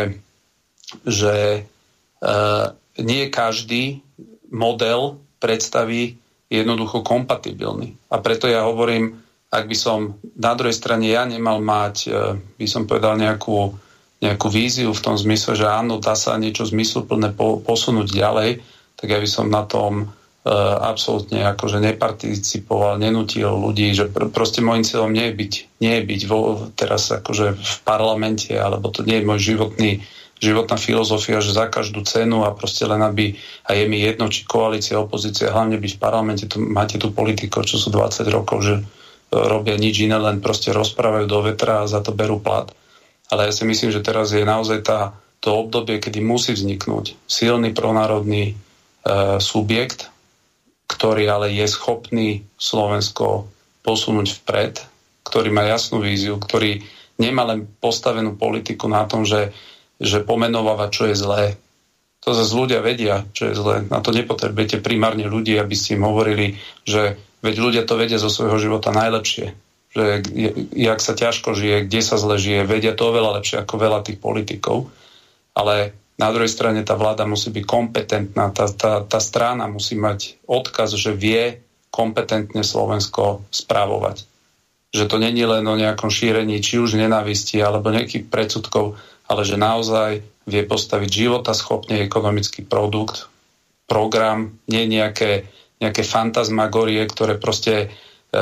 že 1.02 1.34
e, 1.58 1.60
nie 3.02 3.32
každý 3.34 3.98
model 4.54 5.18
predstaví 5.42 6.14
jednoducho 6.46 7.02
kompatibilný. 7.02 7.98
A 8.14 8.22
preto 8.22 8.46
ja 8.46 8.62
hovorím, 8.62 9.23
ak 9.54 9.70
by 9.70 9.76
som 9.78 10.18
na 10.34 10.52
druhej 10.58 10.74
strane 10.74 11.06
ja 11.06 11.22
nemal 11.22 11.62
mať, 11.62 11.96
e, 12.04 12.08
by 12.58 12.66
som 12.66 12.90
povedal 12.90 13.14
nejakú, 13.14 13.70
nejakú 14.18 14.48
víziu 14.50 14.90
v 14.90 15.04
tom 15.04 15.14
zmysle, 15.14 15.54
že 15.54 15.70
áno, 15.70 16.02
dá 16.02 16.18
sa 16.18 16.34
niečo 16.34 16.66
zmysluplné 16.66 17.30
po, 17.38 17.62
posunúť 17.62 18.10
ďalej, 18.10 18.58
tak 18.98 19.06
ja 19.14 19.18
by 19.20 19.28
som 19.28 19.52
na 19.52 19.68
tom 19.68 20.06
uh, 20.06 20.50
absolútne 20.80 21.44
akože 21.44 21.82
neparticipoval, 21.82 22.96
nenutil 22.96 23.52
ľudí, 23.52 23.92
že 23.92 24.08
pr- 24.08 24.32
proste 24.32 24.64
môjim 24.64 24.86
cieľom 24.86 25.12
nie 25.12 25.28
je 25.28 25.34
byť, 25.34 25.52
nie 25.82 25.92
je 25.98 26.02
byť 26.08 26.20
vo, 26.30 26.70
teraz 26.72 27.12
akože 27.12 27.58
v 27.58 27.76
parlamente, 27.84 28.54
alebo 28.54 28.88
to 28.88 29.04
nie 29.04 29.20
je 29.20 29.28
môj 29.28 29.40
životný 29.44 30.00
životná 30.44 30.76
filozofia, 30.76 31.40
že 31.40 31.56
za 31.56 31.70
každú 31.70 32.04
cenu 32.04 32.44
a 32.44 32.52
proste 32.52 32.84
len 32.84 33.00
aby, 33.00 33.38
a 33.64 33.72
je 33.72 33.84
mi 33.88 34.02
jedno, 34.02 34.28
či 34.28 34.44
koalícia, 34.44 35.00
opozícia, 35.00 35.48
hlavne 35.48 35.80
byť 35.80 35.92
v 35.96 36.02
parlamente, 36.02 36.44
tu, 36.50 36.60
máte 36.60 37.00
tu 37.00 37.14
politikov, 37.14 37.64
čo 37.64 37.80
sú 37.80 37.88
20 37.88 38.28
rokov, 38.28 38.58
že 38.60 38.74
robia 39.32 39.76
nič 39.78 40.04
iné, 40.04 40.18
len 40.20 40.44
proste 40.44 40.74
rozprávajú 40.74 41.26
do 41.26 41.40
vetra 41.44 41.82
a 41.82 41.90
za 41.90 42.04
to 42.04 42.12
berú 42.12 42.38
plat. 42.42 42.68
Ale 43.32 43.48
ja 43.48 43.52
si 43.52 43.64
myslím, 43.64 43.90
že 43.90 44.04
teraz 44.04 44.30
je 44.36 44.44
naozaj 44.44 44.84
tá, 44.84 45.16
to 45.40 45.56
obdobie, 45.64 46.00
kedy 46.00 46.20
musí 46.20 46.52
vzniknúť 46.52 47.16
silný 47.28 47.72
pronárodný 47.72 48.52
e, 48.52 48.54
subjekt, 49.40 50.12
ktorý 50.86 51.24
ale 51.28 51.52
je 51.52 51.66
schopný 51.68 52.44
Slovensko 52.60 53.48
posunúť 53.84 54.40
vpred, 54.40 54.74
ktorý 55.24 55.48
má 55.52 55.64
jasnú 55.68 56.00
víziu, 56.00 56.36
ktorý 56.36 56.84
nemá 57.20 57.44
len 57.48 57.68
postavenú 57.80 58.36
politiku 58.36 58.88
na 58.88 59.04
tom, 59.04 59.24
že, 59.28 59.52
že 60.00 60.24
pomenováva, 60.24 60.92
čo 60.92 61.08
je 61.08 61.16
zlé. 61.16 61.44
To 62.24 62.32
zase 62.32 62.56
ľudia 62.56 62.80
vedia, 62.80 63.28
čo 63.36 63.52
je 63.52 63.54
zlé. 63.54 63.84
Na 63.88 64.00
to 64.00 64.08
nepotrebujete 64.08 64.80
primárne 64.80 65.28
ľudí, 65.28 65.60
aby 65.60 65.76
ste 65.76 66.00
im 66.00 66.08
hovorili, 66.08 66.56
že 66.88 67.20
Veď 67.44 67.54
ľudia 67.60 67.82
to 67.84 68.00
vedia 68.00 68.16
zo 68.16 68.32
svojho 68.32 68.56
života 68.56 68.88
najlepšie. 68.88 69.52
Že 69.92 70.04
jak 70.72 70.98
sa 71.04 71.12
ťažko 71.12 71.52
žije, 71.52 71.84
kde 71.84 72.00
sa 72.00 72.16
zle 72.16 72.40
žije, 72.40 72.64
vedia 72.64 72.96
to 72.96 73.12
oveľa 73.12 73.38
lepšie 73.38 73.60
ako 73.60 73.74
veľa 73.76 74.00
tých 74.00 74.16
politikov. 74.16 74.88
Ale 75.52 75.92
na 76.16 76.32
druhej 76.32 76.48
strane 76.48 76.80
tá 76.82 76.96
vláda 76.96 77.28
musí 77.28 77.52
byť 77.52 77.64
kompetentná, 77.68 78.48
tá, 78.50 78.64
tá, 78.72 79.04
tá 79.04 79.20
strana 79.20 79.68
musí 79.68 79.94
mať 79.94 80.40
odkaz, 80.48 80.96
že 80.96 81.12
vie 81.12 81.60
kompetentne 81.92 82.64
Slovensko 82.64 83.44
správovať. 83.52 84.26
Že 84.94 85.04
to 85.10 85.16
není 85.20 85.44
len 85.46 85.62
o 85.68 85.78
nejakom 85.78 86.10
šírení 86.10 86.58
či 86.64 86.80
už 86.80 86.96
nenávisti 86.98 87.60
alebo 87.60 87.94
nejakých 87.94 88.26
predsudkov, 88.26 88.98
ale 89.30 89.42
že 89.46 89.60
naozaj 89.60 90.22
vie 90.48 90.62
postaviť 90.66 91.10
života 91.10 91.52
schopný 91.54 92.02
ekonomický 92.02 92.66
produkt, 92.66 93.30
program, 93.84 94.54
nie 94.70 94.86
nejaké 94.88 95.46
nejaké 95.84 96.02
fantasmagorie, 96.02 97.04
ktoré 97.04 97.36
proste 97.36 97.74
e, 97.76 97.86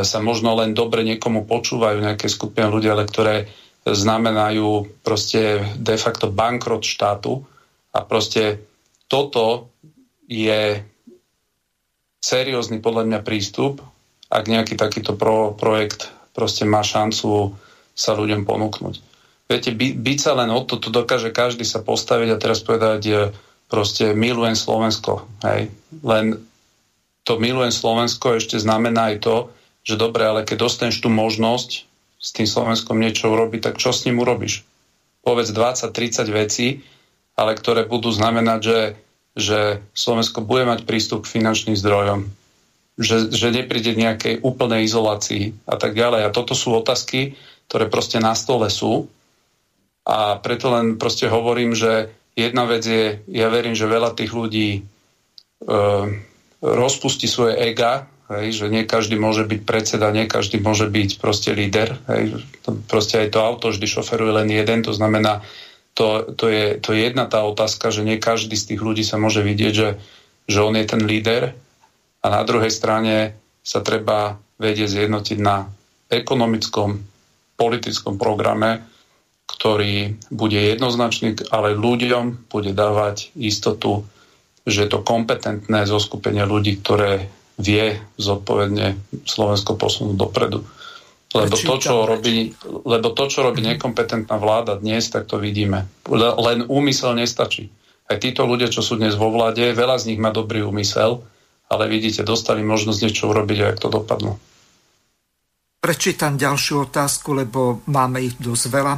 sa 0.07 0.19
možno 0.23 0.55
len 0.55 0.73
dobre 0.73 1.03
niekomu 1.03 1.45
počúvajú, 1.45 1.99
nejaké 2.03 2.31
skupiny 2.31 2.71
ľudí, 2.71 2.89
ale 2.89 3.05
ktoré 3.05 3.51
znamenajú 3.83 5.03
proste 5.03 5.59
de 5.75 5.97
facto 5.99 6.31
bankrot 6.31 6.87
štátu 6.87 7.43
a 7.91 8.07
proste 8.07 8.63
toto 9.11 9.75
je 10.31 10.79
seriózny 12.23 12.79
podľa 12.79 13.11
mňa 13.11 13.21
prístup, 13.27 13.83
ak 14.31 14.47
nejaký 14.47 14.79
takýto 14.79 15.19
pro, 15.19 15.53
projekt 15.59 16.09
proste 16.33 16.63
má 16.65 16.81
šancu 16.81 17.53
sa 17.93 18.17
ľuďom 18.17 18.47
ponúknuť. 18.47 18.95
Viete, 19.51 19.75
by, 19.75 19.99
byť 20.01 20.19
sa 20.23 20.33
len 20.39 20.49
o 20.49 20.65
to, 20.65 20.81
to 20.81 20.89
dokáže 20.89 21.29
každý 21.35 21.67
sa 21.67 21.85
postaviť 21.85 22.29
a 22.33 22.41
teraz 22.41 22.65
povedať, 22.65 23.35
proste 23.69 24.17
milujem 24.17 24.57
Slovensko. 24.57 25.29
Hej. 25.45 25.69
Len 26.01 26.41
to 27.23 27.39
milujem 27.39 27.71
Slovensko 27.71 28.39
ešte 28.39 28.59
znamená 28.59 29.15
aj 29.15 29.17
to, 29.23 29.37
že 29.83 29.99
dobre, 29.99 30.27
ale 30.27 30.47
keď 30.47 30.67
dostaneš 30.67 31.03
tú 31.03 31.11
možnosť 31.11 31.71
s 32.23 32.29
tým 32.31 32.47
Slovenskom 32.47 32.99
niečo 32.99 33.31
urobiť, 33.35 33.61
tak 33.71 33.75
čo 33.83 33.91
s 33.91 34.07
ním 34.07 34.23
urobíš? 34.23 34.63
Povedz 35.27 35.51
20-30 35.51 36.31
vecí, 36.31 36.83
ale 37.35 37.59
ktoré 37.59 37.87
budú 37.87 38.11
znamenať, 38.15 38.61
že, 38.63 38.81
že 39.35 39.59
Slovensko 39.95 40.43
bude 40.43 40.67
mať 40.67 40.87
prístup 40.87 41.27
k 41.27 41.39
finančným 41.39 41.75
zdrojom, 41.75 42.31
že, 42.99 43.31
že 43.31 43.49
nepríde 43.51 43.99
nejakej 43.99 44.43
úplnej 44.43 44.87
izolácii 44.87 45.67
a 45.67 45.75
tak 45.79 45.99
ďalej. 45.99 46.27
A 46.27 46.35
toto 46.35 46.55
sú 46.55 46.79
otázky, 46.79 47.35
ktoré 47.67 47.91
proste 47.91 48.23
na 48.23 48.35
stole 48.39 48.71
sú. 48.71 49.11
A 50.03 50.39
preto 50.43 50.75
len 50.75 50.99
proste 50.99 51.31
hovorím, 51.31 51.75
že 51.75 52.11
jedna 52.35 52.67
vec 52.67 52.83
je, 52.83 53.23
ja 53.31 53.47
verím, 53.51 53.75
že 53.75 53.91
veľa 53.91 54.15
tých 54.15 54.35
ľudí 54.35 54.71
e, 54.79 54.81
rozpustí 56.63 57.27
svoje 57.27 57.59
ega, 57.59 58.07
hej, 58.31 58.65
že 58.65 58.67
nie 58.71 58.87
každý 58.87 59.19
môže 59.19 59.45
byť 59.45 59.61
predseda, 59.67 60.15
nie 60.15 60.31
každý 60.31 60.63
môže 60.63 60.87
byť 60.87 61.19
proste 61.19 61.51
líder. 61.53 61.99
Hej. 62.07 62.47
Proste 62.87 63.27
aj 63.27 63.35
to 63.35 63.39
auto 63.43 63.75
vždy 63.75 63.85
šoferuje 63.85 64.33
len 64.33 64.49
jeden, 64.49 64.87
to 64.87 64.95
znamená, 64.95 65.43
to, 65.93 66.33
to, 66.39 66.49
je, 66.49 66.81
to 66.81 66.97
je 66.97 67.13
jedna 67.13 67.29
tá 67.29 67.45
otázka, 67.45 67.93
že 67.93 68.07
nie 68.07 68.23
každý 68.23 68.57
z 68.57 68.73
tých 68.73 68.81
ľudí 68.81 69.05
sa 69.05 69.21
môže 69.21 69.45
vidieť, 69.45 69.73
že, 69.75 69.91
že 70.49 70.59
on 70.65 70.73
je 70.79 70.87
ten 70.89 71.03
líder 71.05 71.53
a 72.23 72.27
na 72.31 72.43
druhej 72.47 72.73
strane 72.73 73.37
sa 73.61 73.85
treba 73.85 74.41
vedieť 74.57 74.89
zjednotiť 74.89 75.39
na 75.43 75.69
ekonomickom, 76.09 77.03
politickom 77.59 78.17
programe, 78.17 78.87
ktorý 79.51 80.17
bude 80.33 80.57
jednoznačný, 80.57 81.37
ale 81.53 81.77
ľuďom 81.77 82.49
bude 82.49 82.73
dávať 82.73 83.35
istotu 83.37 84.07
že 84.63 84.87
je 84.87 84.91
to 84.91 85.03
kompetentné 85.03 85.85
zoskupenie 85.87 86.47
ľudí, 86.47 86.79
ktoré 86.79 87.27
vie 87.59 87.99
zodpovedne 88.17 88.99
Slovensko 89.27 89.77
posunúť 89.77 90.17
dopredu. 90.17 90.63
Lebo 91.33 91.57
to, 91.57 91.81
čo 91.81 92.05
robí, 92.05 92.53
lebo 92.85 93.09
to, 93.17 93.25
čo 93.25 93.41
robí 93.41 93.65
nekompetentná 93.65 94.37
vláda 94.37 94.77
dnes, 94.77 95.09
tak 95.09 95.25
to 95.25 95.41
vidíme. 95.41 95.89
Len 96.13 96.69
úmysel 96.69 97.17
nestačí. 97.17 97.73
Aj 98.05 98.21
títo 98.21 98.45
ľudia, 98.45 98.69
čo 98.69 98.85
sú 98.85 99.01
dnes 99.01 99.17
vo 99.17 99.33
vláde, 99.33 99.73
veľa 99.73 99.97
z 99.97 100.13
nich 100.13 100.21
má 100.21 100.29
dobrý 100.29 100.61
úmysel, 100.61 101.25
ale 101.73 101.89
vidíte, 101.89 102.21
dostali 102.21 102.61
možnosť 102.61 102.99
niečo 103.01 103.33
urobiť 103.33 103.59
a 103.65 103.69
jak 103.73 103.81
to 103.81 103.89
dopadlo. 103.89 104.37
Prečítam 105.81 106.37
ďalšiu 106.37 106.93
otázku, 106.93 107.33
lebo 107.33 107.81
máme 107.89 108.21
ich 108.21 108.37
dosť 108.37 108.65
veľa. 108.69 108.95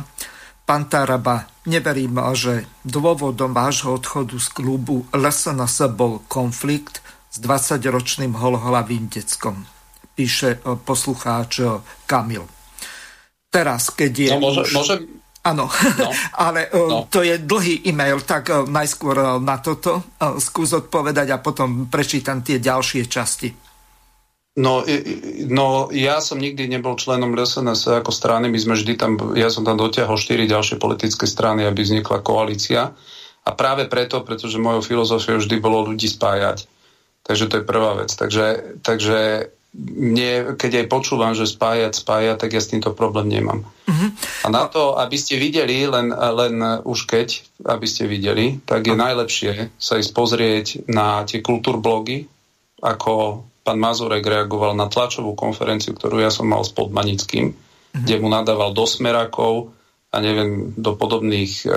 Pán 0.66 0.90
Taraba, 0.90 1.53
neverím, 1.64 2.20
že 2.36 2.68
dôvodom 2.84 3.56
vášho 3.56 3.96
odchodu 3.96 4.36
z 4.36 4.48
klubu 4.52 5.08
LSNS 5.12 5.92
bol 5.96 6.20
konflikt 6.28 7.00
s 7.34 7.42
20-ročným 7.42 8.38
holhlavým 8.38 9.10
deckom, 9.10 9.66
píše 10.14 10.62
e, 10.62 10.78
poslucháč 10.78 11.66
e, 11.66 11.82
Kamil. 12.06 12.46
Teraz, 13.50 13.90
keď 13.90 14.12
je... 14.14 14.30
No, 14.30 14.38
môže, 14.38 14.62
už... 14.62 14.72
môžem... 14.76 15.00
Áno, 15.44 15.66
no. 15.98 16.10
ale 16.46 16.70
e, 16.70 16.78
no. 16.78 17.10
to 17.10 17.26
je 17.26 17.42
dlhý 17.42 17.90
e-mail, 17.90 18.22
tak 18.22 18.70
najskôr 18.70 19.42
na 19.42 19.58
toto 19.58 20.14
skús 20.38 20.70
odpovedať 20.78 21.34
a 21.34 21.42
potom 21.42 21.90
prečítam 21.90 22.44
tie 22.46 22.62
ďalšie 22.62 23.10
časti. 23.10 23.63
No, 24.55 24.86
no, 25.51 25.90
ja 25.90 26.22
som 26.22 26.39
nikdy 26.39 26.70
nebol 26.70 26.94
členom 26.94 27.35
LSNS 27.35 27.90
ako 27.90 28.14
strany, 28.14 28.47
my 28.47 28.59
sme 28.62 28.78
vždy 28.78 28.94
tam, 28.94 29.18
ja 29.35 29.51
som 29.51 29.66
tam 29.66 29.74
dotiahol 29.74 30.14
štyri 30.14 30.47
ďalšie 30.47 30.78
politické 30.78 31.26
strany, 31.26 31.66
aby 31.66 31.82
vznikla 31.82 32.22
koalícia. 32.22 32.94
A 33.44 33.51
práve 33.51 33.90
preto, 33.90 34.22
pretože 34.22 34.62
mojou 34.62 34.81
filozofiou 34.81 35.43
vždy 35.43 35.59
bolo 35.59 35.90
ľudí 35.90 36.06
spájať. 36.06 36.70
Takže 37.26 37.44
to 37.51 37.55
je 37.60 37.66
prvá 37.66 37.98
vec. 37.98 38.14
Takže, 38.14 38.78
takže 38.81 39.51
mne, 39.74 40.55
keď 40.55 40.86
aj 40.86 40.93
počúvam, 40.93 41.35
že 41.35 41.51
spájať, 41.51 41.98
spájať, 41.98 42.36
tak 42.39 42.55
ja 42.55 42.62
s 42.62 42.70
týmto 42.70 42.94
problém 42.94 43.26
nemám. 43.35 43.66
Uh-huh. 43.66 44.09
A 44.47 44.55
na 44.55 44.70
to, 44.70 44.94
aby 45.02 45.18
ste 45.18 45.35
videli, 45.35 45.82
len, 45.90 46.14
len 46.14 46.55
už 46.86 47.10
keď, 47.10 47.43
aby 47.66 47.86
ste 47.90 48.06
videli, 48.06 48.62
tak 48.62 48.86
je 48.86 48.94
najlepšie 48.94 49.74
sa 49.74 49.98
ísť 49.98 50.12
pozrieť 50.14 50.66
na 50.86 51.26
tie 51.26 51.43
kultúrblogy, 51.43 52.31
ako 52.78 53.43
pán 53.64 53.80
Mazurek 53.80 54.22
reagoval 54.22 54.76
na 54.76 54.92
tlačovú 54.92 55.32
konferenciu, 55.32 55.96
ktorú 55.96 56.20
ja 56.20 56.28
som 56.28 56.44
mal 56.44 56.60
s 56.60 56.70
Podmanickým, 56.76 57.50
mm-hmm. 57.50 58.04
kde 58.04 58.20
mu 58.20 58.28
nadával 58.28 58.76
do 58.76 58.84
smerakov 58.84 59.72
a 60.12 60.20
neviem, 60.20 60.76
do 60.76 60.94
podobných 60.94 61.64
e, 61.64 61.68
e, 61.68 61.74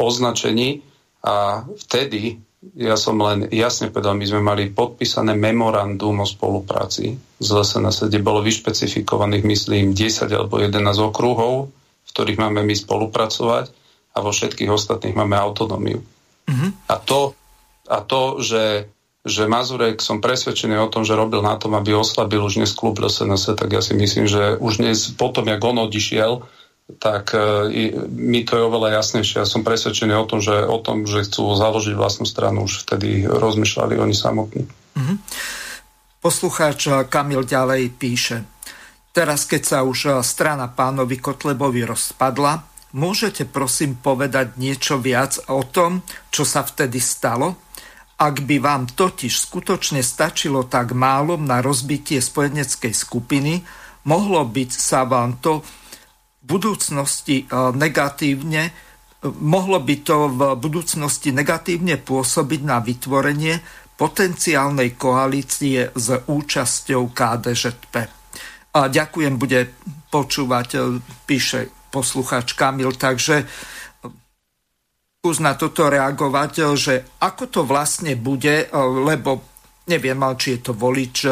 označení. 0.00 0.80
A 1.22 1.62
vtedy 1.86 2.40
ja 2.74 2.98
som 2.98 3.14
len 3.22 3.46
jasne 3.54 3.94
povedal, 3.94 4.18
my 4.18 4.26
sme 4.26 4.42
mali 4.42 4.74
podpísané 4.74 5.38
memorandum 5.38 6.24
o 6.24 6.26
spolupráci 6.26 7.14
z 7.38 7.48
LSNS, 7.54 8.10
kde 8.10 8.18
bolo 8.18 8.42
vyšpecifikovaných, 8.42 9.46
myslím, 9.46 9.94
10 9.94 10.26
alebo 10.34 10.58
11 10.58 10.82
okruhov, 10.98 11.70
v 12.02 12.10
ktorých 12.10 12.40
máme 12.42 12.66
my 12.66 12.74
spolupracovať 12.74 13.70
a 14.10 14.18
vo 14.18 14.34
všetkých 14.34 14.72
ostatných 14.72 15.14
máme 15.14 15.38
autonómiu. 15.38 16.02
Mm-hmm. 16.50 16.70
A, 16.90 16.94
to, 16.98 17.38
a 17.86 18.02
to, 18.02 18.42
že 18.42 18.90
že 19.28 19.46
Mazurek 19.46 20.00
som 20.00 20.24
presvedčený 20.24 20.80
o 20.80 20.90
tom, 20.90 21.04
že 21.04 21.14
robil 21.14 21.44
na 21.44 21.54
tom, 21.60 21.76
aby 21.76 21.94
oslabil 21.94 22.40
už 22.40 22.58
dnes 22.58 22.72
klub 22.72 22.98
SNS, 22.98 23.54
tak 23.54 23.70
ja 23.70 23.84
si 23.84 23.94
myslím, 23.94 24.26
že 24.26 24.56
už 24.58 24.80
dnes 24.82 25.12
potom, 25.14 25.46
jak 25.46 25.62
on 25.62 25.78
odišiel, 25.84 26.42
tak 26.96 27.36
uh, 27.36 27.68
mi 28.08 28.48
to 28.48 28.56
je 28.56 28.62
oveľa 28.64 28.98
jasnejšie. 28.98 29.44
Ja 29.44 29.48
som 29.48 29.60
presvedčený 29.60 30.16
o 30.16 30.24
tom, 30.24 30.40
že, 30.40 30.56
o 30.64 30.80
tom, 30.80 31.04
že 31.04 31.28
chcú 31.28 31.52
založiť 31.52 31.92
vlastnú 31.92 32.24
stranu, 32.24 32.64
už 32.64 32.88
vtedy 32.88 33.28
rozmýšľali 33.28 34.00
oni 34.00 34.14
samotní. 34.16 34.64
Mm-hmm. 34.96 35.16
Poslucháč 36.18 36.88
Kamil 37.12 37.44
ďalej 37.44 37.94
píše. 37.94 38.42
Teraz, 39.12 39.44
keď 39.44 39.62
sa 39.62 39.78
už 39.84 40.24
strana 40.24 40.72
pánovi 40.72 41.20
Kotlebovi 41.20 41.84
rozpadla, 41.84 42.64
môžete 42.96 43.44
prosím 43.44 44.00
povedať 44.00 44.56
niečo 44.56 44.96
viac 44.96 45.36
o 45.52 45.62
tom, 45.66 46.00
čo 46.32 46.48
sa 46.48 46.64
vtedy 46.64 46.98
stalo? 46.98 47.67
Ak 48.18 48.42
by 48.42 48.58
vám 48.58 48.90
totiž 48.90 49.30
skutočne 49.30 50.02
stačilo 50.02 50.66
tak 50.66 50.90
málo 50.90 51.38
na 51.38 51.62
rozbitie 51.62 52.18
spojeneckej 52.18 52.90
skupiny, 52.90 53.62
mohlo 54.10 54.42
byť 54.42 54.70
sa 54.74 55.06
vám 55.06 55.38
to 55.38 55.62
v 55.62 55.70
budúcnosti 56.42 57.46
e, 57.46 57.72
negatívne 57.78 58.88
mohlo 59.26 59.82
by 59.82 59.96
to 60.06 60.30
v 60.30 60.40
budúcnosti 60.54 61.34
negatívne 61.34 61.98
pôsobiť 61.98 62.60
na 62.62 62.78
vytvorenie 62.78 63.58
potenciálnej 63.98 64.94
koalície 64.94 65.90
s 65.90 66.08
účasťou 66.14 67.10
KDŽP. 67.10 67.94
A 68.78 68.80
ďakujem, 68.86 69.34
bude 69.34 69.74
počúvať, 70.12 70.68
e, 70.74 70.78
píše 71.26 71.66
poslucháč 71.90 72.54
Kamil, 72.54 72.94
takže 72.94 73.42
skús 75.28 75.44
na 75.44 75.52
toto 75.60 75.92
reagovať, 75.92 76.52
e, 76.56 76.62
že 76.72 76.94
ako 77.20 77.44
to 77.52 77.60
vlastne 77.68 78.16
bude, 78.16 78.64
e, 78.64 78.66
lebo 79.04 79.44
neviem, 79.84 80.16
či 80.40 80.56
je 80.56 80.60
to 80.64 80.72
volič 80.72 81.28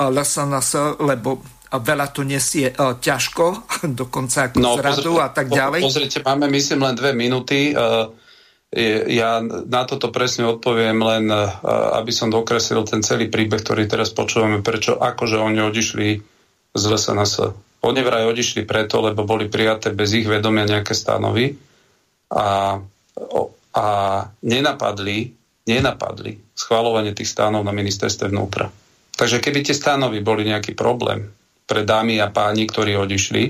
LSNS, 0.00 0.70
e, 0.72 1.04
lebo 1.04 1.44
veľa 1.68 2.16
to 2.16 2.24
nesie 2.24 2.72
ťažko, 2.72 3.68
dokonca 4.00 4.48
ako 4.48 4.56
no, 4.56 4.80
zradu 4.80 5.20
a 5.20 5.28
tak 5.28 5.52
ďalej. 5.52 5.84
Pozrite, 5.84 6.24
máme 6.24 6.48
myslím 6.48 6.80
len 6.80 6.96
dve 6.96 7.12
minúty. 7.12 7.76
Ja 9.12 9.30
na 9.44 9.82
toto 9.84 10.08
presne 10.08 10.48
odpoviem 10.48 10.96
len, 10.96 11.28
aby 11.92 12.12
som 12.16 12.32
dokreslil 12.32 12.88
ten 12.88 13.04
celý 13.04 13.28
príbeh, 13.28 13.60
ktorý 13.60 13.84
teraz 13.84 14.16
počúvame, 14.16 14.64
prečo 14.64 14.96
akože 14.96 15.36
oni 15.36 15.60
odišli 15.60 16.08
z 16.72 16.82
LSNS. 16.88 17.52
Oni 17.84 18.00
vraj 18.00 18.24
odišli 18.24 18.64
preto, 18.64 19.04
lebo 19.04 19.28
boli 19.28 19.52
prijaté 19.52 19.92
bez 19.92 20.16
ich 20.16 20.24
vedomia 20.24 20.64
nejaké 20.64 20.96
stanovy 20.96 21.52
a 22.32 22.78
a 23.76 23.86
nenapadli, 24.40 25.32
nenapadli 25.68 26.32
schvalovanie 26.56 27.12
tých 27.12 27.28
stánov 27.28 27.64
na 27.64 27.72
ministerstve 27.72 28.32
vnútra. 28.32 28.72
Takže 29.16 29.40
keby 29.40 29.64
tie 29.64 29.76
stanovy 29.76 30.20
boli 30.20 30.44
nejaký 30.48 30.76
problém 30.76 31.32
pre 31.64 31.82
dámy 31.84 32.20
a 32.20 32.28
páni, 32.28 32.68
ktorí 32.68 32.96
odišli, 32.96 33.44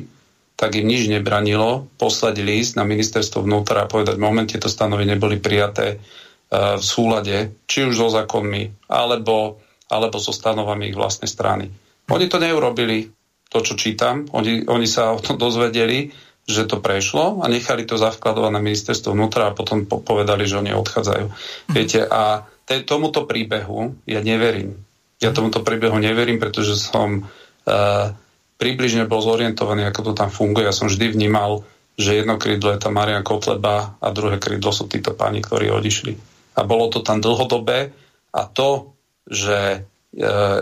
tak 0.57 0.73
im 0.73 0.89
nič 0.89 1.13
nebranilo 1.13 1.85
poslať 2.01 2.41
list 2.41 2.81
na 2.81 2.89
ministerstvo 2.89 3.45
vnútra 3.45 3.85
a 3.85 3.91
povedať, 3.91 4.17
v 4.17 4.25
momente 4.25 4.57
tieto 4.57 4.73
stanovy 4.73 5.05
neboli 5.05 5.37
prijaté 5.37 6.01
uh, 6.01 6.81
v 6.81 6.85
súlade, 6.85 7.37
či 7.69 7.85
už 7.85 7.93
so 7.93 8.09
zákonmi, 8.09 8.89
alebo, 8.89 9.61
alebo 9.93 10.17
so 10.17 10.33
stanovami 10.33 10.91
ich 10.91 10.97
vlastnej 10.97 11.29
strany. 11.29 11.69
Oni 12.09 12.27
to 12.31 12.41
neurobili, 12.41 13.11
to, 13.53 13.59
čo 13.61 13.77
čítam. 13.77 14.25
Oni, 14.33 14.65
oni 14.65 14.87
sa 14.89 15.13
o 15.13 15.21
tom 15.21 15.37
dozvedeli 15.37 16.09
že 16.47 16.63
to 16.71 16.79
prešlo 16.79 17.43
a 17.43 17.51
nechali 17.51 17.83
to 17.83 17.99
zavkladovať 17.99 18.51
na 18.55 18.63
ministerstvo 18.63 19.19
vnútra 19.19 19.51
a 19.51 19.57
potom 19.57 19.83
po- 19.83 19.99
povedali, 19.99 20.47
že 20.47 20.63
oni 20.63 20.71
odchádzajú. 20.79 21.27
Mm. 21.27 21.75
Viete, 21.75 22.07
a 22.07 22.47
te, 22.63 22.87
tomuto 22.87 23.27
príbehu 23.27 23.99
ja 24.07 24.23
neverím. 24.23 24.79
Ja 25.19 25.35
tomuto 25.35 25.67
príbehu 25.67 25.99
neverím, 25.99 26.39
pretože 26.39 26.79
som 26.79 27.27
uh, 27.27 28.15
približne 28.63 29.11
bol 29.11 29.27
zorientovaný, 29.27 29.91
ako 29.91 30.13
to 30.13 30.13
tam 30.15 30.31
funguje. 30.31 30.71
Ja 30.71 30.77
som 30.77 30.87
vždy 30.87 31.19
vnímal, 31.19 31.67
že 31.99 32.23
jedno 32.23 32.39
krídlo 32.39 32.71
je 32.77 32.81
tam 32.83 32.95
Marian 32.95 33.27
Kotleba 33.27 33.99
a 33.99 34.07
druhé 34.15 34.39
krídlo 34.39 34.71
sú 34.71 34.87
títo 34.87 35.19
páni, 35.19 35.43
ktorí 35.43 35.73
odišli. 35.73 36.15
A 36.57 36.63
bolo 36.63 36.93
to 36.95 37.03
tam 37.03 37.19
dlhodobé 37.19 37.91
a 38.31 38.43
to, 38.47 38.95
že 39.27 39.83
uh, 39.83 40.59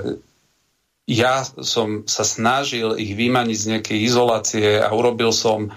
ja 1.05 1.44
som 1.44 2.09
sa 2.09 2.24
snažil 2.24 2.97
ich 2.97 3.12
vymaniť 3.12 3.56
z 3.56 3.68
nejakej 3.76 3.98
izolácie 4.09 4.81
a 4.81 4.89
urobil 4.93 5.36
som, 5.36 5.68
e, 5.68 5.70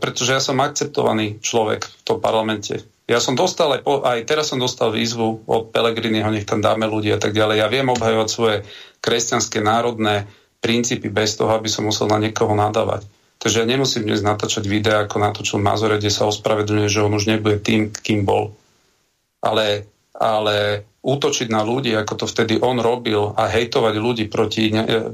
pretože 0.00 0.32
ja 0.32 0.40
som 0.40 0.60
akceptovaný 0.60 1.40
človek 1.44 1.84
v 1.84 2.02
tom 2.04 2.18
parlamente. 2.20 2.80
Ja 3.04 3.20
som 3.20 3.36
dostal 3.36 3.68
aj, 3.76 3.80
po, 3.84 4.00
aj 4.00 4.24
teraz 4.24 4.48
som 4.48 4.56
dostal 4.56 4.88
výzvu 4.88 5.44
od 5.44 5.68
Pelegriniho, 5.68 6.32
nech 6.32 6.48
tam 6.48 6.64
dáme 6.64 6.88
ľudí 6.88 7.12
a 7.12 7.20
tak 7.20 7.36
ďalej. 7.36 7.60
Ja 7.60 7.68
viem 7.68 7.92
obhajovať 7.92 8.28
svoje 8.32 8.56
kresťanské 9.04 9.60
národné 9.60 10.24
princípy 10.64 11.12
bez 11.12 11.36
toho, 11.36 11.52
aby 11.52 11.68
som 11.68 11.84
musel 11.84 12.08
na 12.08 12.16
niekoho 12.16 12.56
nadávať. 12.56 13.04
Takže 13.36 13.60
ja 13.60 13.66
nemusím 13.68 14.08
dnes 14.08 14.24
natáčať 14.24 14.64
videa, 14.64 15.04
ako 15.04 15.20
natočil 15.20 15.60
Mazore, 15.60 16.00
kde 16.00 16.08
sa 16.08 16.24
ospravedlňuje, 16.24 16.88
že 16.88 17.04
on 17.04 17.12
už 17.12 17.28
nebude 17.28 17.60
tým, 17.60 17.92
kým 17.92 18.24
bol. 18.24 18.56
Ale, 19.44 19.84
ale 20.16 20.88
útočiť 21.04 21.52
na 21.52 21.60
ľudí, 21.60 21.92
ako 21.92 22.24
to 22.24 22.26
vtedy 22.26 22.56
on 22.56 22.80
robil 22.80 23.36
a 23.36 23.52
hejtovať 23.52 23.94
ľudí 24.00 24.24
proti 24.32 24.72
e, 24.72 25.12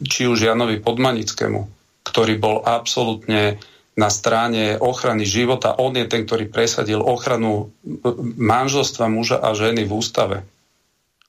či 0.00 0.24
už 0.24 0.48
Janovi 0.48 0.80
Podmanickému, 0.80 1.60
ktorý 2.08 2.40
bol 2.40 2.64
absolútne 2.64 3.60
na 3.96 4.08
strane 4.08 4.76
ochrany 4.80 5.28
života. 5.28 5.76
On 5.76 5.92
je 5.92 6.08
ten, 6.08 6.24
ktorý 6.24 6.48
presadil 6.48 7.00
ochranu 7.00 7.72
manželstva 8.36 9.08
muža 9.08 9.40
a 9.40 9.56
ženy 9.56 9.88
v 9.88 9.92
ústave. 9.92 10.38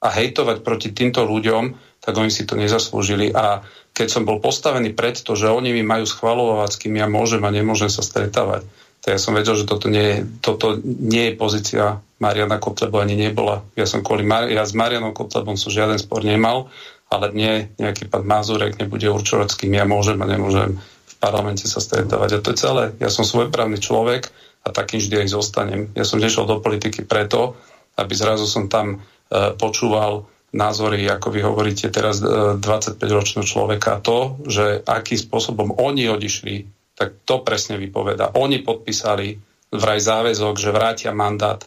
A 0.03 0.07
hejtovať 0.11 0.63
proti 0.63 0.91
týmto 0.91 1.23
ľuďom, 1.23 1.75
tak 2.03 2.13
oni 2.15 2.31
si 2.31 2.43
to 2.43 2.59
nezaslúžili. 2.59 3.31
A 3.31 3.63
keď 3.95 4.07
som 4.07 4.23
bol 4.27 4.43
postavený 4.43 4.93
pred 4.93 5.15
to, 5.15 5.33
že 5.33 5.47
oni 5.47 5.73
mi 5.73 5.83
majú 5.83 6.05
schvalovať, 6.05 6.69
s 6.75 6.79
kým 6.79 6.99
ja 6.99 7.07
môžem 7.07 7.41
a 7.43 7.55
nemôžem 7.55 7.89
sa 7.89 8.03
stretávať, 8.03 8.67
tak 9.07 9.15
ja 9.15 9.23
som 9.23 9.39
vedel, 9.39 9.55
že 9.55 9.63
toto 9.63 9.87
nie, 9.87 10.27
toto 10.43 10.75
nie 10.83 11.31
je 11.31 11.39
pozícia 11.39 12.03
Mariana 12.19 12.59
Kotlebu 12.59 12.99
ani 12.99 13.15
nebola. 13.15 13.63
Ja 13.79 13.87
som 13.87 14.03
kvôli 14.03 14.27
Mar- 14.27 14.51
ja 14.51 14.67
s 14.67 14.75
Marianom 14.75 15.15
Kotlebom 15.15 15.55
som 15.55 15.71
žiaden 15.71 15.95
spor 15.95 16.27
nemal, 16.27 16.67
ale 17.07 17.31
nie 17.31 17.71
nejaký 17.79 18.11
pán 18.11 18.27
Mazurek 18.27 18.75
nebude 18.75 19.07
určovať, 19.07 19.47
s 19.47 19.55
kým 19.63 19.79
ja 19.79 19.87
môžem 19.87 20.19
a 20.19 20.27
nemôžem 20.27 20.75
v 20.83 21.15
parlamente 21.23 21.71
sa 21.71 21.79
stretávať. 21.79 22.35
A 22.35 22.43
to 22.43 22.51
je 22.51 22.59
celé. 22.59 22.83
Ja 22.99 23.07
som 23.07 23.23
svojprávny 23.23 23.79
človek 23.79 24.27
a 24.67 24.75
takým 24.75 24.99
vždy 24.99 25.23
aj 25.23 25.29
zostanem. 25.31 25.87
Ja 25.95 26.03
som 26.03 26.19
nešiel 26.19 26.43
do 26.43 26.59
politiky 26.59 27.07
preto, 27.07 27.55
aby 27.95 28.11
zrazu 28.11 28.43
som 28.43 28.67
tam 28.67 28.99
e, 29.31 29.55
počúval 29.55 30.27
názory, 30.51 31.07
ako 31.07 31.31
vy 31.31 31.47
hovoríte 31.47 31.87
teraz, 31.95 32.19
e, 32.19 32.59
25-ročného 32.59 33.47
človeka. 33.47 34.03
To, 34.03 34.35
že 34.43 34.83
akým 34.83 35.15
spôsobom 35.15 35.79
oni 35.79 36.11
odišli 36.11 36.76
tak 36.97 37.21
to 37.29 37.45
presne 37.45 37.77
vypoveda. 37.77 38.33
Oni 38.33 38.65
podpísali 38.65 39.37
vraj 39.69 40.01
záväzok, 40.01 40.57
že 40.57 40.73
vrátia 40.73 41.13
mandát. 41.13 41.61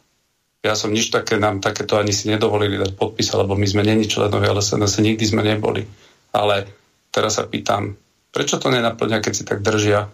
Ja 0.60 0.74
som 0.74 0.90
nič 0.90 1.14
také, 1.14 1.38
nám 1.38 1.62
takéto 1.62 1.96
ani 1.96 2.10
si 2.10 2.28
nedovolili 2.28 2.76
dať 2.76 2.98
podpísať, 2.98 3.36
lebo 3.38 3.54
my 3.54 3.64
sme 3.64 3.86
není 3.86 4.10
členovi 4.10 4.50
LSNS, 4.50 5.00
nikdy 5.00 5.24
sme 5.24 5.46
neboli. 5.46 5.86
Ale 6.34 6.66
teraz 7.14 7.38
sa 7.38 7.46
pýtam, 7.46 7.94
prečo 8.34 8.58
to 8.58 8.68
nenaplňa, 8.68 9.22
keď 9.22 9.32
si 9.32 9.46
tak 9.46 9.62
držia, 9.62 10.10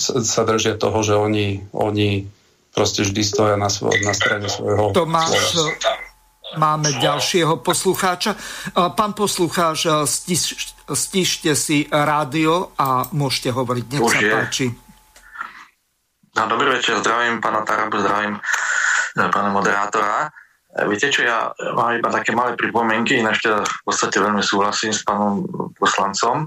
sa 0.00 0.42
držia 0.42 0.80
toho, 0.80 0.98
že 1.04 1.14
oni, 1.14 1.68
oni 1.76 2.26
proste 2.72 3.04
vždy 3.04 3.22
stoja 3.22 3.56
na, 3.60 3.68
svoj, 3.68 4.00
na 4.02 4.16
strane 4.16 4.48
svojho... 4.48 4.96
Tomáš, 4.96 5.52
máme 6.56 6.96
ďalšieho 6.96 7.60
poslucháča. 7.60 8.32
Pán 8.72 9.12
poslucháč, 9.12 9.90
stiš, 10.08 10.72
stište 10.88 11.52
si 11.52 11.84
rádio 11.92 12.72
a 12.80 13.04
môžete 13.12 13.52
hovoriť. 13.52 13.84
Nech 13.92 14.00
Už 14.00 14.14
sa 14.16 14.20
je. 14.22 14.32
páči. 14.32 14.66
No, 16.38 16.46
dobrý 16.46 16.70
večer, 16.70 17.02
zdravím 17.02 17.42
pána 17.42 17.66
Tarabu, 17.66 17.98
zdravím 17.98 18.38
e, 18.38 18.40
pána 19.26 19.50
moderátora. 19.50 20.30
E, 20.70 20.86
viete 20.86 21.10
čo, 21.10 21.26
ja 21.26 21.50
mám 21.74 21.98
iba 21.98 22.14
také 22.14 22.30
malé 22.30 22.54
pripomienky, 22.54 23.18
ináč 23.18 23.42
teda 23.42 23.66
v 23.66 23.82
podstate 23.82 24.22
veľmi 24.22 24.38
súhlasím 24.38 24.94
s 24.94 25.02
pánom 25.02 25.42
poslancom. 25.74 26.46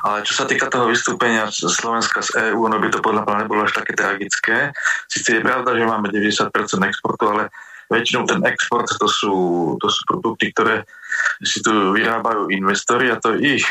Ale 0.00 0.24
čo 0.24 0.32
sa 0.32 0.48
týka 0.48 0.72
toho 0.72 0.88
vystúpenia 0.88 1.52
Slovenska 1.52 2.24
z 2.24 2.56
EÚ, 2.56 2.64
ono 2.72 2.80
by 2.80 2.88
to 2.88 3.04
podľa 3.04 3.28
mňa 3.28 3.36
nebolo 3.44 3.68
až 3.68 3.76
také 3.76 3.92
tragické. 3.92 4.72
Sice 5.12 5.28
je 5.36 5.44
pravda, 5.44 5.76
že 5.76 5.84
máme 5.84 6.08
90% 6.08 6.48
exportu, 6.88 7.28
ale 7.28 7.52
väčšinou 7.90 8.28
ten 8.28 8.40
export 8.46 8.86
to 8.86 9.08
sú, 9.08 9.34
to 9.82 9.88
sú 9.88 10.00
produkty, 10.06 10.52
ktoré 10.54 10.86
si 11.42 11.64
tu 11.64 11.94
vyrábajú 11.96 12.52
investori 12.52 13.10
a 13.10 13.18
to 13.18 13.34
je 13.38 13.62
ich 13.62 13.66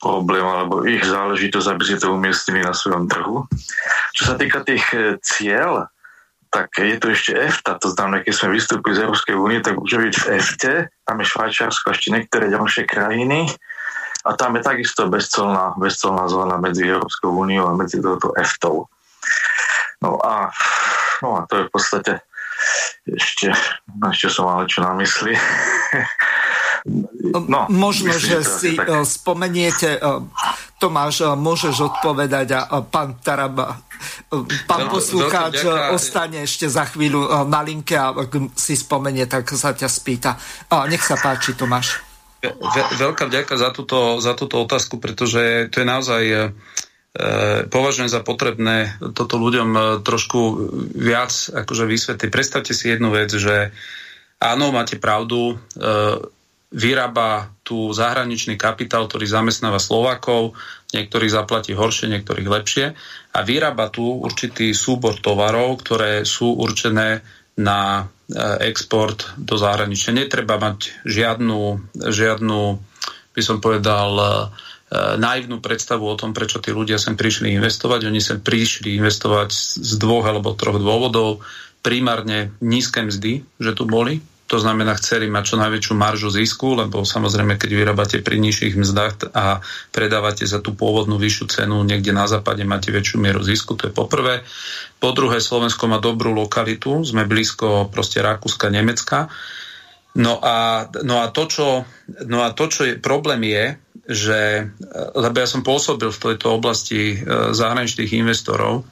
problém 0.00 0.42
alebo 0.42 0.88
ich 0.88 1.04
záležitosť, 1.04 1.68
aby 1.76 1.82
si 1.84 1.96
to 2.00 2.16
umiestnili 2.16 2.64
na 2.64 2.72
svojom 2.72 3.04
trhu. 3.06 3.44
Čo 4.16 4.32
sa 4.32 4.34
týka 4.40 4.64
tých 4.64 4.84
e, 4.96 5.20
cieľ, 5.20 5.92
tak 6.50 6.72
je 6.82 6.96
to 6.98 7.14
ešte 7.14 7.36
EFTA, 7.36 7.78
to 7.78 7.94
znamená, 7.94 8.26
keď 8.26 8.34
sme 8.34 8.58
vystúpili 8.58 8.98
z 8.98 9.06
Európskej 9.06 9.36
únie, 9.38 9.62
tak 9.62 9.78
môže 9.78 10.02
byť 10.02 10.14
v 10.18 10.26
EFTE, 10.34 10.74
tam 11.06 11.16
je 11.22 11.30
Švajčiarsko 11.30 11.86
a 11.86 11.94
ešte 11.94 12.08
niektoré 12.10 12.50
ďalšie 12.50 12.84
krajiny 12.90 13.46
a 14.26 14.30
tam 14.34 14.58
je 14.58 14.62
takisto 14.66 15.06
bezcolná, 15.06 15.78
bezcolná 15.78 16.26
zóna 16.26 16.58
medzi 16.58 16.90
Európskou 16.90 17.30
úniou 17.30 17.70
a 17.70 17.78
medzi 17.78 18.02
touto 18.02 18.34
EFTou. 18.34 18.88
No 20.02 20.18
a, 20.20 20.50
no 21.22 21.38
a 21.38 21.46
to 21.46 21.54
je 21.60 21.64
v 21.68 21.72
podstate 21.72 22.12
ešte, 23.06 23.52
ešte 24.10 24.28
som 24.30 24.46
mal 24.46 24.64
čo 24.68 24.84
na 24.84 24.92
mysli. 24.98 25.34
No, 26.84 27.68
Možno, 27.68 28.08
myslím, 28.08 28.16
že 28.16 28.38
si 28.40 28.70
tak... 28.72 28.88
Eh, 28.88 29.04
spomeniete, 29.04 30.00
eh, 30.00 30.80
Tomáš, 30.80 31.20
eh, 31.20 31.36
môžeš 31.36 31.76
odpovedať 31.92 32.56
a 32.56 32.80
pán 32.80 33.20
Taraba, 33.20 33.84
pán 34.64 34.88
no, 34.88 34.96
poslucháč 34.96 35.60
ostane 35.92 36.48
ešte 36.48 36.72
za 36.72 36.88
chvíľu 36.88 37.44
na 37.44 37.60
linke 37.60 38.00
a 38.00 38.16
ak 38.16 38.56
si 38.56 38.80
spomenie, 38.80 39.28
tak 39.28 39.52
sa 39.52 39.76
ťa 39.76 39.88
spýta. 39.92 40.40
Nech 40.88 41.04
sa 41.04 41.20
páči, 41.20 41.52
Tomáš. 41.52 42.00
Veľká 42.96 43.28
vďaka 43.28 43.60
za 43.60 43.68
túto, 43.68 44.16
za 44.24 44.32
túto 44.32 44.56
otázku, 44.64 44.96
pretože 44.96 45.68
to 45.68 45.84
je 45.84 45.86
naozaj 45.86 46.22
považujem 47.70 48.06
za 48.06 48.22
potrebné 48.22 48.94
toto 49.18 49.34
ľuďom 49.34 50.00
trošku 50.06 50.40
viac 50.94 51.32
akože 51.50 51.84
vysvetliť. 51.90 52.30
Predstavte 52.30 52.70
si 52.70 52.86
jednu 52.86 53.10
vec, 53.10 53.34
že 53.34 53.74
áno, 54.38 54.70
máte 54.70 54.94
pravdu, 54.94 55.58
vyrába 56.70 57.50
tu 57.66 57.90
zahraničný 57.90 58.54
kapitál, 58.54 59.10
ktorý 59.10 59.26
zamestnáva 59.26 59.82
Slovákov, 59.82 60.54
niektorých 60.94 61.34
zaplatí 61.34 61.74
horšie, 61.74 62.10
niektorých 62.10 62.48
lepšie 62.48 62.86
a 63.34 63.38
vyrába 63.42 63.90
tu 63.90 64.06
určitý 64.06 64.70
súbor 64.70 65.18
tovarov, 65.18 65.82
ktoré 65.82 66.22
sú 66.22 66.54
určené 66.58 67.22
na 67.58 68.06
e, 68.30 68.70
export 68.70 69.34
do 69.34 69.58
zahraničia. 69.58 70.14
Netreba 70.14 70.56
mať 70.58 71.02
žiadnu, 71.06 71.90
žiadnu 71.98 72.60
by 73.34 73.42
som 73.42 73.58
povedal, 73.58 74.10
e, 74.14 74.30
naivnú 74.94 75.62
predstavu 75.62 76.02
o 76.02 76.18
tom, 76.18 76.34
prečo 76.34 76.58
tí 76.58 76.74
ľudia 76.74 76.98
sem 76.98 77.14
prišli 77.14 77.54
investovať. 77.54 78.10
Oni 78.10 78.18
sem 78.18 78.42
prišli 78.42 78.98
investovať 78.98 79.54
z 79.78 79.92
dvoch 80.02 80.26
alebo 80.26 80.58
troch 80.58 80.82
dôvodov. 80.82 81.46
Primárne 81.80 82.52
nízke 82.58 83.00
mzdy, 83.06 83.46
že 83.62 83.72
tu 83.72 83.86
boli, 83.86 84.18
to 84.50 84.58
znamená, 84.58 84.98
chceli 84.98 85.30
mať 85.30 85.54
čo 85.54 85.56
najväčšiu 85.62 85.94
maržu 85.94 86.26
zisku, 86.26 86.74
lebo 86.74 87.06
samozrejme, 87.06 87.54
keď 87.54 87.70
vyrábate 87.70 88.18
pri 88.18 88.42
nižších 88.42 88.74
mzdách 88.82 89.30
a 89.30 89.62
predávate 89.94 90.42
za 90.42 90.58
tú 90.58 90.74
pôvodnú 90.74 91.22
vyššiu 91.22 91.46
cenu 91.46 91.78
niekde 91.86 92.10
na 92.10 92.26
západe, 92.26 92.66
máte 92.66 92.90
väčšiu 92.90 93.22
mieru 93.22 93.46
zisku, 93.46 93.78
to 93.78 93.86
je 93.86 93.94
poprvé. 93.94 94.42
Po 94.98 95.14
druhé, 95.14 95.38
Slovensko 95.38 95.86
má 95.86 96.02
dobrú 96.02 96.34
lokalitu, 96.34 96.98
sme 97.06 97.30
blízko 97.30 97.94
proste 97.94 98.18
Rakúska, 98.26 98.74
Nemecka. 98.74 99.30
No 100.18 100.42
a, 100.42 100.90
no 101.06 101.22
a, 101.22 101.30
to, 101.30 101.46
čo, 101.46 101.66
no 102.26 102.42
a 102.42 102.50
to, 102.50 102.66
čo 102.66 102.90
je 102.90 102.98
problém 102.98 103.46
je, 103.46 103.78
že, 104.10 104.66
lebo 105.14 105.36
ja 105.38 105.46
som 105.46 105.62
pôsobil 105.62 106.10
v 106.10 106.22
tejto 106.34 106.50
oblasti 106.50 107.14
e, 107.14 107.16
zahraničných 107.54 108.10
investorov, 108.18 108.82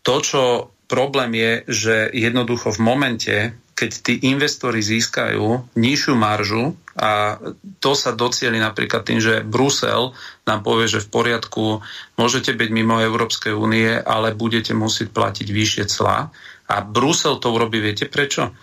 to, 0.00 0.14
čo 0.24 0.42
problém 0.88 1.36
je, 1.36 1.52
že 1.68 1.96
jednoducho 2.16 2.72
v 2.72 2.80
momente, 2.80 3.36
keď 3.76 3.90
tí 4.00 4.14
investori 4.30 4.80
získajú 4.80 5.76
nižšiu 5.76 6.14
maržu 6.16 6.72
a 6.94 7.42
to 7.82 7.92
sa 7.92 8.14
docieli 8.14 8.56
napríklad 8.56 9.02
tým, 9.02 9.18
že 9.18 9.42
Brusel 9.42 10.14
nám 10.46 10.62
povie, 10.62 10.86
že 10.86 11.02
v 11.02 11.12
poriadku 11.12 11.82
môžete 12.16 12.54
byť 12.54 12.70
mimo 12.70 13.02
Európskej 13.02 13.52
únie, 13.52 13.90
ale 13.90 14.32
budete 14.32 14.72
musieť 14.72 15.10
platiť 15.10 15.48
vyššie 15.50 15.84
clá. 15.90 16.30
A 16.70 16.76
Brusel 16.80 17.42
to 17.42 17.52
urobí, 17.52 17.82
viete 17.82 18.06
prečo? 18.06 18.54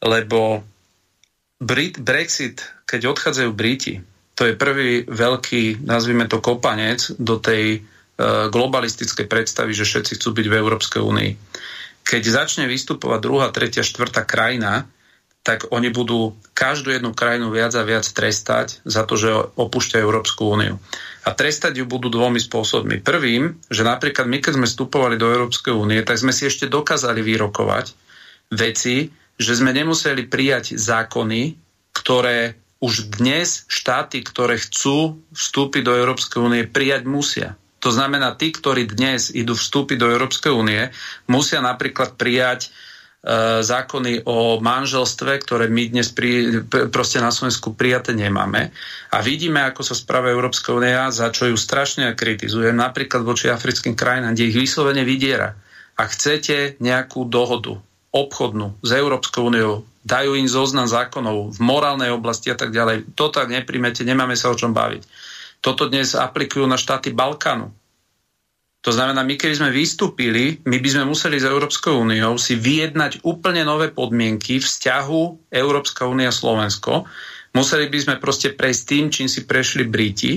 Lebo 0.00 0.62
Brit, 1.58 1.98
Brexit, 1.98 2.62
keď 2.86 3.10
odchádzajú 3.12 3.50
Briti, 3.52 4.00
to 4.34 4.50
je 4.50 4.58
prvý 4.58 5.06
veľký, 5.06 5.86
nazvime 5.86 6.26
to 6.26 6.42
kopanec, 6.42 7.14
do 7.18 7.38
tej 7.38 7.78
e, 7.78 7.80
globalistickej 8.50 9.30
predstavy, 9.30 9.70
že 9.74 9.86
všetci 9.86 10.18
chcú 10.18 10.28
byť 10.34 10.46
v 10.50 10.58
Európskej 10.58 11.02
únii 11.02 11.30
keď 12.04 12.22
začne 12.28 12.64
vystupovať 12.68 13.18
druhá, 13.24 13.48
tretia, 13.48 13.80
štvrtá 13.80 14.28
krajina, 14.28 14.84
tak 15.44 15.68
oni 15.72 15.92
budú 15.92 16.36
každú 16.56 16.92
jednu 16.92 17.12
krajinu 17.16 17.52
viac 17.52 17.72
a 17.76 17.84
viac 17.84 18.04
trestať 18.04 18.80
za 18.84 19.04
to, 19.04 19.16
že 19.16 19.28
opúšťajú 19.56 20.04
Európsku 20.04 20.52
úniu. 20.52 20.80
A 21.24 21.32
trestať 21.32 21.80
ju 21.80 21.84
budú 21.88 22.12
dvomi 22.12 22.40
spôsobmi. 22.40 23.00
Prvým, 23.00 23.56
že 23.68 23.84
napríklad 23.84 24.28
my, 24.28 24.40
keď 24.40 24.52
sme 24.60 24.68
vstupovali 24.68 25.16
do 25.16 25.28
Európskej 25.28 25.72
únie, 25.72 26.00
tak 26.04 26.20
sme 26.20 26.32
si 26.32 26.48
ešte 26.48 26.68
dokázali 26.68 27.24
vyrokovať 27.24 27.86
veci, 28.52 29.08
že 29.36 29.52
sme 29.56 29.72
nemuseli 29.72 30.28
prijať 30.28 30.76
zákony, 30.76 31.56
ktoré 31.92 32.56
už 32.84 33.16
dnes 33.16 33.64
štáty, 33.64 34.20
ktoré 34.20 34.60
chcú 34.60 35.24
vstúpiť 35.32 35.82
do 35.88 35.96
Európskej 35.96 36.36
únie, 36.44 36.68
prijať 36.68 37.08
musia. 37.08 37.56
To 37.80 37.88
znamená, 37.88 38.36
tí, 38.36 38.52
ktorí 38.52 38.84
dnes 38.88 39.32
idú 39.32 39.56
vstúpiť 39.56 39.96
do 39.96 40.12
Európskej 40.12 40.52
únie, 40.52 40.92
musia 41.24 41.64
napríklad 41.64 42.16
prijať 42.16 42.68
e, 42.68 42.68
zákony 43.64 44.24
o 44.28 44.60
manželstve, 44.60 45.40
ktoré 45.40 45.68
my 45.72 45.96
dnes 45.96 46.12
pri, 46.12 46.64
proste 46.92 47.20
na 47.24 47.32
Slovensku 47.32 47.72
prijaté 47.72 48.12
nemáme. 48.12 48.72
A 49.12 49.20
vidíme, 49.24 49.64
ako 49.64 49.80
sa 49.84 49.96
správa 49.96 50.32
Európska 50.32 50.72
únia, 50.76 51.08
za 51.08 51.32
čo 51.32 51.48
ju 51.48 51.56
strašne 51.56 52.12
kritizuje, 52.12 52.68
napríklad 52.72 53.24
voči 53.24 53.48
africkým 53.48 53.96
krajinám, 53.96 54.36
kde 54.36 54.48
ich 54.48 54.60
vyslovene 54.60 55.04
vydiera. 55.04 55.56
A 55.96 56.08
chcete 56.08 56.80
nejakú 56.80 57.28
dohodu 57.28 57.80
obchodnú 58.12 58.80
s 58.80 58.90
Európskou 58.92 59.48
úniou, 59.52 59.84
dajú 60.04 60.36
im 60.36 60.46
zoznam 60.46 60.84
zákonov 60.86 61.56
v 61.56 61.60
morálnej 61.64 62.12
oblasti 62.12 62.52
a 62.52 62.56
tak 62.56 62.70
ďalej. 62.70 63.16
To 63.16 63.32
tak 63.32 63.48
neprimete, 63.48 64.04
nemáme 64.04 64.36
sa 64.36 64.52
o 64.52 64.56
čom 64.56 64.70
baviť 64.70 65.32
toto 65.64 65.88
dnes 65.88 66.12
aplikujú 66.12 66.68
na 66.68 66.76
štáty 66.76 67.16
Balkánu. 67.16 67.72
To 68.84 68.92
znamená, 68.92 69.24
my 69.24 69.40
keby 69.40 69.56
sme 69.56 69.70
vystúpili, 69.72 70.60
my 70.68 70.76
by 70.76 70.88
sme 70.92 71.08
museli 71.08 71.40
s 71.40 71.48
Európskou 71.48 72.04
úniou 72.04 72.36
si 72.36 72.52
vyjednať 72.52 73.24
úplne 73.24 73.64
nové 73.64 73.88
podmienky 73.88 74.60
vzťahu 74.60 75.48
Európska 75.48 76.04
únia 76.04 76.28
Slovensko. 76.28 77.08
Museli 77.56 77.88
by 77.88 77.98
sme 78.04 78.14
proste 78.20 78.52
prejsť 78.52 78.82
tým, 78.84 79.04
čím 79.08 79.24
si 79.32 79.48
prešli 79.48 79.88
Briti, 79.88 80.36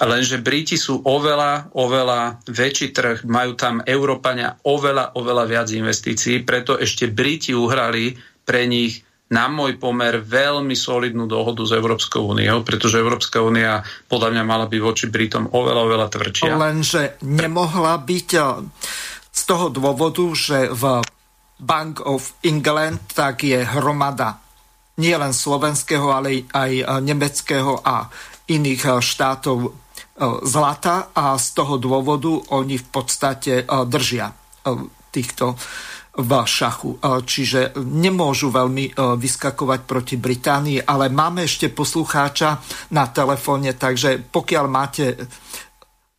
lenže 0.00 0.40
Briti 0.40 0.80
sú 0.80 1.04
oveľa, 1.04 1.76
oveľa 1.76 2.40
väčší 2.48 2.96
trh, 2.96 3.28
majú 3.28 3.52
tam 3.52 3.84
Európania 3.84 4.56
oveľa, 4.64 5.12
oveľa 5.20 5.44
viac 5.44 5.68
investícií, 5.68 6.48
preto 6.48 6.80
ešte 6.80 7.12
Briti 7.12 7.52
uhrali 7.52 8.16
pre 8.52 8.68
nich 8.68 9.00
na 9.32 9.48
môj 9.48 9.80
pomer 9.80 10.20
veľmi 10.20 10.76
solidnú 10.76 11.24
dohodu 11.24 11.64
s 11.64 11.72
Európskou 11.72 12.36
úniou, 12.36 12.60
pretože 12.60 13.00
Európska 13.00 13.40
únia 13.40 13.80
podľa 14.12 14.36
mňa 14.36 14.42
mala 14.44 14.68
byť 14.68 14.80
voči 14.84 15.08
Britom 15.08 15.48
oveľa, 15.48 15.80
oveľa 15.88 16.06
tvrdšia. 16.12 16.52
Lenže 16.52 17.16
nemohla 17.24 17.96
byť 17.96 18.28
eh, 18.36 18.44
z 19.32 19.42
toho 19.48 19.72
dôvodu, 19.72 20.20
že 20.36 20.68
v 20.68 21.00
Bank 21.56 22.04
of 22.04 22.36
England 22.44 23.16
tak 23.16 23.48
je 23.48 23.64
hromada 23.64 24.36
nielen 25.00 25.32
slovenského, 25.32 26.12
ale 26.12 26.44
aj 26.52 26.72
eh, 26.76 26.84
nemeckého 27.00 27.80
a 27.80 28.12
iných 28.52 28.82
eh, 28.84 28.94
štátov 29.00 29.80
zlata 30.44 31.10
a 31.16 31.34
z 31.40 31.56
toho 31.56 31.80
dôvodu 31.80 32.28
oni 32.52 32.76
v 32.76 32.86
podstate 32.92 33.64
držia 33.88 34.30
týchto 35.10 35.56
v 36.12 36.32
šachu. 36.44 37.00
Čiže 37.00 37.80
nemôžu 37.80 38.52
veľmi 38.52 38.92
vyskakovať 38.96 39.80
proti 39.88 40.20
Británii, 40.20 40.84
ale 40.84 41.08
máme 41.08 41.48
ešte 41.48 41.72
poslucháča 41.72 42.60
na 42.92 43.08
telefóne, 43.08 43.72
takže 43.72 44.20
pokiaľ 44.20 44.66
máte 44.68 45.16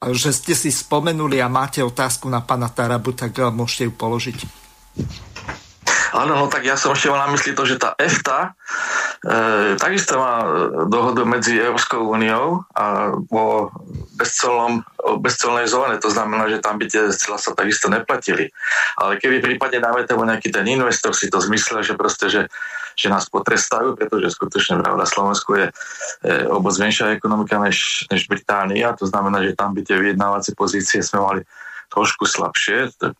že 0.04 0.36
ste 0.36 0.52
si 0.52 0.68
spomenuli 0.68 1.40
a 1.40 1.48
máte 1.48 1.80
otázku 1.80 2.28
na 2.28 2.44
pána 2.44 2.68
Tarabu, 2.68 3.16
tak 3.16 3.40
môžete 3.40 3.88
ju 3.88 3.94
položiť. 3.96 4.38
Áno, 6.14 6.38
no 6.38 6.46
tak 6.46 6.62
ja 6.62 6.78
som 6.78 6.94
ešte 6.94 7.10
mal 7.10 7.26
na 7.26 7.34
mysli 7.34 7.58
to, 7.58 7.66
že 7.66 7.82
tá 7.82 7.98
EFTA 7.98 8.54
e, 9.26 9.74
takisto 9.82 10.22
má 10.22 10.46
dohodu 10.86 11.26
medzi 11.26 11.58
Európskou 11.58 12.06
úniou 12.06 12.62
a 12.78 13.18
o, 15.02 15.18
bezcelnej 15.18 15.66
zóne. 15.66 15.98
To 15.98 16.14
znamená, 16.14 16.54
že 16.54 16.62
tam 16.62 16.78
by 16.78 16.86
tie 16.86 17.10
cela 17.18 17.42
sa 17.42 17.58
takisto 17.58 17.90
neplatili. 17.90 18.54
Ale 19.02 19.18
keby 19.18 19.42
prípadne 19.42 19.82
dáme 19.82 20.06
tomu 20.06 20.30
nejaký 20.30 20.54
ten 20.54 20.70
investor 20.70 21.18
si 21.18 21.34
to 21.34 21.42
zmyslel, 21.42 21.82
že 21.82 21.98
proste, 21.98 22.30
že, 22.30 22.42
že 22.94 23.10
nás 23.10 23.26
potrestajú, 23.26 23.98
pretože 23.98 24.38
skutočne 24.38 24.86
pravda 24.86 25.10
Slovensku 25.10 25.58
je 25.58 25.66
e, 25.66 25.74
oboc 26.46 26.78
menšia 26.78 27.18
ekonomika 27.18 27.58
než, 27.58 28.06
než 28.14 28.30
Británia. 28.30 28.94
To 29.02 29.10
znamená, 29.10 29.42
že 29.42 29.58
tam 29.58 29.74
by 29.74 29.82
tie 29.82 29.98
vyjednávacie 29.98 30.54
pozície 30.54 31.02
sme 31.02 31.26
mali 31.26 31.42
trošku 31.94 32.26
slabšie, 32.26 32.90
to, 32.98 33.14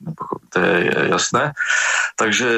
to 0.50 0.58
je 0.58 1.14
jasné. 1.14 1.54
Takže 2.18 2.50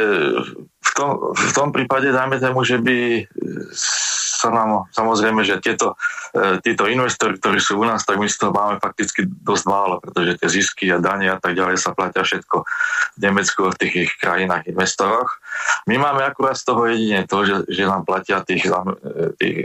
v 0.80 0.92
tom, 0.96 1.36
v 1.36 1.52
tom 1.52 1.70
prípade 1.76 2.08
dajme 2.16 2.40
tomu, 2.40 2.64
že 2.64 2.80
by 2.80 3.28
sa 4.46 4.52
nám, 4.52 4.86
samozrejme, 4.94 5.42
že 5.42 5.58
tieto, 5.58 5.98
e, 6.36 6.62
títo 6.62 6.86
investori, 6.86 7.40
ktorí 7.40 7.58
sú 7.58 7.82
u 7.82 7.86
nás, 7.88 8.06
tak 8.06 8.22
my 8.22 8.30
z 8.30 8.38
toho 8.38 8.52
máme 8.54 8.78
fakticky 8.78 9.26
dosť 9.26 9.66
málo, 9.66 9.98
pretože 9.98 10.38
tie 10.38 10.50
zisky 10.52 10.86
a 10.94 11.02
dane 11.02 11.32
a 11.32 11.42
tak 11.42 11.58
ďalej 11.58 11.82
sa 11.82 11.98
platia 11.98 12.22
všetko 12.22 12.62
v 13.16 13.20
Nemecku 13.20 13.66
a 13.66 13.74
v 13.74 13.80
tých 13.80 13.94
ich 14.06 14.12
krajinách 14.22 14.70
investoroch. 14.70 15.42
My 15.90 15.98
máme 15.98 16.22
akurát 16.22 16.60
z 16.60 16.68
toho 16.68 16.86
jedine 16.86 17.26
to, 17.26 17.48
že, 17.48 17.56
že 17.72 17.90
nám 17.90 18.06
platia 18.06 18.46
tých, 18.46 18.70
e, 18.70 19.34
tých 19.40 19.58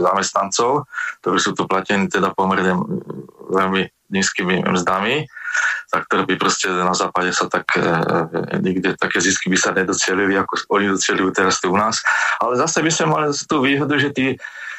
zamestnancov, 0.00 0.88
ktorí 1.20 1.38
sú 1.42 1.52
tu 1.52 1.68
platení 1.68 2.08
teda 2.08 2.32
pomerne 2.32 2.80
veľmi 3.52 3.92
nízkymi 4.14 4.64
mzdami 4.64 5.26
za 5.88 5.98
ktoré 6.04 6.22
by 6.26 6.34
proste 6.40 6.66
na 6.70 6.94
západe 6.94 7.30
sa 7.30 7.46
tak 7.46 7.66
e, 7.76 7.80
e, 7.80 8.58
nikde 8.60 8.98
také 8.98 9.22
zisky 9.22 9.48
by 9.50 9.58
sa 9.58 9.70
nedocielili, 9.72 10.34
ako 10.38 10.68
oni 10.74 10.90
docielujú 10.90 11.30
teraz 11.34 11.62
tu 11.62 11.70
u 11.70 11.76
nás. 11.78 12.02
Ale 12.42 12.58
zase 12.58 12.82
by 12.82 12.90
sme 12.90 13.06
mali 13.10 13.26
tú 13.46 13.62
výhodu, 13.62 13.94
že 13.96 14.10
tí, 14.10 14.26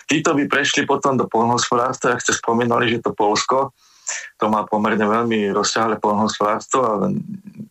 títo 0.09 0.35
by 0.35 0.45
prešli 0.51 0.83
potom 0.83 1.15
do 1.15 1.25
polnohospodárstva, 1.25 2.15
ak 2.15 2.23
ste 2.23 2.35
spomínali, 2.35 2.91
že 2.91 3.01
to 3.01 3.15
Polsko, 3.15 3.71
to 4.37 4.45
má 4.53 4.61
pomerne 4.69 5.01
veľmi 5.01 5.49
rozsiahle 5.49 5.97
polnohospodárstvo 5.97 6.79
a 6.85 6.91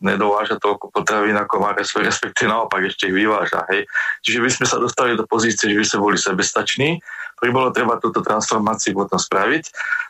nedováža 0.03 0.59
toľko 0.59 0.91
potravín, 0.91 1.37
ako 1.39 1.63
má 1.63 1.71
respektíve 1.77 2.51
naopak 2.51 2.83
ešte 2.83 3.07
ich 3.07 3.15
vyváža. 3.15 3.63
Hej. 3.71 3.87
Čiže 4.19 4.39
by 4.43 4.49
sme 4.51 4.65
sa 4.67 4.77
dostali 4.77 5.15
do 5.15 5.23
pozície, 5.23 5.71
že 5.71 5.79
by 5.79 5.85
sme 5.87 5.99
boli 6.03 6.17
sebestační, 6.19 6.99
by 7.41 7.49
bolo 7.51 7.69
treba 7.75 7.99
túto 7.99 8.23
transformáciu 8.23 8.95
potom 8.95 9.19
spraviť. 9.19 9.63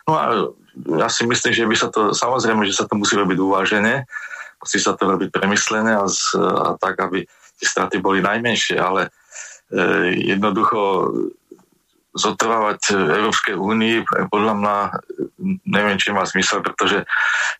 No 0.06 0.12
a 0.14 0.24
ja 1.02 1.08
si 1.10 1.26
myslím, 1.26 1.52
že 1.52 1.66
by 1.66 1.76
sa 1.76 1.88
to, 1.90 2.14
samozrejme, 2.14 2.62
že 2.68 2.76
sa 2.76 2.84
to 2.86 2.94
musí 2.94 3.18
robiť 3.18 3.38
uvážené, 3.40 4.06
musí 4.62 4.78
sa 4.78 4.94
to 4.94 5.10
robiť 5.10 5.34
premyslené 5.34 5.98
a, 5.98 6.06
a 6.06 6.68
tak, 6.78 7.00
aby 7.02 7.26
tie 7.56 7.66
straty 7.66 7.98
boli 7.98 8.20
najmenšie, 8.22 8.76
ale 8.78 9.08
e, 9.08 9.10
jednoducho 10.36 11.10
zotrvávať 12.16 12.96
v 12.96 13.10
Európskej 13.12 13.54
únii, 13.60 13.96
podľa 14.32 14.54
mňa 14.56 14.76
neviem, 15.68 16.00
či 16.00 16.16
má 16.16 16.24
zmysel, 16.24 16.64
pretože 16.64 17.04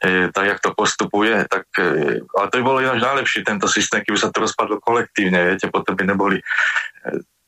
e, 0.01 0.33
tak, 0.33 0.45
jak 0.49 0.61
to 0.65 0.73
postupuje, 0.73 1.45
tak, 1.45 1.69
e, 1.77 2.25
ale 2.25 2.47
to 2.49 2.57
by 2.61 2.65
bolo 2.65 2.79
ináč 2.81 3.05
najlepšie, 3.05 3.45
tento 3.45 3.69
systém, 3.69 4.01
keby 4.01 4.17
sa 4.17 4.33
to 4.33 4.41
rozpadlo 4.41 4.81
kolektívne, 4.81 5.53
viete, 5.53 5.69
potom 5.69 5.93
by 5.93 6.05
neboli 6.09 6.41
e, 6.41 6.45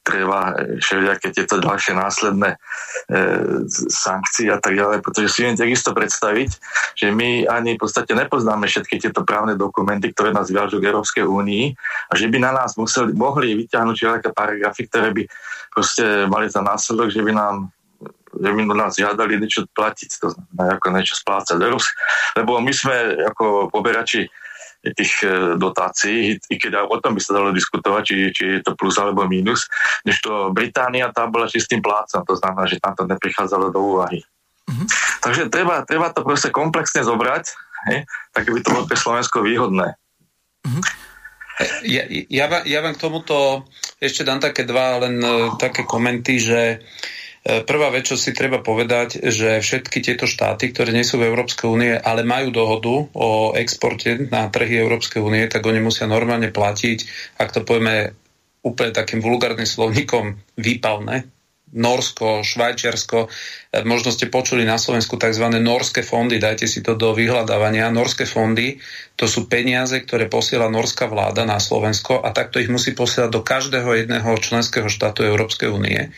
treba 0.09 0.57
všelijaké 0.81 1.37
tieto 1.37 1.61
ďalšie 1.61 1.93
následné 1.93 2.57
e, 2.57 2.59
sankcie 3.93 4.49
a 4.49 4.57
tak 4.57 4.73
ďalej, 4.73 5.05
pretože 5.05 5.29
si 5.29 5.45
viem 5.45 5.53
takisto 5.53 5.93
predstaviť, 5.93 6.51
že 6.97 7.13
my 7.13 7.45
ani 7.45 7.77
v 7.77 7.81
podstate 7.85 8.17
nepoznáme 8.17 8.65
všetky 8.65 8.97
tieto 8.97 9.29
právne 9.29 9.53
dokumenty, 9.61 10.09
ktoré 10.17 10.33
nás 10.33 10.49
viažú 10.49 10.81
k 10.81 10.89
Európskej 10.89 11.29
únii 11.29 11.77
a 12.09 12.13
že 12.17 12.33
by 12.33 12.41
na 12.41 12.57
nás 12.57 12.81
museli, 12.81 13.13
mohli 13.13 13.53
vyťahnuť 13.53 13.95
všelijaké 13.95 14.31
paragrafy, 14.33 14.83
ktoré 14.89 15.09
by 15.13 15.23
proste 15.77 16.25
mali 16.33 16.49
za 16.49 16.65
následok, 16.65 17.13
že 17.13 17.21
by 17.21 17.33
nám 17.37 17.69
že 18.29 18.51
by 18.55 18.61
nás 18.77 18.93
žiadali 18.95 19.41
niečo 19.41 19.65
platiť, 19.73 20.21
to 20.21 20.29
znamená 20.31 20.77
ako 20.77 20.87
niečo 20.93 21.17
splácať. 21.17 21.57
Lebo 22.37 22.61
my 22.61 22.73
sme 22.77 23.25
ako 23.25 23.73
poberači 23.73 24.29
tých 24.83 25.27
e, 25.27 25.59
dotácií, 25.59 26.39
i 26.39 26.55
keď 26.55 26.87
o 26.87 26.97
tom 27.03 27.19
by 27.19 27.21
sa 27.23 27.35
dalo 27.35 27.51
diskutovať, 27.51 28.03
či, 28.07 28.17
či 28.31 28.45
je 28.59 28.61
to 28.63 28.79
plus 28.79 28.95
alebo 28.97 29.27
mínus, 29.27 29.67
než 30.07 30.23
to 30.23 30.55
Británia 30.55 31.11
tá 31.11 31.27
bola 31.27 31.51
čistým 31.51 31.83
plácom, 31.83 32.23
to 32.23 32.35
znamená, 32.39 32.65
že 32.71 32.79
tam 32.79 32.95
to 32.95 33.05
neprichádzalo 33.11 33.75
do 33.75 33.81
úvahy. 33.83 34.23
Mm-hmm. 34.71 34.87
Takže 35.25 35.43
treba, 35.51 35.83
treba 35.83 36.15
to 36.15 36.23
proste 36.23 36.55
komplexne 36.55 37.03
zobrať, 37.03 37.45
hej, 37.91 38.07
tak 38.31 38.47
by 38.47 38.59
to 38.63 38.71
bolo 38.71 38.85
pre 38.87 38.99
Slovensko 38.99 39.43
výhodné. 39.43 39.99
Mm-hmm. 40.63 40.85
Ja, 41.91 42.07
ja, 42.31 42.47
ja 42.63 42.79
vám 42.87 42.95
k 42.95 43.03
tomuto 43.03 43.67
ešte 43.99 44.23
dám 44.23 44.39
také 44.39 44.63
dva 44.63 45.03
len 45.03 45.19
uh, 45.19 45.59
také 45.59 45.83
komenty, 45.83 46.39
že 46.39 46.79
uh, 46.79 47.19
prvá 47.49 47.89
vec, 47.89 48.05
čo 48.05 48.21
si 48.21 48.37
treba 48.37 48.61
povedať, 48.61 49.25
že 49.33 49.65
všetky 49.65 50.05
tieto 50.05 50.29
štáty, 50.29 50.69
ktoré 50.69 50.93
nie 50.93 51.07
sú 51.07 51.17
v 51.17 51.33
Európskej 51.33 51.65
únie, 51.65 51.93
ale 51.97 52.21
majú 52.21 52.53
dohodu 52.53 52.95
o 53.17 53.57
exporte 53.57 54.29
na 54.29 54.53
trhy 54.53 54.77
Európskej 54.77 55.25
únie, 55.25 55.49
tak 55.49 55.65
oni 55.65 55.81
musia 55.81 56.05
normálne 56.05 56.53
platiť, 56.53 56.99
ak 57.41 57.49
to 57.57 57.65
povieme 57.65 58.13
úplne 58.61 58.93
takým 58.93 59.25
vulgárnym 59.25 59.65
slovníkom, 59.65 60.37
výpalné. 60.61 61.38
Norsko, 61.75 62.41
Švajčiarsko, 62.47 63.29
e, 63.29 63.29
možno 63.85 64.09
ste 64.09 64.33
počuli 64.33 64.65
na 64.65 64.81
Slovensku 64.81 65.21
tzv. 65.21 65.45
norské 65.61 66.01
fondy, 66.01 66.41
dajte 66.41 66.65
si 66.65 66.81
to 66.81 66.97
do 66.97 67.13
vyhľadávania. 67.13 67.93
Norské 67.93 68.25
fondy, 68.25 68.81
to 69.19 69.29
sú 69.29 69.51
peniaze, 69.51 69.99
ktoré 70.01 70.31
posiela 70.33 70.73
norská 70.73 71.11
vláda 71.11 71.45
na 71.45 71.61
Slovensko 71.61 72.25
a 72.25 72.33
takto 72.33 72.63
ich 72.63 72.73
musí 72.73 72.97
posielať 72.97 73.31
do 73.33 73.45
každého 73.45 73.91
jedného 74.05 74.31
členského 74.41 74.89
štátu 74.89 75.27
Európskej 75.29 75.69
únie. 75.69 76.09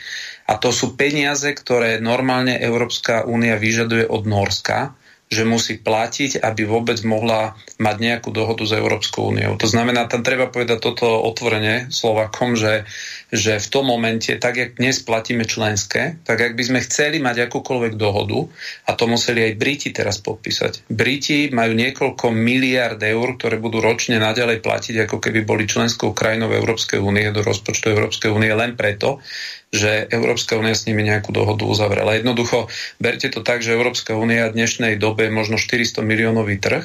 A 0.51 0.59
to 0.59 0.75
sú 0.75 0.99
peniaze, 0.99 1.47
ktoré 1.55 2.03
normálne 2.03 2.59
Európska 2.59 3.23
únia 3.27 3.55
vyžaduje 3.55 4.07
od 4.07 4.27
Norska, 4.27 4.99
že 5.31 5.47
musí 5.47 5.79
platiť, 5.79 6.43
aby 6.43 6.67
vôbec 6.67 6.99
mohla 7.07 7.55
mať 7.79 7.97
nejakú 8.03 8.35
dohodu 8.35 8.67
s 8.67 8.75
Európskou 8.75 9.31
úniou. 9.31 9.55
To 9.63 9.71
znamená, 9.71 10.11
tam 10.11 10.27
treba 10.27 10.51
povedať 10.51 10.83
toto 10.83 11.07
otvorene 11.07 11.87
Slovakom, 11.87 12.59
že, 12.59 12.83
že 13.31 13.63
v 13.63 13.69
tom 13.71 13.87
momente, 13.87 14.35
tak 14.43 14.59
jak 14.59 14.71
dnes 14.75 14.99
platíme 14.99 15.47
členské, 15.47 16.19
tak 16.27 16.43
ak 16.43 16.59
by 16.59 16.63
sme 16.67 16.81
chceli 16.83 17.23
mať 17.23 17.47
akúkoľvek 17.47 17.95
dohodu, 17.95 18.51
a 18.91 18.99
to 18.99 19.07
museli 19.07 19.47
aj 19.47 19.55
Briti 19.55 19.95
teraz 19.95 20.19
podpísať. 20.19 20.91
Briti 20.91 21.55
majú 21.55 21.79
niekoľko 21.79 22.35
miliard 22.35 22.99
eur, 22.99 23.39
ktoré 23.39 23.63
budú 23.63 23.79
ročne 23.79 24.19
naďalej 24.19 24.59
platiť, 24.59 25.07
ako 25.07 25.23
keby 25.23 25.47
boli 25.47 25.71
členskou 25.71 26.11
krajinou 26.11 26.51
Európskej 26.51 26.99
únie 26.99 27.31
do 27.31 27.47
rozpočtu 27.47 27.95
Európskej 27.95 28.35
únie 28.35 28.51
len 28.51 28.75
preto, 28.75 29.23
že 29.71 30.11
Európska 30.11 30.59
únia 30.59 30.75
s 30.75 30.87
nimi 30.91 31.07
nejakú 31.07 31.31
dohodu 31.31 31.63
uzavrela. 31.63 32.19
Jednoducho, 32.19 32.67
berte 32.99 33.31
to 33.31 33.47
tak, 33.47 33.63
že 33.63 33.75
Európska 33.75 34.19
únia 34.19 34.51
v 34.51 34.59
dnešnej 34.59 34.99
dobe 34.99 35.31
je 35.31 35.33
možno 35.33 35.57
400 35.63 36.03
miliónový 36.03 36.59
trh 36.59 36.83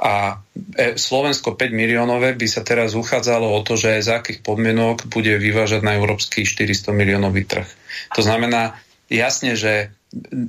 a 0.00 0.40
e, 0.76 0.96
Slovensko 0.96 1.56
5 1.56 1.72
miliónové 1.72 2.36
by 2.36 2.46
sa 2.48 2.64
teraz 2.64 2.96
uchádzalo 2.96 3.48
o 3.48 3.60
to, 3.64 3.76
že 3.76 4.04
z 4.04 4.08
akých 4.16 4.40
podmienok 4.40 5.08
bude 5.08 5.36
vyvážať 5.36 5.80
na 5.80 5.96
európsky 5.96 6.44
400 6.44 6.92
miliónový 6.92 7.44
trh. 7.48 7.68
To 8.16 8.24
znamená 8.24 8.76
jasne, 9.12 9.56
že 9.56 9.92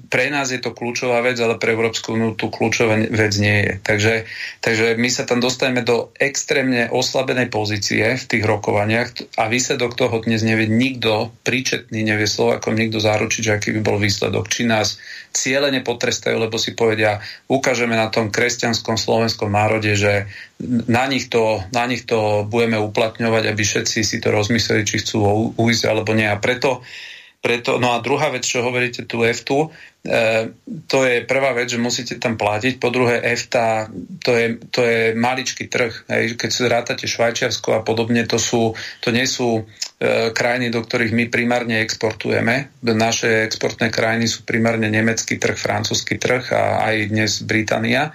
pre 0.09 0.33
nás 0.33 0.49
je 0.49 0.57
to 0.57 0.73
kľúčová 0.73 1.21
vec, 1.21 1.37
ale 1.37 1.61
pre 1.61 1.77
Európsku 1.77 2.17
úniu 2.17 2.33
tu 2.33 2.49
kľúčová 2.49 2.97
vec 3.13 3.33
nie 3.37 3.61
je. 3.61 3.71
Takže, 3.85 4.13
takže 4.57 4.85
my 4.97 5.09
sa 5.13 5.29
tam 5.29 5.37
dostaneme 5.37 5.85
do 5.85 6.09
extrémne 6.17 6.89
oslabenej 6.89 7.53
pozície 7.53 8.01
v 8.17 8.25
tých 8.25 8.41
rokovaniach 8.41 9.37
a 9.37 9.45
výsledok 9.53 9.93
toho 9.93 10.17
dnes 10.25 10.41
nevie 10.41 10.65
nikto, 10.65 11.29
príčetný 11.45 12.01
nevie 12.01 12.25
Slovakom 12.25 12.73
nikto 12.73 12.97
zaručiť, 12.97 13.45
aký 13.53 13.69
by 13.77 13.81
bol 13.85 14.01
výsledok. 14.01 14.49
Či 14.49 14.65
nás 14.65 14.97
cieľene 15.29 15.85
potrestajú, 15.85 16.41
lebo 16.41 16.57
si 16.57 16.73
povedia, 16.73 17.21
ukážeme 17.45 17.93
na 17.93 18.09
tom 18.09 18.33
kresťanskom 18.33 18.97
slovenskom 18.97 19.53
národe, 19.53 19.93
že 19.93 20.25
na 20.89 21.05
nich 21.05 21.29
to, 21.29 21.61
na 21.69 21.85
nich 21.85 22.09
to 22.09 22.49
budeme 22.49 22.81
uplatňovať, 22.81 23.43
aby 23.45 23.61
všetci 23.61 24.01
si 24.01 24.17
to 24.17 24.33
rozmysleli, 24.33 24.89
či 24.89 25.05
chcú 25.05 25.53
ujsť 25.53 25.83
alebo 25.85 26.17
nie. 26.17 26.25
A 26.25 26.41
preto 26.41 26.81
preto, 27.41 27.81
no 27.81 27.97
a 27.97 28.05
druhá 28.05 28.29
vec, 28.29 28.45
čo 28.45 28.61
hovoríte 28.61 29.09
tu 29.09 29.25
EFTU, 29.25 29.65
e, 29.65 29.69
to 30.85 30.97
je 31.01 31.25
prvá 31.25 31.57
vec, 31.57 31.73
že 31.73 31.81
musíte 31.81 32.21
tam 32.21 32.37
platiť. 32.37 32.77
Po 32.77 32.93
druhé, 32.93 33.17
EFTA, 33.33 33.89
to 34.21 34.31
je, 34.37 34.61
to 34.69 34.85
je 34.85 35.17
maličký 35.17 35.65
trh. 35.65 36.05
Hej. 36.05 36.37
Keď 36.37 36.49
si 36.53 36.61
rátate 36.69 37.05
Švajčiarsko 37.09 37.81
a 37.81 37.81
podobne, 37.81 38.29
to, 38.29 38.37
sú, 38.37 38.77
to 39.01 39.09
nie 39.09 39.25
sú 39.25 39.57
e, 39.57 40.29
krajiny, 40.29 40.69
do 40.69 40.85
ktorých 40.85 41.17
my 41.17 41.25
primárne 41.33 41.81
exportujeme. 41.81 42.77
Naše 42.85 43.49
exportné 43.49 43.89
krajiny 43.89 44.29
sú 44.29 44.45
primárne 44.45 44.93
nemecký 44.93 45.41
trh, 45.41 45.57
francúzsky 45.57 46.21
trh 46.21 46.53
a 46.53 46.85
aj 46.93 46.95
dnes 47.09 47.41
Británia. 47.41 48.13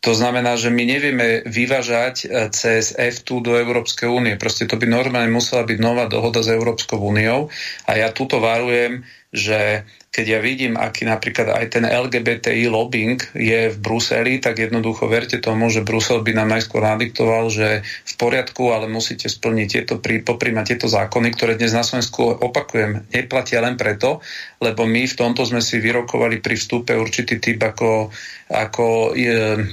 To 0.00 0.16
znamená, 0.16 0.56
že 0.56 0.72
my 0.72 0.80
nevieme 0.88 1.44
vyvážať 1.44 2.24
e, 2.24 2.48
cez 2.56 2.96
F2 2.96 3.44
do 3.44 3.52
Európskej 3.52 4.08
únie. 4.08 4.40
Proste 4.40 4.64
to 4.64 4.80
by 4.80 4.88
normálne 4.88 5.28
musela 5.28 5.68
byť 5.68 5.76
nová 5.76 6.08
dohoda 6.08 6.40
s 6.40 6.48
Európskou 6.48 6.96
úniou. 6.96 7.52
A 7.84 8.00
ja 8.00 8.08
tuto 8.08 8.40
varujem, 8.40 9.04
že 9.28 9.84
keď 10.10 10.26
ja 10.26 10.40
vidím, 10.42 10.74
aký 10.74 11.06
napríklad 11.06 11.54
aj 11.54 11.66
ten 11.70 11.86
LGBTI 11.86 12.66
lobbying 12.66 13.22
je 13.30 13.70
v 13.70 13.76
Bruseli, 13.78 14.42
tak 14.42 14.58
jednoducho 14.58 15.06
verte 15.06 15.38
tomu, 15.38 15.70
že 15.70 15.86
Brusel 15.86 16.26
by 16.26 16.34
nám 16.34 16.50
najskôr 16.50 16.82
nadiktoval, 16.82 17.46
že 17.46 17.86
v 17.86 18.14
poriadku, 18.18 18.74
ale 18.74 18.90
musíte 18.90 19.30
splniť 19.30 19.68
tieto, 19.70 20.02
poprímať 20.02 20.74
tieto 20.74 20.90
zákony, 20.90 21.30
ktoré 21.30 21.54
dnes 21.54 21.70
na 21.70 21.86
Slovensku, 21.86 22.26
opakujem, 22.42 23.06
neplatia 23.14 23.62
len 23.62 23.78
preto, 23.78 24.18
lebo 24.58 24.82
my 24.82 25.06
v 25.06 25.14
tomto 25.14 25.46
sme 25.46 25.62
si 25.62 25.78
vyrokovali 25.78 26.42
pri 26.42 26.58
vstupe 26.58 26.90
určitý 26.90 27.38
typ 27.38 27.62
ako, 27.62 28.10
ako 28.50 29.14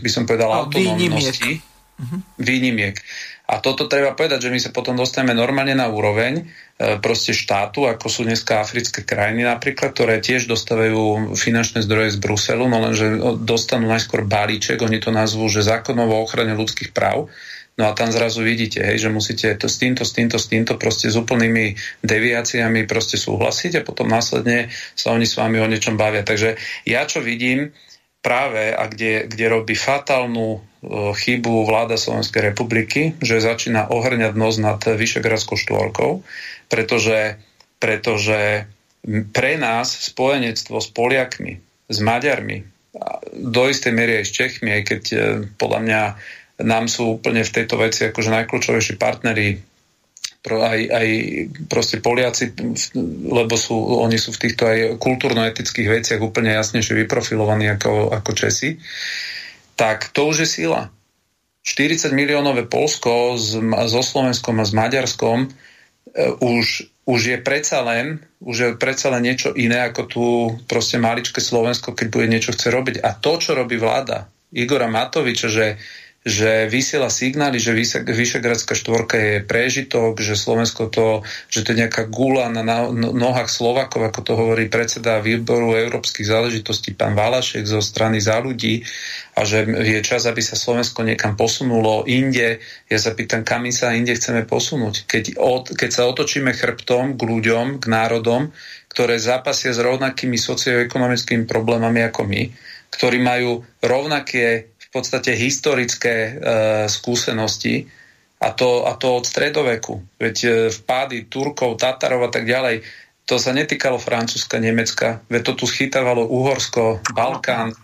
by 0.05 0.09
som 0.13 0.29
povedal, 0.29 0.53
no, 0.53 0.69
autonómnosti. 0.69 1.65
Výnimiek. 2.37 2.93
A 3.47 3.63
toto 3.63 3.87
treba 3.87 4.11
povedať, 4.11 4.47
že 4.47 4.53
my 4.53 4.59
sa 4.59 4.75
potom 4.75 4.99
dostaneme 4.99 5.31
normálne 5.31 5.71
na 5.71 5.87
úroveň, 5.87 6.43
E, 6.77 7.01
proste 7.01 7.33
štátu, 7.33 7.89
ako 7.89 8.05
sú 8.05 8.21
dneska 8.21 8.61
africké 8.61 9.01
krajiny 9.01 9.41
napríklad, 9.41 9.97
ktoré 9.97 10.21
tiež 10.21 10.45
dostávajú 10.45 11.33
finančné 11.33 11.81
zdroje 11.81 12.13
z 12.13 12.21
Bruselu, 12.21 12.69
no 12.69 12.77
lenže 12.77 13.17
dostanú 13.41 13.89
najskôr 13.89 14.29
balíček, 14.29 14.77
oni 14.85 15.01
to 15.01 15.09
nazvú, 15.09 15.49
že 15.49 15.65
zákonov 15.65 16.05
o 16.13 16.21
ochrane 16.21 16.53
ľudských 16.53 16.93
práv, 16.93 17.33
No 17.77 17.85
a 17.85 17.93
tam 17.93 18.09
zrazu 18.09 18.41
vidíte, 18.41 18.81
hej, 18.81 19.05
že 19.05 19.13
musíte 19.13 19.53
to 19.53 19.69
s 19.69 19.77
týmto, 19.77 20.01
s 20.01 20.09
týmto, 20.09 20.41
s 20.41 20.49
týmto 20.49 20.81
proste 20.81 21.13
s 21.13 21.15
úplnými 21.21 21.77
deviáciami 22.01 22.89
proste 22.89 23.21
súhlasiť 23.21 23.77
a 23.77 23.85
potom 23.85 24.09
následne 24.09 24.73
sa 24.97 25.13
oni 25.13 25.29
s 25.29 25.37
vami 25.37 25.61
o 25.61 25.69
niečom 25.69 25.93
bavia. 25.93 26.25
Takže 26.25 26.57
ja 26.89 27.05
čo 27.05 27.21
vidím 27.21 27.69
práve 28.25 28.73
a 28.73 28.89
kde, 28.89 29.29
kde 29.29 29.45
robí 29.45 29.77
fatálnu 29.77 30.57
chybu 30.85 31.65
vláda 31.65 31.97
Slovenskej 31.97 32.53
republiky, 32.53 33.17
že 33.17 33.41
začína 33.41 33.89
ohrňať 33.89 34.33
nos 34.37 34.61
nad 34.61 34.77
Vyšegradskou 34.77 35.57
štvorkou, 35.57 36.21
pretože, 36.69 37.41
pretože 37.81 38.69
pre 39.33 39.57
nás 39.57 39.89
spojenectvo 39.89 40.77
s 40.77 40.87
Poliakmi, 40.93 41.57
s 41.89 41.97
Maďarmi, 41.97 42.61
do 43.33 43.69
istej 43.69 43.93
miery 43.93 44.21
aj 44.21 44.25
s 44.25 44.35
Čechmi, 44.35 44.69
aj 44.73 44.83
keď 44.85 45.01
e, 45.13 45.17
podľa 45.53 45.79
mňa 45.85 46.01
nám 46.65 46.89
sú 46.89 47.21
úplne 47.21 47.45
v 47.45 47.53
tejto 47.53 47.77
veci 47.77 48.09
akože 48.09 48.33
najkľúčovejší 48.33 48.97
partneri 48.97 49.61
aj, 50.47 50.81
aj 50.89 51.07
proste 51.67 51.99
Poliaci, 51.99 52.55
lebo 53.27 53.59
sú, 53.59 53.75
oni 53.75 54.15
sú 54.15 54.31
v 54.31 54.41
týchto 54.47 54.63
aj 54.63 54.79
kultúrno-etických 54.95 55.87
veciach 55.91 56.21
úplne 56.23 56.55
jasnejšie 56.55 57.03
vyprofilovaní 57.03 57.67
ako, 57.75 58.15
ako 58.15 58.31
Česi, 58.31 58.79
tak 59.77 60.09
to 60.11 60.27
už 60.27 60.43
je 60.43 60.49
sila. 60.65 60.89
40 61.61 62.11
miliónové 62.15 62.65
Polsko 62.65 63.37
so 63.37 64.01
Slovenskom 64.01 64.57
a 64.59 64.65
s 64.65 64.73
Maďarskom 64.73 65.51
E, 66.17 66.33
už, 66.41 66.89
už 67.05 67.21
je 67.21 67.37
predsa 67.37 67.85
len, 67.85 68.25
už 68.41 68.55
je 68.57 68.69
predsa 68.79 69.13
len 69.13 69.21
niečo 69.21 69.53
iné 69.53 69.85
ako 69.85 70.01
tu 70.09 70.23
proste 70.65 70.97
maličké 70.97 71.37
Slovensko, 71.37 71.93
keď 71.93 72.07
bude 72.09 72.27
niečo 72.27 72.57
chce 72.57 72.73
robiť. 72.73 72.95
A 73.05 73.13
to, 73.13 73.37
čo 73.37 73.53
robí 73.53 73.77
vláda 73.77 74.25
Igora 74.49 74.89
Matoviča, 74.89 75.47
že 75.51 75.77
že 76.27 76.67
vysiela 76.67 77.07
signály, 77.07 77.55
že 77.55 77.71
Vyšegradská 78.03 78.75
štvorka 78.75 79.15
je 79.15 79.35
prežitok, 79.47 80.19
že 80.19 80.35
Slovensko 80.35 80.91
to, 80.91 81.23
že 81.47 81.63
to 81.63 81.71
je 81.71 81.87
nejaká 81.87 82.03
gula 82.11 82.51
na 82.51 82.67
nohách 82.91 83.47
Slovakov, 83.47 84.03
ako 84.11 84.19
to 84.27 84.33
hovorí 84.35 84.67
predseda 84.67 85.23
výboru 85.23 85.79
európskych 85.79 86.27
záležitostí 86.27 86.99
pán 86.99 87.15
Valašek 87.15 87.63
zo 87.63 87.79
strany 87.79 88.19
za 88.19 88.43
ľudí 88.43 88.83
a 89.39 89.47
že 89.47 89.63
je 89.63 90.03
čas, 90.03 90.27
aby 90.27 90.43
sa 90.43 90.59
Slovensko 90.59 91.07
niekam 91.07 91.39
posunulo 91.39 92.03
inde. 92.03 92.59
Ja 92.91 92.99
sa 92.99 93.15
pýtam, 93.15 93.47
kam 93.47 93.63
my 93.63 93.71
sa 93.71 93.95
inde 93.95 94.11
chceme 94.11 94.43
posunúť. 94.43 95.07
Keď, 95.07 95.39
od, 95.39 95.71
keď 95.79 95.89
sa 95.95 96.03
otočíme 96.11 96.51
chrbtom 96.51 97.15
k 97.15 97.21
ľuďom, 97.23 97.79
k 97.79 97.85
národom, 97.87 98.51
ktoré 98.91 99.15
zápasia 99.15 99.71
s 99.71 99.79
rovnakými 99.79 100.35
socioekonomickými 100.35 101.47
problémami 101.47 102.03
ako 102.03 102.27
my, 102.27 102.51
ktorí 102.91 103.21
majú 103.21 103.63
rovnaké 103.79 104.73
podstate 104.97 105.37
historické 105.37 106.15
e, 106.17 106.31
skúsenosti 106.89 107.85
a 108.41 108.49
to, 108.53 108.89
a 108.89 108.97
to 108.97 109.21
od 109.21 109.25
stredoveku. 109.29 110.01
Veď 110.17 110.35
e, 110.43 110.49
vpády 110.73 111.29
Turkov, 111.29 111.77
Tatarov 111.77 112.25
a 112.25 112.31
tak 112.33 112.49
ďalej, 112.49 112.81
to 113.27 113.35
sa 113.37 113.51
netýkalo 113.51 113.99
Francúzska, 113.99 114.57
Nemecka, 114.57 115.21
veď 115.27 115.41
to 115.51 115.53
tu 115.61 115.65
schytávalo 115.67 116.25
Uhorsko, 116.25 117.03
Balkán 117.11 117.75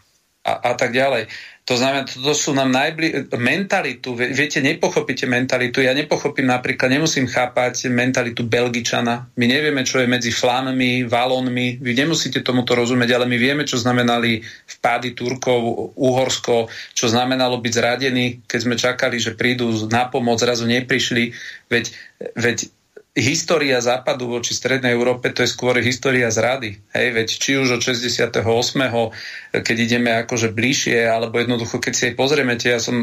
a, 0.41 0.53
a 0.59 0.71
tak 0.73 0.95
ďalej. 0.95 1.27
To 1.63 1.79
znamená, 1.79 2.03
to 2.03 2.35
sú 2.35 2.51
nám 2.51 2.75
najbli... 2.75 3.31
mentalitu, 3.39 4.11
viete, 4.19 4.59
nepochopíte 4.59 5.23
mentalitu. 5.23 5.79
Ja 5.79 5.95
nepochopím 5.95 6.51
napríklad, 6.51 6.91
nemusím 6.91 7.23
chápať 7.23 7.87
mentalitu 7.87 8.43
Belgičana. 8.43 9.31
My 9.39 9.47
nevieme, 9.47 9.87
čo 9.87 10.03
je 10.03 10.11
medzi 10.11 10.27
Flámmi, 10.27 11.07
Valónmi. 11.07 11.79
Vy 11.79 11.91
nemusíte 11.95 12.43
tomuto 12.43 12.75
rozumieť, 12.75 13.15
ale 13.15 13.31
my 13.31 13.37
vieme, 13.39 13.63
čo 13.63 13.79
znamenali 13.79 14.43
vpády 14.43 15.15
Turkov, 15.15 15.95
Uhorsko, 15.95 16.67
čo 16.91 17.07
znamenalo 17.07 17.63
byť 17.63 17.71
zradení, 17.71 18.43
keď 18.43 18.59
sme 18.59 18.75
čakali, 18.75 19.15
že 19.23 19.31
prídu 19.31 19.87
na 19.87 20.11
pomoc, 20.11 20.43
zrazu 20.43 20.67
neprišli. 20.67 21.31
Veď, 21.71 21.95
veď 22.35 22.57
história 23.13 23.77
západu 23.77 24.25
voči 24.25 24.57
Strednej 24.57 24.89
Európe 24.89 25.29
to 25.29 25.45
je 25.45 25.53
skôr 25.53 25.77
história 25.77 26.33
zrady. 26.33 26.81
Hej, 26.97 27.07
veď 27.13 27.27
či 27.29 27.51
už 27.61 27.77
od 27.77 27.81
68. 27.85 28.41
keď 29.53 29.77
ideme 29.77 30.17
akože 30.25 30.49
bližšie, 30.49 31.05
alebo 31.05 31.37
jednoducho, 31.37 31.77
keď 31.77 31.93
si 31.93 32.03
aj 32.09 32.17
pozrieme, 32.17 32.57
ja 32.57 32.81
som 32.81 32.97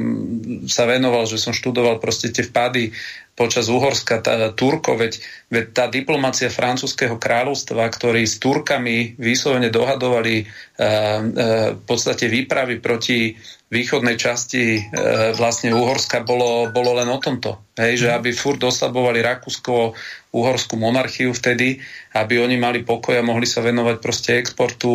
sa 0.67 0.91
venoval, 0.91 1.31
že 1.31 1.39
som 1.39 1.55
študoval 1.55 2.03
proste 2.03 2.35
tie 2.35 2.43
vpady 2.43 2.91
počas 3.39 3.71
Uhorska, 3.71 4.19
tá, 4.19 4.51
Turko, 4.51 4.99
veď, 4.99 5.23
veď 5.47 5.65
tá 5.71 5.87
diplomácia 5.87 6.51
francúzského 6.51 7.15
kráľovstva, 7.15 7.87
ktorí 7.87 8.27
s 8.27 8.43
Turkami 8.43 9.15
vyslovene 9.17 9.71
dohadovali 9.71 10.43
uh, 10.43 10.45
uh, 10.45 11.23
v 11.79 11.83
podstate 11.87 12.27
výpravy 12.27 12.83
proti 12.83 13.39
východnej 13.71 14.19
časti 14.19 14.63
e, 14.75 14.81
vlastne 15.39 15.71
Uhorska 15.71 16.27
bolo, 16.27 16.67
bolo 16.75 16.99
len 16.99 17.07
o 17.07 17.23
tomto. 17.23 17.71
Hej, 17.79 18.03
že 18.05 18.09
mhm. 18.11 18.15
aby 18.19 18.31
furt 18.35 18.59
oslabovali 18.59 19.23
Rakúsko, 19.23 19.95
uhorskú 20.35 20.75
monarchiu 20.75 21.31
vtedy, 21.31 21.79
aby 22.15 22.43
oni 22.43 22.59
mali 22.59 22.83
pokoj 22.83 23.15
a 23.19 23.23
mohli 23.23 23.47
sa 23.47 23.63
venovať 23.63 23.97
proste 24.03 24.39
exportu, 24.39 24.91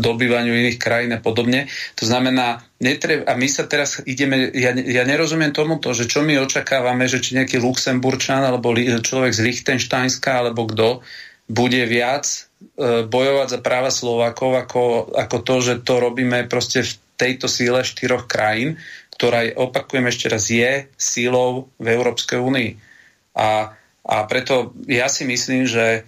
dobývaniu 0.00 0.52
iných 0.52 0.80
krajín 0.80 1.12
a 1.16 1.20
podobne. 1.20 1.68
To 1.96 2.04
znamená, 2.08 2.60
netreb, 2.80 3.24
a 3.24 3.36
my 3.36 3.48
sa 3.48 3.68
teraz 3.68 4.00
ideme, 4.04 4.52
ja, 4.52 4.72
ja 4.72 5.04
nerozumiem 5.04 5.52
tomuto, 5.52 5.92
že 5.96 6.08
čo 6.08 6.24
my 6.24 6.40
očakávame, 6.44 7.08
že 7.08 7.20
či 7.24 7.36
nejaký 7.36 7.60
Luxemburčan 7.60 8.44
alebo 8.44 8.72
li, 8.72 8.88
človek 8.88 9.32
z 9.32 9.44
Lichtensteinska 9.44 10.44
alebo 10.44 10.68
kto 10.68 11.00
bude 11.48 11.80
viac 11.88 12.28
e, 12.28 13.08
bojovať 13.08 13.48
za 13.48 13.58
práva 13.64 13.88
Slovákov 13.88 14.50
ako, 14.56 14.82
ako 15.16 15.36
to, 15.40 15.54
že 15.64 15.74
to 15.80 16.04
robíme 16.04 16.44
proste 16.52 16.84
v 16.84 17.07
tejto 17.18 17.50
síle 17.50 17.82
štyroch 17.82 18.30
krajín, 18.30 18.78
ktorá, 19.18 19.50
opakujem 19.58 20.06
ešte 20.06 20.30
raz, 20.30 20.46
je 20.46 20.86
sílou 20.94 21.74
v 21.82 21.86
Európskej 21.90 22.38
únii. 22.38 22.70
A, 23.34 23.74
a 24.06 24.16
preto 24.30 24.72
ja 24.86 25.10
si 25.10 25.26
myslím, 25.26 25.66
že 25.66 26.06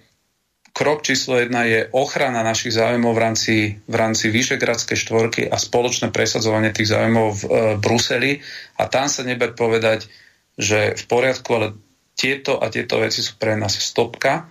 krok 0.71 1.03
číslo 1.03 1.43
jedna 1.43 1.67
je 1.67 1.91
ochrana 1.91 2.47
našich 2.47 2.79
záujmov 2.79 3.11
v 3.11 3.21
rámci, 3.21 3.55
v 3.91 3.95
rámci 3.99 4.31
Vyšegradskej 4.31 4.97
štvorky 4.97 5.43
a 5.51 5.59
spoločné 5.59 6.15
presadzovanie 6.15 6.71
tých 6.71 6.95
záujmov 6.95 7.27
v 7.35 7.43
e, 7.43 7.49
Bruseli. 7.83 8.33
A 8.79 8.87
tam 8.87 9.11
sa 9.11 9.27
nebať 9.27 9.59
povedať, 9.59 10.07
že 10.55 10.95
v 10.95 11.05
poriadku, 11.11 11.51
ale 11.51 11.75
tieto 12.15 12.63
a 12.63 12.71
tieto 12.71 13.03
veci 13.03 13.27
sú 13.27 13.35
pre 13.37 13.59
nás 13.59 13.75
stopka 13.75 14.47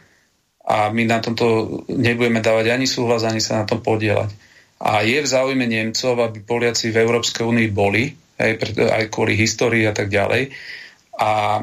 a 0.66 0.92
my 0.92 1.04
na 1.08 1.24
tomto 1.24 1.82
nebudeme 1.90 2.44
dávať 2.44 2.76
ani 2.76 2.86
súhlas, 2.86 3.24
ani 3.24 3.40
sa 3.40 3.62
na 3.62 3.66
tom 3.66 3.80
podielať. 3.80 4.49
A 4.80 5.04
je 5.04 5.20
v 5.20 5.28
záujme 5.28 5.68
Nemcov, 5.68 6.16
aby 6.24 6.40
Poliaci 6.40 6.96
v 6.96 7.04
Európskej 7.04 7.44
únii 7.44 7.70
boli, 7.76 8.16
aj, 8.40 8.52
aj 8.80 9.04
kvôli 9.12 9.36
histórii 9.36 9.84
a 9.84 9.92
tak 9.92 10.08
ďalej. 10.08 10.56
A 11.20 11.60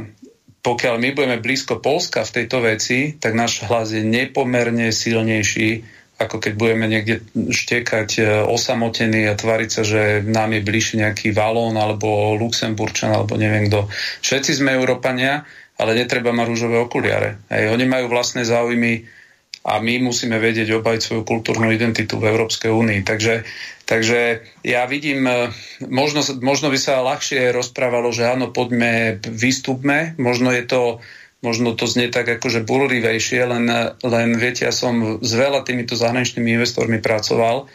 pokiaľ 0.61 0.95
my 1.01 1.09
budeme 1.17 1.39
blízko 1.41 1.81
Polska 1.81 2.27
v 2.27 2.35
tejto 2.43 2.61
veci, 2.61 3.17
tak 3.17 3.33
náš 3.33 3.65
hlas 3.65 3.95
je 3.95 4.05
nepomerne 4.05 4.93
silnejší, 4.93 5.87
ako 6.17 6.43
keď 6.43 6.53
budeme 6.57 6.89
niekde 6.89 7.23
štekať 7.53 8.09
e, 8.19 8.23
osamotený 8.51 9.29
a 9.29 9.39
tvariť 9.39 9.71
sa, 9.71 9.83
že 9.85 10.03
nám 10.25 10.57
je 10.57 10.65
bližší 10.65 11.01
nejaký 11.05 11.31
Valón 11.37 11.77
alebo 11.77 12.35
Luxemburčan 12.41 13.13
alebo 13.13 13.37
neviem 13.37 13.69
kto. 13.69 13.87
Všetci 14.25 14.65
sme 14.65 14.75
Európania, 14.75 15.45
ale 15.77 15.93
netreba 15.93 16.33
mať 16.33 16.47
rúžové 16.49 16.81
okuliare. 16.81 17.37
Hej, 17.53 17.69
oni 17.71 17.85
majú 17.85 18.09
vlastné 18.09 18.49
záujmy 18.49 19.16
a 19.67 19.83
my 19.83 19.99
musíme 19.99 20.39
vedieť 20.39 20.79
obajť 20.79 21.01
svoju 21.03 21.23
kultúrnu 21.27 21.75
identitu 21.75 22.23
v 22.23 22.31
Európskej 22.31 22.71
únii. 22.71 23.03
Takže, 23.03 23.43
takže 23.83 24.47
ja 24.63 24.87
vidím, 24.87 25.27
e, 25.27 25.51
možno, 25.91 26.23
možno 26.39 26.71
by 26.71 26.79
sa 26.79 27.03
ľahšie 27.03 27.51
rozprávalo, 27.51 28.15
že 28.15 28.31
áno, 28.31 28.55
poďme, 28.55 29.19
vystupme, 29.27 30.15
možno 30.23 30.55
je 30.55 30.65
to 30.65 30.83
možno 31.45 31.77
to 31.79 31.87
znie 31.87 32.11
tak 32.11 32.27
akože 32.27 32.65
burlivejšie, 32.67 33.45
len, 33.47 33.69
len 34.03 34.29
viete, 34.35 34.67
ja 34.67 34.75
som 34.75 35.21
s 35.21 35.33
veľa 35.37 35.63
týmito 35.63 35.95
zahraničnými 35.95 36.57
investormi 36.57 37.03
pracoval. 37.03 37.67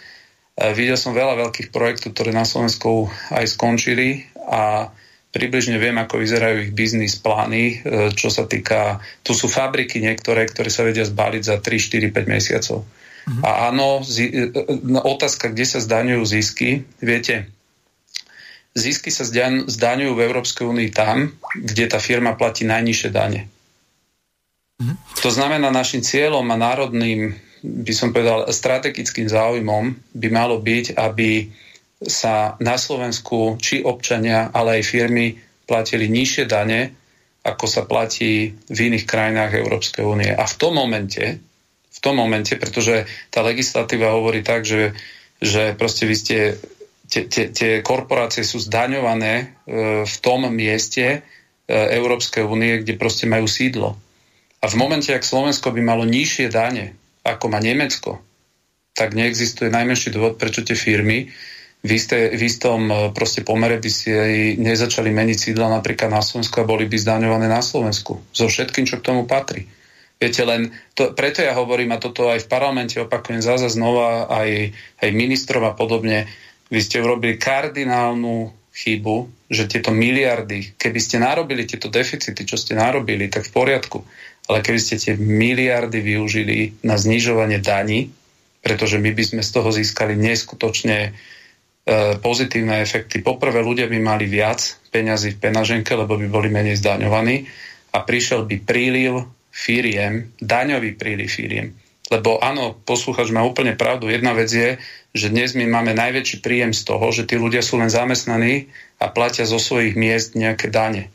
E, 0.56 0.72
videl 0.72 0.96
som 0.96 1.12
veľa 1.12 1.44
veľkých 1.48 1.76
projektov, 1.76 2.16
ktoré 2.16 2.32
na 2.32 2.48
Slovensku 2.48 3.12
aj 3.36 3.52
skončili 3.52 4.32
a 4.48 4.96
približne 5.32 5.80
viem, 5.80 5.96
ako 5.96 6.20
vyzerajú 6.20 6.68
ich 6.68 6.72
biznis 6.76 7.16
plány, 7.16 7.64
e, 7.64 7.76
čo 8.12 8.28
sa 8.28 8.44
týka, 8.44 9.00
tu 9.24 9.32
sú 9.32 9.48
fabriky 9.48 10.04
niektoré, 10.04 10.44
ktoré 10.44 10.68
sa 10.68 10.84
vedia 10.84 11.08
zbaliť 11.08 11.44
za 11.44 11.56
3, 11.64 12.12
4, 12.12 12.12
5 12.12 12.28
mesiacov. 12.28 12.84
Mm-hmm. 12.84 13.42
A 13.48 13.50
áno, 13.72 14.04
zi, 14.04 14.28
e, 14.28 14.52
e, 14.52 15.00
otázka, 15.00 15.56
kde 15.56 15.66
sa 15.66 15.80
zdaňujú 15.80 16.24
zisky, 16.28 16.84
viete, 17.00 17.48
zisky 18.76 19.08
sa 19.08 19.24
zdaňujú 19.68 20.12
v 20.12 20.24
Európskej 20.28 20.68
únii 20.68 20.92
tam, 20.92 21.32
kde 21.56 21.88
tá 21.88 22.04
firma 22.04 22.36
platí 22.36 22.68
najnižšie 22.68 23.10
dane. 23.10 23.48
Mm-hmm. 24.84 24.96
To 25.24 25.30
znamená, 25.32 25.72
našim 25.72 26.04
cieľom 26.04 26.44
a 26.52 26.60
národným, 26.60 27.40
by 27.64 27.94
som 27.96 28.12
povedal, 28.12 28.52
strategickým 28.52 29.32
záujmom 29.32 29.96
by 30.12 30.28
malo 30.28 30.60
byť, 30.60 31.00
aby 31.00 31.48
sa 32.02 32.58
na 32.58 32.82
Slovensku 32.82 33.62
či 33.62 33.86
občania, 33.86 34.50
ale 34.50 34.82
aj 34.82 34.90
firmy 34.90 35.38
platili 35.70 36.10
nižšie 36.10 36.50
dane, 36.50 36.98
ako 37.42 37.66
sa 37.66 37.86
platí 37.86 38.54
v 38.70 38.80
iných 38.92 39.06
krajinách 39.06 39.58
Európskej 39.58 40.04
únie. 40.06 40.30
A 40.34 40.46
v 40.46 40.56
tom 40.58 40.78
momente, 40.78 41.42
v 41.90 42.00
tom 42.02 42.18
momente, 42.18 42.58
pretože 42.58 43.06
tá 43.34 43.42
legislatíva 43.46 44.14
hovorí 44.14 44.46
tak, 44.46 44.66
že, 44.66 44.94
že 45.42 45.74
proste 45.78 46.06
vy 46.06 46.16
ste, 46.18 46.38
tie, 47.10 47.26
tie, 47.26 47.50
tie 47.50 47.72
korporácie 47.82 48.46
sú 48.46 48.62
zdaňované 48.62 49.34
e, 49.42 49.46
v 50.06 50.16
tom 50.22 50.50
mieste 50.54 51.06
e, 51.06 51.20
Európskej 51.74 52.46
únie, 52.46 52.82
kde 52.86 52.98
proste 52.98 53.26
majú 53.26 53.50
sídlo. 53.50 53.98
A 54.62 54.70
v 54.70 54.78
momente, 54.78 55.10
ak 55.10 55.26
Slovensko 55.26 55.74
by 55.74 55.82
malo 55.82 56.06
nižšie 56.06 56.54
dane, 56.54 56.94
ako 57.26 57.50
má 57.50 57.58
Nemecko, 57.58 58.22
tak 58.94 59.18
neexistuje 59.18 59.74
najmenší 59.74 60.14
dôvod, 60.14 60.38
prečo 60.38 60.62
tie 60.62 60.78
firmy 60.78 61.34
v, 61.82 61.92
isté, 61.98 62.30
v 62.30 62.42
istom 62.46 62.90
e, 62.90 62.96
proste 63.10 63.42
pomere 63.42 63.82
by 63.82 63.90
si 63.90 64.14
aj 64.14 64.62
nezačali 64.62 65.10
meniť 65.10 65.38
sídla 65.38 65.82
napríklad 65.82 66.14
na 66.14 66.22
Slovensku 66.22 66.62
a 66.62 66.70
boli 66.70 66.86
by 66.86 66.98
zdaňované 66.98 67.50
na 67.50 67.66
Slovensku. 67.66 68.22
So 68.30 68.46
všetkým, 68.46 68.86
čo 68.86 69.02
k 69.02 69.06
tomu 69.10 69.26
patrí. 69.26 69.66
Viete, 70.22 70.46
len 70.46 70.70
to, 70.94 71.18
preto 71.18 71.42
ja 71.42 71.58
hovorím, 71.58 71.98
a 71.98 72.02
toto 72.02 72.30
aj 72.30 72.46
v 72.46 72.52
parlamente 72.54 73.02
opakujem 73.02 73.42
zase 73.42 73.74
znova, 73.74 74.30
aj, 74.30 74.70
aj 75.02 75.10
ministrom 75.10 75.66
a 75.66 75.74
podobne, 75.74 76.30
vy 76.70 76.78
ste 76.78 77.02
urobili 77.02 77.42
kardinálnu 77.42 78.54
chybu, 78.72 79.50
že 79.50 79.66
tieto 79.66 79.90
miliardy, 79.90 80.78
keby 80.78 81.00
ste 81.02 81.18
narobili 81.18 81.66
tieto 81.66 81.90
deficity, 81.90 82.46
čo 82.46 82.56
ste 82.56 82.78
narobili, 82.78 83.28
tak 83.28 83.50
v 83.50 83.52
poriadku. 83.58 84.06
Ale 84.48 84.62
keby 84.62 84.80
ste 84.80 85.02
tie 85.02 85.18
miliardy 85.18 86.00
využili 86.00 86.80
na 86.86 86.96
znižovanie 87.02 87.58
daní, 87.58 88.14
pretože 88.62 89.02
my 89.02 89.12
by 89.12 89.24
sme 89.26 89.42
z 89.42 89.52
toho 89.52 89.74
získali 89.74 90.14
neskutočne 90.14 91.18
pozitívne 92.20 92.80
efekty. 92.80 93.20
Poprvé, 93.20 93.60
ľudia 93.60 93.88
by 93.92 93.98
mali 94.00 94.26
viac 94.28 94.80
peňazí 94.92 95.36
v 95.36 95.42
penaženke, 95.50 95.92
lebo 95.96 96.16
by 96.16 96.28
boli 96.28 96.48
menej 96.48 96.80
zdaňovaní 96.80 97.48
a 97.92 98.04
prišiel 98.04 98.48
by 98.48 98.56
príliv 98.64 99.28
firiem, 99.52 100.32
daňový 100.40 100.96
príliv 100.96 101.28
firiem. 101.28 101.76
Lebo 102.12 102.40
áno, 102.44 102.76
posluchač 102.76 103.32
má 103.32 103.44
úplne 103.44 103.76
pravdu. 103.80 104.12
Jedna 104.12 104.36
vec 104.36 104.52
je, 104.52 104.76
že 105.16 105.32
dnes 105.32 105.56
my 105.56 105.64
máme 105.68 105.96
najväčší 105.96 106.44
príjem 106.44 106.76
z 106.76 106.84
toho, 106.84 107.08
že 107.12 107.24
tí 107.24 107.40
ľudia 107.40 107.64
sú 107.64 107.80
len 107.80 107.88
zamestnaní 107.88 108.68
a 109.00 109.08
platia 109.08 109.48
zo 109.48 109.60
svojich 109.60 109.96
miest 109.96 110.36
nejaké 110.36 110.68
dane. 110.68 111.08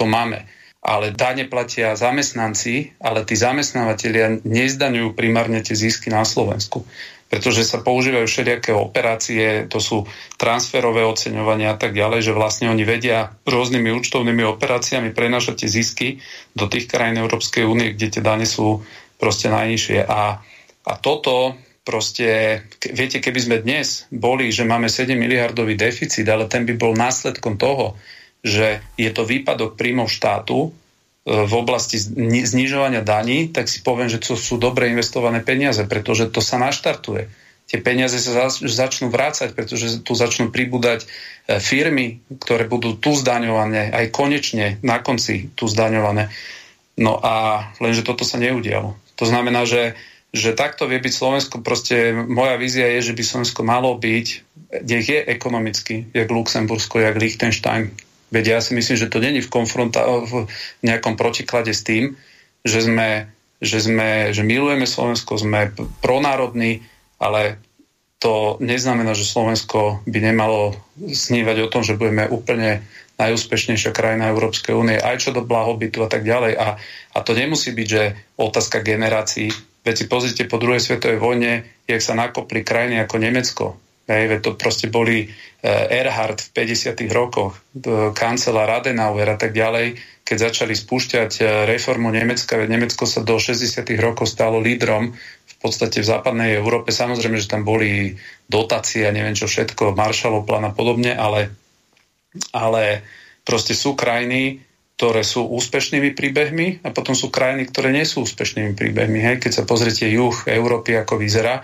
To 0.00 0.08
máme. 0.08 0.48
Ale 0.80 1.12
dane 1.12 1.44
platia 1.44 1.92
zamestnanci, 1.92 2.96
ale 3.04 3.28
tí 3.28 3.36
zamestnávateľia 3.36 4.40
nezdaňujú 4.48 5.12
primárne 5.12 5.60
tie 5.60 5.76
zisky 5.76 6.08
na 6.08 6.24
Slovensku 6.24 6.88
pretože 7.30 7.62
sa 7.62 7.78
používajú 7.78 8.26
všelijaké 8.26 8.74
operácie, 8.74 9.70
to 9.70 9.78
sú 9.78 10.02
transferové 10.34 11.06
oceňovania 11.06 11.72
a 11.72 11.78
tak 11.78 11.94
ďalej, 11.94 12.26
že 12.26 12.34
vlastne 12.34 12.66
oni 12.74 12.82
vedia 12.82 13.30
rôznymi 13.46 13.94
účtovnými 14.02 14.42
operáciami 14.50 15.14
prenašať 15.14 15.62
tie 15.62 15.70
zisky 15.70 16.08
do 16.58 16.66
tých 16.66 16.90
krajín 16.90 17.22
Európskej 17.22 17.62
únie, 17.62 17.94
kde 17.94 18.18
tie 18.18 18.22
dane 18.26 18.50
sú 18.50 18.82
proste 19.22 19.46
najnižšie. 19.46 20.10
A, 20.10 20.42
a 20.82 20.92
toto 20.98 21.54
proste, 21.86 22.62
viete, 22.90 23.22
keby 23.22 23.38
sme 23.38 23.56
dnes 23.62 24.10
boli, 24.10 24.50
že 24.50 24.66
máme 24.66 24.90
7 24.90 25.14
miliardový 25.14 25.78
deficit, 25.78 26.26
ale 26.26 26.50
ten 26.50 26.66
by 26.66 26.74
bol 26.74 26.98
následkom 26.98 27.54
toho, 27.54 27.94
že 28.42 28.82
je 28.98 29.10
to 29.14 29.22
výpadok 29.22 29.78
príjmov 29.78 30.10
štátu, 30.10 30.74
v 31.28 31.52
oblasti 31.52 32.00
znižovania 32.44 33.04
daní, 33.04 33.52
tak 33.52 33.68
si 33.68 33.84
poviem, 33.84 34.08
že 34.08 34.24
to 34.24 34.40
sú 34.40 34.56
dobre 34.56 34.88
investované 34.88 35.44
peniaze, 35.44 35.84
pretože 35.84 36.32
to 36.32 36.40
sa 36.40 36.56
naštartuje. 36.56 37.28
Tie 37.70 37.78
peniaze 37.78 38.18
sa 38.18 38.50
začnú 38.50 39.14
vrácať, 39.14 39.54
pretože 39.54 40.02
tu 40.02 40.18
začnú 40.18 40.50
pribúdať 40.50 41.06
e, 41.06 41.62
firmy, 41.62 42.18
ktoré 42.42 42.66
budú 42.66 42.98
tu 42.98 43.14
zdaňované, 43.14 43.94
aj 43.94 44.10
konečne 44.10 44.82
na 44.82 44.98
konci 44.98 45.54
tu 45.54 45.70
zdaňované. 45.70 46.34
No 46.98 47.22
a 47.22 47.68
lenže 47.78 48.02
toto 48.02 48.26
sa 48.26 48.42
neudialo. 48.42 48.98
To 49.14 49.24
znamená, 49.28 49.70
že, 49.70 49.94
že 50.34 50.58
takto 50.58 50.90
vie 50.90 50.98
byť 50.98 51.14
Slovensko. 51.14 51.62
Proste 51.62 52.10
moja 52.10 52.58
vízia 52.58 52.90
je, 52.98 53.12
že 53.12 53.14
by 53.14 53.22
Slovensko 53.22 53.62
malo 53.62 53.94
byť, 53.94 54.26
nech 54.82 55.06
je 55.06 55.20
ekonomicky, 55.30 56.10
jak 56.10 56.26
Luxembursko, 56.26 56.98
jak 56.98 57.22
Liechtenstein, 57.22 57.94
Veď 58.30 58.44
ja 58.56 58.58
si 58.62 58.72
myslím, 58.78 58.96
že 58.96 59.10
to 59.10 59.18
není 59.18 59.42
v, 59.42 59.52
konfronta- 59.52 60.06
v 60.06 60.46
nejakom 60.86 61.18
protiklade 61.18 61.74
s 61.74 61.82
tým, 61.82 62.14
že 62.62 62.86
sme, 62.86 63.30
že 63.58 63.82
sme, 63.82 64.30
že 64.30 64.46
milujeme 64.46 64.86
Slovensko, 64.86 65.38
sme 65.38 65.74
pronárodní, 66.00 66.86
ale 67.18 67.58
to 68.20 68.60
neznamená, 68.60 69.16
že 69.16 69.26
Slovensko 69.26 70.04
by 70.04 70.18
nemalo 70.20 70.76
snívať 71.00 71.56
o 71.64 71.70
tom, 71.72 71.80
že 71.80 71.96
budeme 71.96 72.28
úplne 72.28 72.84
najúspešnejšia 73.16 73.92
krajina 73.92 74.32
Európskej 74.32 74.72
únie, 74.72 74.96
aj 74.96 75.28
čo 75.28 75.30
do 75.32 75.44
blahobytu 75.44 76.04
a 76.04 76.08
tak 76.08 76.24
ďalej. 76.24 76.56
A, 76.56 76.76
a 77.12 77.18
to 77.20 77.36
nemusí 77.36 77.72
byť, 77.72 77.88
že 77.88 78.02
otázka 78.40 78.80
generácií. 78.80 79.52
Veď 79.84 79.94
si 79.96 80.04
pozrite 80.08 80.44
po 80.48 80.60
druhej 80.60 80.80
svetovej 80.80 81.20
vojne, 81.20 81.64
jak 81.88 82.00
sa 82.04 82.12
nakopli 82.12 82.60
krajiny 82.60 83.00
ako 83.00 83.16
Nemecko, 83.16 83.64
Hej, 84.10 84.42
to 84.42 84.58
proste 84.58 84.90
boli 84.90 85.30
eh, 85.30 86.02
Erhard 86.02 86.42
v 86.42 86.66
50. 86.66 86.98
rokoch, 87.14 87.54
kancelár 88.18 88.82
Adenauer 88.82 89.30
a 89.30 89.38
tak 89.38 89.54
ďalej, 89.54 89.94
keď 90.26 90.50
začali 90.50 90.74
spúšťať 90.74 91.30
eh, 91.38 91.46
reformu 91.70 92.10
Nemecka, 92.10 92.58
Nemecko 92.58 93.06
sa 93.06 93.22
do 93.22 93.38
60. 93.38 93.86
rokov 94.02 94.26
stalo 94.26 94.58
lídrom 94.58 95.14
v 95.14 95.54
podstate 95.62 96.02
v 96.02 96.10
západnej 96.10 96.58
Európe. 96.58 96.90
Samozrejme, 96.90 97.38
že 97.38 97.46
tam 97.46 97.62
boli 97.62 98.18
dotácie 98.50 99.06
a 99.06 99.14
neviem 99.14 99.38
čo 99.38 99.46
všetko, 99.46 99.94
Marshallov 99.94 100.42
plán 100.42 100.66
a 100.66 100.74
podobne, 100.74 101.14
ale, 101.14 101.54
ale 102.50 103.06
proste 103.46 103.78
sú 103.78 103.94
krajiny, 103.94 104.58
ktoré 104.98 105.22
sú 105.22 105.46
úspešnými 105.54 106.18
príbehmi 106.18 106.82
a 106.82 106.90
potom 106.90 107.14
sú 107.14 107.30
krajiny, 107.30 107.70
ktoré 107.70 107.94
nie 107.94 108.02
sú 108.02 108.26
úspešnými 108.26 108.74
príbehmi. 108.74 109.22
Hej? 109.22 109.36
Keď 109.38 109.52
sa 109.54 109.64
pozriete 109.64 110.10
juh 110.10 110.34
Európy, 110.50 110.98
ako 110.98 111.16
vyzerá. 111.16 111.62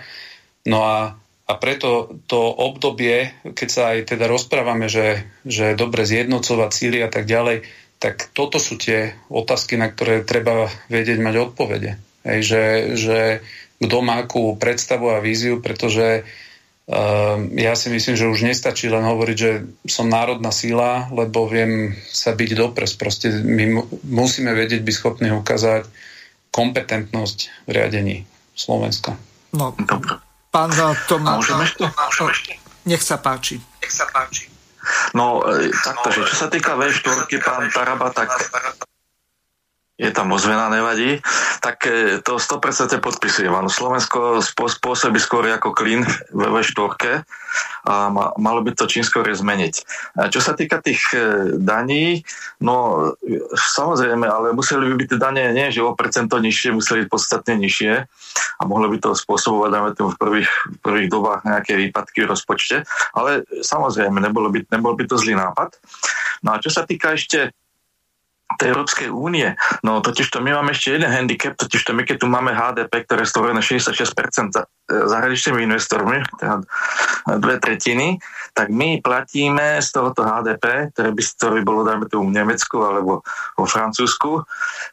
No 0.64 0.86
a 0.86 1.25
a 1.46 1.52
preto 1.54 2.18
to 2.26 2.42
obdobie, 2.42 3.30
keď 3.54 3.68
sa 3.70 3.82
aj 3.94 4.10
teda 4.10 4.26
rozprávame, 4.26 4.90
že, 4.90 5.22
že 5.46 5.72
je 5.72 5.78
dobre 5.78 6.02
zjednocovať 6.02 6.70
síly 6.74 6.98
a 7.06 7.10
tak 7.10 7.30
ďalej, 7.30 7.62
tak 8.02 8.28
toto 8.34 8.58
sú 8.58 8.74
tie 8.76 9.14
otázky, 9.30 9.78
na 9.78 9.88
ktoré 9.88 10.26
treba 10.26 10.66
vedieť 10.90 11.22
mať 11.22 11.34
odpovede. 11.38 11.92
Hej, 12.26 12.40
že, 12.42 12.62
že 12.98 13.18
kto 13.78 13.96
má 14.02 14.26
akú 14.26 14.58
predstavu 14.58 15.14
a 15.14 15.22
víziu, 15.22 15.62
pretože 15.62 16.26
uh, 16.26 17.38
ja 17.54 17.78
si 17.78 17.94
myslím, 17.94 18.18
že 18.18 18.26
už 18.26 18.42
nestačí 18.42 18.90
len 18.90 19.06
hovoriť, 19.06 19.36
že 19.38 19.52
som 19.86 20.10
národná 20.10 20.50
síla, 20.50 21.06
lebo 21.14 21.46
viem 21.46 21.94
sa 22.10 22.34
byť 22.34 22.50
dopres. 22.58 22.98
Proste 22.98 23.30
my 23.30 23.86
musíme 24.02 24.50
vedieť, 24.50 24.82
byť 24.82 24.94
schopní 24.98 25.30
ukázať 25.30 25.86
kompetentnosť 26.50 27.38
v 27.64 27.70
riadení 27.70 28.16
Slovenska. 28.58 29.14
No, 29.54 29.70
Dobre. 29.78 30.25
Pán 30.56 30.72
Tomáš, 31.04 31.52
nech 32.88 33.04
sa 33.04 33.20
páči. 33.20 33.60
Nech 33.84 33.92
sa 33.92 34.08
páči. 34.08 34.48
No, 35.12 35.44
e, 35.44 35.68
takto, 35.68 36.08
že 36.08 36.24
čo 36.32 36.32
sa 36.32 36.48
týka 36.48 36.80
V4, 36.80 37.28
pán 37.44 37.68
Taraba, 37.68 38.08
tak 38.08 38.32
je 39.96 40.12
tam 40.12 40.28
ozvena, 40.36 40.68
nevadí. 40.68 41.24
tak 41.64 41.88
e, 41.88 42.20
to 42.20 42.36
100% 42.36 43.00
podpisujem. 43.00 43.48
Áno, 43.48 43.72
Slovensko 43.72 44.44
spôsobí 44.44 45.16
skôr 45.16 45.48
ako 45.48 45.72
klin 45.72 46.04
v 46.36 46.42
V4 46.52 47.24
a 47.88 48.12
malo 48.36 48.60
by 48.60 48.76
to 48.76 48.84
čím 48.84 49.00
skôr 49.00 49.24
zmeniť. 49.24 49.74
A 50.20 50.28
čo 50.28 50.44
sa 50.44 50.52
týka 50.52 50.84
tých 50.84 51.00
e, 51.16 51.56
daní, 51.56 52.20
no 52.60 53.08
samozrejme, 53.56 54.28
ale 54.28 54.52
museli 54.52 54.84
by 54.92 54.94
byť 55.00 55.10
dane 55.16 55.56
nie, 55.56 55.72
že 55.72 55.80
o 55.80 55.96
percento 55.96 56.36
nižšie, 56.36 56.76
museli 56.76 57.08
byť 57.08 57.10
podstatne 57.10 57.56
nižšie 57.56 57.92
a 58.60 58.62
mohlo 58.68 58.92
by 58.92 59.00
to 59.00 59.16
spôsobovať, 59.16 59.96
tomu 59.96 60.12
v 60.12 60.20
prvých, 60.20 60.50
v 60.76 60.78
prvých 60.84 61.08
dobách 61.08 61.40
nejaké 61.48 61.72
výpadky 61.72 62.28
v 62.28 62.30
rozpočte, 62.36 62.76
ale 63.16 63.48
samozrejme, 63.64 64.20
nebolo 64.20 64.52
by, 64.52 64.68
nebol 64.68 64.92
by 64.92 65.08
to 65.08 65.16
zlý 65.16 65.40
nápad. 65.40 65.72
No 66.44 66.52
a 66.52 66.60
čo 66.60 66.68
sa 66.68 66.84
týka 66.84 67.16
ešte 67.16 67.56
tej 68.54 68.72
Európskej 68.72 69.10
únie. 69.10 69.58
No 69.82 69.98
totiž 69.98 70.30
to 70.30 70.38
my 70.38 70.54
máme 70.54 70.70
ešte 70.70 70.94
jeden 70.94 71.10
handicap, 71.10 71.58
totiž 71.58 71.82
to 71.82 71.92
my 71.92 72.06
keď 72.06 72.16
tu 72.22 72.26
máme 72.30 72.54
HDP, 72.54 73.02
ktoré 73.02 73.26
je 73.26 73.32
stvorené 73.34 73.58
66% 73.58 74.54
zahraničnými 74.86 75.66
investormi, 75.66 76.22
teda 76.38 76.62
dve 77.42 77.56
tretiny, 77.58 78.22
tak 78.54 78.70
my 78.70 79.02
platíme 79.02 79.82
z 79.82 79.88
tohoto 79.90 80.22
HDP, 80.22 80.94
ktoré 80.94 81.10
by, 81.10 81.22
ktoré 81.26 81.52
by 81.60 81.62
bolo 81.66 81.80
dajme 81.82 82.06
tu 82.06 82.22
v 82.22 82.30
Nemecku 82.30 82.76
alebo 82.86 83.26
vo 83.58 83.66
Francúzsku, 83.66 84.46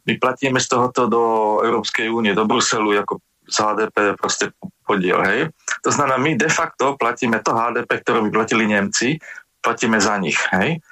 my 0.10 0.14
platíme 0.18 0.58
z 0.58 0.68
tohoto 0.68 1.06
do 1.06 1.24
Európskej 1.62 2.10
únie, 2.10 2.34
do 2.34 2.50
Bruselu 2.50 3.06
ako 3.06 3.22
z 3.44 3.58
HDP 3.60 4.18
proste 4.18 4.56
podiel, 4.88 5.20
hej. 5.24 5.52
To 5.84 5.92
znamená, 5.92 6.16
my 6.16 6.32
de 6.40 6.48
facto 6.48 6.96
platíme 6.96 7.44
to 7.44 7.54
HDP, 7.54 8.02
ktoré 8.02 8.20
by 8.28 8.30
platili 8.32 8.66
Nemci, 8.66 9.20
platíme 9.64 9.96
za 10.00 10.20
nich. 10.20 10.36
Hej? 10.52 10.84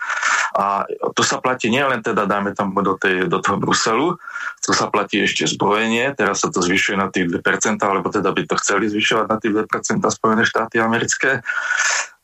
A 0.52 0.84
to 1.16 1.24
sa 1.24 1.40
platí 1.40 1.72
nielen 1.72 2.04
teda, 2.04 2.28
dajme 2.28 2.52
tam 2.52 2.76
do, 2.76 3.00
tej, 3.00 3.32
do 3.32 3.40
toho 3.40 3.56
Bruselu, 3.56 4.20
to 4.62 4.72
sa 4.76 4.92
platí 4.92 5.24
ešte 5.24 5.48
zbrojenie, 5.48 6.12
teraz 6.14 6.44
sa 6.44 6.52
to 6.52 6.60
zvyšuje 6.60 7.00
na 7.00 7.08
tých 7.08 7.32
2%, 7.32 7.80
alebo 7.82 8.12
teda 8.12 8.36
by 8.36 8.44
to 8.46 8.56
chceli 8.60 8.92
zvyšovať 8.92 9.26
na 9.32 9.38
tých 9.40 9.54
2% 9.64 10.04
Spojené 10.12 10.44
štáty 10.44 10.84
americké. 10.84 11.40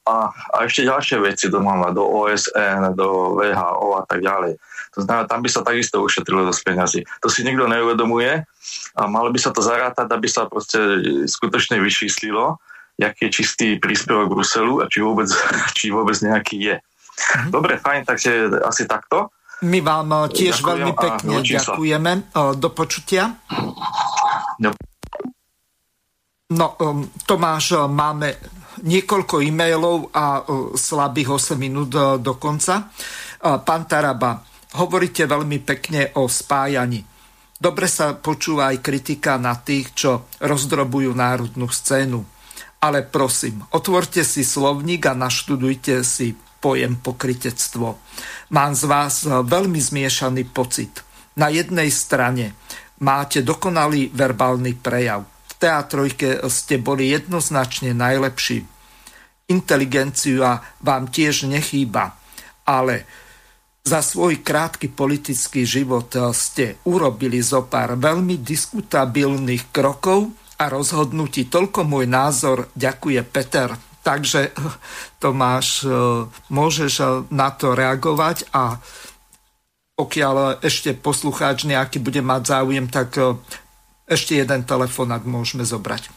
A, 0.08 0.32
a 0.32 0.58
ešte 0.64 0.88
ďalšie 0.88 1.20
veci 1.20 1.52
do 1.52 1.60
do 1.92 2.04
OSN, 2.04 2.96
do 2.96 3.36
VHO 3.36 4.00
a 4.00 4.04
tak 4.08 4.24
ďalej. 4.24 4.56
To 4.96 5.00
znamená, 5.04 5.28
tam 5.28 5.44
by 5.44 5.50
sa 5.52 5.68
takisto 5.68 6.00
ušetrilo 6.00 6.48
dosť 6.48 6.62
peňazí. 6.64 7.02
To 7.20 7.28
si 7.28 7.44
nikto 7.44 7.68
neuvedomuje 7.68 8.48
a 8.96 9.02
malo 9.12 9.36
by 9.36 9.40
sa 9.40 9.52
to 9.52 9.60
zarátať, 9.60 10.08
aby 10.08 10.28
sa 10.32 10.48
proste 10.48 10.80
skutočne 11.28 11.84
vyčíslilo 11.84 12.56
jaký 12.98 13.30
je 13.30 13.32
čistý 13.32 13.68
príspevok 13.78 14.34
Bruselu 14.34 14.82
a 14.82 14.90
či 14.90 15.06
vôbec, 15.06 15.30
či 15.78 15.94
vôbec 15.94 16.18
nejaký 16.18 16.58
je. 16.58 16.76
Mhm. 17.18 17.50
Dobre, 17.50 17.82
fajn, 17.82 18.02
takže 18.06 18.62
asi 18.62 18.86
takto. 18.86 19.34
My 19.66 19.82
vám 19.82 20.10
eh, 20.14 20.22
tiež 20.30 20.62
Ďakujem 20.62 20.70
veľmi 20.70 20.94
pekne 20.94 21.36
ďakujeme. 21.42 22.12
Eh, 22.14 22.54
do 22.62 22.70
počutia. 22.70 23.24
No, 24.62 24.70
no 26.54 26.68
Tomáš, 27.26 27.66
eh, 27.74 27.82
máme 27.90 28.28
niekoľko 28.78 29.42
e-mailov 29.42 30.14
a 30.14 30.46
slabých 30.78 31.34
8 31.34 31.58
minút 31.58 31.98
do 32.22 32.34
konca. 32.38 32.94
Pán 33.42 33.84
Taraba, 33.90 34.38
hovoríte 34.78 35.26
veľmi 35.26 35.66
pekne 35.66 36.14
o 36.22 36.30
spájaní. 36.30 37.02
Dobre 37.58 37.90
sa 37.90 38.14
počúva 38.14 38.70
aj 38.70 38.86
kritika 38.86 39.42
na 39.42 39.58
tých, 39.58 39.98
čo 39.98 40.30
rozdrobujú 40.46 41.10
národnú 41.10 41.66
scénu 41.66 42.22
ale 42.78 43.02
prosím, 43.02 43.66
otvorte 43.74 44.22
si 44.22 44.46
slovník 44.46 45.10
a 45.10 45.18
naštudujte 45.18 46.06
si 46.06 46.38
pojem 46.58 46.98
pokritectvo. 47.00 48.00
Mám 48.54 48.72
z 48.74 48.84
vás 48.86 49.26
veľmi 49.26 49.80
zmiešaný 49.80 50.50
pocit. 50.50 51.04
Na 51.38 51.54
jednej 51.54 51.94
strane 51.94 52.58
máte 53.02 53.46
dokonalý 53.46 54.10
verbálny 54.10 54.74
prejav. 54.78 55.26
V 55.26 55.54
teatrojke 55.58 56.42
ste 56.50 56.82
boli 56.82 57.14
jednoznačne 57.14 57.94
najlepší. 57.94 58.66
Inteligencia 59.48 60.60
vám 60.84 61.08
tiež 61.08 61.48
nechýba, 61.48 62.18
ale 62.68 63.08
za 63.88 64.04
svoj 64.04 64.44
krátky 64.44 64.92
politický 64.92 65.64
život 65.64 66.12
ste 66.36 66.84
urobili 66.84 67.40
zo 67.40 67.64
pár 67.64 67.96
veľmi 67.96 68.44
diskutabilných 68.44 69.72
krokov, 69.72 70.36
a 70.58 70.66
rozhodnutí. 70.74 71.48
Toľko 71.48 71.86
môj 71.86 72.06
názor. 72.10 72.74
Ďakuje 72.74 73.22
Peter. 73.30 73.70
Takže 74.08 74.56
Tomáš, 75.22 75.84
e, 75.84 75.92
môžeš 76.48 76.94
e, 77.04 77.06
na 77.36 77.52
to 77.52 77.76
reagovať 77.76 78.48
a 78.56 78.80
pokiaľ 80.00 80.64
ešte 80.64 80.96
poslucháč 80.96 81.68
nejaký 81.68 82.00
bude 82.00 82.24
mať 82.24 82.56
záujem, 82.56 82.88
tak 82.88 83.20
e, 83.20 83.36
ešte 84.08 84.40
jeden 84.40 84.64
telefonát 84.64 85.28
môžeme 85.28 85.68
zobrať. 85.68 86.08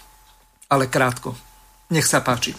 Ale 0.70 0.86
krátko. 0.86 1.34
Nech 1.90 2.06
sa 2.06 2.22
páči. 2.22 2.54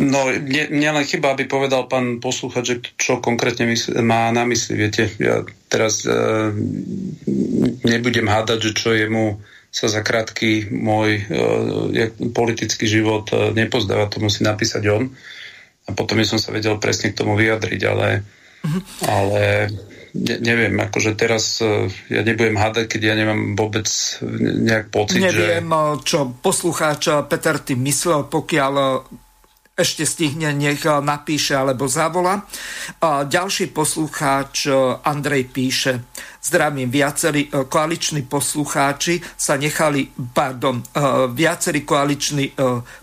No, 0.00 0.32
mne, 0.32 0.72
mne 0.72 0.88
len 0.96 1.04
chyba, 1.04 1.36
aby 1.36 1.44
povedal 1.44 1.86
pán 1.86 2.18
poslúchač, 2.18 2.64
že 2.64 2.76
čo 2.96 3.20
konkrétne 3.20 3.68
mysl, 3.68 4.00
má 4.00 4.32
na 4.32 4.48
mysli. 4.48 4.74
Viete, 4.80 5.12
ja 5.20 5.44
teraz 5.68 6.08
e, 6.08 6.16
nebudem 7.84 8.24
hádať, 8.24 8.58
že 8.58 8.72
čo 8.72 8.96
je 8.96 9.04
mu 9.06 9.36
sa 9.72 9.88
za 9.88 10.04
krátky 10.04 10.68
môj 10.68 11.10
e, 11.16 12.12
politický 12.28 12.84
život 12.84 13.32
e, 13.32 13.56
nepozdáva, 13.56 14.12
to 14.12 14.20
musí 14.20 14.44
napísať 14.44 14.84
on. 14.92 15.08
A 15.88 15.96
potom 15.96 16.20
by 16.20 16.28
som 16.28 16.36
sa 16.36 16.52
vedel 16.52 16.76
presne 16.76 17.10
k 17.10 17.18
tomu 17.24 17.40
vyjadriť, 17.40 17.80
ale, 17.88 18.20
uh-huh. 18.60 18.80
ale 19.08 19.42
ne, 20.12 20.36
neviem, 20.44 20.76
akože 20.76 21.16
teraz 21.16 21.64
e, 21.64 21.88
ja 22.12 22.20
nebudem 22.20 22.60
hádať, 22.60 22.84
keď 22.84 23.00
ja 23.00 23.14
nemám 23.16 23.56
vôbec 23.56 23.88
nejak 24.60 24.92
pocit, 24.92 25.24
Neviem, 25.24 25.64
že... 25.64 26.04
čo 26.04 26.36
poslucháč 26.36 27.08
Peter 27.32 27.56
tým 27.56 27.80
myslel, 27.88 28.28
pokiaľ 28.28 28.72
ešte 29.72 30.04
stihne, 30.04 30.52
nech 30.52 30.84
napíše 30.84 31.56
alebo 31.56 31.88
zavola. 31.88 32.44
A 33.00 33.24
ďalší 33.24 33.72
poslucháč 33.72 34.68
Andrej 35.00 35.48
píše, 35.48 36.04
zdravím, 36.44 36.92
viacerí 36.92 37.48
e, 37.48 37.64
koaliční 37.64 38.28
poslucháči 38.28 39.24
sa 39.36 39.56
nechali, 39.56 40.12
pardon, 40.36 40.84
viacerí 41.32 41.88
koaliční 41.88 42.52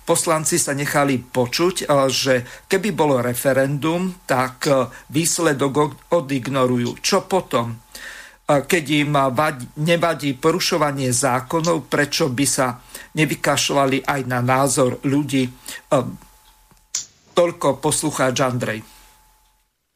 poslanci 0.05 0.61
sa 0.61 0.77
nechali 0.77 1.17
počuť, 1.17 1.89
že 2.07 2.65
keby 2.69 2.89
bolo 2.93 3.21
referendum, 3.21 4.21
tak 4.25 4.69
výsledok 5.09 6.09
odignorujú. 6.13 7.01
Čo 7.01 7.25
potom? 7.25 7.89
keď 8.49 8.85
im 9.05 9.13
nevadí 9.85 10.33
porušovanie 10.33 11.13
zákonov, 11.13 11.85
prečo 11.85 12.33
by 12.33 12.45
sa 12.49 12.81
nevykašľali 13.13 14.09
aj 14.09 14.21
na 14.25 14.41
názor 14.41 14.97
ľudí 15.05 15.45
Toľko 17.39 17.79
poslucháč 17.79 18.35
Andrej. 18.43 18.83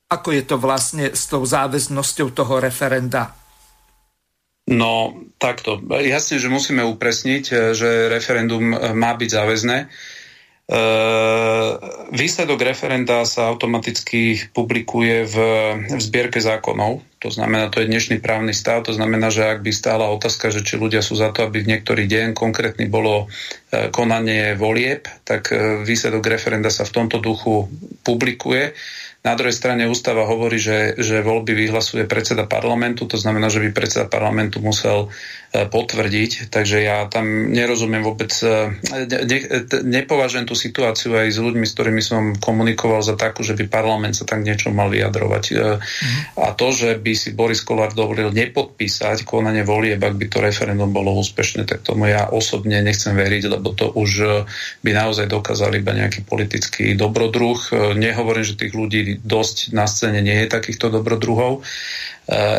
Ako 0.08 0.32
je 0.32 0.48
to 0.48 0.56
vlastne 0.56 1.12
s 1.12 1.28
tou 1.28 1.44
záväznosťou 1.44 2.32
toho 2.32 2.64
referenda? 2.64 3.36
No, 4.72 5.12
takto. 5.44 5.76
Jasne, 5.92 6.40
že 6.40 6.48
musíme 6.48 6.88
upresniť, 6.88 7.44
eh, 7.52 7.76
že 7.76 8.08
referendum 8.08 8.72
eh, 8.72 8.96
má 8.96 9.12
byť 9.20 9.28
záväzné. 9.28 9.78
E, 10.64 10.80
výsledok 12.16 12.56
referenda 12.64 13.28
sa 13.28 13.52
automaticky 13.52 14.48
publikuje 14.56 15.28
v, 15.28 15.36
v 15.92 16.00
zbierke 16.00 16.40
zákonov. 16.40 17.04
To 17.20 17.28
znamená, 17.28 17.68
to 17.68 17.84
je 17.84 17.92
dnešný 17.92 18.24
právny 18.24 18.56
stav. 18.56 18.88
To 18.88 18.96
znamená, 18.96 19.28
že 19.28 19.44
ak 19.44 19.60
by 19.60 19.72
stála 19.76 20.08
otázka, 20.08 20.56
že 20.56 20.64
či 20.64 20.80
ľudia 20.80 21.04
sú 21.04 21.20
za 21.20 21.36
to, 21.36 21.44
aby 21.44 21.68
v 21.68 21.70
niektorý 21.76 22.08
deň 22.08 22.32
konkrétny 22.32 22.88
bolo 22.88 23.28
e, 23.28 23.92
konanie 23.92 24.56
volieb, 24.56 25.04
tak 25.28 25.52
e, 25.52 25.84
výsledok 25.84 26.24
referenda 26.32 26.72
sa 26.72 26.88
v 26.88 26.96
tomto 26.96 27.20
duchu 27.20 27.68
publikuje. 28.08 28.72
Na 29.24 29.36
druhej 29.36 29.56
strane 29.56 29.88
ústava 29.88 30.24
hovorí, 30.28 30.60
že, 30.60 30.96
že 31.00 31.24
voľby 31.24 31.56
vyhlasuje 31.56 32.08
predseda 32.08 32.48
parlamentu, 32.48 33.04
to 33.08 33.20
znamená, 33.20 33.48
že 33.52 33.64
by 33.64 33.72
predseda 33.72 34.08
parlamentu 34.08 34.64
musel 34.64 35.12
potvrdiť, 35.54 36.50
takže 36.50 36.82
ja 36.82 37.06
tam 37.06 37.54
nerozumiem 37.54 38.02
vôbec, 38.02 38.34
e, 38.42 38.74
ne, 39.06 39.40
nepovažujem 39.86 40.50
tú 40.50 40.58
situáciu 40.58 41.14
aj 41.14 41.30
s 41.30 41.38
ľuďmi, 41.38 41.62
s 41.62 41.78
ktorými 41.78 42.02
som 42.02 42.34
komunikoval 42.42 43.06
za 43.06 43.14
takú, 43.14 43.46
že 43.46 43.54
by 43.54 43.70
parlament 43.70 44.18
sa 44.18 44.26
tak 44.26 44.42
niečo 44.42 44.74
mal 44.74 44.90
vyjadrovať. 44.90 45.44
Mm. 45.54 45.78
A 46.42 46.58
to, 46.58 46.74
že 46.74 46.98
by 46.98 47.14
si 47.14 47.38
Boris 47.38 47.62
Kolár 47.62 47.94
dovolil 47.94 48.34
nepodpísať 48.34 49.22
konanie 49.30 49.62
volieb, 49.62 50.02
ak 50.02 50.18
by 50.18 50.26
to 50.26 50.42
referendum 50.42 50.90
bolo 50.90 51.14
úspešné, 51.22 51.70
tak 51.70 51.86
tomu 51.86 52.10
ja 52.10 52.34
osobne 52.34 52.82
nechcem 52.82 53.14
veriť, 53.14 53.54
lebo 53.54 53.78
to 53.78 53.94
už 53.94 54.12
by 54.82 54.90
naozaj 54.90 55.30
dokázali 55.30 55.86
iba 55.86 55.94
nejaký 55.94 56.26
politický 56.26 56.98
dobrodruh. 56.98 57.94
Nehovorím, 57.94 58.42
že 58.42 58.58
tých 58.58 58.74
ľudí 58.74 59.22
dosť 59.22 59.70
na 59.70 59.86
scéne 59.86 60.26
nie 60.26 60.34
je 60.34 60.50
takýchto 60.50 60.90
dobrodruhov. 60.90 61.62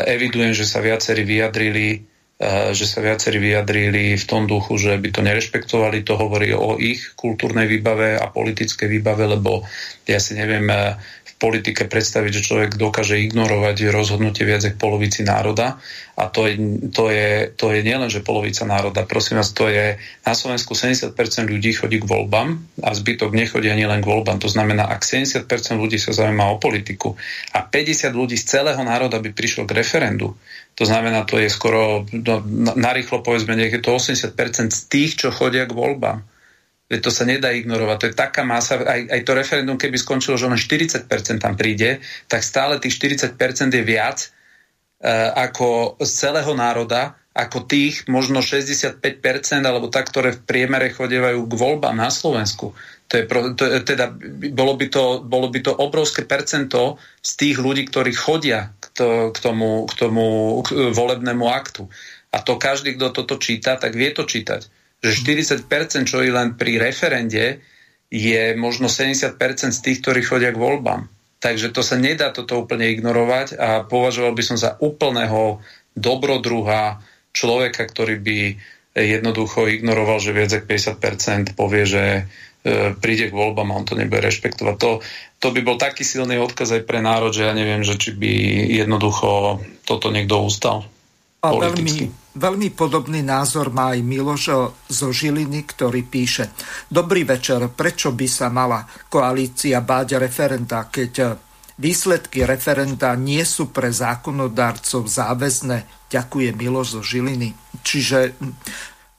Evidujem, 0.07 0.55
že 0.55 0.63
sa 0.63 0.79
viacerí 0.79 1.27
vyjadrili 1.27 2.14
že 2.75 2.83
sa 2.83 2.99
viacerí 2.99 3.39
vyjadrili 3.39 4.19
v 4.19 4.25
tom 4.27 4.43
duchu, 4.43 4.75
že 4.75 4.99
by 4.99 5.07
to 5.07 5.23
nerešpektovali, 5.23 6.03
to 6.03 6.19
hovorí 6.19 6.51
o 6.51 6.75
ich 6.75 7.15
kultúrnej 7.15 7.63
výbave 7.63 8.19
a 8.19 8.27
politickej 8.27 8.91
výbave, 8.91 9.23
lebo 9.23 9.63
ja 10.03 10.19
si 10.19 10.35
neviem, 10.35 10.67
v 10.67 11.33
politike 11.39 11.87
predstaviť, 11.87 12.31
že 12.35 12.45
človek 12.47 12.71
dokáže 12.75 13.15
ignorovať 13.23 13.87
rozhodnutie 13.87 14.43
viac 14.43 14.67
ako 14.67 14.79
polovici 14.79 15.23
národa. 15.23 15.79
A 16.15 16.31
to 16.31 16.47
je, 16.47 16.55
to 16.95 17.11
je, 17.11 17.51
to 17.55 17.75
je 17.75 17.83
nielen, 17.83 18.07
že 18.07 18.23
polovica 18.23 18.63
národa. 18.63 19.03
Prosím 19.03 19.39
vás, 19.43 19.51
to 19.51 19.67
je 19.67 19.99
na 20.23 20.31
Slovensku 20.31 20.71
70% 20.71 21.11
ľudí 21.47 21.75
chodí 21.75 21.99
k 21.99 22.07
voľbám 22.07 22.55
a 22.87 22.95
zbytok 22.95 23.35
nechodí 23.35 23.67
ani 23.67 23.83
len 23.83 23.99
k 23.99 24.07
voľbám. 24.07 24.39
To 24.39 24.47
znamená, 24.47 24.87
ak 24.87 25.03
70% 25.03 25.43
ľudí 25.75 25.99
sa 25.99 26.15
zaujíma 26.15 26.55
o 26.55 26.59
politiku 26.59 27.19
a 27.51 27.67
50 27.67 28.15
ľudí 28.15 28.39
z 28.39 28.59
celého 28.59 28.79
národa 28.79 29.19
by 29.19 29.35
prišlo 29.35 29.67
k 29.67 29.75
referendu, 29.75 30.39
to 30.75 30.83
znamená, 30.83 31.23
to 31.23 31.39
je 31.39 31.47
skoro, 31.47 32.03
no, 32.11 32.43
narýchlo 32.75 33.23
povedzme, 33.23 33.55
je 33.55 33.79
to 33.79 33.95
80% 33.95 34.75
z 34.75 34.81
tých, 34.91 35.11
čo 35.15 35.31
chodia 35.31 35.63
k 35.63 35.71
voľbám. 35.71 36.19
Veď 36.85 36.99
to 37.01 37.11
sa 37.15 37.25
nedá 37.25 37.49
ignorovať. 37.49 37.97
To 37.97 38.07
je 38.11 38.15
taká 38.15 38.45
masa, 38.45 38.77
aj, 38.77 39.09
aj 39.09 39.21
to 39.25 39.31
referendum, 39.33 39.79
keby 39.79 39.97
skončilo, 39.97 40.37
že 40.37 40.51
len 40.51 40.59
40% 40.59 41.07
tam 41.41 41.57
príde, 41.57 42.03
tak 42.29 42.45
stále 42.45 42.77
tých 42.77 42.93
40% 43.01 43.39
je 43.73 43.83
viac 43.87 44.29
uh, 44.29 45.33
ako 45.33 45.97
z 45.97 46.11
celého 46.11 46.53
národa, 46.53 47.17
ako 47.35 47.65
tých 47.65 48.05
možno 48.11 48.39
65% 48.39 49.01
alebo 49.65 49.89
tak, 49.89 50.07
ktoré 50.11 50.37
v 50.37 50.45
priemere 50.45 50.93
chodievajú 50.93 51.39
k 51.47 51.53
voľbám 51.55 51.97
na 51.97 52.07
Slovensku. 52.07 52.71
To 53.05 53.13
je, 53.21 53.23
to 53.53 53.63
teda, 53.85 54.09
bolo, 54.49 54.73
by 54.73 54.89
to, 54.89 55.21
bolo 55.21 55.53
by 55.53 55.61
to 55.61 55.77
obrovské 55.77 56.25
percento 56.25 56.97
z 57.21 57.31
tých 57.37 57.57
ľudí, 57.61 57.85
ktorí 57.85 58.11
chodia 58.17 58.73
to, 58.97 59.29
k, 59.29 59.37
tomu, 59.43 59.85
k 59.85 59.93
tomu 59.93 60.25
k 60.65 60.89
volebnému 60.89 61.45
aktu. 61.45 61.85
A 62.33 62.41
to 62.41 62.57
každý, 62.57 62.97
kto 62.97 63.13
toto 63.13 63.37
číta, 63.37 63.77
tak 63.77 63.93
vie 63.93 64.09
to 64.09 64.25
čítať. 64.25 64.65
Že 65.05 65.11
40%, 65.69 66.09
čo 66.09 66.25
je 66.25 66.31
len 66.33 66.57
pri 66.57 66.81
referende, 66.81 67.61
je 68.09 68.57
možno 68.57 68.89
70% 68.89 69.37
z 69.69 69.79
tých, 69.83 70.01
ktorí 70.01 70.25
chodia 70.25 70.49
k 70.49 70.57
voľbám. 70.57 71.05
Takže 71.43 71.69
to 71.75 71.85
sa 71.85 71.99
nedá 71.99 72.33
toto 72.33 72.57
úplne 72.57 72.89
ignorovať 72.89 73.59
a 73.59 73.85
považoval 73.85 74.33
by 74.33 74.43
som 74.43 74.57
za 74.57 74.79
úplného 74.81 75.61
dobrodruha 75.93 77.05
človeka, 77.35 77.85
ktorý 77.85 78.17
by 78.17 78.39
jednoducho 78.95 79.67
ignoroval, 79.67 80.23
že 80.23 80.31
viac 80.31 80.51
ako 80.55 80.65
50% 80.97 81.59
povie, 81.59 81.83
že 81.83 82.03
príde 82.97 83.29
k 83.29 83.37
voľbám 83.37 83.69
a 83.69 83.77
on 83.77 83.85
to 83.85 83.93
nebude 83.93 84.25
rešpektovať. 84.25 84.75
To, 84.81 84.91
to 85.37 85.47
by 85.53 85.61
bol 85.61 85.77
taký 85.77 86.01
silný 86.01 86.41
odkaz 86.41 86.73
aj 86.73 86.83
pre 86.89 86.97
národ, 86.97 87.29
že 87.29 87.45
ja 87.45 87.53
neviem, 87.53 87.85
že 87.85 87.93
či 88.01 88.17
by 88.17 88.33
jednoducho 88.81 89.61
toto 89.85 90.09
niekto 90.09 90.41
ustal. 90.41 90.89
A 91.45 91.53
veľmi, 91.53 92.09
veľmi 92.33 92.73
podobný 92.73 93.21
názor 93.21 93.69
má 93.69 93.93
aj 93.93 94.01
Miloš 94.01 94.73
zo 94.89 95.13
Žiliny, 95.13 95.61
ktorý 95.69 96.01
píše 96.09 96.49
Dobrý 96.89 97.21
večer, 97.21 97.69
prečo 97.69 98.09
by 98.17 98.25
sa 98.25 98.49
mala 98.49 98.81
koalícia 99.13 99.77
báť 99.85 100.17
referenda, 100.17 100.89
keď 100.89 101.37
výsledky 101.77 102.49
referenda 102.49 103.13
nie 103.13 103.45
sú 103.45 103.69
pre 103.69 103.93
zákonodárcov 103.93 105.05
záväzné? 105.05 106.09
Ďakuje 106.09 106.49
Miloš 106.57 106.97
zo 106.97 107.01
Žiliny. 107.05 107.53
Čiže 107.85 108.33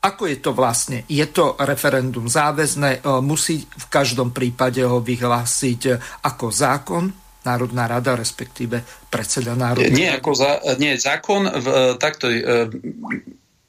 ako 0.07 0.31
je 0.31 0.39
to 0.39 0.55
vlastne? 0.55 1.03
Je 1.11 1.27
to 1.27 1.59
referendum 1.67 2.31
záväzné? 2.31 3.03
E, 3.03 3.09
musí 3.19 3.67
v 3.67 3.87
každom 3.91 4.31
prípade 4.31 4.87
ho 4.87 5.03
vyhlásiť 5.03 5.81
e, 5.91 5.93
ako 6.23 6.47
zákon? 6.55 7.05
Národná 7.47 7.87
rada, 7.87 8.19
respektíve 8.19 8.83
predseda 9.07 9.55
Národnej 9.55 9.95
nie, 9.95 10.11
ako 10.11 10.35
za, 10.35 10.59
nie, 10.83 10.99
zákon, 10.99 11.47
v, 11.47 11.67
e, 11.67 11.75
takto, 11.95 12.27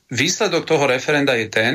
výsledok 0.10 0.66
toho 0.66 0.90
referenda 0.90 1.38
je 1.38 1.48
ten, 1.50 1.74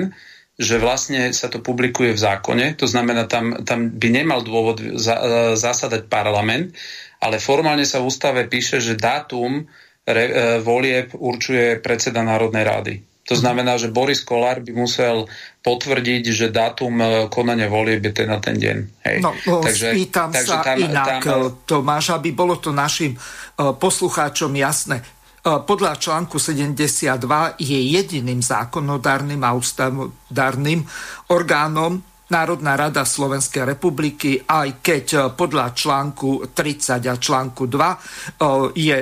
že 0.59 0.83
vlastne 0.83 1.31
sa 1.31 1.47
to 1.47 1.63
publikuje 1.63 2.15
v 2.15 2.23
zákone, 2.23 2.67
to 2.75 2.91
znamená, 2.91 3.31
tam, 3.31 3.63
tam 3.63 3.87
by 3.95 4.09
nemal 4.11 4.43
dôvod 4.43 4.83
za, 4.99 5.55
zasadať 5.55 6.11
parlament, 6.11 6.75
ale 7.23 7.39
formálne 7.39 7.87
sa 7.87 8.03
v 8.03 8.11
ústave 8.11 8.51
píše, 8.51 8.83
že 8.83 8.99
dátum 8.99 9.65
re, 10.05 10.59
volieb 10.61 11.15
určuje 11.15 11.79
predseda 11.79 12.21
Národnej 12.27 12.67
rady. 12.67 12.95
To 13.31 13.39
znamená, 13.39 13.79
že 13.79 13.87
Boris 13.87 14.19
Kolár 14.27 14.67
by 14.67 14.75
musel 14.75 15.31
potvrdiť, 15.63 16.23
že 16.35 16.47
dátum 16.51 16.99
e, 16.99 17.07
konania 17.31 17.71
volie 17.71 18.03
je 18.03 18.11
ten 18.11 18.27
na 18.27 18.43
ten 18.43 18.59
deň. 18.59 18.77
Hej. 19.07 19.17
No, 19.23 19.31
takže, 19.63 19.95
spýtam 19.95 20.35
takže 20.35 20.51
sa 20.51 20.67
tam, 20.67 20.77
inak, 20.83 21.23
tam... 21.23 21.23
E, 21.23 21.51
Tomáš, 21.63 22.19
aby 22.19 22.35
bolo 22.35 22.59
to 22.59 22.75
našim 22.75 23.15
uh, 23.15 23.71
poslucháčom 23.79 24.51
jasné. 24.59 25.03
Podľa 25.43 25.99
článku 25.99 26.39
72 26.39 27.19
je 27.59 27.79
jediným 27.99 28.39
zákonodárnym 28.39 29.43
a 29.43 29.51
ústavodárnym 29.59 30.87
orgánom 31.35 31.99
Národná 32.31 32.79
rada 32.79 33.03
Slovenskej 33.03 33.67
republiky, 33.67 34.39
aj 34.39 34.79
keď 34.79 35.35
podľa 35.35 35.75
článku 35.75 36.55
30 36.55 37.11
a 37.11 37.19
článku 37.19 37.67
2 37.67 38.79
je 38.79 38.99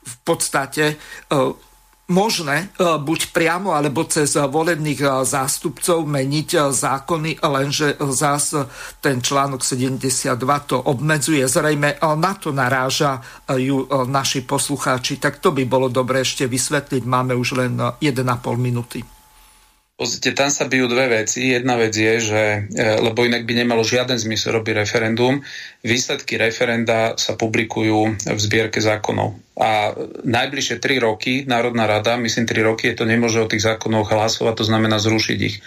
v 0.00 0.14
podstate 0.24 0.96
možné 2.06 2.70
e, 2.70 2.98
buď 2.98 3.34
priamo 3.34 3.74
alebo 3.74 4.06
cez 4.06 4.38
volebných 4.38 5.00
e, 5.02 5.06
zástupcov 5.26 6.06
meniť 6.06 6.48
e, 6.54 6.58
zákony, 6.70 7.30
lenže 7.42 7.98
zás 8.14 8.54
ten 9.02 9.18
článok 9.18 9.62
72 9.62 10.38
to 10.70 10.76
obmedzuje. 10.78 11.42
Zrejme 11.46 11.98
na 11.98 12.32
to 12.38 12.54
narážajú 12.54 14.06
naši 14.06 14.46
poslucháči, 14.46 15.18
tak 15.18 15.42
to 15.42 15.50
by 15.50 15.66
bolo 15.66 15.90
dobre 15.90 16.22
ešte 16.22 16.46
vysvetliť. 16.46 17.02
Máme 17.02 17.34
už 17.34 17.58
len 17.58 17.74
1,5 17.78 18.02
minúty. 18.54 19.15
Pozrite, 19.96 20.36
tam 20.36 20.52
sa 20.52 20.68
bijú 20.68 20.92
dve 20.92 21.24
veci. 21.24 21.56
Jedna 21.56 21.80
vec 21.80 21.96
je, 21.96 22.20
že, 22.20 22.68
e, 22.68 22.84
lebo 23.00 23.24
inak 23.24 23.48
by 23.48 23.64
nemalo 23.64 23.80
žiaden 23.80 24.20
zmysel 24.20 24.60
robiť 24.60 24.84
referendum, 24.84 25.40
výsledky 25.80 26.36
referenda 26.36 27.16
sa 27.16 27.32
publikujú 27.32 28.28
v 28.28 28.36
zbierke 28.36 28.76
zákonov. 28.76 29.40
A 29.56 29.96
najbližšie 30.20 30.84
tri 30.84 31.00
roky 31.00 31.48
Národná 31.48 31.88
rada, 31.88 32.20
myslím 32.20 32.44
tri 32.44 32.60
roky, 32.60 32.92
je 32.92 33.00
to 33.00 33.08
nemôže 33.08 33.40
o 33.40 33.48
tých 33.48 33.64
zákonoch 33.64 34.12
hlasovať, 34.12 34.60
to 34.60 34.68
znamená 34.68 35.00
zrušiť 35.00 35.38
ich. 35.40 35.64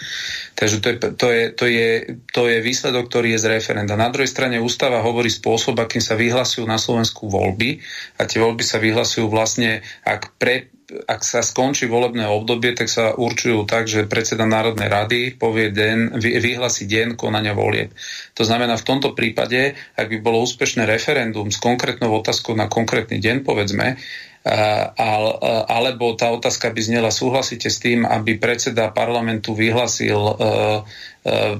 Takže 0.54 0.76
to 0.78 0.86
je, 0.86 0.96
to, 1.02 1.26
je, 1.34 1.44
to, 1.50 1.66
je, 1.66 1.88
to 2.30 2.42
je 2.46 2.58
výsledok, 2.62 3.10
ktorý 3.10 3.34
je 3.34 3.42
z 3.42 3.50
referenda. 3.58 3.98
Na 3.98 4.14
druhej 4.14 4.30
strane 4.30 4.62
ústava 4.62 5.02
hovorí 5.02 5.26
spôsob, 5.26 5.74
akým 5.82 5.98
sa 5.98 6.14
vyhlasujú 6.14 6.62
na 6.70 6.78
Slovensku 6.78 7.26
voľby 7.26 7.82
a 8.14 8.30
tie 8.30 8.38
voľby 8.38 8.62
sa 8.62 8.78
vyhlasujú 8.78 9.26
vlastne, 9.26 9.82
ak 10.06 10.38
pre, 10.38 10.70
ak 11.06 11.20
sa 11.22 11.40
skončí 11.40 11.86
volebné 11.86 12.26
obdobie, 12.26 12.74
tak 12.74 12.90
sa 12.90 13.14
určujú 13.14 13.66
tak, 13.66 13.86
že 13.86 14.10
predseda 14.10 14.46
Národnej 14.46 14.90
rady 14.90 15.20
povie 15.38 15.70
den, 15.70 16.10
vyhlasí 16.18 16.86
deň 16.90 17.14
konania 17.14 17.54
volieb. 17.54 17.94
To 18.34 18.42
znamená, 18.42 18.74
v 18.78 18.86
tomto 18.86 19.14
prípade, 19.14 19.78
ak 19.94 20.06
by 20.10 20.18
bolo 20.18 20.42
úspešné 20.42 20.86
referendum 20.86 21.48
s 21.48 21.58
konkrétnou 21.62 22.10
otázkou 22.18 22.58
na 22.58 22.66
konkrétny 22.66 23.22
deň, 23.22 23.46
povedzme, 23.46 23.96
alebo 24.40 26.16
tá 26.16 26.32
otázka 26.32 26.72
by 26.72 26.80
znela, 26.80 27.12
súhlasíte 27.12 27.68
s 27.68 27.76
tým, 27.76 28.08
aby 28.08 28.40
predseda 28.40 28.88
parlamentu 28.88 29.52
vyhlasil 29.52 30.16
e, 30.16 30.32
e, 30.32 30.40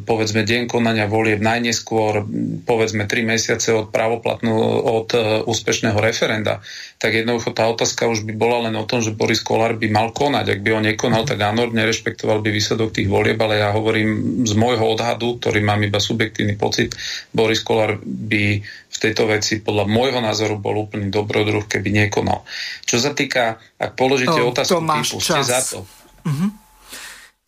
povedzme 0.01 0.48
deň 0.48 0.65
konania 0.65 1.05
volieb 1.05 1.44
najneskôr 1.44 2.24
povedzme 2.65 3.05
3 3.05 3.20
mesiace 3.20 3.77
od 3.77 3.93
pravoplatnú 3.93 4.57
od 4.97 5.12
e, 5.12 5.44
úspešného 5.44 6.01
referenda, 6.01 6.65
tak 6.97 7.20
jednoducho 7.20 7.52
tá 7.52 7.69
otázka 7.69 8.09
už 8.09 8.24
by 8.24 8.32
bola 8.32 8.73
len 8.73 8.74
o 8.81 8.89
tom, 8.89 9.05
že 9.05 9.12
Boris 9.12 9.44
Kolár 9.44 9.77
by 9.77 9.89
mal 9.93 10.16
konať. 10.16 10.57
Ak 10.57 10.61
by 10.65 10.70
ho 10.73 10.81
nekonal, 10.81 11.28
tak 11.28 11.36
áno, 11.36 11.69
nerešpektoval 11.69 12.40
by 12.40 12.48
výsledok 12.48 12.97
tých 12.97 13.12
volieb, 13.12 13.36
ale 13.44 13.61
ja 13.61 13.77
hovorím 13.77 14.40
z 14.48 14.57
môjho 14.57 14.89
odhadu, 14.89 15.36
ktorý 15.36 15.61
mám 15.61 15.85
iba 15.85 16.01
subjektívny 16.01 16.57
pocit, 16.57 16.97
Boris 17.28 17.61
Kolár 17.61 18.01
by 18.01 18.65
tejto 19.01 19.24
veci 19.24 19.64
podľa 19.64 19.89
môjho 19.89 20.20
názoru 20.20 20.60
bol 20.60 20.77
úplný 20.85 21.09
dobrodruh, 21.09 21.64
keby 21.64 21.89
nekonal. 22.05 22.44
Čo 22.85 23.01
sa 23.01 23.16
týka, 23.16 23.56
ak 23.81 23.97
položíte 23.97 24.36
o, 24.36 24.52
otázku 24.52 24.77
typu, 24.77 25.16
ste 25.18 25.40
za 25.40 25.64
to. 25.64 25.89
Uh-huh. 26.28 26.52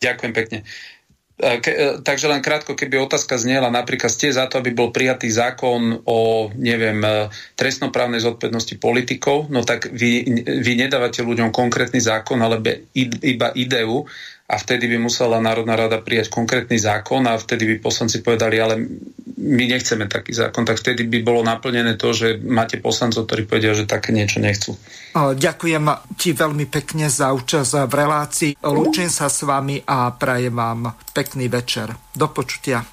Ďakujem 0.01 0.33
pekne. 0.33 0.59
Ke, 1.33 1.71
e, 1.73 1.87
takže 2.05 2.29
len 2.29 2.45
krátko, 2.45 2.77
keby 2.77 3.03
otázka 3.03 3.41
znela, 3.41 3.73
napríklad 3.73 4.07
ste 4.13 4.29
za 4.29 4.45
to, 4.45 4.61
aby 4.61 4.69
bol 4.69 4.93
prijatý 4.93 5.33
zákon 5.33 6.05
o, 6.05 6.49
neviem, 6.55 7.01
e, 7.01 7.27
trestnoprávnej 7.57 8.21
zodpovednosti 8.21 8.77
politikov, 8.77 9.49
no 9.49 9.65
tak 9.65 9.89
vy, 9.89 10.23
vy 10.61 10.73
nedávate 10.77 11.25
ľuďom 11.25 11.49
konkrétny 11.49 11.99
zákon, 11.99 12.37
ale 12.37 12.61
iba 12.95 13.49
ideu, 13.57 14.05
a 14.53 14.55
vtedy 14.61 14.85
by 14.85 15.01
musela 15.01 15.41
Národná 15.41 15.73
rada 15.73 15.97
prijať 15.97 16.29
konkrétny 16.29 16.77
zákon 16.77 17.25
a 17.25 17.41
vtedy 17.41 17.65
by 17.73 17.75
poslanci 17.81 18.21
povedali, 18.21 18.61
ale 18.61 18.77
my 19.43 19.63
nechceme 19.65 20.05
taký 20.05 20.37
zákon, 20.37 20.61
tak 20.61 20.77
vtedy 20.77 21.09
by 21.09 21.25
bolo 21.25 21.41
naplnené 21.41 21.97
to, 21.97 22.13
že 22.13 22.37
máte 22.45 22.77
poslancov, 22.77 23.25
ktorí 23.25 23.49
povedia, 23.49 23.73
že 23.73 23.89
také 23.89 24.13
niečo 24.13 24.37
nechcú. 24.37 24.77
Ďakujem 25.17 25.85
ti 26.15 26.37
veľmi 26.37 26.69
pekne 26.69 27.09
za 27.09 27.33
účasť 27.33 27.89
v 27.89 27.93
relácii. 27.97 28.51
Lúčim 28.61 29.09
sa 29.09 29.25
s 29.25 29.41
vami 29.41 29.81
a 29.81 30.13
prajem 30.13 30.53
vám 30.53 30.93
pekný 31.11 31.49
večer. 31.49 31.89
Do 32.13 32.29
počutia. 32.29 32.92